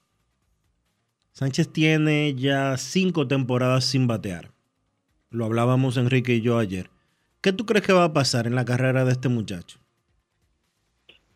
Sánchez 1.32 1.72
tiene 1.72 2.36
ya 2.36 2.76
cinco 2.78 3.28
temporadas 3.28 3.86
sin 3.86 4.08
batear. 4.08 4.52
Lo 5.32 5.46
hablábamos 5.46 5.98
Enrique 5.98 6.34
y 6.34 6.42
yo 6.42 6.58
ayer. 6.58 6.90
¿Qué 7.42 7.54
tú 7.54 7.66
crees 7.66 7.86
que 7.86 7.94
va 7.94 8.04
a 8.04 8.14
pasar 8.14 8.48
en 8.48 8.56
la 8.56 8.66
carrera 8.66 9.06
de 9.06 9.12
este 9.12 9.30
muchacho? 9.30 9.80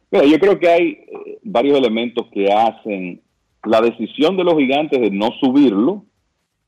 Mira, 0.10 0.26
yo 0.26 0.40
creo 0.40 0.60
que 0.60 0.68
hay 0.68 0.84
eh, 0.88 1.40
varios 1.44 1.78
elementos 1.78 2.28
que 2.34 2.52
hacen 2.52 3.22
la 3.64 3.82
decisión 3.82 4.36
de 4.36 4.44
los 4.44 4.56
gigantes 4.56 5.00
de 5.00 5.12
no 5.12 5.30
subirlo, 5.40 6.06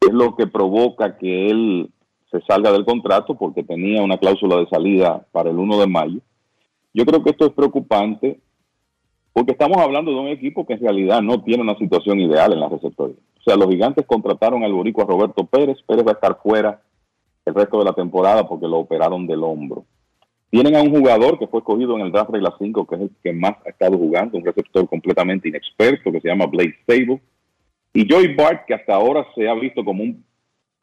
es 0.01 0.13
lo 0.13 0.35
que 0.35 0.47
provoca 0.47 1.17
que 1.17 1.47
él 1.47 1.89
se 2.29 2.41
salga 2.41 2.71
del 2.71 2.85
contrato 2.85 3.35
porque 3.35 3.63
tenía 3.63 4.03
una 4.03 4.17
cláusula 4.17 4.57
de 4.57 4.67
salida 4.67 5.25
para 5.31 5.49
el 5.49 5.57
1 5.57 5.79
de 5.79 5.87
mayo. 5.87 6.19
Yo 6.93 7.05
creo 7.05 7.23
que 7.23 7.31
esto 7.31 7.47
es 7.47 7.53
preocupante 7.53 8.39
porque 9.33 9.51
estamos 9.51 9.77
hablando 9.77 10.11
de 10.11 10.19
un 10.19 10.27
equipo 10.27 10.65
que 10.65 10.73
en 10.73 10.81
realidad 10.81 11.21
no 11.21 11.43
tiene 11.43 11.63
una 11.63 11.77
situación 11.77 12.19
ideal 12.19 12.53
en 12.53 12.59
la 12.59 12.69
receptoría. 12.69 13.17
O 13.39 13.43
sea, 13.43 13.57
los 13.57 13.69
gigantes 13.69 14.05
contrataron 14.05 14.63
al 14.63 14.73
boricua 14.73 15.05
Roberto 15.05 15.45
Pérez. 15.45 15.77
Pérez 15.85 16.05
va 16.05 16.11
a 16.11 16.15
estar 16.15 16.39
fuera 16.41 16.81
el 17.45 17.53
resto 17.53 17.79
de 17.79 17.85
la 17.85 17.93
temporada 17.93 18.47
porque 18.47 18.67
lo 18.67 18.79
operaron 18.79 19.27
del 19.27 19.43
hombro. 19.43 19.85
Tienen 20.49 20.75
a 20.75 20.81
un 20.81 20.89
jugador 20.89 21.37
que 21.37 21.47
fue 21.47 21.59
escogido 21.59 21.95
en 21.95 22.05
el 22.05 22.11
draft 22.11 22.31
regla 22.31 22.55
5, 22.57 22.87
que 22.87 22.95
es 22.95 23.01
el 23.01 23.11
que 23.21 23.33
más 23.33 23.55
ha 23.65 23.69
estado 23.69 23.97
jugando, 23.97 24.37
un 24.37 24.45
receptor 24.45 24.87
completamente 24.87 25.49
inexperto 25.49 26.11
que 26.11 26.21
se 26.21 26.27
llama 26.27 26.45
Blake 26.45 26.77
Stable. 26.83 27.21
Y 27.93 28.07
Joey 28.09 28.35
Bart, 28.35 28.65
que 28.65 28.73
hasta 28.73 28.95
ahora 28.95 29.25
se 29.35 29.47
ha 29.47 29.53
visto 29.53 29.83
como 29.83 30.03
un 30.03 30.23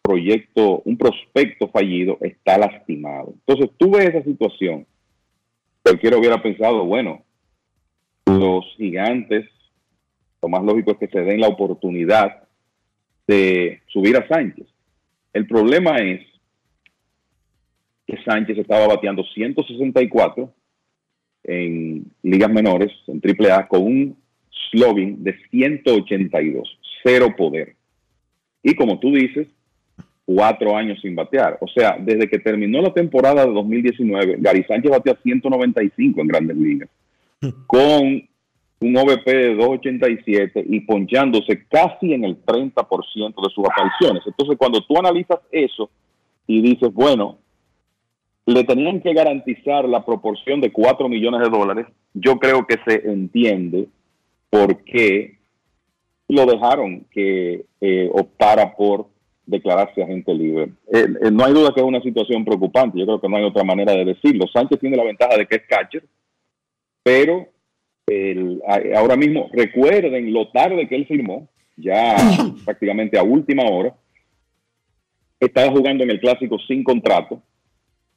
proyecto, 0.03 0.83
un 0.85 0.97
prospecto 0.99 1.69
fallido, 1.69 2.19
está 2.21 2.59
lastimado. 2.59 3.35
Entonces, 3.47 3.71
tú 3.79 3.93
ves 3.93 4.09
esa 4.09 4.23
situación. 4.23 4.87
Cualquiera 5.83 6.19
hubiera 6.19 6.43
pensado, 6.43 6.85
bueno, 6.85 7.23
los 8.27 8.65
gigantes, 8.77 9.49
lo 10.43 10.49
más 10.49 10.63
lógico 10.65 10.93
es 10.93 10.99
que 10.99 11.09
se 11.09 11.23
den 11.23 11.41
la 11.41 11.49
oportunidad 11.49 12.43
de 13.27 13.81
subir 13.87 14.17
a 14.17 14.27
Sánchez. 14.29 14.67
El 15.33 15.47
problema 15.47 15.97
es 15.97 16.21
que 18.13 18.23
Sánchez 18.23 18.59
estaba 18.59 18.87
bateando 18.87 19.25
164 19.25 20.53
en 21.45 22.05
ligas 22.23 22.51
menores, 22.51 22.93
en 23.07 23.23
AAA, 23.25 23.69
con 23.69 23.83
un 23.83 24.17
slogan 24.71 25.25
de 25.25 25.35
182, 25.51 26.79
cero 27.03 27.35
poder. 27.37 27.75
Y 28.63 28.75
como 28.75 29.01
tú 29.01 29.13
dices, 29.13 29.49
cuatro 30.27 30.77
años 30.77 31.01
sin 31.01 31.17
batear. 31.17 31.57
O 31.63 31.69
sea, 31.69 31.97
desde 31.99 32.29
que 32.29 32.39
terminó 32.39 32.83
la 32.83 32.93
temporada 32.93 33.47
de 33.47 33.53
2019, 33.53 34.37
Gary 34.41 34.63
Sánchez 34.65 34.91
batea 34.91 35.17
195 35.23 36.21
en 36.21 36.29
grandes 36.29 36.57
ligas 36.59 36.91
con 37.67 38.29
un 38.81 38.97
OVP 38.97 39.33
de 39.35 39.57
2.87 39.57 40.65
y 40.69 40.81
ponchándose 40.81 41.65
casi 41.71 42.13
en 42.13 42.25
el 42.25 42.45
30% 42.45 43.43
de 43.43 43.55
sus 43.55 43.65
apariciones. 43.65 44.23
Entonces, 44.27 44.59
cuando 44.59 44.83
tú 44.83 44.99
analizas 44.99 45.39
eso 45.51 45.89
y 46.47 46.61
dices, 46.61 46.93
bueno, 46.93 47.39
le 48.47 48.65
tenían 48.65 49.01
que 49.01 49.13
garantizar 49.15 49.89
la 49.89 50.05
proporción 50.05 50.61
de 50.61 50.73
4 50.73 51.09
millones 51.09 51.41
de 51.43 51.49
dólares, 51.51 51.87
yo 52.15 52.39
creo 52.39 52.67
que 52.67 52.77
se 52.87 53.09
entiende 53.09 53.87
por 54.51 54.83
qué 54.85 55.39
lo 56.29 56.47
dejaron 56.47 57.07
que 57.11 57.65
eh, 57.81 58.11
optara 58.13 58.75
por 58.75 59.07
declararse 59.47 60.03
agente 60.03 60.33
libre. 60.35 60.73
Eh, 60.93 61.07
eh, 61.25 61.31
no 61.31 61.45
hay 61.45 61.53
duda 61.53 61.73
que 61.75 61.81
es 61.81 61.87
una 61.87 62.01
situación 62.01 62.45
preocupante, 62.45 62.99
yo 62.99 63.07
creo 63.07 63.21
que 63.21 63.29
no 63.29 63.37
hay 63.37 63.45
otra 63.45 63.65
manera 63.65 63.93
de 63.93 64.05
decirlo. 64.05 64.47
Sánchez 64.53 64.79
tiene 64.81 64.97
la 64.97 65.05
ventaja 65.05 65.37
de 65.37 65.47
que 65.47 65.57
es 65.57 65.63
catcher, 65.69 66.05
pero 67.03 67.49
el- 68.07 68.61
ahora 68.97 69.17
mismo 69.17 69.49
recuerden 69.53 70.33
lo 70.33 70.49
tarde 70.51 70.89
que 70.89 70.97
él 70.97 71.07
firmó, 71.07 71.49
ya 71.77 72.17
prácticamente 72.65 73.19
a 73.19 73.23
última 73.23 73.65
hora, 73.65 73.95
estaba 75.41 75.71
jugando 75.73 76.05
en 76.05 76.11
el 76.11 76.21
clásico 76.21 76.59
sin 76.67 76.85
contrato 76.85 77.43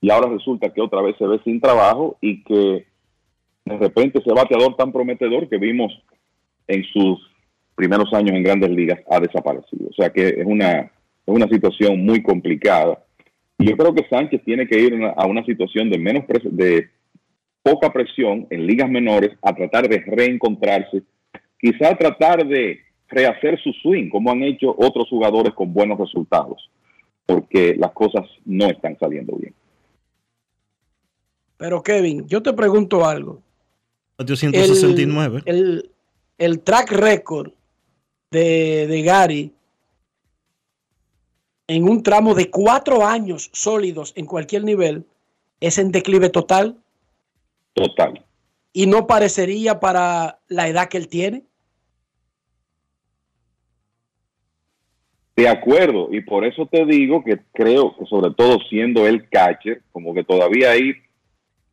y 0.06 0.12
ahora 0.12 0.30
resulta 0.30 0.70
que 0.70 0.82
otra 0.82 1.02
vez 1.02 1.16
se 1.18 1.26
ve 1.26 1.40
sin 1.44 1.60
trabajo 1.60 2.16
y 2.22 2.44
que 2.44 2.86
de 3.66 3.78
repente 3.80 4.20
ese 4.20 4.32
bateador 4.36 4.76
tan 4.76 4.92
prometedor 4.92 5.50
que 5.50 5.58
vimos 5.58 6.00
en 6.68 6.84
sus 6.94 7.28
primeros 7.74 8.14
años 8.14 8.36
en 8.36 8.44
grandes 8.44 8.70
ligas 8.70 9.00
ha 9.10 9.20
desaparecido. 9.20 9.90
O 9.90 9.94
sea 9.94 10.12
que 10.12 10.28
es 10.28 10.46
una, 10.46 10.82
es 10.82 10.92
una 11.26 11.48
situación 11.48 12.06
muy 12.06 12.22
complicada. 12.22 13.04
Y 13.58 13.68
yo 13.68 13.76
creo 13.76 13.96
que 13.96 14.08
Sánchez 14.08 14.44
tiene 14.46 14.68
que 14.68 14.80
ir 14.80 14.94
a 15.18 15.26
una- 15.26 15.44
situación 15.44 15.90
de 15.90 15.98
menos 15.98 16.24
de 16.52 16.88
poca 17.64 17.92
presión 17.92 18.46
en 18.52 18.68
ligas 18.68 18.92
menores 18.92 19.32
a 19.42 19.56
tratar 19.56 19.90
de 19.90 20.04
reencontrarse, 20.06 21.02
quizá 21.60 21.96
tratar 21.96 22.46
de 22.46 22.80
rehacer 23.08 23.60
su 23.60 23.74
swing, 23.82 24.10
como 24.10 24.30
han 24.30 24.44
hecho 24.44 24.76
otros 24.78 25.10
jugadores 25.10 25.56
con 25.56 25.74
buenos 25.74 25.98
resultados, 25.98 26.70
porque 27.26 27.74
las 27.76 27.94
cosas 27.94 28.30
no 28.46 28.68
están 28.68 29.00
saliendo 29.00 29.36
bien. 29.36 29.56
Pero 31.58 31.82
Kevin, 31.84 32.28
yo 32.28 32.42
te 32.44 32.54
pregunto 32.54 33.06
algo. 33.06 33.42
Batió 34.18 34.36
169. 34.36 35.44
El, 35.46 35.56
el- 35.58 35.92
el 36.38 36.60
track 36.60 36.92
record 36.92 37.52
de, 38.30 38.88
de 38.88 39.02
Gary 39.04 39.54
en 41.68 41.88
un 41.88 42.04
tramo 42.04 42.36
de 42.36 42.50
cuatro 42.50 43.06
años 43.06 43.50
sólidos 43.54 44.12
en 44.18 44.26
cualquier 44.26 44.64
nivel 44.66 45.06
es 45.62 45.78
en 45.78 45.92
declive 45.92 46.30
total. 46.30 46.78
Total. 47.74 48.24
y 48.74 48.88
no 48.88 49.08
parecería 49.08 49.80
para 49.80 50.40
la 50.50 50.68
edad 50.68 50.88
que 50.90 50.98
él 50.98 51.08
tiene. 51.08 51.44
De 55.36 55.50
acuerdo, 55.50 56.08
y 56.14 56.22
por 56.22 56.46
eso 56.46 56.66
te 56.66 56.86
digo 56.86 57.22
que 57.24 57.40
creo 57.54 57.96
que 57.98 58.06
sobre 58.06 58.34
todo 58.34 58.58
siendo 58.70 59.06
el 59.06 59.28
catcher, 59.30 59.82
como 59.92 60.14
que 60.14 60.24
todavía 60.24 60.72
ahí 60.72 60.94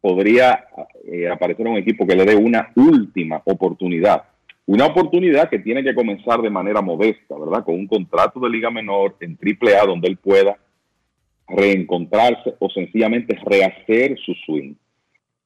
podría 0.02 0.66
eh, 1.04 1.28
aparecer 1.28 1.66
un 1.66 1.78
equipo 1.78 2.04
que 2.06 2.16
le 2.16 2.24
dé 2.24 2.34
una 2.36 2.72
última 2.74 3.40
oportunidad. 3.44 4.24
Una 4.66 4.86
oportunidad 4.86 5.48
que 5.48 5.60
tiene 5.60 5.82
que 5.82 5.94
comenzar 5.94 6.42
de 6.42 6.50
manera 6.50 6.82
modesta, 6.82 7.38
¿verdad? 7.38 7.64
Con 7.64 7.76
un 7.76 7.86
contrato 7.86 8.40
de 8.40 8.50
liga 8.50 8.70
menor 8.70 9.16
en 9.20 9.36
triple 9.36 9.76
A 9.76 9.86
donde 9.86 10.08
él 10.08 10.16
pueda 10.16 10.58
reencontrarse 11.48 12.54
o 12.58 12.68
sencillamente 12.68 13.38
rehacer 13.46 14.18
su 14.18 14.34
swing. 14.44 14.74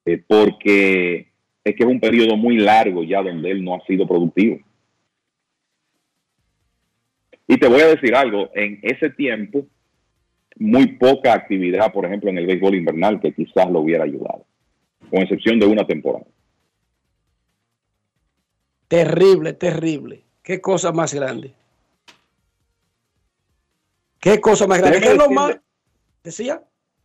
Eh, 0.07 0.23
porque 0.27 1.28
es 1.62 1.74
que 1.74 1.83
es 1.83 1.89
un 1.89 2.01
periodo 2.01 2.37
muy 2.37 2.57
largo 2.57 3.05
ya 3.05 3.23
donde 3.23 3.51
él 3.51 3.62
no 3.62 3.74
ha 3.74 3.85
sido 3.87 4.07
productivo. 4.07 4.59
Y 7.47 7.59
te 7.59 7.69
voy 7.69 7.83
a 7.83 7.89
decir 7.89 8.15
algo, 8.15 8.49
en 8.55 8.81
ese 8.83 9.11
tiempo, 9.11 9.66
muy 10.59 10.87
poca 10.99 11.33
actividad, 11.35 11.93
por 11.93 12.07
ejemplo, 12.07 12.31
en 12.31 12.39
el 12.39 12.47
béisbol 12.47 12.74
invernal 12.74 13.20
que 13.20 13.33
quizás 13.33 13.70
lo 13.70 13.81
hubiera 13.81 14.05
ayudado, 14.05 14.45
con 15.11 15.23
excepción 15.23 15.59
de 15.59 15.66
una 15.66 15.87
temporada. 15.87 16.27
Terrible, 18.89 19.53
terrible. 19.53 20.23
Qué 20.43 20.61
cosa 20.61 20.93
más 20.93 21.12
grande. 21.12 21.53
Qué 24.20 24.41
cosa 24.41 24.66
más 24.66 24.78
grande. 24.81 25.01
¿Qué 25.01 25.09
es 25.09 25.16
lo 25.16 25.31
más? 25.31 25.59
¿Decía? 26.23 26.62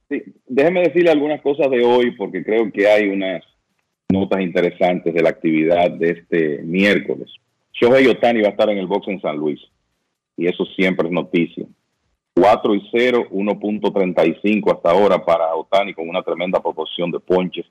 Sí, 0.10 0.24
déjeme 0.48 0.82
decirle 0.82 1.12
algunas 1.12 1.42
cosas 1.42 1.70
de 1.70 1.84
hoy 1.84 2.12
porque 2.12 2.44
creo 2.44 2.72
que 2.72 2.88
hay 2.88 3.08
unas 3.08 3.44
notas 4.10 4.42
interesantes 4.42 5.14
de 5.14 5.22
la 5.22 5.30
actividad 5.30 5.92
de 5.92 6.10
este 6.12 6.62
miércoles. 6.64 7.32
Shohei 7.74 8.08
Otani 8.08 8.42
va 8.42 8.50
a 8.50 8.52
estar 8.52 8.70
en 8.70 8.78
el 8.78 8.88
box 8.88 9.08
en 9.08 9.22
San 9.22 9.38
Luis 9.38 9.60
y 10.38 10.48
eso 10.48 10.66
siempre 10.66 11.08
es 11.08 11.14
noticia. 11.14 11.66
4 12.36 12.76
y 12.76 12.90
0, 12.92 13.28
1.35 13.32 14.72
hasta 14.74 14.92
ahora 14.92 15.24
para 15.24 15.54
Otani 15.56 15.94
con 15.94 16.08
una 16.08 16.22
tremenda 16.24 16.62
proporción 16.62 17.12
de 17.12 17.20
ponches 17.20 17.66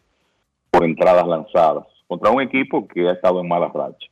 por 0.70 0.84
entradas 0.84 1.26
lanzadas 1.26 1.86
contra 2.06 2.30
un 2.30 2.42
equipo 2.42 2.86
que 2.86 3.08
ha 3.08 3.12
estado 3.12 3.40
en 3.40 3.48
malas 3.48 3.72
rachas. 3.72 4.10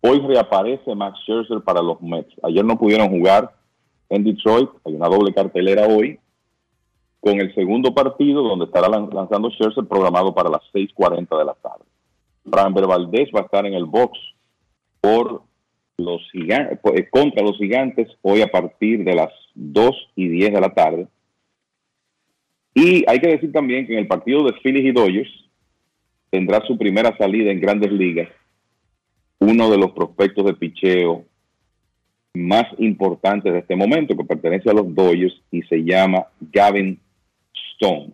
Hoy 0.00 0.20
reaparece 0.20 0.94
Max 0.94 1.18
Scherzer 1.24 1.60
para 1.62 1.82
los 1.82 2.00
Mets. 2.00 2.32
Ayer 2.42 2.64
no 2.64 2.78
pudieron 2.78 3.08
jugar 3.10 3.52
en 4.08 4.24
Detroit, 4.24 4.70
hay 4.84 4.94
una 4.94 5.08
doble 5.08 5.32
cartelera 5.34 5.86
hoy 5.86 6.18
con 7.20 7.38
el 7.38 7.54
segundo 7.54 7.92
partido 7.94 8.42
donde 8.42 8.64
estará 8.64 8.88
lan- 8.88 9.12
lanzando 9.12 9.50
Scherzer 9.50 9.84
programado 9.86 10.34
para 10.34 10.48
las 10.48 10.62
6.40 10.72 11.38
de 11.38 11.44
la 11.44 11.54
tarde. 11.54 11.84
Framber 12.50 12.86
Valdez 12.86 13.28
va 13.36 13.40
a 13.40 13.44
estar 13.44 13.66
en 13.66 13.74
el 13.74 13.84
box 13.84 14.18
por 15.02 15.42
los 15.98 16.22
gigantes, 16.32 16.78
contra 17.10 17.42
los 17.44 17.58
gigantes 17.58 18.08
hoy 18.22 18.40
a 18.40 18.46
partir 18.50 19.04
de 19.04 19.14
las 19.14 19.30
2 19.54 20.10
y 20.16 20.28
10 20.28 20.52
de 20.52 20.60
la 20.60 20.72
tarde. 20.74 21.06
Y 22.74 23.04
hay 23.08 23.18
que 23.18 23.28
decir 23.28 23.52
también 23.52 23.86
que 23.86 23.94
en 23.94 24.00
el 24.00 24.06
partido 24.06 24.44
de 24.44 24.52
Phillies 24.62 24.86
y 24.86 24.92
Dodgers 24.92 25.30
tendrá 26.30 26.64
su 26.66 26.78
primera 26.78 27.16
salida 27.18 27.50
en 27.50 27.60
grandes 27.60 27.92
ligas 27.92 28.28
uno 29.40 29.70
de 29.70 29.78
los 29.78 29.92
prospectos 29.92 30.44
de 30.44 30.54
picheo 30.54 31.24
más 32.34 32.66
importantes 32.78 33.52
de 33.52 33.58
este 33.58 33.74
momento, 33.74 34.16
que 34.16 34.24
pertenece 34.24 34.70
a 34.70 34.74
los 34.74 34.94
Dodgers 34.94 35.34
y 35.50 35.62
se 35.62 35.82
llama 35.82 36.26
Gavin 36.52 37.00
Stone. 37.72 38.12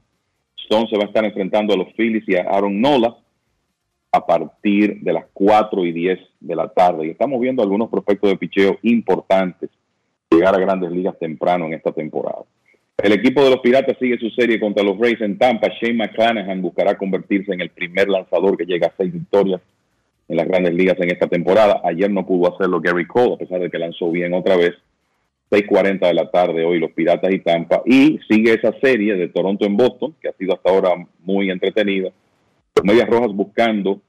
Stone 0.57 0.89
se 0.89 0.97
va 0.97 1.05
a 1.05 1.07
estar 1.07 1.25
enfrentando 1.25 1.75
a 1.75 1.77
los 1.77 1.93
Phillies 1.95 2.25
y 2.27 2.37
a 2.37 2.43
Aaron 2.43 2.81
Nola 2.81 3.17
a 4.13 4.25
partir 4.25 5.01
de 5.01 5.13
las 5.13 5.27
4 5.33 5.85
y 5.85 5.93
10 5.93 6.19
de 6.41 6.57
la 6.57 6.69
tarde. 6.69 7.07
Y 7.07 7.11
estamos 7.11 7.41
viendo 7.41 7.63
algunos 7.63 7.91
prospectos 7.91 8.31
de 8.31 8.39
picheo 8.39 8.79
importantes 8.83 9.69
llegar 10.31 10.55
a 10.55 10.59
grandes 10.59 10.91
ligas 10.91 11.19
temprano 11.19 11.67
en 11.67 11.75
esta 11.75 11.93
temporada. 11.93 12.43
El 12.97 13.13
equipo 13.13 13.45
de 13.45 13.51
los 13.51 13.61
Piratas 13.61 13.97
sigue 13.99 14.19
su 14.19 14.31
serie 14.31 14.59
contra 14.59 14.83
los 14.83 14.99
Rays 14.99 15.21
en 15.21 15.37
Tampa. 15.39 15.69
Shane 15.69 15.95
McClanahan 15.95 16.63
buscará 16.63 16.97
convertirse 16.97 17.53
en 17.53 17.61
el 17.61 17.71
primer 17.71 18.09
lanzador 18.09 18.57
que 18.57 18.65
llega 18.65 18.89
a 18.89 18.95
seis 18.97 19.13
victorias 19.13 19.61
en 20.29 20.37
las 20.37 20.49
grandes 20.49 20.73
ligas 20.75 20.97
en 20.99 21.11
esta 21.11 21.27
temporada. 21.27 21.83
Ayer 21.85 22.11
no 22.11 22.27
pudo 22.27 22.55
hacerlo 22.55 22.81
Gary 22.81 23.07
Cole, 23.07 23.35
a 23.35 23.39
pesar 23.39 23.61
de 23.61 23.71
que 23.71 23.79
lanzó 23.79 24.11
bien 24.11 24.33
otra 24.33 24.57
vez. 24.57 24.75
6.40 25.51 26.09
de 26.09 26.15
la 26.15 26.29
tarde 26.29 26.65
hoy 26.65 26.81
los 26.81 26.91
Piratas 26.91 27.33
y 27.33 27.39
Tampa. 27.39 27.83
Y 27.85 28.19
sigue 28.29 28.55
esa 28.55 28.73
serie 28.81 29.15
de 29.15 29.29
Toronto 29.29 29.65
en 29.65 29.77
Boston, 29.77 30.15
que 30.21 30.29
ha 30.29 30.33
sido 30.33 30.55
hasta 30.55 30.71
ahora 30.71 30.91
muy 31.21 31.51
entretenida. 31.51 32.11
Los 32.75 32.85
Medias 32.85 33.09
Rojas 33.09 33.33
buscando 33.33 34.01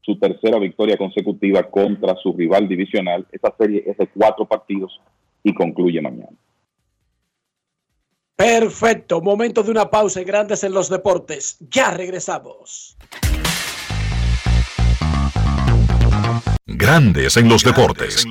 su 0.00 0.18
tercera 0.18 0.58
victoria 0.58 0.96
consecutiva 0.96 1.64
contra 1.64 2.14
su 2.16 2.32
rival 2.32 2.66
divisional. 2.68 3.26
Esta 3.30 3.54
serie 3.58 3.82
es 3.84 3.98
de 3.98 4.06
cuatro 4.06 4.46
partidos 4.46 4.98
y 5.42 5.54
concluye 5.54 6.00
mañana. 6.00 6.36
Perfecto. 8.36 9.20
Momento 9.20 9.62
de 9.64 9.70
una 9.72 9.90
pausa 9.90 10.20
en 10.20 10.26
Grandes 10.26 10.62
en 10.62 10.72
los 10.72 10.88
Deportes. 10.88 11.56
Ya 11.60 11.90
regresamos. 11.90 12.96
Grandes 16.66 17.36
en 17.36 17.48
los 17.48 17.64
deportes. 17.64 18.24
En 18.24 18.30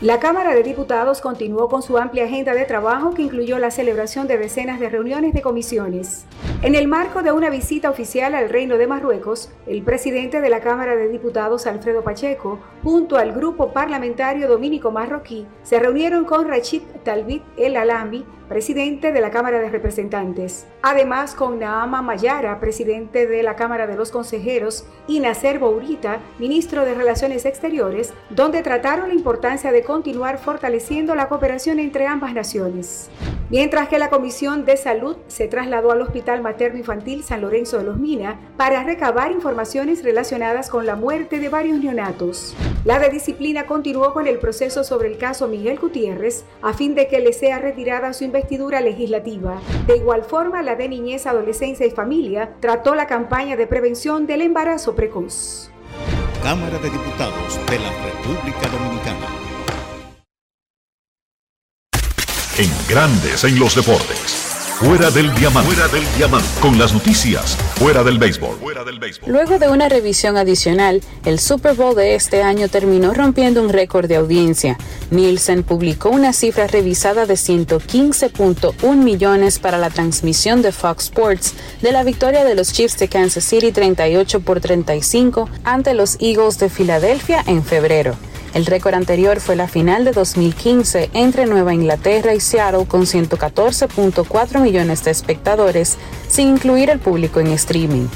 La 0.00 0.20
Cámara 0.20 0.54
de 0.54 0.62
Diputados 0.62 1.20
continuó 1.20 1.68
con 1.68 1.82
su 1.82 1.98
amplia 1.98 2.26
agenda 2.26 2.54
de 2.54 2.64
trabajo 2.66 3.14
que 3.14 3.22
incluyó 3.22 3.58
la 3.58 3.72
celebración 3.72 4.28
de 4.28 4.38
decenas 4.38 4.78
de 4.78 4.88
reuniones 4.88 5.34
de 5.34 5.42
comisiones. 5.42 6.24
En 6.62 6.76
el 6.76 6.86
marco 6.86 7.24
de 7.24 7.32
una 7.32 7.50
visita 7.50 7.90
oficial 7.90 8.36
al 8.36 8.48
Reino 8.48 8.78
de 8.78 8.86
Marruecos, 8.86 9.50
el 9.66 9.82
presidente 9.82 10.40
de 10.40 10.50
la 10.50 10.60
Cámara 10.60 10.94
de 10.94 11.08
Diputados, 11.08 11.66
Alfredo 11.66 12.04
Pacheco, 12.04 12.60
junto 12.84 13.16
al 13.16 13.32
grupo 13.32 13.72
parlamentario 13.72 14.46
dominico 14.46 14.92
marroquí, 14.92 15.48
se 15.64 15.80
reunieron 15.80 16.24
con 16.24 16.46
Rachid 16.46 16.82
Talbit 17.02 17.42
El 17.56 17.76
Alambi, 17.76 18.24
presidente 18.48 19.12
de 19.12 19.20
la 19.20 19.30
Cámara 19.30 19.60
de 19.60 19.70
Representantes. 19.70 20.66
Además, 20.82 21.34
con 21.34 21.58
Naama 21.58 22.02
Mayara, 22.02 22.58
presidente 22.60 23.26
de 23.26 23.42
la 23.42 23.56
Cámara 23.56 23.86
de 23.86 23.96
los 23.96 24.10
Consejeros, 24.10 24.86
y 25.06 25.20
Nacer 25.20 25.58
Bourita, 25.58 26.20
ministro 26.38 26.84
de 26.84 26.94
Relaciones 26.94 27.44
Exteriores, 27.44 28.12
donde 28.30 28.62
trataron 28.62 29.08
la 29.08 29.14
importancia 29.14 29.72
de 29.72 29.82
continuar 29.82 30.38
fortaleciendo 30.38 31.14
la 31.14 31.28
cooperación 31.28 31.78
entre 31.78 32.06
ambas 32.06 32.34
naciones. 32.34 33.10
Mientras 33.50 33.88
que 33.88 33.98
la 33.98 34.10
Comisión 34.10 34.66
de 34.66 34.76
Salud 34.76 35.16
se 35.26 35.48
trasladó 35.48 35.90
al 35.92 36.02
Hospital 36.02 36.42
Materno 36.42 36.78
Infantil 36.78 37.24
San 37.24 37.40
Lorenzo 37.40 37.78
de 37.78 37.84
los 37.84 37.98
Mina 37.98 38.38
para 38.58 38.84
recabar 38.84 39.32
informaciones 39.32 40.04
relacionadas 40.04 40.68
con 40.68 40.84
la 40.84 40.96
muerte 40.96 41.38
de 41.38 41.48
varios 41.48 41.78
neonatos. 41.78 42.54
La 42.84 42.98
de 42.98 43.08
disciplina 43.08 43.64
continuó 43.64 44.12
con 44.12 44.26
el 44.26 44.38
proceso 44.38 44.84
sobre 44.84 45.08
el 45.08 45.16
caso 45.16 45.48
Miguel 45.48 45.78
Gutiérrez 45.78 46.44
a 46.60 46.74
fin 46.74 46.94
de 46.94 47.08
que 47.08 47.20
le 47.20 47.32
sea 47.32 47.58
retirada 47.58 48.12
su 48.12 48.24
investidura 48.38 48.80
legislativa. 48.80 49.60
De 49.86 49.96
igual 49.96 50.22
forma, 50.22 50.62
la 50.62 50.76
de 50.76 50.88
Niñez, 50.88 51.26
Adolescencia 51.26 51.84
y 51.84 51.90
Familia 51.90 52.54
trató 52.60 52.94
la 52.94 53.06
campaña 53.06 53.56
de 53.56 53.66
prevención 53.66 54.26
del 54.26 54.42
embarazo 54.42 54.94
precoz. 54.94 55.70
Cámara 56.42 56.78
de 56.78 56.88
Diputados 56.88 57.58
de 57.68 57.78
la 57.80 57.90
República 58.04 58.68
Dominicana. 58.68 59.26
En 62.58 62.70
Grandes 62.88 63.44
en 63.44 63.58
los 63.58 63.74
deportes. 63.74 64.37
Fuera 64.78 65.10
del 65.10 65.34
diamante. 65.34 65.72
Fuera 65.72 65.88
del 65.88 66.04
diamante. 66.16 66.46
Con 66.60 66.78
las 66.78 66.94
noticias. 66.94 67.56
Fuera 67.74 68.04
del 68.04 68.16
béisbol. 68.16 68.58
Fuera 68.60 68.84
del 68.84 69.00
béisbol. 69.00 69.28
Luego 69.28 69.58
de 69.58 69.66
una 69.66 69.88
revisión 69.88 70.36
adicional, 70.36 71.02
el 71.24 71.40
Super 71.40 71.74
Bowl 71.74 71.96
de 71.96 72.14
este 72.14 72.44
año 72.44 72.68
terminó 72.68 73.12
rompiendo 73.12 73.60
un 73.60 73.70
récord 73.70 74.06
de 74.06 74.14
audiencia. 74.14 74.78
Nielsen 75.10 75.64
publicó 75.64 76.10
una 76.10 76.32
cifra 76.32 76.68
revisada 76.68 77.26
de 77.26 77.34
115.1 77.34 78.94
millones 78.94 79.58
para 79.58 79.78
la 79.78 79.90
transmisión 79.90 80.62
de 80.62 80.70
Fox 80.70 81.06
Sports 81.06 81.54
de 81.82 81.90
la 81.90 82.04
victoria 82.04 82.44
de 82.44 82.54
los 82.54 82.72
Chiefs 82.72 82.98
de 82.98 83.08
Kansas 83.08 83.42
City 83.42 83.72
38 83.72 84.38
por 84.38 84.60
35 84.60 85.50
ante 85.64 85.92
los 85.94 86.18
Eagles 86.20 86.60
de 86.60 86.70
Filadelfia 86.70 87.42
en 87.48 87.64
febrero. 87.64 88.16
El 88.54 88.66
récord 88.66 88.94
anterior 88.94 89.40
fue 89.40 89.56
la 89.56 89.68
final 89.68 90.04
de 90.04 90.12
2015 90.12 91.10
entre 91.12 91.46
Nueva 91.46 91.74
Inglaterra 91.74 92.34
y 92.34 92.40
Seattle 92.40 92.86
con 92.86 93.02
114.4 93.02 94.60
millones 94.60 95.04
de 95.04 95.10
espectadores, 95.10 95.96
sin 96.28 96.48
incluir 96.48 96.90
el 96.90 96.98
público 96.98 97.40
en 97.40 97.48
streaming. 97.48 98.08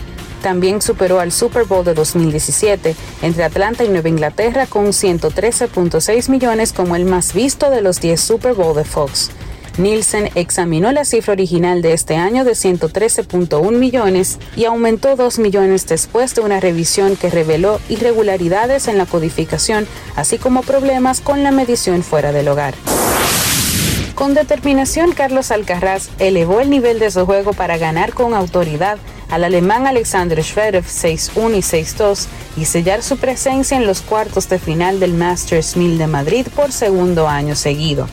También 0.42 0.82
superó 0.82 1.20
al 1.20 1.30
Super 1.30 1.64
Bowl 1.64 1.84
de 1.84 1.94
2017 1.94 2.96
entre 3.22 3.44
Atlanta 3.44 3.84
y 3.84 3.88
Nueva 3.88 4.08
Inglaterra 4.08 4.66
con 4.66 4.86
113.6 4.86 6.28
millones 6.28 6.72
como 6.72 6.96
el 6.96 7.04
más 7.04 7.32
visto 7.32 7.70
de 7.70 7.80
los 7.80 8.00
10 8.00 8.20
Super 8.20 8.54
Bowl 8.54 8.74
de 8.74 8.84
Fox. 8.84 9.30
Nielsen 9.78 10.30
examinó 10.34 10.92
la 10.92 11.04
cifra 11.04 11.32
original 11.32 11.80
de 11.82 11.94
este 11.94 12.16
año 12.16 12.44
de 12.44 12.52
113.1 12.52 13.72
millones 13.72 14.38
y 14.54 14.66
aumentó 14.66 15.16
2 15.16 15.38
millones 15.38 15.86
después 15.86 16.34
de 16.34 16.42
una 16.42 16.60
revisión 16.60 17.16
que 17.16 17.30
reveló 17.30 17.80
irregularidades 17.88 18.88
en 18.88 18.98
la 18.98 19.06
codificación, 19.06 19.86
así 20.14 20.38
como 20.38 20.62
problemas 20.62 21.20
con 21.20 21.42
la 21.42 21.50
medición 21.50 22.02
fuera 22.02 22.32
del 22.32 22.48
hogar. 22.48 22.74
Con 24.14 24.34
determinación, 24.34 25.12
Carlos 25.12 25.50
Alcaraz 25.50 26.10
elevó 26.18 26.60
el 26.60 26.70
nivel 26.70 26.98
de 26.98 27.10
su 27.10 27.24
juego 27.24 27.54
para 27.54 27.78
ganar 27.78 28.12
con 28.12 28.34
autoridad 28.34 28.98
al 29.30 29.44
alemán 29.44 29.86
Alexander 29.86 30.44
Zverev 30.44 30.84
6-1 30.84 31.56
y 31.56 31.62
6-2 31.62 32.26
y 32.58 32.66
sellar 32.66 33.02
su 33.02 33.16
presencia 33.16 33.78
en 33.78 33.86
los 33.86 34.02
cuartos 34.02 34.50
de 34.50 34.58
final 34.58 35.00
del 35.00 35.14
Masters 35.14 35.76
1000 35.76 35.96
de 35.96 36.06
Madrid 36.06 36.46
por 36.54 36.70
segundo 36.70 37.26
año 37.26 37.56
seguido. 37.56 38.06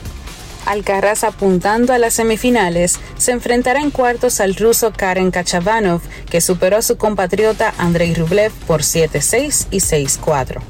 Alcaraz 0.70 1.24
apuntando 1.24 1.94
a 1.94 1.98
las 1.98 2.14
semifinales, 2.14 3.00
se 3.18 3.32
enfrentará 3.32 3.82
en 3.82 3.90
cuartos 3.90 4.40
al 4.40 4.54
ruso 4.54 4.94
Karen 4.94 5.32
Kachabanov, 5.32 6.00
que 6.30 6.42
superó 6.42 6.78
a 6.78 6.84
su 6.84 6.96
compatriota 6.96 7.74
Andrei 7.80 8.14
Rublev 8.14 8.52
por 8.68 8.82
7-6 8.82 9.66
y 9.72 9.80
6-4. 9.80 10.62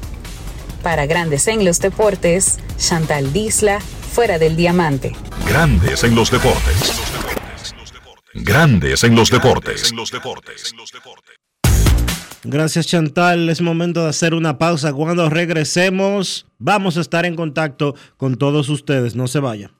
Para 0.82 1.04
Grandes 1.04 1.48
en 1.48 1.66
los 1.66 1.80
Deportes, 1.80 2.60
Chantal 2.78 3.30
Disla, 3.34 3.80
fuera 3.80 4.38
del 4.38 4.56
diamante. 4.56 5.12
Grandes 5.46 6.02
en 6.02 6.14
los 6.14 6.30
deportes. 6.30 6.98
Grandes 8.32 9.04
en 9.04 9.14
los 9.14 9.30
deportes. 9.30 9.92
Gracias 12.42 12.86
Chantal, 12.86 13.50
es 13.50 13.60
momento 13.60 14.04
de 14.04 14.08
hacer 14.08 14.32
una 14.32 14.56
pausa. 14.56 14.94
Cuando 14.94 15.28
regresemos 15.28 16.46
vamos 16.58 16.96
a 16.96 17.02
estar 17.02 17.26
en 17.26 17.36
contacto 17.36 17.94
con 18.16 18.36
todos 18.36 18.70
ustedes, 18.70 19.14
no 19.14 19.28
se 19.28 19.40
vayan. 19.40 19.79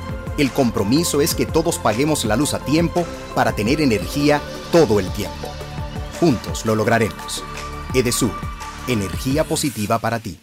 El 0.37 0.51
compromiso 0.51 1.21
es 1.21 1.35
que 1.35 1.45
todos 1.45 1.77
paguemos 1.77 2.25
la 2.25 2.35
luz 2.35 2.53
a 2.53 2.59
tiempo 2.59 3.05
para 3.35 3.51
tener 3.53 3.81
energía 3.81 4.41
todo 4.71 4.99
el 4.99 5.11
tiempo. 5.11 5.47
Juntos 6.19 6.65
lo 6.65 6.75
lograremos. 6.75 7.43
Edesur, 7.93 8.31
energía 8.87 9.43
positiva 9.43 9.99
para 9.99 10.19
ti. 10.19 10.39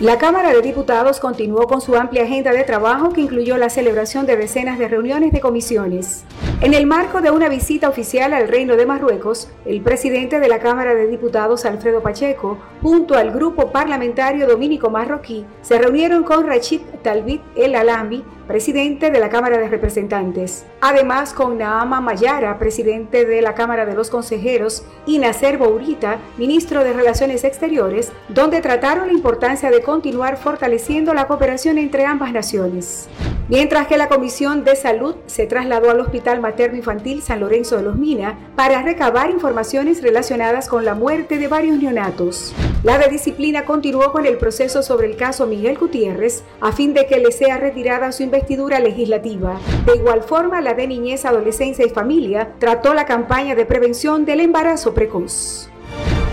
La 0.00 0.16
Cámara 0.16 0.52
de 0.52 0.62
Diputados 0.62 1.18
continuó 1.18 1.66
con 1.66 1.80
su 1.80 1.96
amplia 1.96 2.22
agenda 2.22 2.52
de 2.52 2.62
trabajo 2.62 3.10
que 3.10 3.20
incluyó 3.20 3.56
la 3.58 3.68
celebración 3.68 4.26
de 4.26 4.36
decenas 4.36 4.78
de 4.78 4.86
reuniones 4.86 5.32
de 5.32 5.40
comisiones. 5.40 6.24
En 6.60 6.74
el 6.74 6.86
marco 6.86 7.20
de 7.20 7.30
una 7.30 7.48
visita 7.48 7.88
oficial 7.88 8.34
al 8.34 8.48
Reino 8.48 8.74
de 8.74 8.84
Marruecos, 8.84 9.48
el 9.64 9.80
presidente 9.80 10.40
de 10.40 10.48
la 10.48 10.58
Cámara 10.58 10.92
de 10.92 11.06
Diputados, 11.06 11.64
Alfredo 11.64 12.02
Pacheco, 12.02 12.58
junto 12.82 13.14
al 13.14 13.30
grupo 13.30 13.70
parlamentario 13.70 14.48
dominico 14.48 14.90
marroquí, 14.90 15.46
se 15.62 15.78
reunieron 15.78 16.24
con 16.24 16.44
Rachid 16.44 16.80
Talbit 17.04 17.42
El 17.54 17.76
Alambi, 17.76 18.24
presidente 18.48 19.10
de 19.10 19.20
la 19.20 19.28
Cámara 19.28 19.58
de 19.58 19.68
Representantes. 19.68 20.64
Además, 20.80 21.34
con 21.34 21.58
Naama 21.58 22.00
Mayara, 22.00 22.58
presidente 22.58 23.26
de 23.26 23.42
la 23.42 23.54
Cámara 23.54 23.84
de 23.86 23.94
los 23.94 24.10
Consejeros, 24.10 24.84
y 25.06 25.18
Nacer 25.18 25.58
Bourita, 25.58 26.18
ministro 26.38 26.82
de 26.82 26.94
Relaciones 26.94 27.44
Exteriores, 27.44 28.10
donde 28.28 28.62
trataron 28.62 29.08
la 29.08 29.12
importancia 29.12 29.70
de 29.70 29.82
continuar 29.82 30.38
fortaleciendo 30.38 31.14
la 31.14 31.26
cooperación 31.26 31.78
entre 31.78 32.06
ambas 32.06 32.32
naciones. 32.32 33.08
Mientras 33.48 33.86
que 33.86 33.96
la 33.96 34.08
Comisión 34.08 34.62
de 34.64 34.76
Salud 34.76 35.14
se 35.26 35.46
trasladó 35.46 35.90
al 35.90 36.00
Hospital 36.00 36.40
Materno 36.40 36.76
Infantil 36.76 37.22
San 37.22 37.40
Lorenzo 37.40 37.78
de 37.78 37.82
los 37.82 37.96
Mina 37.96 38.38
para 38.56 38.82
recabar 38.82 39.30
informaciones 39.30 40.02
relacionadas 40.02 40.68
con 40.68 40.84
la 40.84 40.94
muerte 40.94 41.38
de 41.38 41.48
varios 41.48 41.78
neonatos. 41.78 42.54
La 42.84 42.98
de 42.98 43.08
disciplina 43.08 43.64
continuó 43.64 44.12
con 44.12 44.26
el 44.26 44.36
proceso 44.36 44.82
sobre 44.82 45.06
el 45.06 45.16
caso 45.16 45.46
Miguel 45.46 45.78
Gutiérrez 45.78 46.44
a 46.60 46.72
fin 46.72 46.92
de 46.92 47.06
que 47.06 47.18
le 47.18 47.32
sea 47.32 47.56
retirada 47.56 48.12
su 48.12 48.22
investidura 48.38 48.78
legislativa. 48.78 49.58
De 49.84 49.96
igual 49.96 50.22
forma, 50.22 50.60
la 50.60 50.74
de 50.74 50.86
Niñez, 50.86 51.24
Adolescencia 51.24 51.84
y 51.84 51.90
Familia 51.90 52.54
trató 52.60 52.94
la 52.94 53.04
campaña 53.04 53.56
de 53.56 53.66
prevención 53.66 54.24
del 54.24 54.40
embarazo 54.40 54.94
precoz. 54.94 55.68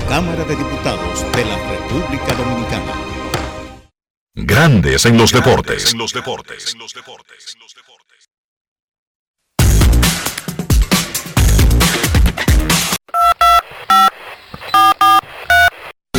Cámara 0.08 0.44
de 0.44 0.56
Diputados 0.56 1.26
de 1.36 1.46
la 1.46 1.58
República 1.68 2.34
Dominicana. 2.36 2.94
Grandes 4.36 5.06
en 5.06 5.18
los 5.18 5.32
deportes. 5.32 5.94
En 5.94 5.98
los 5.98 6.14
deportes. 6.14 6.76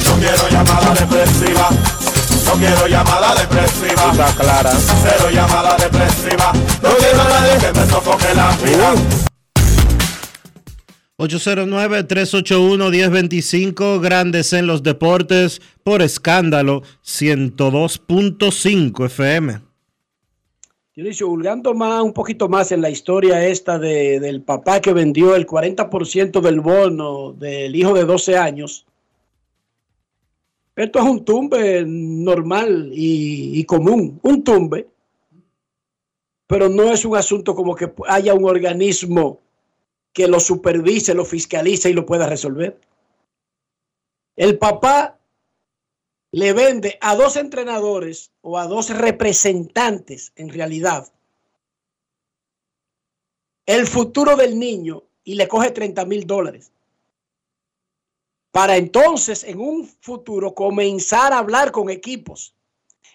No 0.05 0.19
quiero 0.19 0.49
llamada 0.51 0.95
depresiva. 0.95 1.69
No 2.45 2.53
quiero 2.55 2.87
llamada 2.89 3.35
depresiva. 3.37 3.86
Está 3.97 4.27
clara. 4.39 4.71
Cero 5.03 5.31
llamada 5.33 5.77
depresiva. 5.77 6.53
No 6.83 6.91
quiero 6.99 7.21
a 7.21 7.29
nadie 7.29 7.59
que 7.61 7.73
me 7.79 7.87
sofoque 7.87 8.35
la 8.35 8.57
vida. 8.59 8.95
809-381-1025, 11.19 14.01
Grandes 14.01 14.53
en 14.53 14.67
los 14.67 14.83
Deportes, 14.83 15.63
por 15.83 16.03
escándalo 16.03 16.83
102.5 17.05 19.07
FM. 19.07 19.61
Dionisio, 20.95 21.29
hurgando 21.29 21.75
más, 21.75 22.03
un 22.03 22.13
poquito 22.13 22.49
más 22.49 22.71
en 22.73 22.81
la 22.83 22.91
historia 22.91 23.47
esta 23.47 23.79
de- 23.79 24.19
del 24.21 24.43
papá 24.43 24.81
que 24.81 24.93
vendió 24.93 25.35
el 25.37 25.47
40% 25.47 26.41
del 26.41 26.61
bono 26.61 27.33
del 27.33 27.75
hijo 27.77 27.95
de 27.95 28.05
12 28.05 28.37
años. 28.39 28.85
Esto 30.77 30.99
es 30.99 31.05
un 31.07 31.25
tumbe 31.25 31.85
normal 31.87 32.91
y, 32.93 33.65
común, 33.65 34.21
un 34.23 34.45
tumbe, 34.45 34.87
pero 36.47 36.69
no 36.69 36.93
es 36.93 37.07
un 37.07 37.17
asunto 37.17 37.55
como 37.55 37.75
que 37.75 37.91
haya 38.07 38.35
un 38.35 38.45
organismo 38.45 39.41
que 40.13 40.29
lo 40.29 40.39
supervise, 40.39 41.15
lo 41.15 41.25
fiscalice 41.25 41.89
y 41.89 41.95
lo 41.95 42.05
pueda 42.05 42.29
resolver. 42.29 42.79
El 44.37 44.59
papá 44.59 45.19
le 46.33 46.53
vende 46.53 46.99
a 47.01 47.17
dos 47.17 47.37
entrenadores 47.37 48.31
o 48.43 48.59
a 48.59 48.67
dos 48.67 48.91
representantes, 48.91 50.33
en 50.37 50.51
realidad, 50.51 51.11
el 53.65 53.87
futuro 53.87 54.37
del 54.37 54.59
niño 54.59 55.05
y 55.25 55.37
le 55.37 55.49
coge 55.49 55.71
30 55.71 56.05
mil 56.05 56.27
dólares. 56.27 56.71
Para 58.57 58.79
entonces, 58.79 59.45
en 59.45 59.61
un 59.61 59.87
futuro, 59.87 60.55
comenzar 60.55 61.35
a 61.35 61.41
hablar 61.41 61.73
con 61.73 61.91
equipos. 61.91 62.55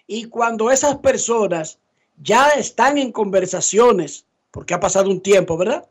Y 0.06 0.26
cuando 0.26 0.70
esas 0.70 0.98
personas 0.98 1.80
ya 2.16 2.50
están 2.50 2.96
en 2.96 3.10
conversaciones, 3.10 4.24
porque 4.52 4.72
ha 4.72 4.78
pasado 4.78 5.10
un 5.10 5.20
tiempo, 5.20 5.56
¿verdad? 5.56 5.90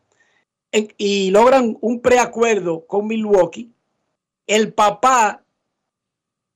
Y 0.97 1.31
logran 1.31 1.77
un 1.81 1.99
preacuerdo 1.99 2.87
con 2.87 3.07
Milwaukee, 3.07 3.69
el 4.47 4.71
papá 4.71 5.43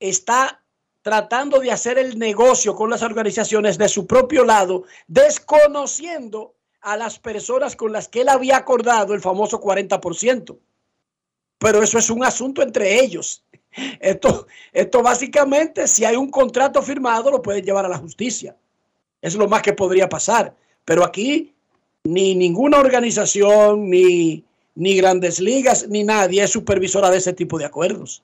está 0.00 0.62
tratando 1.02 1.60
de 1.60 1.72
hacer 1.72 1.98
el 1.98 2.18
negocio 2.18 2.74
con 2.74 2.88
las 2.88 3.02
organizaciones 3.02 3.76
de 3.76 3.90
su 3.90 4.06
propio 4.06 4.42
lado, 4.42 4.84
desconociendo 5.06 6.54
a 6.80 6.96
las 6.96 7.18
personas 7.18 7.76
con 7.76 7.92
las 7.92 8.08
que 8.08 8.22
él 8.22 8.30
había 8.30 8.56
acordado 8.56 9.12
el 9.12 9.20
famoso 9.20 9.60
40%. 9.60 10.56
Pero 11.58 11.82
eso 11.82 11.98
es 11.98 12.10
un 12.10 12.24
asunto 12.24 12.62
entre 12.62 13.00
ellos. 13.00 13.42
Esto, 14.00 14.46
esto 14.72 15.02
básicamente, 15.02 15.86
si 15.86 16.04
hay 16.04 16.16
un 16.16 16.30
contrato 16.30 16.82
firmado, 16.82 17.30
lo 17.30 17.42
pueden 17.42 17.64
llevar 17.64 17.84
a 17.84 17.90
la 17.90 17.98
justicia. 17.98 18.56
Es 19.20 19.34
lo 19.34 19.48
más 19.48 19.62
que 19.62 19.72
podría 19.72 20.08
pasar. 20.08 20.54
Pero 20.84 21.04
aquí 21.04 21.52
ni 22.04 22.34
ninguna 22.34 22.78
organización, 22.78 23.90
ni, 23.90 24.44
ni 24.74 24.96
grandes 24.96 25.40
ligas, 25.40 25.88
ni 25.88 26.04
nadie 26.04 26.42
es 26.42 26.50
supervisora 26.50 27.10
de 27.10 27.18
ese 27.18 27.32
tipo 27.32 27.58
de 27.58 27.64
acuerdos. 27.64 28.22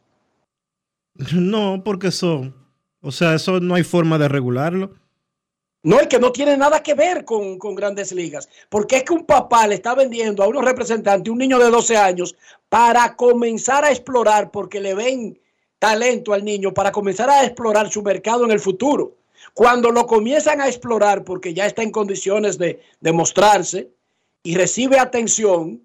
No, 1.34 1.82
porque 1.84 2.08
eso, 2.08 2.54
o 3.00 3.12
sea, 3.12 3.34
eso 3.34 3.60
no 3.60 3.74
hay 3.74 3.82
forma 3.82 4.18
de 4.18 4.28
regularlo. 4.28 4.94
No, 5.84 5.98
es 5.98 6.06
que 6.06 6.20
no 6.20 6.30
tiene 6.30 6.56
nada 6.56 6.80
que 6.80 6.94
ver 6.94 7.24
con, 7.24 7.58
con, 7.58 7.74
grandes 7.74 8.12
ligas. 8.12 8.48
Porque 8.68 8.98
es 8.98 9.02
que 9.02 9.12
un 9.12 9.26
papá 9.26 9.66
le 9.66 9.74
está 9.74 9.94
vendiendo 9.94 10.42
a 10.42 10.46
unos 10.46 10.64
representantes, 10.64 11.30
un 11.30 11.38
niño 11.38 11.58
de 11.58 11.70
12 11.70 11.96
años, 11.96 12.36
para 12.68 13.16
comenzar 13.16 13.84
a 13.84 13.90
explorar, 13.90 14.52
porque 14.52 14.80
le 14.80 14.94
ven 14.94 15.40
talento 15.80 16.32
al 16.32 16.44
niño, 16.44 16.72
para 16.72 16.92
comenzar 16.92 17.28
a 17.28 17.44
explorar 17.44 17.90
su 17.90 18.02
mercado 18.02 18.44
en 18.44 18.52
el 18.52 18.60
futuro. 18.60 19.16
Cuando 19.54 19.90
lo 19.90 20.06
comienzan 20.06 20.60
a 20.60 20.68
explorar, 20.68 21.24
porque 21.24 21.52
ya 21.52 21.66
está 21.66 21.82
en 21.82 21.90
condiciones 21.90 22.58
de, 22.58 22.80
de 23.00 23.12
mostrarse 23.12 23.90
y 24.44 24.54
recibe 24.54 25.00
atención, 25.00 25.82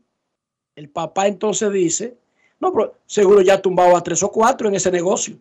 el 0.75 0.89
papá 0.89 1.25
entonces 1.25 1.71
dice, 1.71 2.15
no, 2.59 2.71
pero 2.71 2.93
seguro 3.07 3.41
ya 3.41 3.55
ha 3.55 3.61
tumbado 3.61 3.97
a 3.97 4.03
tres 4.03 4.21
o 4.21 4.31
cuatro 4.31 4.67
en 4.67 4.75
ese 4.75 4.91
negocio. 4.91 5.37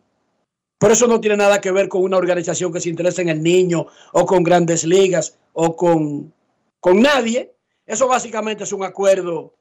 Por 0.78 0.92
eso 0.92 1.06
no 1.06 1.20
tiene 1.20 1.38
nada 1.38 1.60
que 1.60 1.70
ver 1.70 1.88
con 1.88 2.02
una 2.02 2.18
organización 2.18 2.72
que 2.72 2.80
se 2.80 2.90
interesa 2.90 3.22
en 3.22 3.30
el 3.30 3.42
niño 3.42 3.86
o 4.12 4.26
con 4.26 4.42
grandes 4.42 4.84
ligas 4.84 5.38
o 5.52 5.74
con, 5.74 6.34
con 6.80 7.00
nadie. 7.00 7.54
Eso 7.86 8.06
básicamente 8.08 8.64
es 8.64 8.72
un 8.72 8.84
acuerdo 8.84 9.54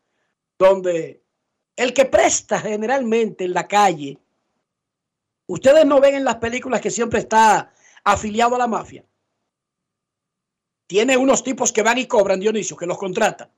donde 0.57 1.23
el 1.75 1.93
que 1.93 2.05
presta 2.05 2.59
generalmente 2.59 3.45
en 3.45 3.53
la 3.53 3.67
calle, 3.67 4.17
ustedes 5.47 5.85
no 5.85 6.01
ven 6.01 6.15
en 6.15 6.25
las 6.25 6.35
películas 6.35 6.81
que 6.81 6.91
siempre 6.91 7.19
está 7.19 7.73
afiliado 8.03 8.55
a 8.55 8.59
la 8.59 8.67
mafia. 8.67 9.05
Tiene 10.87 11.17
unos 11.17 11.43
tipos 11.43 11.71
que 11.71 11.81
van 11.81 11.97
y 11.97 12.05
cobran, 12.05 12.39
Dionisio, 12.39 12.77
que 12.77 12.85
los 12.85 12.97
contratan. 12.97 13.49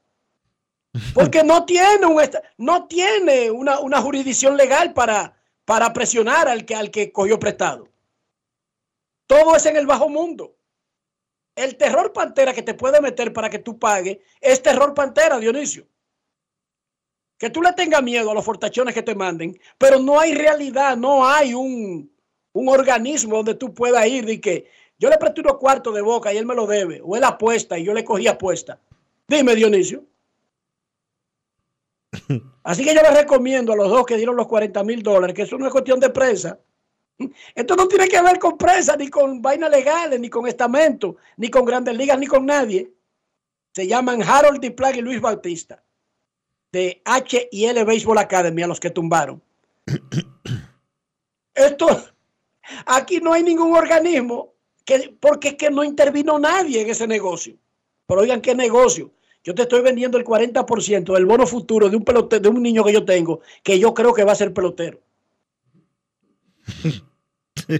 Porque 1.14 1.44
no 1.44 1.66
tiene, 1.66 2.06
un, 2.06 2.22
no 2.58 2.88
tiene 2.88 3.52
una, 3.52 3.80
una 3.80 4.02
jurisdicción 4.02 4.56
legal 4.56 4.94
para, 4.94 5.37
para 5.68 5.92
presionar 5.92 6.48
al 6.48 6.64
que, 6.64 6.76
al 6.76 6.90
que 6.90 7.12
cogió 7.12 7.38
prestado. 7.38 7.90
Todo 9.28 9.58
es 9.58 9.66
en 9.66 9.76
el 9.76 9.86
bajo 9.86 10.08
mundo. 10.08 10.56
El 11.54 11.76
terror 11.76 12.14
pantera 12.14 12.54
que 12.54 12.62
te 12.62 12.74
puede 12.74 13.02
meter 13.02 13.34
para 13.34 13.50
que 13.50 13.60
tú 13.60 13.78
pagues 13.78 14.20
es 14.40 14.64
terror 14.64 14.94
pantera, 14.94 15.38
Dionisio. 15.40 15.86
Que 17.38 17.50
tú 17.50 17.62
le 17.62 17.74
tengas 17.74 18.02
miedo 18.02 18.32
a 18.32 18.34
los 18.34 18.46
fortachones 18.46 18.94
que 18.94 19.04
te 19.04 19.14
manden, 19.14 19.60
pero 19.78 20.00
no 20.00 20.18
hay 20.18 20.34
realidad, 20.34 20.96
no 20.96 21.28
hay 21.28 21.54
un, 21.54 22.10
un 22.54 22.70
organismo 22.70 23.36
donde 23.36 23.56
tú 23.56 23.74
puedas 23.74 24.08
ir 24.08 24.30
y 24.30 24.40
que 24.40 24.72
yo 24.98 25.10
le 25.10 25.18
presté 25.18 25.42
unos 25.42 25.58
cuartos 25.58 25.94
de 25.94 26.02
boca 26.02 26.32
y 26.32 26.38
él 26.38 26.46
me 26.46 26.56
lo 26.56 26.66
debe, 26.66 27.02
o 27.04 27.18
él 27.18 27.26
apuesta 27.26 27.78
y 27.78 27.84
yo 27.84 27.94
le 27.94 28.06
cogí 28.06 28.26
apuesta. 28.28 28.80
Dime, 29.28 29.54
Dionisio. 29.54 30.06
Así 32.64 32.84
que 32.84 32.94
yo 32.94 33.02
les 33.02 33.14
recomiendo 33.14 33.74
a 33.74 33.76
los 33.76 33.90
dos 33.90 34.06
que 34.06 34.18
dieron 34.18 34.36
los 34.36 34.48
40 34.48 34.84
mil 34.84 35.04
dólares, 35.04 35.36
que 35.36 35.44
eso 35.44 35.58
no 35.58 35.66
es 35.66 35.72
cuestión 35.72 36.00
de 36.00 36.10
presa. 36.10 36.60
Esto 37.56 37.76
no 37.76 37.88
tiene 37.88 38.08
que 38.08 38.22
ver 38.22 38.38
con 38.40 38.58
presa, 38.58 38.96
ni 38.96 39.10
con 39.10 39.42
vainas 39.42 39.72
legales, 39.72 40.20
ni 40.20 40.30
con 40.30 40.48
estamento, 40.48 41.18
ni 41.38 41.50
con 41.50 41.66
grandes 41.66 41.96
ligas, 41.96 42.20
ni 42.20 42.28
con 42.28 42.46
nadie. 42.46 42.92
Se 43.74 43.88
llaman 43.88 44.22
Harold 44.22 44.60
Diplag 44.60 44.98
y 44.98 45.02
Luis 45.02 45.20
Bautista, 45.20 45.84
de 46.72 47.02
H 47.06 47.50
y 47.52 47.66
L 47.66 47.84
Baseball 47.84 48.18
Academy, 48.20 48.64
a 48.64 48.68
los 48.68 48.80
que 48.80 48.90
tumbaron. 48.90 49.42
Esto, 51.54 51.88
aquí 52.86 53.20
no 53.20 53.34
hay 53.34 53.44
ningún 53.44 53.76
organismo, 53.76 54.54
que, 54.86 55.16
porque 55.20 55.50
es 55.50 55.56
que 55.56 55.72
no 55.72 55.84
intervino 55.84 56.38
nadie 56.38 56.82
en 56.82 56.90
ese 56.90 57.08
negocio. 57.08 57.58
Pero 58.06 58.22
oigan, 58.22 58.42
¿qué 58.42 58.56
negocio? 58.56 59.12
Yo 59.48 59.56
te 59.56 59.62
estoy 59.62 59.82
vendiendo 59.82 60.18
el 60.18 60.26
40% 60.26 61.14
del 61.14 61.26
bono 61.26 61.48
futuro 61.48 61.90
de 61.90 61.96
un 61.96 62.04
pelotero, 62.04 62.42
de 62.42 62.50
un 62.50 62.62
niño 62.62 62.84
que 62.84 62.92
yo 62.92 63.06
tengo, 63.06 63.40
que 63.64 63.80
yo 63.80 63.94
creo 63.94 64.14
que 64.14 64.26
va 64.26 64.34
a 64.34 64.36
ser 64.36 64.54
pelotero. 64.54 65.00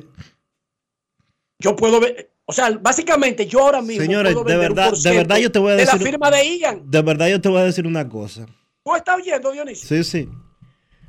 yo 1.60 1.76
puedo 1.76 2.00
ver, 2.00 2.32
o 2.46 2.54
sea, 2.54 2.70
básicamente 2.70 3.48
yo 3.48 3.60
ahora 3.60 3.82
mismo 3.82 4.02
Señores, 4.02 4.34
puedo 4.34 4.46
de 4.46 4.56
verdad, 4.56 4.94
un 4.94 5.04
de 5.04 5.12
verdad 5.12 5.36
yo 5.40 5.52
te 5.52 5.60
voy 5.60 5.72
a 5.74 5.76
de 5.76 5.82
decir 5.82 6.00
la 6.00 6.06
firma 6.06 6.32
de 6.32 6.58
Ian. 6.58 6.90
De 6.90 7.02
verdad 7.02 7.28
yo 7.28 7.42
te 7.42 7.50
voy 7.50 7.60
a 7.60 7.66
decir 7.66 7.86
una 7.86 8.08
cosa. 8.08 8.46
¿Tú 8.86 8.96
estás 8.96 9.18
oyendo, 9.18 9.52
Dionisio? 9.52 9.90
Sí, 9.90 10.06
sí. 10.06 10.30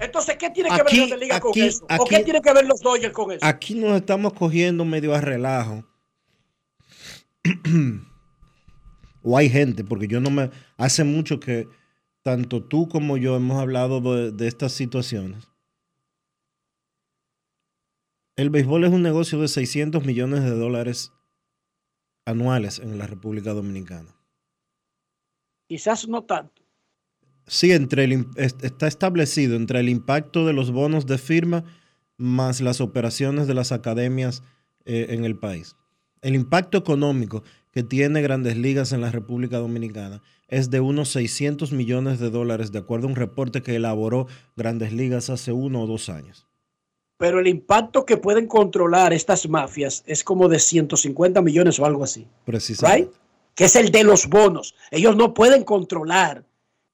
Entonces, 0.00 0.36
¿qué 0.38 0.50
tiene 0.50 0.70
que 0.70 0.82
ver 0.82 0.92
Grandes 0.92 1.20
Ligas 1.20 1.38
con 1.38 1.50
aquí- 1.52 1.60
eso? 1.60 1.86
¿O 2.00 2.04
qué 2.04 2.24
tiene 2.24 2.42
que 2.42 2.52
ver 2.52 2.66
los 2.66 2.80
Dodgers 2.80 3.14
con 3.14 3.30
eso? 3.30 3.46
Aquí 3.46 3.76
nos 3.76 3.94
estamos 3.94 4.32
cogiendo 4.32 4.84
medio 4.84 5.14
a 5.14 5.20
relajo. 5.20 5.84
o 9.22 9.36
hay 9.36 9.48
gente, 9.48 9.84
porque 9.84 10.08
yo 10.08 10.20
no 10.20 10.30
me... 10.30 10.50
Hace 10.76 11.04
mucho 11.04 11.40
que 11.40 11.68
tanto 12.22 12.62
tú 12.62 12.88
como 12.88 13.16
yo 13.16 13.36
hemos 13.36 13.60
hablado 13.60 14.00
de, 14.00 14.32
de 14.32 14.48
estas 14.48 14.72
situaciones. 14.72 15.48
El 18.36 18.50
béisbol 18.50 18.84
es 18.84 18.92
un 18.92 19.02
negocio 19.02 19.40
de 19.40 19.48
600 19.48 20.04
millones 20.04 20.44
de 20.44 20.50
dólares 20.50 21.12
anuales 22.24 22.78
en 22.78 22.98
la 22.98 23.06
República 23.06 23.52
Dominicana. 23.52 24.14
Quizás 25.66 26.08
no 26.08 26.22
tanto. 26.22 26.62
Sí, 27.46 27.72
entre 27.72 28.04
el, 28.04 28.26
está 28.36 28.86
establecido 28.86 29.56
entre 29.56 29.80
el 29.80 29.88
impacto 29.88 30.46
de 30.46 30.52
los 30.52 30.70
bonos 30.70 31.06
de 31.06 31.18
firma 31.18 31.64
más 32.18 32.60
las 32.60 32.80
operaciones 32.80 33.46
de 33.46 33.54
las 33.54 33.72
academias 33.72 34.42
eh, 34.84 35.06
en 35.10 35.24
el 35.24 35.38
país. 35.38 35.76
El 36.20 36.34
impacto 36.34 36.76
económico 36.76 37.42
que 37.78 37.84
tiene 37.84 38.22
Grandes 38.22 38.56
Ligas 38.56 38.90
en 38.90 39.00
la 39.00 39.12
República 39.12 39.58
Dominicana 39.58 40.20
es 40.48 40.68
de 40.68 40.80
unos 40.80 41.10
600 41.10 41.70
millones 41.70 42.18
de 42.18 42.28
dólares, 42.28 42.72
de 42.72 42.80
acuerdo 42.80 43.06
a 43.06 43.10
un 43.10 43.14
reporte 43.14 43.62
que 43.62 43.76
elaboró 43.76 44.26
Grandes 44.56 44.92
Ligas 44.92 45.30
hace 45.30 45.52
uno 45.52 45.82
o 45.82 45.86
dos 45.86 46.08
años. 46.08 46.48
Pero 47.18 47.38
el 47.38 47.46
impacto 47.46 48.04
que 48.04 48.16
pueden 48.16 48.48
controlar 48.48 49.12
estas 49.12 49.48
mafias 49.48 50.02
es 50.08 50.24
como 50.24 50.48
de 50.48 50.58
150 50.58 51.40
millones 51.40 51.78
o 51.78 51.86
algo 51.86 52.02
así. 52.02 52.26
Precisamente. 52.44 53.02
right? 53.02 53.12
Que 53.54 53.66
es 53.66 53.76
el 53.76 53.92
de 53.92 54.02
los 54.02 54.26
bonos. 54.26 54.74
Ellos 54.90 55.14
no 55.14 55.32
pueden 55.32 55.62
controlar 55.62 56.44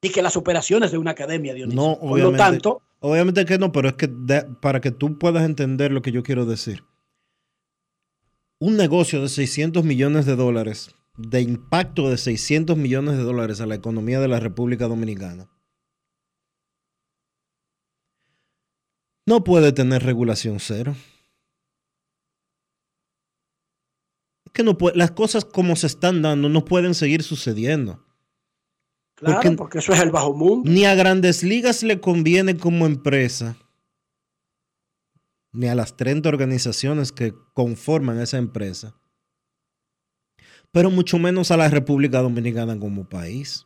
ni 0.03 0.11
que 0.11 0.21
las 0.21 0.37
operaciones 0.37 0.93
de 0.93 0.99
una 0.99 1.13
academia, 1.13 1.55
Dionisio. 1.55 1.81
No, 1.81 1.95
Por 1.99 2.09
lo 2.09 2.13
obviamente, 2.13 2.37
tanto, 2.39 2.83
obviamente 3.01 3.47
que 3.47 3.57
no, 3.57 3.73
pero 3.73 3.89
es 3.89 3.95
que 3.95 4.09
de- 4.09 4.43
para 4.61 4.83
que 4.83 4.91
tú 4.91 5.19
puedas 5.19 5.45
entender 5.47 5.93
lo 5.93 6.03
que 6.03 6.13
yo 6.13 6.23
quiero 6.23 6.45
decir. 6.45 6.85
Un 8.65 8.79
negocio 8.79 9.21
de 9.21 9.29
600 9.29 9.85
millones 9.85 10.25
de 10.25 10.37
dólares, 10.37 10.95
de 11.19 11.43
impacto 11.43 12.09
de 12.09 12.17
600 12.17 12.79
millones 12.79 13.19
de 13.19 13.23
dólares 13.23 13.61
a 13.61 13.67
la 13.67 13.75
economía 13.75 14.21
de 14.21 14.29
la 14.29 14.41
República 14.41 14.89
Dominicana, 14.89 15.51
no 19.27 19.45
puede 19.45 19.73
tener 19.73 20.03
regulación 20.03 20.61
cero. 20.61 20.97
Es 24.47 24.53
que 24.55 24.63
no 24.63 24.79
puede, 24.79 24.97
las 24.97 25.11
cosas 25.11 25.45
como 25.45 25.77
se 25.77 25.87
están 25.87 26.23
dando 26.23 26.49
no 26.49 26.65
pueden 26.65 26.95
seguir 26.95 27.23
sucediendo. 27.23 28.03
claro, 29.15 29.41
porque, 29.43 29.57
porque- 29.59 29.79
eso 29.81 29.93
es 29.93 30.01
el 30.01 30.11
bajo 30.11 30.33
mundo. 30.33 30.71
Ni 30.71 30.87
a 30.87 30.95
grandes 30.95 31.43
ligas 31.43 31.83
le 31.83 32.01
conviene 32.01 32.57
como 32.57 32.87
empresa, 32.87 33.59
ni 35.55 35.69
a 35.69 35.75
las 35.75 35.97
30 35.97 36.29
organizaciones 36.29 37.13
que 37.13 37.33
conforman 37.55 38.21
esa 38.21 38.39
empresa, 38.39 38.95
pero 40.73 40.91
mucho 40.91 41.19
menos 41.19 41.53
a 41.53 41.57
la 41.57 41.69
República 41.69 42.21
Dominicana 42.21 42.79
como 42.79 43.09
país. 43.09 43.65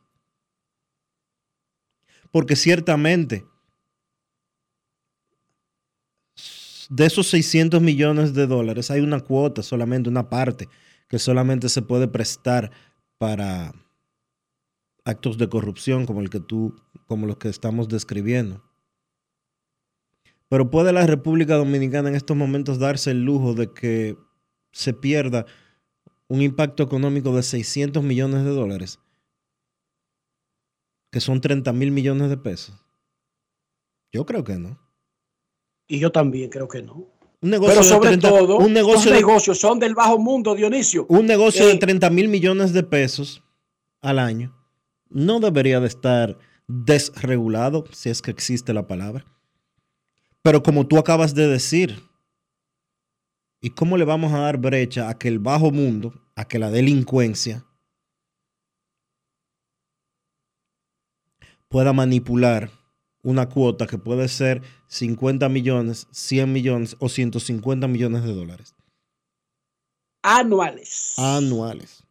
Porque 2.31 2.57
ciertamente, 2.57 3.47
de 6.91 7.07
esos 7.07 7.29
600 7.29 7.81
millones 7.81 8.35
de 8.35 8.47
dólares, 8.47 8.91
hay 8.91 9.01
una 9.01 9.21
cuota, 9.21 9.63
solamente 9.63 10.11
una 10.11 10.29
parte, 10.29 10.69
que 11.09 11.19
solamente 11.19 11.71
se 11.71 11.81
puede 11.81 12.07
prestar 12.07 12.71
para 13.17 13.73
actos 15.07 15.39
de 15.39 15.49
corrupción 15.49 16.05
como 16.05 16.21
el 16.21 16.29
que 16.29 16.41
tú, 16.41 16.77
como 17.07 17.27
los 17.27 17.39
que 17.39 17.49
estamos 17.49 17.89
describiendo. 17.89 18.68
Pero 20.49 20.71
puede 20.71 20.93
la 20.93 21.07
República 21.07 21.57
Dominicana 21.57 22.09
en 22.09 22.15
estos 22.15 22.37
momentos 22.37 22.79
darse 22.79 23.11
el 23.11 23.23
lujo 23.25 23.55
de 23.55 23.73
que 23.73 24.17
se 24.73 24.95
pierda 24.95 25.45
un 26.29 26.43
impacto 26.43 26.83
económico 26.83 27.35
de 27.35 27.43
600 27.43 28.03
millones 28.03 28.45
de 28.45 28.51
dólares, 28.51 28.99
que 31.11 31.21
son 31.21 31.41
30 31.41 31.73
mil 31.73 31.91
millones 31.91 32.29
de 32.31 32.37
pesos. 32.37 32.75
Yo 34.13 34.25
creo 34.27 34.45
que 34.45 34.57
no. 34.59 34.79
Y 35.87 35.99
yo 35.99 36.11
también 36.13 36.51
creo 36.51 36.69
que 36.69 36.83
no. 36.83 37.07
Un 37.41 37.51
negocio 37.51 37.75
Pero 37.75 37.85
sobre 37.85 38.09
30 38.09 38.29
todo, 38.29 38.59
un 38.59 38.73
negocio 38.73 38.97
los 38.97 39.05
de- 39.05 39.13
negocios 39.27 39.59
son 39.59 39.79
del 39.79 39.95
bajo 39.95 40.19
mundo, 40.19 40.55
Dionisio. 40.55 41.07
Un 41.09 41.27
negocio 41.27 41.67
de 41.67 41.73
Eh, 41.75 41.79
30 41.79 42.11
mil 42.11 42.29
millones 42.29 42.73
de 42.73 42.83
pesos 42.83 43.43
al 44.01 44.19
año 44.19 44.55
no 45.09 45.41
debería 45.41 45.79
de 45.81 45.87
estar 45.87 46.37
desregulado, 46.67 47.85
si 47.93 48.11
es 48.11 48.21
que 48.23 48.31
existe 48.31 48.75
la 48.75 48.87
palabra. 48.87 49.25
Pero 50.43 50.63
como 50.63 50.87
tú 50.87 50.99
acabas 50.99 51.35
de 51.35 51.47
decir, 51.47 52.03
¿y 53.61 53.71
cómo 53.71 53.97
le 53.97 54.05
vamos 54.05 54.33
a 54.33 54.41
dar 54.41 54.59
brecha 54.59 55.09
a 55.09 55.19
que 55.19 55.29
el 55.29 55.39
bajo 55.39 55.71
mundo, 55.71 56.15
a 56.37 56.47
que 56.47 56.59
la 56.59 56.71
delincuencia 56.71 57.65
pueda 61.69 61.93
manipular 61.93 62.71
una 63.23 63.49
cuota 63.49 63.87
que 63.87 63.99
puede 63.99 64.29
ser 64.29 64.63
50 64.87 65.49
millones, 65.49 66.07
100 66.13 66.53
millones 66.53 66.97
o 66.99 67.09
150 67.09 67.89
millones 67.89 68.25
de 68.25 68.35
dólares 68.35 68.75
anuales. 70.23 71.15
anuales? 71.17 72.05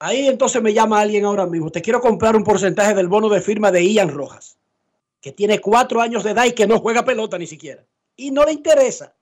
Ahí 0.00 0.26
entonces 0.26 0.62
me 0.62 0.74
llama 0.74 1.00
alguien 1.00 1.24
ahora 1.24 1.46
mismo. 1.46 1.70
Te 1.70 1.80
quiero 1.80 2.00
comprar 2.00 2.36
un 2.36 2.44
porcentaje 2.44 2.94
del 2.94 3.08
bono 3.08 3.28
de 3.28 3.40
firma 3.40 3.70
de 3.70 3.90
Ian 3.90 4.10
Rojas, 4.10 4.58
que 5.24 5.32
tiene 5.32 5.58
cuatro 5.58 6.02
años 6.02 6.22
de 6.22 6.32
edad 6.32 6.44
y 6.44 6.52
que 6.52 6.66
no 6.66 6.80
juega 6.80 7.02
pelota 7.02 7.38
ni 7.38 7.46
siquiera. 7.46 7.82
Y 8.14 8.30
no 8.30 8.44
le 8.44 8.52
interesa. 8.52 9.16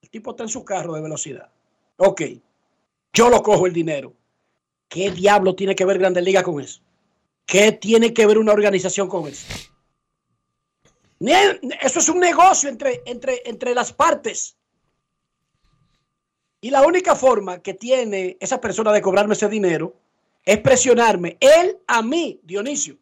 El 0.00 0.08
tipo 0.08 0.30
está 0.30 0.44
en 0.44 0.48
su 0.48 0.64
carro 0.64 0.94
de 0.94 1.02
velocidad. 1.02 1.50
Ok, 1.98 2.22
yo 3.12 3.28
lo 3.28 3.42
cojo 3.42 3.66
el 3.66 3.74
dinero. 3.74 4.14
¿Qué 4.88 5.10
diablo 5.10 5.54
tiene 5.54 5.74
que 5.74 5.84
ver 5.84 5.98
Grandes 5.98 6.24
Ligas 6.24 6.42
con 6.42 6.58
eso? 6.58 6.80
¿Qué 7.44 7.72
tiene 7.72 8.14
que 8.14 8.24
ver 8.24 8.38
una 8.38 8.52
organización 8.52 9.08
con 9.08 9.28
eso? 9.28 9.46
Eso 11.20 11.98
es 11.98 12.08
un 12.08 12.18
negocio 12.18 12.70
entre, 12.70 13.02
entre, 13.04 13.42
entre 13.44 13.74
las 13.74 13.92
partes. 13.92 14.56
Y 16.62 16.70
la 16.70 16.80
única 16.80 17.14
forma 17.14 17.60
que 17.60 17.74
tiene 17.74 18.38
esa 18.40 18.58
persona 18.58 18.90
de 18.90 19.02
cobrarme 19.02 19.34
ese 19.34 19.50
dinero 19.50 19.94
es 20.46 20.56
presionarme, 20.60 21.36
él 21.40 21.76
a 21.86 22.00
mí, 22.00 22.40
Dionisio. 22.42 22.96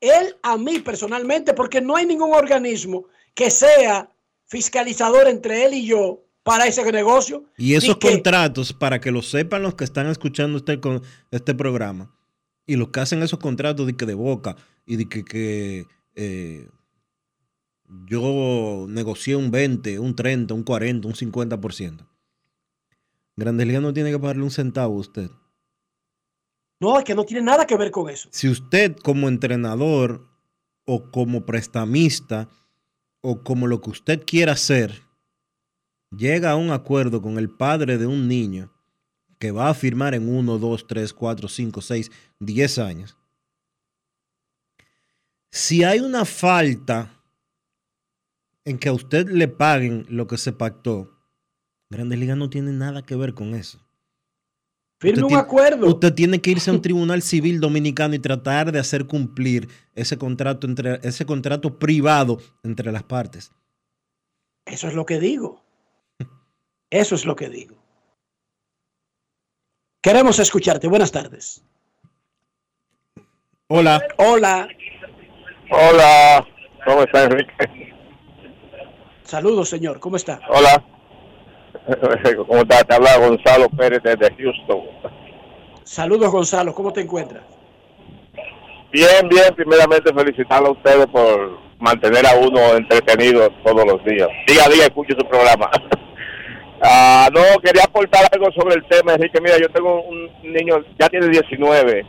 Él 0.00 0.36
a 0.42 0.56
mí 0.58 0.78
personalmente, 0.80 1.54
porque 1.54 1.80
no 1.80 1.96
hay 1.96 2.06
ningún 2.06 2.32
organismo 2.34 3.06
que 3.34 3.50
sea 3.50 4.10
fiscalizador 4.46 5.26
entre 5.28 5.64
él 5.64 5.74
y 5.74 5.86
yo 5.86 6.22
para 6.42 6.66
ese 6.66 6.90
negocio. 6.92 7.44
Y 7.56 7.74
esos 7.74 7.96
que- 7.96 8.10
contratos, 8.12 8.72
para 8.72 9.00
que 9.00 9.10
lo 9.10 9.22
sepan 9.22 9.62
los 9.62 9.74
que 9.74 9.84
están 9.84 10.06
escuchando 10.06 10.58
este, 10.58 10.80
con- 10.80 11.02
este 11.30 11.54
programa, 11.54 12.14
y 12.66 12.76
los 12.76 12.88
que 12.90 13.00
hacen 13.00 13.22
esos 13.22 13.38
contratos 13.38 13.86
de 13.86 13.96
que 13.96 14.06
de 14.06 14.14
boca 14.14 14.56
y 14.86 14.96
de 14.96 15.08
que, 15.08 15.24
que, 15.24 15.86
eh, 16.14 16.68
yo 18.08 18.86
negocié 18.88 19.36
un 19.36 19.50
20, 19.50 19.98
un 19.98 20.14
30, 20.16 20.54
un 20.54 20.62
40, 20.64 21.08
un 21.08 21.14
50%. 21.14 22.06
Grandes 23.36 23.66
Ligas 23.66 23.82
no 23.82 23.92
tiene 23.92 24.10
que 24.10 24.18
pagarle 24.18 24.42
un 24.42 24.50
centavo 24.50 24.96
a 24.96 25.00
usted. 25.00 25.30
No, 26.78 26.98
es 26.98 27.04
que 27.04 27.14
no 27.14 27.24
tiene 27.24 27.42
nada 27.42 27.66
que 27.66 27.76
ver 27.76 27.90
con 27.90 28.10
eso. 28.10 28.28
Si 28.32 28.48
usted 28.48 28.96
como 28.96 29.28
entrenador 29.28 30.28
o 30.84 31.10
como 31.10 31.46
prestamista 31.46 32.48
o 33.20 33.42
como 33.42 33.66
lo 33.66 33.80
que 33.80 33.90
usted 33.90 34.24
quiera 34.26 34.52
hacer, 34.52 35.02
llega 36.10 36.50
a 36.50 36.56
un 36.56 36.70
acuerdo 36.70 37.22
con 37.22 37.38
el 37.38 37.50
padre 37.50 37.98
de 37.98 38.06
un 38.06 38.28
niño 38.28 38.72
que 39.38 39.50
va 39.50 39.68
a 39.68 39.74
firmar 39.74 40.14
en 40.14 40.28
1, 40.28 40.58
2, 40.58 40.86
3, 40.86 41.12
4, 41.12 41.48
5, 41.48 41.80
6, 41.80 42.10
10 42.40 42.78
años. 42.78 43.16
Si 45.50 45.84
hay 45.84 46.00
una 46.00 46.24
falta 46.24 47.22
en 48.64 48.78
que 48.78 48.88
a 48.88 48.92
usted 48.92 49.28
le 49.28 49.48
paguen 49.48 50.06
lo 50.08 50.26
que 50.26 50.36
se 50.36 50.52
pactó, 50.52 51.16
Grandes 51.88 52.18
Ligas 52.18 52.36
no 52.36 52.50
tiene 52.50 52.72
nada 52.72 53.02
que 53.02 53.16
ver 53.16 53.34
con 53.34 53.54
eso. 53.54 53.85
Firme 54.98 55.12
Usted 55.14 55.22
un 55.24 55.28
tiene- 55.28 55.42
acuerdo. 55.42 55.86
Usted 55.88 56.14
tiene 56.14 56.40
que 56.40 56.50
irse 56.50 56.70
a 56.70 56.72
un 56.72 56.82
tribunal 56.82 57.22
civil 57.22 57.60
dominicano 57.60 58.14
y 58.14 58.18
tratar 58.18 58.72
de 58.72 58.78
hacer 58.78 59.06
cumplir 59.06 59.68
ese 59.94 60.16
contrato 60.18 60.66
entre 60.66 61.00
ese 61.02 61.26
contrato 61.26 61.78
privado 61.78 62.38
entre 62.62 62.90
las 62.92 63.02
partes. 63.02 63.52
Eso 64.64 64.88
es 64.88 64.94
lo 64.94 65.04
que 65.06 65.20
digo. 65.20 65.62
Eso 66.90 67.14
es 67.14 67.24
lo 67.24 67.36
que 67.36 67.48
digo. 67.48 67.76
Queremos 70.02 70.38
escucharte. 70.38 70.86
Buenas 70.88 71.12
tardes. 71.12 71.62
Hola. 73.68 74.00
Hola. 74.18 74.68
Hola, 75.70 76.46
¿cómo 76.84 77.02
está 77.02 77.24
Enrique? 77.24 77.52
Saludos, 79.24 79.68
señor. 79.68 79.98
¿Cómo 79.98 80.14
está? 80.16 80.40
Hola, 80.48 80.84
¿cómo? 82.46 82.64
Te 82.64 82.94
habla 82.94 83.18
Gonzalo 83.18 83.68
Pérez 83.70 84.02
desde 84.02 84.34
Houston. 84.36 84.82
Saludos, 85.84 86.30
Gonzalo. 86.30 86.74
¿Cómo 86.74 86.92
te 86.92 87.00
encuentras? 87.00 87.42
Bien, 88.92 89.28
bien, 89.28 89.54
primeramente 89.54 90.12
felicitarlo 90.12 90.68
a 90.68 90.72
ustedes 90.72 91.06
por 91.06 91.58
mantener 91.78 92.26
a 92.26 92.36
uno 92.36 92.76
entretenido 92.76 93.50
todos 93.64 93.84
los 93.84 94.04
días. 94.04 94.28
Día 94.46 94.64
a 94.64 94.68
día 94.68 94.84
escucho 94.84 95.14
su 95.18 95.26
programa. 95.26 95.70
Ah, 96.82 97.30
no, 97.32 97.58
quería 97.60 97.84
aportar 97.84 98.26
algo 98.30 98.52
sobre 98.52 98.74
el 98.74 98.84
tema, 98.84 99.14
Enrique. 99.14 99.40
Mira, 99.40 99.56
yo 99.58 99.66
tengo 99.70 100.02
un 100.02 100.30
niño, 100.42 100.76
ya 101.00 101.08
tiene 101.08 101.28
19, 101.28 102.04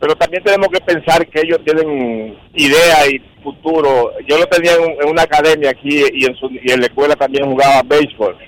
pero 0.00 0.14
también 0.14 0.42
tenemos 0.44 0.68
que 0.68 0.80
pensar 0.80 1.26
que 1.26 1.40
ellos 1.40 1.58
tienen 1.64 2.38
idea 2.54 3.08
y 3.10 3.18
futuro. 3.42 4.12
Yo 4.26 4.38
lo 4.38 4.46
tenía 4.46 4.74
en, 4.74 5.02
en 5.02 5.08
una 5.08 5.22
academia 5.22 5.70
aquí 5.70 6.00
y 6.12 6.24
en, 6.24 6.34
su, 6.36 6.48
y 6.50 6.70
en 6.70 6.78
la 6.78 6.86
escuela 6.86 7.16
también 7.16 7.50
jugaba 7.50 7.82
béisbol. 7.82 8.38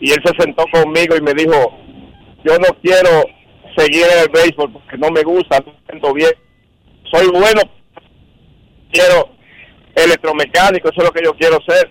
Y 0.00 0.12
él 0.12 0.18
se 0.24 0.32
sentó 0.38 0.64
conmigo 0.72 1.16
y 1.16 1.22
me 1.22 1.34
dijo, 1.34 1.76
yo 2.44 2.58
no 2.58 2.68
quiero 2.82 3.10
seguir 3.76 4.04
en 4.04 4.20
el 4.24 4.28
béisbol 4.28 4.72
porque 4.72 4.96
no 4.98 5.10
me 5.10 5.22
gusta, 5.22 5.58
no 5.60 5.72
me 5.72 5.78
siento 5.88 6.12
bien. 6.14 6.32
Soy 7.10 7.26
bueno, 7.28 7.62
quiero 8.92 9.30
electromecánico, 9.94 10.88
eso 10.88 11.00
es 11.00 11.04
lo 11.04 11.12
que 11.12 11.24
yo 11.24 11.34
quiero 11.34 11.58
ser. 11.66 11.90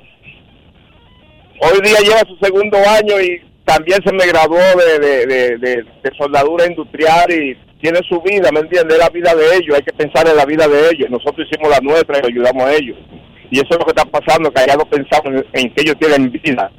Hoy 1.59 1.81
día 1.83 1.99
lleva 1.99 2.19
su 2.27 2.37
segundo 2.37 2.77
año 2.77 3.19
y 3.19 3.41
también 3.65 3.99
se 4.05 4.13
me 4.13 4.25
graduó 4.27 4.57
de, 4.57 5.27
de, 5.57 5.85
soldadura 6.17 6.65
industrial 6.65 7.29
y 7.31 7.57
tiene 7.81 7.99
su 8.07 8.21
vida, 8.21 8.49
¿me 8.51 8.61
entiendes? 8.61 8.97
Es 8.97 9.03
la 9.03 9.09
vida 9.09 9.35
de 9.35 9.57
ellos, 9.57 9.75
hay 9.75 9.83
que 9.83 9.93
pensar 9.93 10.27
en 10.27 10.37
la 10.37 10.45
vida 10.45 10.67
de 10.67 10.89
ellos. 10.89 11.09
Nosotros 11.09 11.47
hicimos 11.47 11.69
la 11.69 11.79
nuestra 11.81 12.19
y 12.19 12.31
ayudamos 12.31 12.63
a 12.63 12.73
ellos. 12.73 12.97
Y 13.51 13.57
eso 13.57 13.67
es 13.71 13.77
lo 13.77 13.85
que 13.85 13.91
está 13.91 14.05
pasando, 14.05 14.51
que 14.51 14.61
allá 14.61 14.75
no 14.75 14.85
pensamos 14.85 15.43
en, 15.53 15.61
en 15.61 15.73
que 15.73 15.81
ellos 15.81 15.95
tienen 15.99 16.31
vida. 16.31 16.71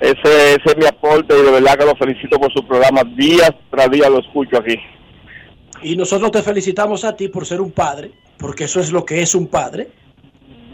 Ese, 0.00 0.50
ese 0.54 0.62
es 0.66 0.76
mi 0.76 0.84
aporte 0.86 1.34
y 1.38 1.42
de 1.42 1.50
verdad 1.50 1.78
que 1.78 1.86
lo 1.86 1.96
felicito 1.96 2.38
por 2.38 2.52
su 2.52 2.66
programa. 2.66 3.02
Día 3.04 3.56
tras 3.70 3.90
día 3.90 4.08
lo 4.10 4.20
escucho 4.20 4.58
aquí. 4.58 4.76
Y 5.82 5.96
nosotros 5.96 6.30
te 6.30 6.42
felicitamos 6.42 7.04
a 7.04 7.16
ti 7.16 7.28
por 7.28 7.46
ser 7.46 7.60
un 7.60 7.70
padre, 7.70 8.10
porque 8.38 8.64
eso 8.64 8.80
es 8.80 8.92
lo 8.92 9.04
que 9.04 9.22
es 9.22 9.34
un 9.34 9.46
padre. 9.46 9.88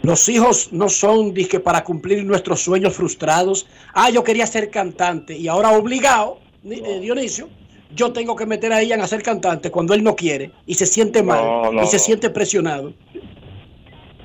Los 0.01 0.27
hijos 0.27 0.69
no 0.73 0.89
son 0.89 1.33
disque 1.33 1.61
para 1.61 1.83
cumplir 1.83 2.25
nuestros 2.25 2.61
sueños 2.61 2.93
frustrados. 2.93 3.65
Ah, 3.93 4.09
yo 4.09 4.23
quería 4.23 4.45
ser 4.45 4.69
cantante 4.69 5.37
y 5.37 5.47
ahora 5.47 5.69
obligado, 5.71 6.39
ni- 6.63 6.79
eh, 6.79 6.99
Dionisio, 6.99 7.47
yo 7.95 8.11
tengo 8.11 8.35
que 8.35 8.45
meter 8.45 8.73
a 8.73 8.83
Ian 8.83 8.99
a 9.01 9.07
ser 9.07 9.23
cantante 9.23 9.71
cuando 9.71 9.93
él 9.93 10.03
no 10.03 10.15
quiere 10.15 10.51
y 10.65 10.73
se 10.73 10.85
siente 10.85 11.23
mal 11.23 11.41
No, 11.45 11.71
no. 11.71 11.83
y 11.83 11.87
se 11.87 11.99
siente 11.99 12.29
presionado. 12.29 12.93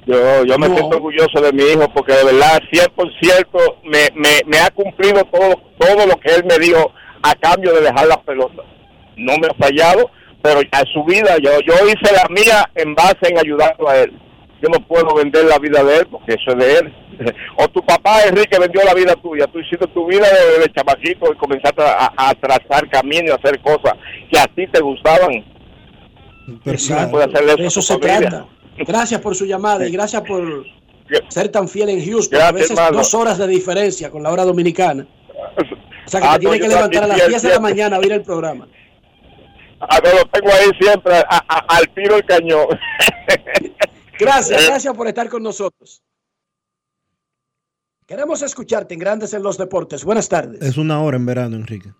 Yo, 0.09 0.45
yo 0.47 0.59
me 0.59 0.69
No. 0.69 0.75
siento 0.77 0.97
orgulloso 0.97 1.41
de 1.43 1.53
mi 1.53 1.63
hijo 1.65 1.87
porque 1.95 2.15
de 2.15 2.25
verdad 2.25 2.59
100% 2.73 3.77
me, 3.85 4.09
me, 4.15 4.31
me 4.47 4.59
ha 4.59 4.71
cumplido 4.71 5.23
todo, 5.25 5.61
todo 5.79 6.07
lo 6.07 6.17
que 6.19 6.35
él 6.35 6.45
me 6.49 6.59
dijo 6.59 6.91
a 7.23 7.35
cambio 7.35 7.75
de 7.75 7.83
dejar 7.83 8.07
la 8.07 8.21
pelota. 8.23 8.63
No 9.17 9.35
me 9.37 9.49
ha 9.49 9.55
fallado, 9.55 10.11
pero 10.43 10.61
en 10.61 10.87
su 10.95 11.05
vida 11.05 11.37
yo, 11.43 11.51
yo 11.61 11.75
hice 11.87 12.11
la 12.15 12.27
mía 12.31 12.71
en 12.75 12.95
base 12.95 13.19
en 13.29 13.39
ayudarlo 13.39 13.89
a 13.89 13.99
él. 13.99 14.13
Yo 14.63 14.69
no 14.71 14.81
puedo 14.89 15.15
vender 15.15 15.45
la 15.45 15.59
vida 15.59 15.85
de 15.85 15.99
él 15.99 16.07
porque 16.11 16.35
eso 16.35 16.53
es 16.53 16.57
de 16.57 16.79
él. 16.79 16.95
O 17.57 17.67
tu 17.69 17.85
papá 17.85 18.23
Enrique 18.29 18.57
vendió 18.59 18.81
la 18.85 18.95
vida 18.95 19.15
tuya, 19.17 19.47
tú 19.49 19.59
hiciste 19.59 19.87
tu 19.89 20.07
vida 20.07 20.27
de, 20.29 20.61
de 20.63 20.73
chamaquito 20.73 21.33
y 21.33 21.37
comenzaste 21.37 21.83
a, 21.83 22.13
a 22.17 22.35
trazar 22.35 22.89
camino 22.89 23.27
y 23.27 23.31
a 23.31 23.35
hacer 23.35 23.61
cosas 23.61 23.93
que 24.31 24.39
a 24.39 24.47
ti 24.47 24.67
te 24.69 24.81
gustaban. 24.81 25.45
Puede 27.11 27.25
hacerle 27.25 27.53
eso 27.55 27.63
a 27.63 27.67
eso 27.67 27.81
tu 27.81 27.83
se 27.87 27.93
familia. 27.95 28.19
trata. 28.31 28.47
Gracias 28.87 29.21
por 29.21 29.35
su 29.35 29.45
llamada 29.47 29.87
y 29.87 29.91
gracias 29.93 30.23
por 30.23 30.65
ser 31.29 31.49
tan 31.51 31.69
fiel 31.69 31.89
en 31.91 32.05
Houston. 32.05 32.39
Gracias, 32.39 32.49
a 32.49 32.53
veces 32.53 32.71
hermano. 32.71 32.97
dos 32.99 33.15
horas 33.15 33.39
de 33.39 33.47
diferencia 33.47 34.11
con 34.11 34.23
la 34.23 34.31
hora 34.33 34.45
dominicana. 34.45 35.07
O 36.07 36.11
sea 36.11 36.21
que 36.21 36.27
Ah, 36.27 36.33
te 36.35 36.41
tiene 36.41 36.59
que 36.61 36.69
levantar 36.69 37.05
a 37.05 37.07
las 37.07 37.19
también 37.19 37.29
10 37.31 37.43
de 37.43 37.49
la 37.51 37.61
mañana 37.61 37.97
a 37.97 37.99
oír 37.99 38.13
el 38.13 38.23
programa. 38.23 38.69
Ah, 39.81 40.01
no, 40.03 40.11
lo 40.13 40.25
tengo 40.31 40.49
ahí 40.53 40.71
siempre, 40.81 41.17
a- 41.19 41.45
a- 41.49 41.77
al 41.77 41.89
tiro 41.95 42.15
del 42.17 42.25
cañón. 42.27 42.67
Gracias, 44.19 44.63
Eh. 44.63 44.67
gracias 44.67 44.95
por 44.97 45.07
estar 45.07 45.29
con 45.29 45.43
nosotros. 45.43 46.03
Queremos 48.07 48.43
escucharte 48.43 48.95
en 48.95 49.01
Grandes 49.01 49.33
en 49.35 49.43
los 49.43 49.57
Deportes. 49.59 50.03
Buenas 50.05 50.29
tardes. 50.29 50.61
Es 50.63 50.77
una 50.79 51.01
hora 51.03 51.17
en 51.17 51.27
verano, 51.27 51.57
Enrique. 51.57 51.93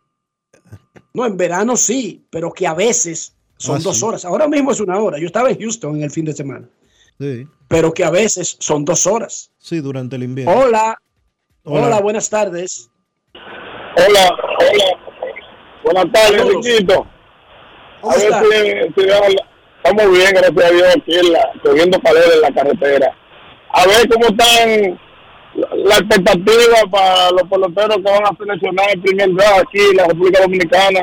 No, 1.15 1.27
en 1.27 1.37
verano 1.37 1.77
sí, 1.77 2.27
pero 2.31 2.51
que 2.53 2.67
a 2.67 2.75
veces 2.75 3.37
son 3.59 3.77
Ah, 3.77 3.81
dos 3.83 3.99
sí. 3.99 4.05
horas. 4.05 4.25
Ahora 4.25 4.49
mismo 4.49 4.73
es 4.73 4.81
una 4.81 4.99
hora. 4.99 5.19
Yo 5.19 5.27
estaba 5.27 5.51
en 5.51 5.59
Houston 5.61 5.97
en 5.97 6.03
el 6.05 6.11
fin 6.11 6.25
de 6.25 6.33
semana. 6.33 6.67
Sí. 7.21 7.47
pero 7.67 7.93
que 7.93 8.05
a 8.05 8.11
veces 8.11 8.57
son 8.61 8.85
dos 8.85 9.07
horas. 9.07 9.51
Sí, 9.59 9.81
durante 9.81 10.17
el 10.17 10.23
invierno. 10.23 10.55
Hola, 10.57 10.97
hola, 11.65 11.87
Hola. 11.89 12.01
buenas 12.01 12.31
tardes. 12.31 12.89
Hola, 13.35 14.31
hola. 14.61 14.85
Buenas 15.85 16.13
tardes. 16.13 16.45
Riquito. 16.47 17.05
A 17.05 18.01
¿Cómo 18.01 18.15
ver 18.15 18.23
está? 18.25 18.41
si, 18.41 19.37
estamos 19.77 20.11
bien, 20.17 20.31
gracias 20.33 20.65
a 20.65 20.71
Dios, 20.71 20.97
aquí 20.97 21.15
en 21.19 21.33
la, 21.33 21.51
cogiendo 21.63 22.01
calor 22.01 22.23
en 22.35 22.41
la 22.41 22.53
carretera. 22.53 23.17
A 23.71 23.87
ver 23.87 24.09
cómo 24.09 24.27
están 24.29 25.01
la, 25.85 25.97
expectativa 25.97 26.77
para 26.91 27.31
los 27.33 27.43
peloteros 27.51 27.97
que 27.97 28.03
van 28.13 28.23
a 28.27 28.37
seleccionar 28.39 28.91
el 28.95 29.03
primer 29.03 29.35
draft 29.35 29.59
aquí 29.67 29.79
en 29.91 29.97
la 29.97 30.07
República 30.07 30.43
Dominicana, 30.43 31.01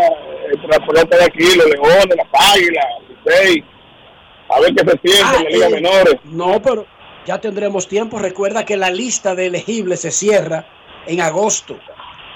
la 0.70 0.86
pelota 0.86 1.18
de 1.18 1.24
aquí, 1.24 1.56
los 1.56 1.68
Leones, 1.68 2.16
las 2.16 2.54
Águilas, 2.54 2.86
Licey. 3.26 3.64
A 4.50 4.60
ver 4.60 4.76
qué 4.76 4.84
se 4.84 5.00
siente 5.04 5.24
Ah, 5.24 5.36
en 5.38 5.44
la 5.44 5.50
Liga 5.50 5.68
eh, 5.68 5.72
Menores. 5.72 6.16
No, 6.26 6.62
pero 6.62 6.86
ya 7.26 7.42
tendremos 7.42 7.88
tiempo. 7.88 8.20
Recuerda 8.20 8.66
que 8.66 8.78
la 8.78 8.92
lista 8.92 9.34
de 9.36 9.48
elegibles 9.48 10.02
se 10.02 10.12
cierra 10.12 10.68
en 11.08 11.22
agosto. 11.22 11.80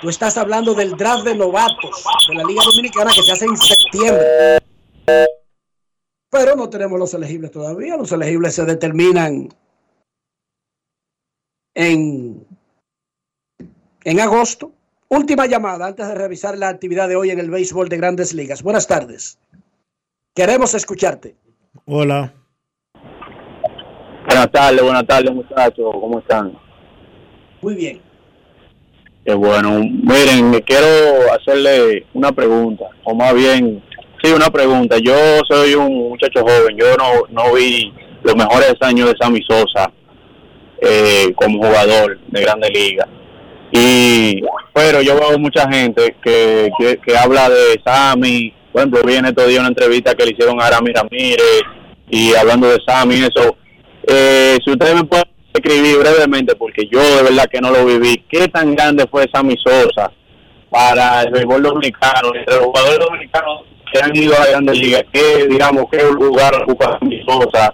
Tú 0.01 0.09
estás 0.09 0.37
hablando 0.37 0.73
del 0.73 0.95
draft 0.95 1.25
de 1.25 1.35
novatos 1.35 2.03
de 2.29 2.35
la 2.35 2.43
Liga 2.43 2.63
Dominicana 2.65 3.11
que 3.13 3.21
se 3.21 3.31
hace 3.31 3.45
en 3.45 3.57
septiembre. 3.57 4.25
Pero 6.31 6.55
no 6.55 6.69
tenemos 6.69 6.97
los 6.99 7.13
elegibles 7.13 7.51
todavía. 7.51 7.97
Los 7.97 8.11
elegibles 8.11 8.55
se 8.55 8.65
determinan 8.65 9.49
en, 11.75 12.47
en 14.03 14.19
agosto. 14.19 14.71
Última 15.11 15.47
llamada 15.47 15.87
antes 15.87 16.07
de 16.07 16.13
revisar 16.13 16.55
la 16.55 16.69
actividad 16.69 17.09
de 17.09 17.15
hoy 17.15 17.31
en 17.31 17.39
el 17.39 17.49
béisbol 17.49 17.89
de 17.89 17.97
grandes 17.97 18.31
ligas. 18.35 18.61
Buenas 18.61 18.87
tardes. 18.87 19.39
Queremos 20.35 20.75
escucharte. 20.75 21.35
Hola. 21.85 22.31
Buenas 24.27 24.51
tardes, 24.51 24.83
buenas 24.83 25.07
tardes 25.07 25.33
muchachos, 25.33 25.91
¿cómo 25.99 26.19
están? 26.19 26.53
Muy 27.63 27.73
bien. 27.73 27.99
Qué 29.25 29.33
bueno. 29.33 29.79
Miren, 29.79 30.51
quiero 30.61 31.33
hacerle 31.33 32.05
una 32.13 32.31
pregunta, 32.31 32.85
o 33.03 33.15
más 33.15 33.33
bien, 33.33 33.83
sí, 34.21 34.31
una 34.31 34.51
pregunta. 34.51 34.97
Yo 35.03 35.15
soy 35.49 35.73
un 35.73 36.09
muchacho 36.09 36.41
joven, 36.41 36.77
yo 36.77 36.95
no, 36.97 37.25
no 37.31 37.55
vi 37.55 37.91
los 38.21 38.35
mejores 38.35 38.75
años 38.81 39.09
de 39.09 39.17
Sammy 39.19 39.41
Sosa 39.49 39.91
eh, 40.81 41.33
como 41.35 41.57
jugador 41.57 42.19
de 42.27 42.41
Grande 42.41 42.69
Liga. 42.69 43.07
Y, 43.71 44.41
pero 44.73 45.01
yo 45.01 45.15
veo 45.15 45.37
mucha 45.37 45.69
gente 45.71 46.15
que, 46.23 46.71
que, 47.05 47.17
habla 47.17 47.49
de 47.49 47.79
Sammy, 47.85 48.53
por 48.71 48.81
ejemplo, 48.81 49.01
vi 49.05 49.15
en 49.15 49.25
estos 49.25 49.47
días 49.47 49.59
una 49.59 49.69
entrevista 49.69 50.15
que 50.15 50.25
le 50.25 50.31
hicieron 50.31 50.61
a 50.61 50.65
Arami 50.65 50.91
Ramírez 50.91 51.61
y 52.09 52.33
hablando 52.33 52.67
de 52.67 52.77
Sammy 52.85 53.15
y 53.15 53.23
eso. 53.23 53.57
Eh, 54.07 54.57
si 54.63 54.71
ustedes 54.71 54.95
me 54.95 55.03
pueden 55.03 55.25
escribir 55.53 55.99
brevemente, 55.99 56.55
porque 56.55 56.87
yo 56.91 56.99
de 56.99 57.23
verdad 57.23 57.45
que 57.51 57.61
no 57.61 57.69
lo 57.69 57.85
viví, 57.85 58.23
¿qué 58.29 58.47
tan 58.47 58.75
grande 58.75 59.05
fue 59.09 59.27
Sammy 59.31 59.55
Sosa 59.57 60.11
para 60.69 61.23
el 61.23 61.31
béisbol 61.31 61.61
dominicano? 61.61 62.33
Entre 62.33 62.55
los 62.55 62.65
jugadores 62.65 62.99
dominicanos 62.99 63.63
que 63.91 64.01
han 64.01 64.15
ido 64.15 64.35
a 64.35 64.39
la 64.39 64.51
Grande 64.51 64.73
Liga, 64.73 65.03
¿qué, 65.11 65.47
digamos, 65.47 65.85
qué 65.91 66.03
lugar 66.03 66.55
ocupa 66.63 66.97
Sammy 66.99 67.21
Sosa? 67.23 67.73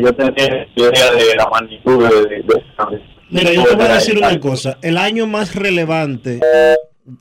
Yo 0.00 0.14
tenía 0.14 0.66
idea 0.74 1.12
de 1.12 1.34
la 1.34 1.48
magnitud 1.48 2.06
de, 2.06 2.42
de. 2.42 3.17
Mira, 3.30 3.52
yo 3.52 3.64
te 3.64 3.74
voy 3.74 3.86
a 3.86 3.94
decir 3.94 4.16
una 4.16 4.40
cosa. 4.40 4.78
El 4.82 4.96
año 4.96 5.26
más 5.26 5.54
relevante, 5.54 6.40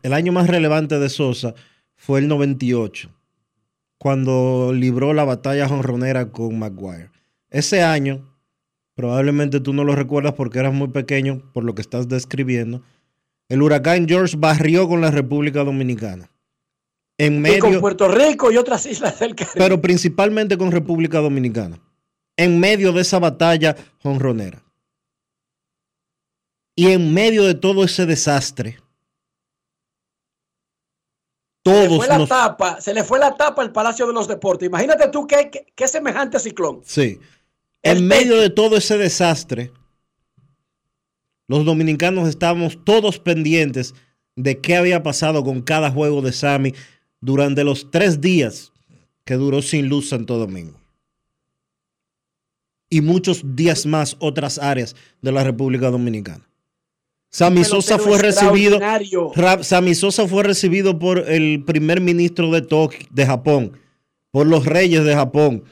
el 0.03 0.13
año 0.13 0.31
más 0.31 0.47
relevante 0.47 0.99
de 0.99 1.09
Sosa 1.09 1.53
fue 1.95 2.19
el 2.19 2.27
98, 2.27 3.09
cuando 3.97 4.71
libró 4.73 5.13
la 5.13 5.25
batalla 5.25 5.67
jonronera 5.67 6.31
con 6.31 6.57
Maguire. 6.57 7.11
Ese 7.49 7.81
año, 7.81 8.23
probablemente 8.95 9.59
tú 9.59 9.73
no 9.73 9.83
lo 9.83 9.95
recuerdas 9.95 10.33
porque 10.33 10.59
eras 10.59 10.73
muy 10.73 10.89
pequeño 10.89 11.41
por 11.53 11.63
lo 11.63 11.75
que 11.75 11.81
estás 11.81 12.07
describiendo. 12.07 12.81
El 13.49 13.61
huracán 13.61 14.07
George 14.07 14.35
barrió 14.37 14.87
con 14.87 15.01
la 15.01 15.11
República 15.11 15.63
Dominicana. 15.63 16.29
En 17.17 17.45
Y 17.45 17.57
con 17.57 17.69
medio, 17.71 17.81
Puerto 17.81 18.07
Rico 18.09 18.51
y 18.51 18.57
otras 18.57 18.85
islas 18.85 19.19
del 19.19 19.33
Caribe. 19.35 19.55
pero 19.57 19.81
principalmente 19.81 20.57
con 20.57 20.71
República 20.71 21.19
Dominicana. 21.19 21.79
En 22.35 22.59
medio 22.59 22.93
de 22.93 23.01
esa 23.01 23.17
batalla 23.17 23.75
jonronera. 24.03 24.61
Y 26.77 26.91
en 26.91 27.11
medio 27.11 27.43
de 27.43 27.55
todo 27.55 27.83
ese 27.83 28.05
desastre, 28.05 28.77
se 31.65 31.71
le 31.71 31.87
todos 31.87 31.97
fue 31.97 32.07
la 32.07 32.17
nos... 32.19 32.29
tapa, 32.29 32.79
se 32.79 32.93
le 32.93 33.03
fue 33.03 33.17
la 33.17 33.35
tapa 33.35 33.63
al 33.63 33.71
Palacio 33.71 34.05
de 34.05 34.13
los 34.13 34.27
Deportes. 34.27 34.67
Imagínate 34.67 35.09
tú 35.09 35.25
qué, 35.25 35.49
qué, 35.51 35.65
qué 35.75 35.87
semejante 35.87 36.37
ciclón. 36.39 36.81
Sí. 36.85 37.19
En 37.81 38.05
medio 38.05 38.39
de 38.39 38.51
todo 38.51 38.77
ese 38.77 38.95
desastre, 38.99 39.71
los 41.47 41.65
dominicanos 41.65 42.29
estábamos 42.29 42.77
todos 42.85 43.17
pendientes 43.17 43.95
de 44.35 44.61
qué 44.61 44.75
había 44.75 45.01
pasado 45.01 45.43
con 45.43 45.63
cada 45.63 45.89
juego 45.89 46.21
de 46.21 46.31
Sami 46.31 46.75
durante 47.21 47.63
los 47.63 47.89
tres 47.89 48.21
días 48.21 48.71
que 49.25 49.33
duró 49.33 49.63
sin 49.63 49.89
luz 49.89 50.09
Santo 50.09 50.37
Domingo. 50.37 50.79
Y 52.87 53.01
muchos 53.01 53.41
días 53.55 53.87
más 53.87 54.15
otras 54.19 54.59
áreas 54.59 54.95
de 55.23 55.31
la 55.31 55.43
República 55.43 55.89
Dominicana. 55.89 56.47
Sammy 57.29 57.63
Sosa 57.63 57.97
fue 57.99 58.17
recibido. 58.19 58.79
Sammy 59.61 59.95
Sosa 59.95 60.27
fue 60.27 60.43
recibido 60.43 60.97
por 60.97 61.19
el 61.29 61.63
primer 61.65 62.01
ministro 62.01 62.49
de 62.51 62.61
Tokio, 62.61 63.05
de 63.11 63.25
Japón, 63.25 63.77
por 64.31 64.47
los 64.47 64.65
reyes 64.65 65.03
de 65.03 65.13
Japón, 65.13 65.63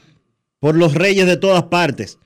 por 0.60 0.74
los 0.76 0.94
reyes 0.94 1.26
de 1.26 1.36
todas 1.36 1.64
partes. 1.64 2.18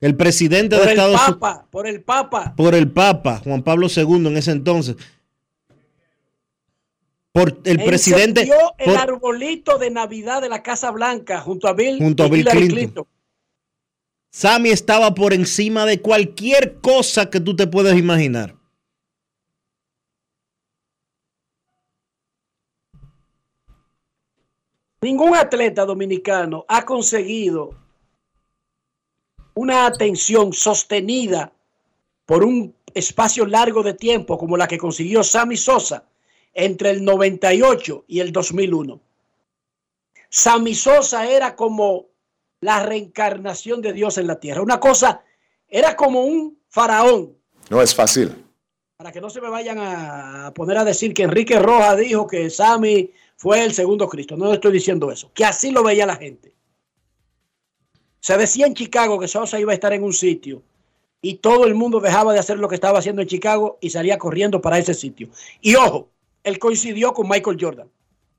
El 0.00 0.14
presidente 0.14 0.76
Por 0.76 0.84
de 0.86 0.92
el 0.92 0.98
Estados 0.98 1.28
Unidos, 1.28 1.60
por 1.70 1.86
el 1.86 2.02
Papa. 2.02 2.54
por 2.54 2.74
el 2.74 2.90
Papa 2.92 3.40
Juan 3.42 3.62
Pablo 3.62 3.86
II 3.94 4.26
en 4.26 4.36
ese 4.36 4.50
entonces, 4.52 4.96
por 7.32 7.58
el 7.64 7.82
presidente, 7.82 8.42
el 8.78 8.84
por- 8.92 8.96
arbolito 8.98 9.78
de 9.78 9.90
Navidad 9.90 10.42
de 10.42 10.48
la 10.50 10.62
Casa 10.62 10.90
Blanca 10.90 11.40
junto 11.40 11.66
a 11.68 11.72
Bill, 11.72 11.98
Junto 11.98 12.24
a 12.24 12.28
Bill 12.28 12.46
Clinton. 12.46 13.06
Sammy 14.38 14.68
estaba 14.68 15.14
por 15.14 15.32
encima 15.32 15.86
de 15.86 16.02
cualquier 16.02 16.78
cosa 16.82 17.30
que 17.30 17.40
tú 17.40 17.56
te 17.56 17.66
puedas 17.66 17.96
imaginar. 17.96 18.54
Ningún 25.00 25.34
atleta 25.34 25.86
dominicano 25.86 26.66
ha 26.68 26.84
conseguido 26.84 27.70
una 29.54 29.86
atención 29.86 30.52
sostenida 30.52 31.50
por 32.26 32.44
un 32.44 32.74
espacio 32.92 33.46
largo 33.46 33.82
de 33.82 33.94
tiempo 33.94 34.36
como 34.36 34.58
la 34.58 34.68
que 34.68 34.76
consiguió 34.76 35.24
Sammy 35.24 35.56
Sosa 35.56 36.04
entre 36.52 36.90
el 36.90 37.02
98 37.02 38.04
y 38.06 38.20
el 38.20 38.32
2001. 38.32 39.00
Sammy 40.28 40.74
Sosa 40.74 41.26
era 41.26 41.56
como 41.56 42.15
la 42.66 42.82
reencarnación 42.82 43.80
de 43.80 43.92
Dios 43.92 44.18
en 44.18 44.26
la 44.26 44.40
tierra. 44.40 44.60
Una 44.60 44.80
cosa, 44.80 45.22
era 45.68 45.94
como 45.94 46.22
un 46.22 46.58
faraón. 46.68 47.38
No 47.70 47.80
es 47.80 47.94
fácil. 47.94 48.44
Para 48.96 49.12
que 49.12 49.20
no 49.20 49.30
se 49.30 49.40
me 49.40 49.48
vayan 49.48 49.78
a 49.78 50.52
poner 50.52 50.76
a 50.78 50.84
decir 50.84 51.14
que 51.14 51.22
Enrique 51.22 51.60
Rojas 51.60 51.96
dijo 51.96 52.26
que 52.26 52.50
Sammy 52.50 53.12
fue 53.36 53.62
el 53.62 53.72
segundo 53.72 54.08
Cristo. 54.08 54.36
No 54.36 54.52
estoy 54.52 54.72
diciendo 54.72 55.12
eso. 55.12 55.30
Que 55.32 55.44
así 55.44 55.70
lo 55.70 55.84
veía 55.84 56.06
la 56.06 56.16
gente. 56.16 56.54
Se 58.18 58.36
decía 58.36 58.66
en 58.66 58.74
Chicago 58.74 59.20
que 59.20 59.28
Sosa 59.28 59.60
iba 59.60 59.70
a 59.70 59.76
estar 59.76 59.92
en 59.92 60.02
un 60.02 60.12
sitio 60.12 60.64
y 61.22 61.34
todo 61.34 61.66
el 61.66 61.76
mundo 61.76 62.00
dejaba 62.00 62.32
de 62.32 62.40
hacer 62.40 62.58
lo 62.58 62.68
que 62.68 62.74
estaba 62.74 62.98
haciendo 62.98 63.22
en 63.22 63.28
Chicago 63.28 63.78
y 63.80 63.90
salía 63.90 64.18
corriendo 64.18 64.60
para 64.60 64.76
ese 64.76 64.94
sitio. 64.94 65.28
Y 65.60 65.76
ojo, 65.76 66.08
él 66.42 66.58
coincidió 66.58 67.12
con 67.12 67.28
Michael 67.28 67.58
Jordan. 67.60 67.88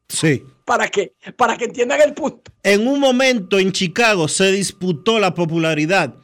Sí. 0.09 0.43
¿Para 0.65 0.87
qué? 0.87 1.13
Para 1.35 1.57
que 1.57 1.65
entiendan 1.65 2.01
el 2.01 2.13
punto. 2.13 2.51
En 2.63 2.87
un 2.87 2.99
momento 2.99 3.59
en 3.59 3.71
Chicago 3.71 4.27
se 4.27 4.51
disputó 4.51 5.19
la 5.19 5.33
popularidad 5.33 6.15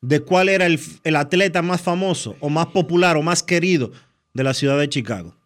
de 0.00 0.20
cuál 0.20 0.48
era 0.48 0.66
el, 0.66 0.80
el 1.04 1.16
atleta 1.16 1.62
más 1.62 1.80
famoso 1.80 2.36
o 2.40 2.48
más 2.48 2.66
popular 2.66 3.16
o 3.16 3.22
más 3.22 3.42
querido 3.42 3.92
de 4.34 4.44
la 4.44 4.54
ciudad 4.54 4.78
de 4.78 4.88
Chicago. 4.88 5.36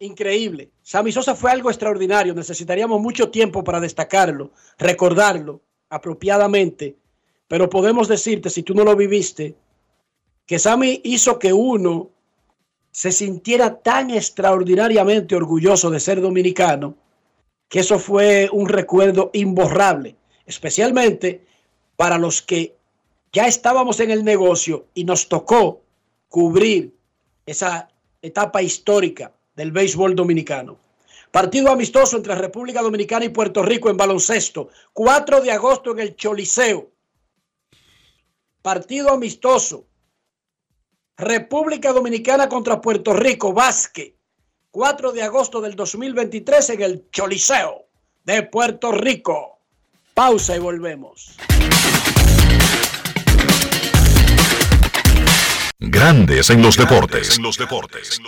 Increíble. 0.00 0.70
Sammy 0.82 1.10
Sosa 1.10 1.34
fue 1.34 1.50
algo 1.50 1.70
extraordinario. 1.70 2.34
Necesitaríamos 2.34 3.00
mucho 3.00 3.30
tiempo 3.30 3.64
para 3.64 3.80
destacarlo, 3.80 4.52
recordarlo 4.78 5.60
apropiadamente. 5.90 6.96
Pero 7.48 7.68
podemos 7.68 8.06
decirte, 8.06 8.50
si 8.50 8.62
tú 8.62 8.74
no 8.74 8.84
lo 8.84 8.94
viviste, 8.94 9.56
que 10.46 10.58
Sammy 10.58 11.00
hizo 11.04 11.38
que 11.38 11.52
uno 11.52 12.10
se 12.90 13.12
sintiera 13.12 13.80
tan 13.80 14.10
extraordinariamente 14.10 15.36
orgulloso 15.36 15.90
de 15.90 16.00
ser 16.00 16.20
dominicano, 16.20 16.94
que 17.68 17.80
eso 17.80 17.98
fue 17.98 18.48
un 18.52 18.68
recuerdo 18.68 19.30
imborrable, 19.34 20.16
especialmente 20.46 21.46
para 21.96 22.18
los 22.18 22.42
que 22.42 22.76
ya 23.32 23.46
estábamos 23.46 24.00
en 24.00 24.10
el 24.10 24.24
negocio 24.24 24.86
y 24.94 25.04
nos 25.04 25.28
tocó 25.28 25.82
cubrir 26.28 26.94
esa 27.44 27.90
etapa 28.22 28.62
histórica 28.62 29.32
del 29.54 29.72
béisbol 29.72 30.14
dominicano. 30.14 30.78
Partido 31.30 31.70
amistoso 31.70 32.16
entre 32.16 32.34
República 32.34 32.80
Dominicana 32.80 33.26
y 33.26 33.28
Puerto 33.28 33.62
Rico 33.62 33.90
en 33.90 33.96
baloncesto, 33.96 34.70
4 34.94 35.42
de 35.42 35.52
agosto 35.52 35.92
en 35.92 36.00
el 36.00 36.16
Choliseo. 36.16 36.90
partido 38.62 39.10
amistoso. 39.10 39.87
República 41.18 41.92
Dominicana 41.92 42.48
contra 42.48 42.80
Puerto 42.80 43.12
Rico, 43.12 43.52
básquet. 43.52 44.14
4 44.70 45.10
de 45.10 45.22
agosto 45.24 45.60
del 45.60 45.74
2023 45.74 46.70
en 46.70 46.82
el 46.82 47.04
Choliseo 47.10 47.86
de 48.24 48.44
Puerto 48.44 48.92
Rico. 48.92 49.58
Pausa 50.14 50.54
y 50.54 50.60
volvemos. 50.60 51.36
Grandes 55.80 56.50
en 56.50 56.62
los 56.62 56.76
deportes. 56.76 57.36
En 57.36 57.42
los 57.42 57.58
deportes. 57.58 58.20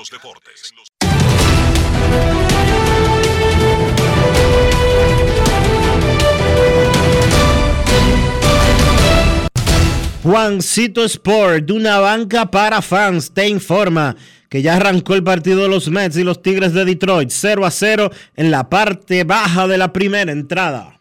Juancito 10.22 11.02
Sport, 11.02 11.64
de 11.64 11.72
una 11.72 11.98
banca 11.98 12.50
para 12.50 12.82
fans, 12.82 13.32
te 13.32 13.48
informa 13.48 14.14
que 14.50 14.60
ya 14.60 14.76
arrancó 14.76 15.14
el 15.14 15.24
partido 15.24 15.62
de 15.62 15.68
los 15.70 15.88
Mets 15.88 16.18
y 16.18 16.24
los 16.24 16.42
Tigres 16.42 16.74
de 16.74 16.84
Detroit 16.84 17.30
0 17.30 17.64
a 17.64 17.70
0 17.70 18.10
en 18.36 18.50
la 18.50 18.68
parte 18.68 19.24
baja 19.24 19.66
de 19.66 19.78
la 19.78 19.94
primera 19.94 20.30
entrada. 20.30 20.98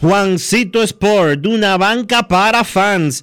Juancito 0.00 0.82
Sport, 0.82 1.40
de 1.40 1.48
una 1.48 1.76
banca 1.76 2.28
para 2.28 2.62
fans, 2.62 3.22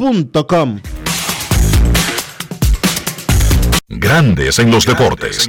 InvierteRD.com 0.00 0.80
Grandes 3.88 4.58
en 4.60 4.70
los 4.70 4.86
deportes. 4.86 5.48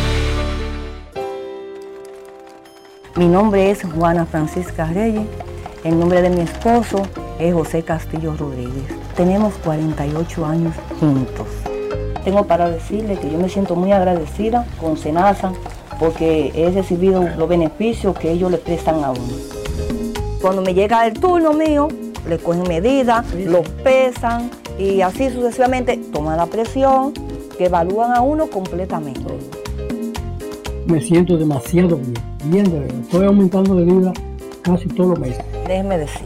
Mi 3.17 3.27
nombre 3.27 3.69
es 3.69 3.83
Juana 3.83 4.25
Francisca 4.25 4.85
Reyes. 4.85 5.27
El 5.83 5.99
nombre 5.99 6.21
de 6.21 6.29
mi 6.29 6.41
esposo 6.41 7.03
es 7.39 7.53
José 7.53 7.83
Castillo 7.83 8.35
Rodríguez. 8.37 8.85
Tenemos 9.17 9.53
48 9.65 10.45
años 10.45 10.73
juntos. 10.97 11.47
Tengo 12.23 12.45
para 12.45 12.69
decirle 12.69 13.17
que 13.19 13.29
yo 13.29 13.37
me 13.37 13.49
siento 13.49 13.75
muy 13.75 13.91
agradecida 13.91 14.65
con 14.79 14.97
Senasa 14.97 15.51
porque 15.99 16.53
he 16.55 16.71
recibido 16.71 17.27
los 17.37 17.49
beneficios 17.49 18.17
que 18.17 18.31
ellos 18.31 18.49
le 18.49 18.57
prestan 18.57 19.03
a 19.03 19.11
uno. 19.11 19.33
Cuando 20.41 20.61
me 20.61 20.73
llega 20.73 21.05
el 21.05 21.19
turno 21.19 21.51
mío, 21.51 21.89
le 22.29 22.37
cogen 22.37 22.63
medidas, 22.63 23.25
los 23.33 23.67
pesan 23.83 24.49
y 24.79 25.01
así 25.01 25.29
sucesivamente 25.29 25.97
toman 25.97 26.37
la 26.37 26.45
presión, 26.45 27.13
que 27.57 27.65
evalúan 27.65 28.15
a 28.15 28.21
uno 28.21 28.47
completamente. 28.47 29.60
Me 30.91 30.99
siento 30.99 31.37
demasiado 31.37 31.95
bien, 31.95 32.13
bien 32.43 32.65
de 32.65 32.79
verdad. 32.81 32.99
Estoy 32.99 33.25
aumentando 33.25 33.75
de 33.75 33.85
vida 33.85 34.11
casi 34.61 34.89
todos 34.89 35.11
los 35.11 35.19
meses. 35.19 35.41
Déjeme 35.65 35.97
decir, 35.97 36.25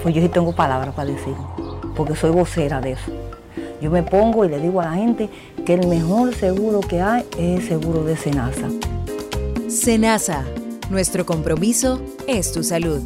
pues 0.00 0.14
yo 0.14 0.22
sí 0.22 0.28
tengo 0.28 0.52
palabras 0.52 0.94
para 0.94 1.10
decir, 1.10 1.34
porque 1.96 2.14
soy 2.14 2.30
vocera 2.30 2.80
de 2.80 2.92
eso. 2.92 3.10
Yo 3.82 3.90
me 3.90 4.04
pongo 4.04 4.44
y 4.44 4.48
le 4.48 4.60
digo 4.60 4.80
a 4.80 4.84
la 4.84 4.92
gente 4.92 5.28
que 5.66 5.74
el 5.74 5.88
mejor 5.88 6.36
seguro 6.36 6.78
que 6.78 7.00
hay 7.00 7.24
es 7.36 7.62
el 7.62 7.68
seguro 7.68 8.04
de 8.04 8.16
Senasa. 8.16 8.68
Senasa, 9.68 10.44
nuestro 10.88 11.26
compromiso 11.26 12.00
es 12.28 12.52
tu 12.52 12.62
salud. 12.62 13.00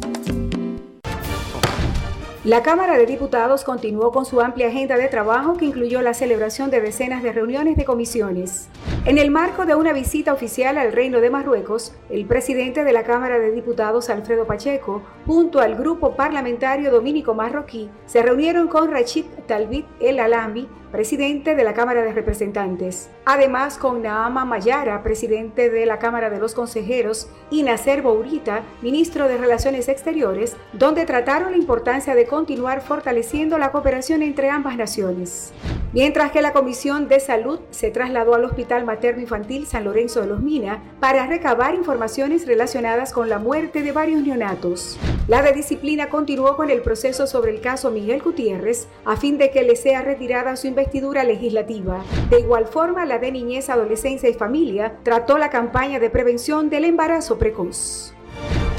La 2.43 2.61
Cámara 2.61 2.95
de 2.99 3.07
Diputados 3.07 3.63
continuó 3.63 4.11
con 4.11 4.25
su 4.25 4.39
amplia 4.39 4.67
agenda 4.67 4.97
de 4.97 5.07
trabajo 5.07 5.57
que 5.57 5.65
incluyó 5.65 6.03
la 6.03 6.13
celebración 6.13 6.69
de 6.69 6.79
decenas 6.79 7.23
de 7.23 7.31
reuniones 7.31 7.75
de 7.75 7.85
comisiones. 7.85 8.67
En 9.05 9.17
el 9.17 9.31
marco 9.31 9.65
de 9.65 9.75
una 9.75 9.91
visita 9.91 10.31
oficial 10.31 10.77
al 10.77 10.93
Reino 10.93 11.19
de 11.19 11.29
Marruecos, 11.29 11.93
el 12.09 12.25
presidente 12.25 12.85
de 12.85 12.93
la 12.93 13.03
Cámara 13.03 13.37
de 13.37 13.51
Diputados, 13.51 14.09
Alfredo 14.09 14.47
Pacheco, 14.47 15.01
junto 15.25 15.59
al 15.59 15.75
grupo 15.75 16.15
parlamentario 16.15 16.89
dominico 16.89 17.33
marroquí, 17.33 17.89
se 18.05 18.23
reunieron 18.23 18.69
con 18.69 18.89
Rachid 18.89 19.25
Talbit 19.45 19.85
El 19.99 20.21
Alambi, 20.21 20.69
presidente 20.93 21.55
de 21.55 21.63
la 21.65 21.73
Cámara 21.73 22.03
de 22.03 22.13
Representantes. 22.13 23.09
Además, 23.25 23.77
con 23.77 24.03
Naama 24.03 24.45
Mayara, 24.45 25.01
presidente 25.03 25.69
de 25.69 25.85
la 25.85 25.99
Cámara 25.99 26.29
de 26.29 26.39
los 26.39 26.53
Consejeros, 26.53 27.27
y 27.49 27.63
Nacer 27.63 28.03
Bourita, 28.03 28.61
ministro 28.81 29.27
de 29.27 29.37
Relaciones 29.37 29.89
Exteriores, 29.89 30.55
donde 30.71 31.05
trataron 31.05 31.51
la 31.51 31.57
importancia 31.57 32.15
de 32.15 32.27
continuar 32.27 32.81
fortaleciendo 32.81 33.57
la 33.57 33.71
cooperación 33.71 34.21
entre 34.21 34.49
ambas 34.49 34.77
naciones. 34.77 35.51
mientras 35.93 36.31
que 36.31 36.41
la 36.41 36.53
Comisión 36.53 37.07
de 37.07 37.19
Salud 37.19 37.59
se 37.69 37.91
trasladó 37.91 38.33
al 38.33 38.45
Hospital 38.45 38.83
Infantil 39.01 39.65
San 39.65 39.83
Lorenzo 39.83 40.21
de 40.21 40.27
los 40.27 40.41
Mina 40.41 40.81
para 40.99 41.27
recabar 41.27 41.75
informaciones 41.75 42.45
relacionadas 42.47 43.11
con 43.11 43.29
la 43.29 43.39
muerte 43.39 43.81
de 43.81 43.91
varios 43.91 44.21
neonatos. 44.21 44.97
La 45.27 45.41
de 45.41 45.53
disciplina 45.53 46.09
continuó 46.09 46.55
con 46.55 46.69
el 46.69 46.81
proceso 46.81 47.27
sobre 47.27 47.51
el 47.51 47.61
caso 47.61 47.91
Miguel 47.91 48.21
Gutiérrez 48.21 48.87
a 49.05 49.15
fin 49.15 49.37
de 49.37 49.51
que 49.51 49.63
le 49.63 49.75
sea 49.75 50.01
retirada 50.01 50.55
su 50.55 50.67
investidura 50.67 51.23
legislativa. 51.23 52.03
De 52.29 52.39
igual 52.39 52.67
forma, 52.67 53.05
la 53.05 53.19
de 53.19 53.31
Niñez, 53.31 53.69
Adolescencia 53.69 54.29
y 54.29 54.33
Familia 54.33 54.97
trató 55.03 55.37
la 55.37 55.49
campaña 55.49 55.99
de 55.99 56.09
prevención 56.09 56.69
del 56.69 56.85
embarazo 56.85 57.37
precoz. 57.37 58.13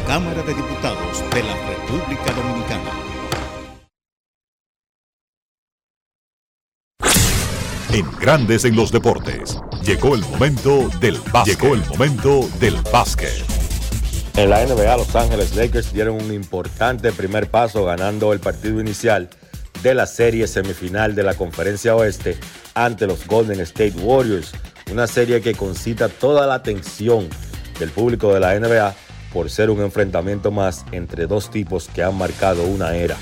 Cámara 0.06 0.42
de 0.42 0.54
Diputados 0.54 1.24
de 1.32 1.42
la 1.42 1.54
República 1.66 2.32
Dominicana. 2.32 3.03
En 7.94 8.10
Grandes 8.18 8.64
en 8.64 8.74
los 8.74 8.90
Deportes. 8.90 9.56
Llegó 9.84 10.16
el 10.16 10.22
momento 10.22 10.90
del 10.98 11.16
básquet. 11.32 11.60
Llegó 11.60 11.74
el 11.76 11.86
momento 11.86 12.48
del 12.58 12.74
básquet. 12.92 13.30
En 14.36 14.50
la 14.50 14.66
NBA, 14.66 14.96
Los 14.96 15.14
Ángeles 15.14 15.54
Lakers 15.54 15.92
dieron 15.92 16.20
un 16.20 16.32
importante 16.32 17.12
primer 17.12 17.48
paso 17.48 17.84
ganando 17.84 18.32
el 18.32 18.40
partido 18.40 18.80
inicial 18.80 19.28
de 19.84 19.94
la 19.94 20.06
serie 20.06 20.48
semifinal 20.48 21.14
de 21.14 21.22
la 21.22 21.34
Conferencia 21.34 21.94
Oeste 21.94 22.36
ante 22.74 23.06
los 23.06 23.28
Golden 23.28 23.60
State 23.60 23.94
Warriors. 24.00 24.50
Una 24.90 25.06
serie 25.06 25.40
que 25.40 25.54
concita 25.54 26.08
toda 26.08 26.48
la 26.48 26.54
atención 26.54 27.28
del 27.78 27.90
público 27.90 28.34
de 28.34 28.40
la 28.40 28.58
NBA 28.58 28.92
por 29.32 29.48
ser 29.50 29.70
un 29.70 29.80
enfrentamiento 29.80 30.50
más 30.50 30.84
entre 30.90 31.28
dos 31.28 31.48
tipos 31.48 31.88
que 31.94 32.02
han 32.02 32.18
marcado 32.18 32.64
una 32.64 32.96
era. 32.96 33.16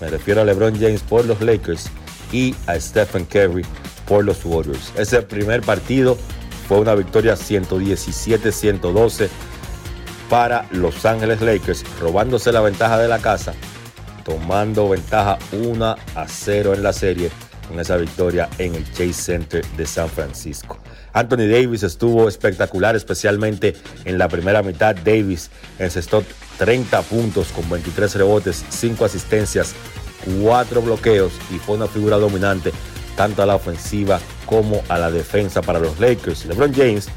Me 0.00 0.08
refiero 0.08 0.40
a 0.40 0.44
LeBron 0.44 0.74
James 0.74 1.02
por 1.02 1.24
los 1.26 1.40
Lakers 1.40 1.88
y 2.32 2.56
a 2.66 2.74
Stephen 2.80 3.24
Curry 3.24 3.64
por 4.06 4.24
los 4.24 4.44
Warriors. 4.44 4.92
Ese 4.96 5.22
primer 5.22 5.62
partido 5.62 6.16
fue 6.68 6.78
una 6.78 6.94
victoria 6.94 7.34
117-112 7.34 9.28
para 10.28 10.66
Los 10.72 11.04
Ángeles 11.04 11.40
Lakers, 11.40 11.84
robándose 12.00 12.52
la 12.52 12.60
ventaja 12.60 12.98
de 12.98 13.08
la 13.08 13.18
casa, 13.18 13.54
tomando 14.24 14.88
ventaja 14.88 15.38
1 15.52 15.84
a 16.14 16.26
0 16.26 16.74
en 16.74 16.82
la 16.82 16.92
serie 16.92 17.30
con 17.68 17.80
esa 17.80 17.96
victoria 17.96 18.48
en 18.58 18.74
el 18.74 18.84
Chase 18.92 19.12
Center 19.12 19.64
de 19.76 19.86
San 19.86 20.08
Francisco. 20.08 20.78
Anthony 21.12 21.48
Davis 21.48 21.82
estuvo 21.82 22.28
espectacular, 22.28 22.94
especialmente 22.94 23.74
en 24.04 24.18
la 24.18 24.28
primera 24.28 24.62
mitad. 24.62 24.94
Davis 24.94 25.50
encestó 25.78 26.22
30 26.58 27.02
puntos 27.02 27.48
con 27.48 27.68
23 27.68 28.14
rebotes, 28.16 28.64
5 28.68 29.04
asistencias, 29.04 29.74
4 30.42 30.82
bloqueos 30.82 31.32
y 31.50 31.58
fue 31.58 31.76
una 31.76 31.86
figura 31.86 32.16
dominante 32.18 32.72
tanto 33.16 33.42
a 33.42 33.46
la 33.46 33.56
ofensiva 33.56 34.20
como 34.44 34.82
a 34.88 34.98
la 34.98 35.10
defensa 35.10 35.62
para 35.62 35.78
los 35.78 35.98
Lakers. 35.98 36.46
LeBron 36.46 36.72
James 36.72 37.08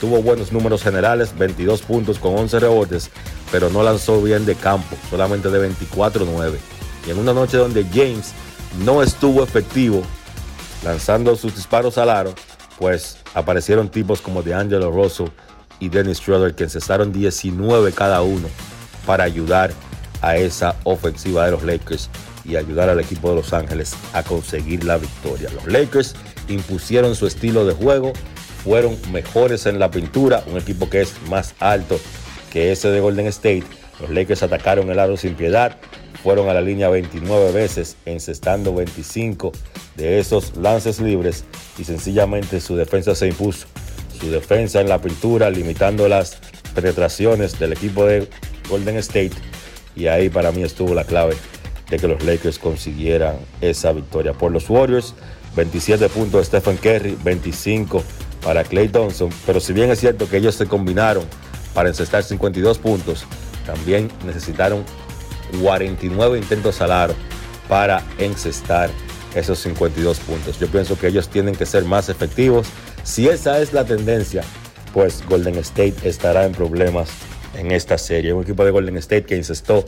tuvo 0.00 0.22
buenos 0.22 0.52
números 0.52 0.82
generales, 0.82 1.36
22 1.38 1.82
puntos 1.82 2.18
con 2.18 2.36
11 2.36 2.60
rebotes, 2.60 3.10
pero 3.50 3.70
no 3.70 3.82
lanzó 3.82 4.20
bien 4.20 4.44
de 4.44 4.54
campo, 4.54 4.96
solamente 5.08 5.48
de 5.48 5.70
24-9. 5.70 6.56
Y 7.06 7.10
en 7.10 7.18
una 7.18 7.32
noche 7.32 7.56
donde 7.56 7.84
James 7.84 8.32
no 8.84 9.02
estuvo 9.02 9.42
efectivo 9.42 10.02
lanzando 10.84 11.34
sus 11.36 11.54
disparos 11.54 11.96
al 11.98 12.10
aro, 12.10 12.34
pues 12.78 13.18
aparecieron 13.34 13.88
tipos 13.88 14.20
como 14.20 14.42
DeAngelo 14.42 14.90
Russell 14.90 15.28
y 15.80 15.88
Dennis 15.88 16.18
Schroeder 16.18 16.54
que 16.54 16.64
encesaron 16.64 17.12
19 17.12 17.92
cada 17.92 18.22
uno 18.22 18.48
para 19.06 19.24
ayudar 19.24 19.72
a 20.20 20.36
esa 20.36 20.76
ofensiva 20.84 21.44
de 21.44 21.52
los 21.52 21.62
Lakers 21.62 22.10
y 22.48 22.56
ayudar 22.56 22.88
al 22.88 23.00
equipo 23.00 23.30
de 23.30 23.36
Los 23.36 23.52
Ángeles 23.52 23.94
a 24.12 24.22
conseguir 24.22 24.84
la 24.84 24.98
victoria. 24.98 25.50
Los 25.50 25.66
Lakers 25.66 26.14
impusieron 26.48 27.14
su 27.14 27.26
estilo 27.26 27.64
de 27.64 27.74
juego, 27.74 28.12
fueron 28.62 28.96
mejores 29.12 29.66
en 29.66 29.78
la 29.78 29.90
pintura, 29.90 30.44
un 30.46 30.56
equipo 30.56 30.88
que 30.88 31.00
es 31.00 31.14
más 31.28 31.54
alto 31.60 31.98
que 32.52 32.72
ese 32.72 32.88
de 32.88 33.00
Golden 33.00 33.26
State. 33.26 33.64
Los 34.00 34.10
Lakers 34.10 34.42
atacaron 34.42 34.90
el 34.90 34.98
aro 34.98 35.16
sin 35.16 35.34
piedad, 35.34 35.76
fueron 36.22 36.48
a 36.48 36.54
la 36.54 36.60
línea 36.60 36.88
29 36.88 37.52
veces, 37.52 37.96
encestando 38.04 38.74
25 38.74 39.52
de 39.96 40.18
esos 40.18 40.56
lances 40.56 41.00
libres 41.00 41.44
y 41.78 41.84
sencillamente 41.84 42.60
su 42.60 42.76
defensa 42.76 43.14
se 43.14 43.28
impuso. 43.28 43.66
Su 44.20 44.30
defensa 44.30 44.80
en 44.80 44.88
la 44.88 45.00
pintura, 45.00 45.50
limitando 45.50 46.08
las 46.08 46.38
penetraciones 46.74 47.58
del 47.58 47.72
equipo 47.72 48.04
de 48.04 48.28
Golden 48.68 48.96
State 48.96 49.32
y 49.94 50.06
ahí 50.08 50.28
para 50.28 50.52
mí 50.52 50.62
estuvo 50.62 50.94
la 50.94 51.04
clave 51.04 51.36
de 51.90 51.98
que 51.98 52.08
los 52.08 52.22
Lakers 52.24 52.58
consiguieran 52.58 53.36
esa 53.60 53.92
victoria. 53.92 54.32
Por 54.32 54.52
los 54.52 54.68
Warriors, 54.68 55.14
27 55.54 56.08
puntos 56.08 56.50
de 56.50 56.58
Stephen 56.58 56.76
Curry, 56.76 57.16
25 57.22 58.02
para 58.42 58.64
Clay 58.64 58.88
Thompson. 58.88 59.30
Pero 59.46 59.60
si 59.60 59.72
bien 59.72 59.90
es 59.90 60.00
cierto 60.00 60.28
que 60.28 60.38
ellos 60.38 60.54
se 60.54 60.66
combinaron 60.66 61.24
para 61.74 61.88
encestar 61.88 62.22
52 62.22 62.78
puntos, 62.78 63.24
también 63.64 64.08
necesitaron 64.24 64.84
49 65.60 66.38
intentos 66.38 66.80
al 66.80 66.92
aro 66.92 67.14
para 67.68 68.02
encestar 68.18 68.90
esos 69.34 69.58
52 69.60 70.18
puntos. 70.20 70.58
Yo 70.58 70.68
pienso 70.68 70.98
que 70.98 71.08
ellos 71.08 71.28
tienen 71.28 71.54
que 71.54 71.66
ser 71.66 71.84
más 71.84 72.08
efectivos. 72.08 72.68
Si 73.02 73.28
esa 73.28 73.60
es 73.60 73.72
la 73.72 73.84
tendencia, 73.84 74.42
pues 74.92 75.22
Golden 75.28 75.56
State 75.56 75.96
estará 76.04 76.46
en 76.46 76.52
problemas 76.52 77.10
en 77.54 77.70
esta 77.72 77.98
serie. 77.98 78.32
Un 78.32 78.42
equipo 78.42 78.64
de 78.64 78.70
Golden 78.70 78.96
State 78.96 79.24
que 79.24 79.36
incestó 79.36 79.84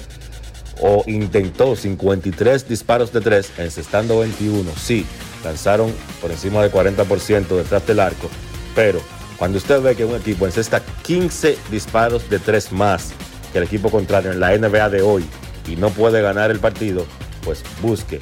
o 0.80 1.04
intentó 1.06 1.76
53 1.76 2.68
disparos 2.68 3.12
de 3.12 3.20
3, 3.20 3.52
encestando 3.58 4.20
21. 4.20 4.70
Sí, 4.76 5.06
lanzaron 5.44 5.92
por 6.20 6.30
encima 6.30 6.62
del 6.62 6.72
40% 6.72 7.48
detrás 7.48 7.86
del 7.86 8.00
arco, 8.00 8.28
pero 8.74 9.00
cuando 9.38 9.58
usted 9.58 9.80
ve 9.80 9.94
que 9.94 10.04
un 10.04 10.16
equipo 10.16 10.46
encesta 10.46 10.82
15 11.02 11.56
disparos 11.70 12.28
de 12.28 12.38
3 12.38 12.72
más 12.72 13.12
que 13.52 13.58
el 13.58 13.64
equipo 13.64 13.90
contrario 13.90 14.32
en 14.32 14.40
la 14.40 14.56
NBA 14.56 14.90
de 14.90 15.02
hoy 15.02 15.24
y 15.66 15.76
no 15.76 15.90
puede 15.90 16.20
ganar 16.22 16.50
el 16.50 16.58
partido, 16.58 17.06
pues 17.44 17.62
busque 17.80 18.20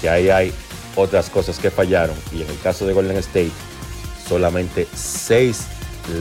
que 0.00 0.08
ahí 0.08 0.28
hay 0.28 0.52
otras 0.96 1.30
cosas 1.30 1.58
que 1.58 1.70
fallaron 1.70 2.16
y 2.32 2.42
en 2.42 2.48
el 2.48 2.58
caso 2.60 2.86
de 2.86 2.92
Golden 2.92 3.16
State 3.18 3.52
solamente 4.28 4.88
6 4.94 5.66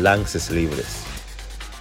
lances 0.02 0.52
libres. 0.52 1.05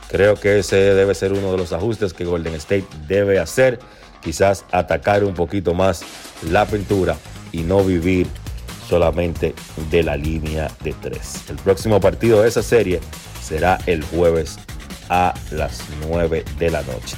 Creo 0.08 0.34
que 0.36 0.58
ese 0.58 0.76
debe 0.76 1.14
ser 1.14 1.32
uno 1.32 1.52
de 1.52 1.58
los 1.58 1.72
ajustes 1.72 2.12
que 2.12 2.24
Golden 2.24 2.54
State 2.54 2.86
debe 3.06 3.38
hacer. 3.38 3.78
Quizás 4.22 4.64
atacar 4.72 5.24
un 5.24 5.34
poquito 5.34 5.74
más 5.74 6.02
la 6.50 6.66
pintura 6.66 7.16
y 7.52 7.62
no 7.62 7.84
vivir 7.84 8.26
solamente 8.88 9.54
de 9.90 10.02
la 10.02 10.16
línea 10.16 10.70
de 10.82 10.92
tres. 10.94 11.42
El 11.48 11.56
próximo 11.56 12.00
partido 12.00 12.42
de 12.42 12.48
esa 12.48 12.62
serie 12.62 13.00
será 13.42 13.78
el 13.86 14.02
jueves 14.04 14.58
a 15.08 15.34
las 15.50 15.82
9 16.08 16.44
de 16.58 16.70
la 16.70 16.82
noche. 16.82 17.16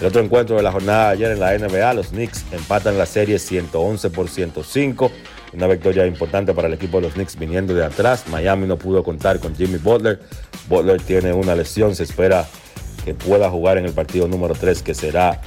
El 0.00 0.06
otro 0.06 0.22
encuentro 0.22 0.56
de 0.56 0.62
la 0.62 0.70
jornada 0.70 1.08
de 1.08 1.12
ayer 1.14 1.32
en 1.32 1.40
la 1.40 1.58
NBA, 1.58 1.94
los 1.94 2.08
Knicks 2.08 2.44
empatan 2.52 2.98
la 2.98 3.06
serie 3.06 3.38
111 3.38 4.10
por 4.10 4.28
105. 4.28 5.10
Una 5.52 5.66
victoria 5.66 6.06
importante 6.06 6.52
para 6.52 6.68
el 6.68 6.74
equipo 6.74 6.98
de 6.98 7.04
los 7.04 7.14
Knicks 7.14 7.38
viniendo 7.38 7.74
de 7.74 7.84
atrás. 7.84 8.24
Miami 8.28 8.66
no 8.66 8.76
pudo 8.76 9.02
contar 9.02 9.40
con 9.40 9.56
Jimmy 9.56 9.78
Butler. 9.78 10.20
Butler 10.68 11.00
tiene 11.00 11.32
una 11.32 11.54
lesión, 11.54 11.94
se 11.94 12.02
espera 12.02 12.46
que 13.04 13.14
pueda 13.14 13.50
jugar 13.50 13.78
en 13.78 13.86
el 13.86 13.92
partido 13.92 14.28
número 14.28 14.54
3 14.54 14.82
que 14.82 14.94
será 14.94 15.40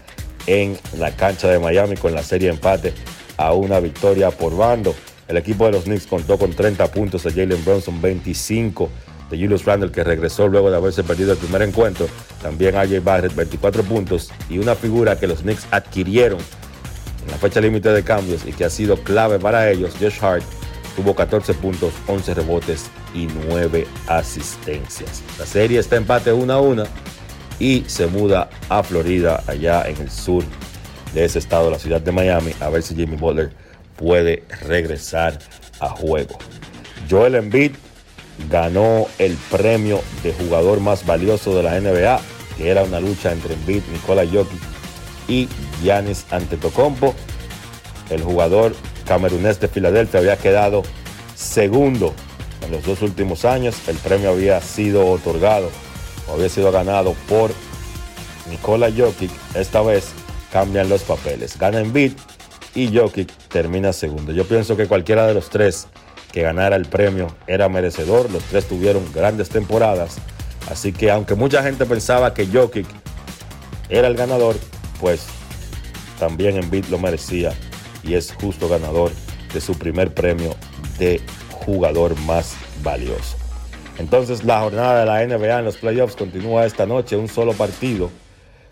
en 0.47 0.77
la 0.97 1.15
cancha 1.15 1.47
de 1.47 1.59
Miami 1.59 1.95
con 1.95 2.13
la 2.13 2.23
serie 2.23 2.49
empate 2.49 2.93
a 3.37 3.53
una 3.53 3.79
victoria 3.79 4.31
por 4.31 4.55
bando. 4.57 4.95
El 5.27 5.37
equipo 5.37 5.65
de 5.65 5.71
los 5.71 5.83
Knicks 5.83 6.07
contó 6.07 6.37
con 6.37 6.51
30 6.51 6.87
puntos 6.91 7.23
de 7.23 7.31
Jalen 7.31 7.63
Bronson, 7.63 8.01
25 8.01 8.89
de 9.29 9.37
Julius 9.37 9.65
Randle 9.65 9.91
que 9.91 10.03
regresó 10.03 10.47
luego 10.47 10.69
de 10.69 10.77
haberse 10.77 11.03
perdido 11.03 11.31
el 11.31 11.37
primer 11.37 11.61
encuentro. 11.61 12.07
También 12.41 12.75
AJ 12.75 13.03
Barrett, 13.03 13.35
24 13.35 13.83
puntos 13.83 14.31
y 14.49 14.57
una 14.57 14.75
figura 14.75 15.17
que 15.19 15.27
los 15.27 15.41
Knicks 15.41 15.67
adquirieron 15.71 16.39
en 17.25 17.31
la 17.31 17.37
fecha 17.37 17.61
límite 17.61 17.89
de 17.89 18.03
cambios 18.03 18.45
y 18.45 18.53
que 18.53 18.65
ha 18.65 18.69
sido 18.69 18.97
clave 18.97 19.39
para 19.39 19.69
ellos, 19.69 19.93
Josh 19.99 20.19
Hart, 20.21 20.43
tuvo 20.95 21.15
14 21.15 21.53
puntos, 21.55 21.93
11 22.07 22.33
rebotes 22.33 22.85
y 23.13 23.27
9 23.47 23.87
asistencias. 24.07 25.21
La 25.39 25.45
serie 25.45 25.79
está 25.79 25.95
empate 25.95 26.33
1 26.33 26.53
a 26.53 26.61
1 26.61 26.83
y 27.59 27.83
se 27.87 28.07
muda 28.07 28.49
a 28.69 28.83
Florida, 28.83 29.43
allá 29.47 29.87
en 29.87 29.97
el 29.97 30.09
sur 30.09 30.43
de 31.13 31.25
ese 31.25 31.39
estado, 31.39 31.69
la 31.69 31.79
ciudad 31.79 32.01
de 32.01 32.11
Miami, 32.11 32.53
a 32.59 32.69
ver 32.69 32.81
si 32.83 32.95
Jimmy 32.95 33.17
Butler 33.17 33.51
puede 33.97 34.43
regresar 34.67 35.37
a 35.79 35.89
juego. 35.89 36.37
Joel 37.09 37.35
Embiid 37.35 37.71
ganó 38.49 39.07
el 39.19 39.35
premio 39.51 40.01
de 40.23 40.33
jugador 40.33 40.79
más 40.79 41.05
valioso 41.05 41.55
de 41.55 41.63
la 41.63 41.79
NBA, 41.79 42.19
que 42.57 42.69
era 42.69 42.83
una 42.83 42.99
lucha 42.99 43.31
entre 43.31 43.53
Embiid, 43.53 43.83
Nikola 43.91 44.25
Jokic 44.25 44.70
y 45.27 45.47
Giannis 45.81 46.25
Antetokounmpo. 46.31 47.15
El 48.09 48.23
jugador 48.23 48.75
camerunés 49.05 49.59
de 49.59 49.67
Filadelfia 49.67 50.19
había 50.19 50.37
quedado 50.37 50.83
segundo 51.35 52.13
en 52.65 52.71
los 52.71 52.83
dos 52.83 53.01
últimos 53.01 53.45
años. 53.45 53.75
El 53.87 53.97
premio 53.97 54.31
había 54.31 54.61
sido 54.61 55.07
otorgado 55.09 55.69
o 56.27 56.33
había 56.33 56.49
sido 56.49 56.71
ganado 56.71 57.13
por 57.27 57.51
Nikola 58.49 58.89
Jokic. 58.95 59.31
Esta 59.55 59.81
vez 59.81 60.09
cambian 60.51 60.89
los 60.89 61.03
papeles. 61.03 61.57
Gana 61.57 61.79
Embiid 61.79 62.13
y 62.75 62.95
Jokic 62.95 63.31
termina 63.49 63.93
segundo. 63.93 64.31
Yo 64.31 64.45
pienso 64.45 64.77
que 64.77 64.87
cualquiera 64.87 65.27
de 65.27 65.33
los 65.33 65.49
tres 65.49 65.87
que 66.31 66.41
ganara 66.41 66.75
el 66.75 66.85
premio 66.85 67.27
era 67.47 67.69
merecedor. 67.69 68.31
Los 68.31 68.43
tres 68.43 68.67
tuvieron 68.67 69.03
grandes 69.13 69.49
temporadas. 69.49 70.17
Así 70.69 70.93
que 70.93 71.11
aunque 71.11 71.35
mucha 71.35 71.63
gente 71.63 71.85
pensaba 71.85 72.33
que 72.33 72.47
Jokic 72.47 72.87
era 73.89 74.07
el 74.07 74.15
ganador, 74.15 74.55
pues 75.01 75.25
también 76.19 76.55
Embiid 76.55 76.85
lo 76.85 76.99
merecía 76.99 77.51
y 78.03 78.13
es 78.13 78.31
justo 78.31 78.69
ganador 78.69 79.11
de 79.53 79.59
su 79.59 79.73
primer 79.73 80.13
premio 80.13 80.55
de 80.97 81.19
jugador 81.49 82.17
más 82.21 82.53
valioso. 82.83 83.35
Entonces 83.97 84.43
la 84.43 84.61
jornada 84.61 84.99
de 84.99 85.05
la 85.05 85.37
NBA 85.37 85.59
en 85.59 85.65
los 85.65 85.77
playoffs 85.77 86.15
continúa 86.15 86.65
esta 86.65 86.85
noche, 86.85 87.17
un 87.17 87.27
solo 87.27 87.53
partido. 87.53 88.09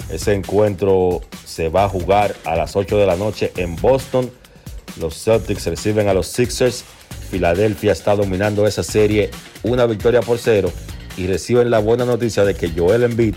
Ese 0.09 0.33
encuentro 0.33 1.21
se 1.45 1.69
va 1.69 1.85
a 1.85 1.89
jugar 1.89 2.35
a 2.45 2.55
las 2.55 2.75
8 2.75 2.97
de 2.97 3.05
la 3.05 3.15
noche 3.15 3.51
en 3.57 3.75
Boston. 3.75 4.31
Los 4.99 5.23
Celtics 5.23 5.65
reciben 5.65 6.07
a 6.07 6.13
los 6.13 6.27
Sixers. 6.27 6.83
Filadelfia 7.29 7.91
está 7.91 8.15
dominando 8.15 8.65
esa 8.65 8.83
serie 8.83 9.29
una 9.61 9.85
victoria 9.85 10.21
por 10.21 10.39
cero 10.39 10.71
y 11.17 11.27
reciben 11.27 11.69
la 11.69 11.79
buena 11.79 12.05
noticia 12.05 12.43
de 12.45 12.55
que 12.55 12.69
Joel 12.69 13.03
Embiid 13.03 13.35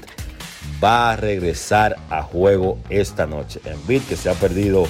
va 0.83 1.13
a 1.13 1.17
regresar 1.17 1.97
a 2.11 2.23
juego 2.23 2.79
esta 2.91 3.27
noche. 3.27 3.61
Embiid 3.65 4.03
que 4.03 4.17
se 4.17 4.31
ha 4.31 4.35
perdido 4.35 4.87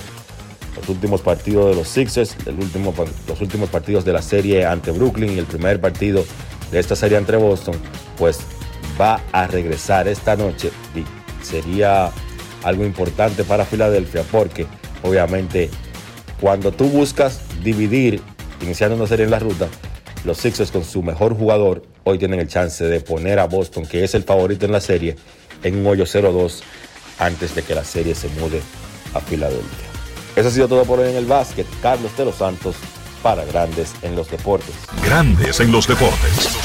los 0.76 0.88
últimos 0.88 1.20
partidos 1.20 1.70
de 1.70 1.74
los 1.74 1.88
Sixers, 1.88 2.36
el 2.46 2.58
último, 2.58 2.94
los 3.28 3.40
últimos 3.40 3.68
partidos 3.68 4.04
de 4.04 4.12
la 4.12 4.22
serie 4.22 4.64
ante 4.64 4.90
Brooklyn 4.90 5.34
y 5.34 5.38
el 5.38 5.46
primer 5.46 5.80
partido 5.80 6.24
de 6.70 6.78
esta 6.78 6.96
serie 6.96 7.18
entre 7.18 7.36
Boston, 7.36 7.74
pues 8.16 8.40
va 9.00 9.20
a 9.32 9.46
regresar 9.46 10.08
esta 10.08 10.36
noche. 10.36 10.70
Y 10.94 11.04
sería 11.44 12.10
algo 12.62 12.84
importante 12.84 13.44
para 13.44 13.64
Filadelfia 13.64 14.22
porque 14.30 14.66
obviamente 15.02 15.68
cuando 16.40 16.72
tú 16.72 16.86
buscas 16.88 17.40
dividir, 17.62 18.20
iniciando 18.62 18.96
una 18.96 19.06
serie 19.06 19.26
en 19.26 19.30
la 19.30 19.38
ruta, 19.38 19.68
los 20.24 20.38
Sixers 20.38 20.70
con 20.70 20.84
su 20.84 21.02
mejor 21.02 21.36
jugador 21.36 21.82
hoy 22.04 22.18
tienen 22.18 22.40
el 22.40 22.48
chance 22.48 22.84
de 22.84 23.00
poner 23.00 23.38
a 23.38 23.46
Boston, 23.46 23.86
que 23.86 24.04
es 24.04 24.14
el 24.14 24.22
favorito 24.22 24.66
en 24.66 24.72
la 24.72 24.80
serie, 24.80 25.16
en 25.62 25.78
un 25.78 25.86
hoyo 25.86 26.04
0-2 26.04 26.62
antes 27.18 27.54
de 27.54 27.62
que 27.62 27.74
la 27.74 27.84
serie 27.84 28.14
se 28.14 28.28
mude 28.28 28.60
a 29.14 29.20
Filadelfia. 29.20 29.88
Eso 30.34 30.48
ha 30.48 30.50
sido 30.50 30.68
todo 30.68 30.84
por 30.84 30.98
hoy 30.98 31.10
en 31.10 31.16
el 31.16 31.26
básquet. 31.26 31.66
Carlos 31.82 32.16
de 32.16 32.24
los 32.24 32.36
Santos 32.36 32.76
para 33.22 33.44
Grandes 33.44 33.92
en 34.02 34.16
los 34.16 34.30
Deportes. 34.30 34.74
Grandes 35.04 35.60
en 35.60 35.70
los 35.70 35.86
Deportes. 35.86 36.58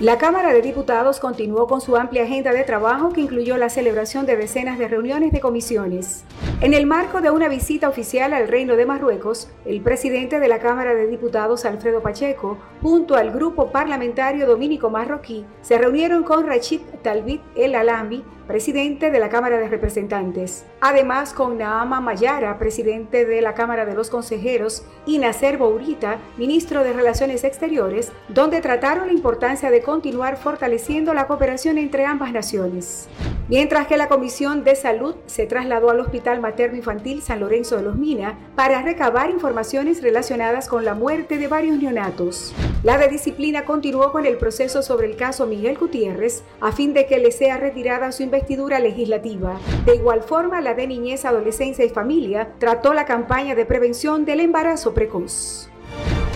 La 0.00 0.16
Cámara 0.16 0.54
de 0.54 0.62
Diputados 0.62 1.20
continuó 1.20 1.66
con 1.66 1.82
su 1.82 1.96
amplia 1.96 2.22
agenda 2.22 2.52
de 2.52 2.64
trabajo 2.64 3.10
que 3.12 3.20
incluyó 3.20 3.58
la 3.58 3.68
celebración 3.68 4.24
de 4.24 4.36
decenas 4.36 4.78
de 4.78 4.88
reuniones 4.88 5.30
de 5.30 5.40
comisiones. 5.40 6.24
En 6.62 6.74
el 6.74 6.84
marco 6.84 7.22
de 7.22 7.30
una 7.30 7.48
visita 7.48 7.88
oficial 7.88 8.34
al 8.34 8.46
Reino 8.46 8.76
de 8.76 8.84
Marruecos, 8.84 9.48
el 9.64 9.80
presidente 9.80 10.38
de 10.38 10.46
la 10.46 10.58
Cámara 10.58 10.94
de 10.94 11.06
Diputados, 11.06 11.64
Alfredo 11.64 12.02
Pacheco, 12.02 12.58
junto 12.82 13.14
al 13.14 13.30
grupo 13.30 13.72
parlamentario 13.72 14.46
dominico 14.46 14.90
marroquí, 14.90 15.46
se 15.62 15.78
reunieron 15.78 16.22
con 16.22 16.46
Rachid 16.46 16.82
Talbit 17.02 17.40
El 17.56 17.74
Alambi, 17.74 18.22
presidente 18.50 19.12
de 19.12 19.20
la 19.20 19.28
Cámara 19.28 19.58
de 19.58 19.68
Representantes. 19.68 20.64
Además, 20.80 21.32
con 21.32 21.56
Naama 21.56 22.00
Mayara, 22.00 22.58
presidente 22.58 23.24
de 23.24 23.40
la 23.42 23.54
Cámara 23.54 23.86
de 23.86 23.94
los 23.94 24.10
Consejeros, 24.10 24.82
y 25.06 25.18
Nacer 25.18 25.56
Bourita, 25.56 26.18
ministro 26.36 26.82
de 26.82 26.92
Relaciones 26.92 27.44
Exteriores, 27.44 28.10
donde 28.26 28.60
trataron 28.60 29.06
la 29.06 29.12
importancia 29.12 29.70
de 29.70 29.82
continuar 29.82 30.36
fortaleciendo 30.36 31.14
la 31.14 31.28
cooperación 31.28 31.78
entre 31.78 32.04
ambas 32.06 32.32
naciones. 32.32 33.08
Mientras 33.48 33.86
que 33.86 33.96
la 33.96 34.08
Comisión 34.08 34.62
de 34.62 34.76
Salud 34.76 35.16
se 35.26 35.46
trasladó 35.46 35.90
al 35.90 35.98
Hospital 35.98 36.40
Materno 36.40 36.76
Infantil 36.76 37.20
San 37.20 37.40
Lorenzo 37.40 37.76
de 37.76 37.82
los 37.82 37.96
Mina 37.96 38.38
para 38.54 38.82
recabar 38.82 39.30
informaciones 39.30 40.02
relacionadas 40.02 40.68
con 40.68 40.84
la 40.84 40.94
muerte 40.94 41.36
de 41.36 41.48
varios 41.48 41.76
neonatos. 41.78 42.54
La 42.84 42.96
de 42.96 43.08
disciplina 43.08 43.64
continuó 43.64 44.12
con 44.12 44.24
el 44.24 44.38
proceso 44.38 44.82
sobre 44.82 45.08
el 45.08 45.16
caso 45.16 45.46
Miguel 45.46 45.78
Gutiérrez 45.78 46.44
a 46.60 46.70
fin 46.70 46.94
de 46.94 47.06
que 47.06 47.18
le 47.18 47.32
sea 47.32 47.56
retirada 47.56 48.12
su 48.12 48.22
investidura 48.40 48.80
legislativa. 48.80 49.60
De 49.84 49.96
igual 49.96 50.22
forma, 50.22 50.62
la 50.62 50.72
de 50.72 50.86
Niñez, 50.86 51.26
Adolescencia 51.26 51.84
y 51.84 51.90
Familia 51.90 52.48
trató 52.58 52.94
la 52.94 53.04
campaña 53.04 53.54
de 53.54 53.66
prevención 53.66 54.24
del 54.24 54.40
embarazo 54.40 54.94
precoz. 54.94 55.68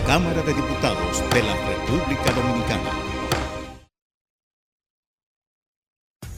Cámara 0.05 0.43
de 0.43 0.53
Diputados 0.53 1.23
de 1.33 1.41
la 1.41 1.55
República 1.65 2.31
Dominicana. 2.31 2.91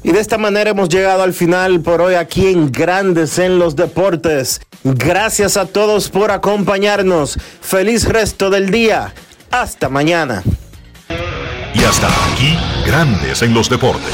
Y 0.04 0.14
de 0.14 0.20
esta 0.22 0.38
manera 0.38 0.70
hemos 0.70 0.88
llegado 0.88 1.22
al 1.22 1.34
final 1.34 1.82
por 1.82 2.00
hoy 2.00 2.14
aquí 2.14 2.48
en 2.48 2.72
Grandes 2.72 3.38
en 3.38 3.60
los 3.60 3.76
Deportes. 3.76 4.62
Gracias 4.86 5.58
a 5.58 5.66
todos 5.66 6.10
por 6.10 6.32
acompañarnos. 6.32 7.38
Feliz 7.60 8.08
resto 8.08 8.50
del 8.50 8.70
día. 8.70 9.14
Hasta 9.52 9.90
mañana. 9.90 10.44
Y 11.74 11.84
hasta 11.84 12.08
aquí, 12.32 12.58
Grandes 12.86 13.42
en 13.42 13.54
los 13.54 13.70
Deportes. 13.70 14.14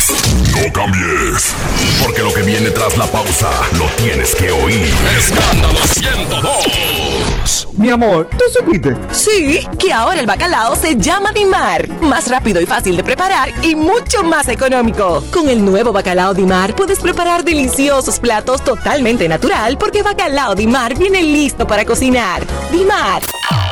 cambies, 0.00 0.52
no 0.52 0.72
cambies, 0.72 1.54
porque 2.02 2.22
lo 2.22 2.32
que 2.32 2.42
viene 2.42 2.70
tras 2.70 2.96
la 2.96 3.06
pausa 3.06 3.50
lo 3.78 3.86
tienes 4.02 4.34
que 4.34 4.50
oír. 4.50 4.88
Escándalo 5.18 5.78
102. 5.86 7.68
Mi 7.76 7.90
amor, 7.90 8.28
¿tú 8.30 8.44
supiste? 8.52 8.96
Sí, 9.12 9.66
que 9.78 9.92
ahora 9.92 10.20
el 10.20 10.26
bacalao 10.26 10.76
se 10.76 10.96
llama 10.96 11.32
Dimar. 11.32 11.88
Más 12.00 12.28
rápido 12.28 12.60
y 12.60 12.66
fácil 12.66 12.96
de 12.96 13.04
preparar 13.04 13.52
y 13.62 13.74
mucho 13.74 14.22
más 14.22 14.48
económico. 14.48 15.22
Con 15.32 15.48
el 15.48 15.64
nuevo 15.64 15.92
bacalao 15.92 16.34
Dimar 16.34 16.74
puedes 16.74 16.98
preparar 17.00 17.44
deliciosos 17.44 18.18
platos 18.18 18.62
totalmente 18.64 19.28
natural 19.28 19.78
porque 19.78 20.02
bacalao 20.02 20.54
Dimar 20.54 20.96
viene 20.96 21.22
listo 21.22 21.66
para 21.66 21.84
cocinar. 21.84 22.42
Dimar. 22.70 23.22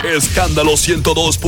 Escándalo 0.04 0.76
102. 0.76 1.38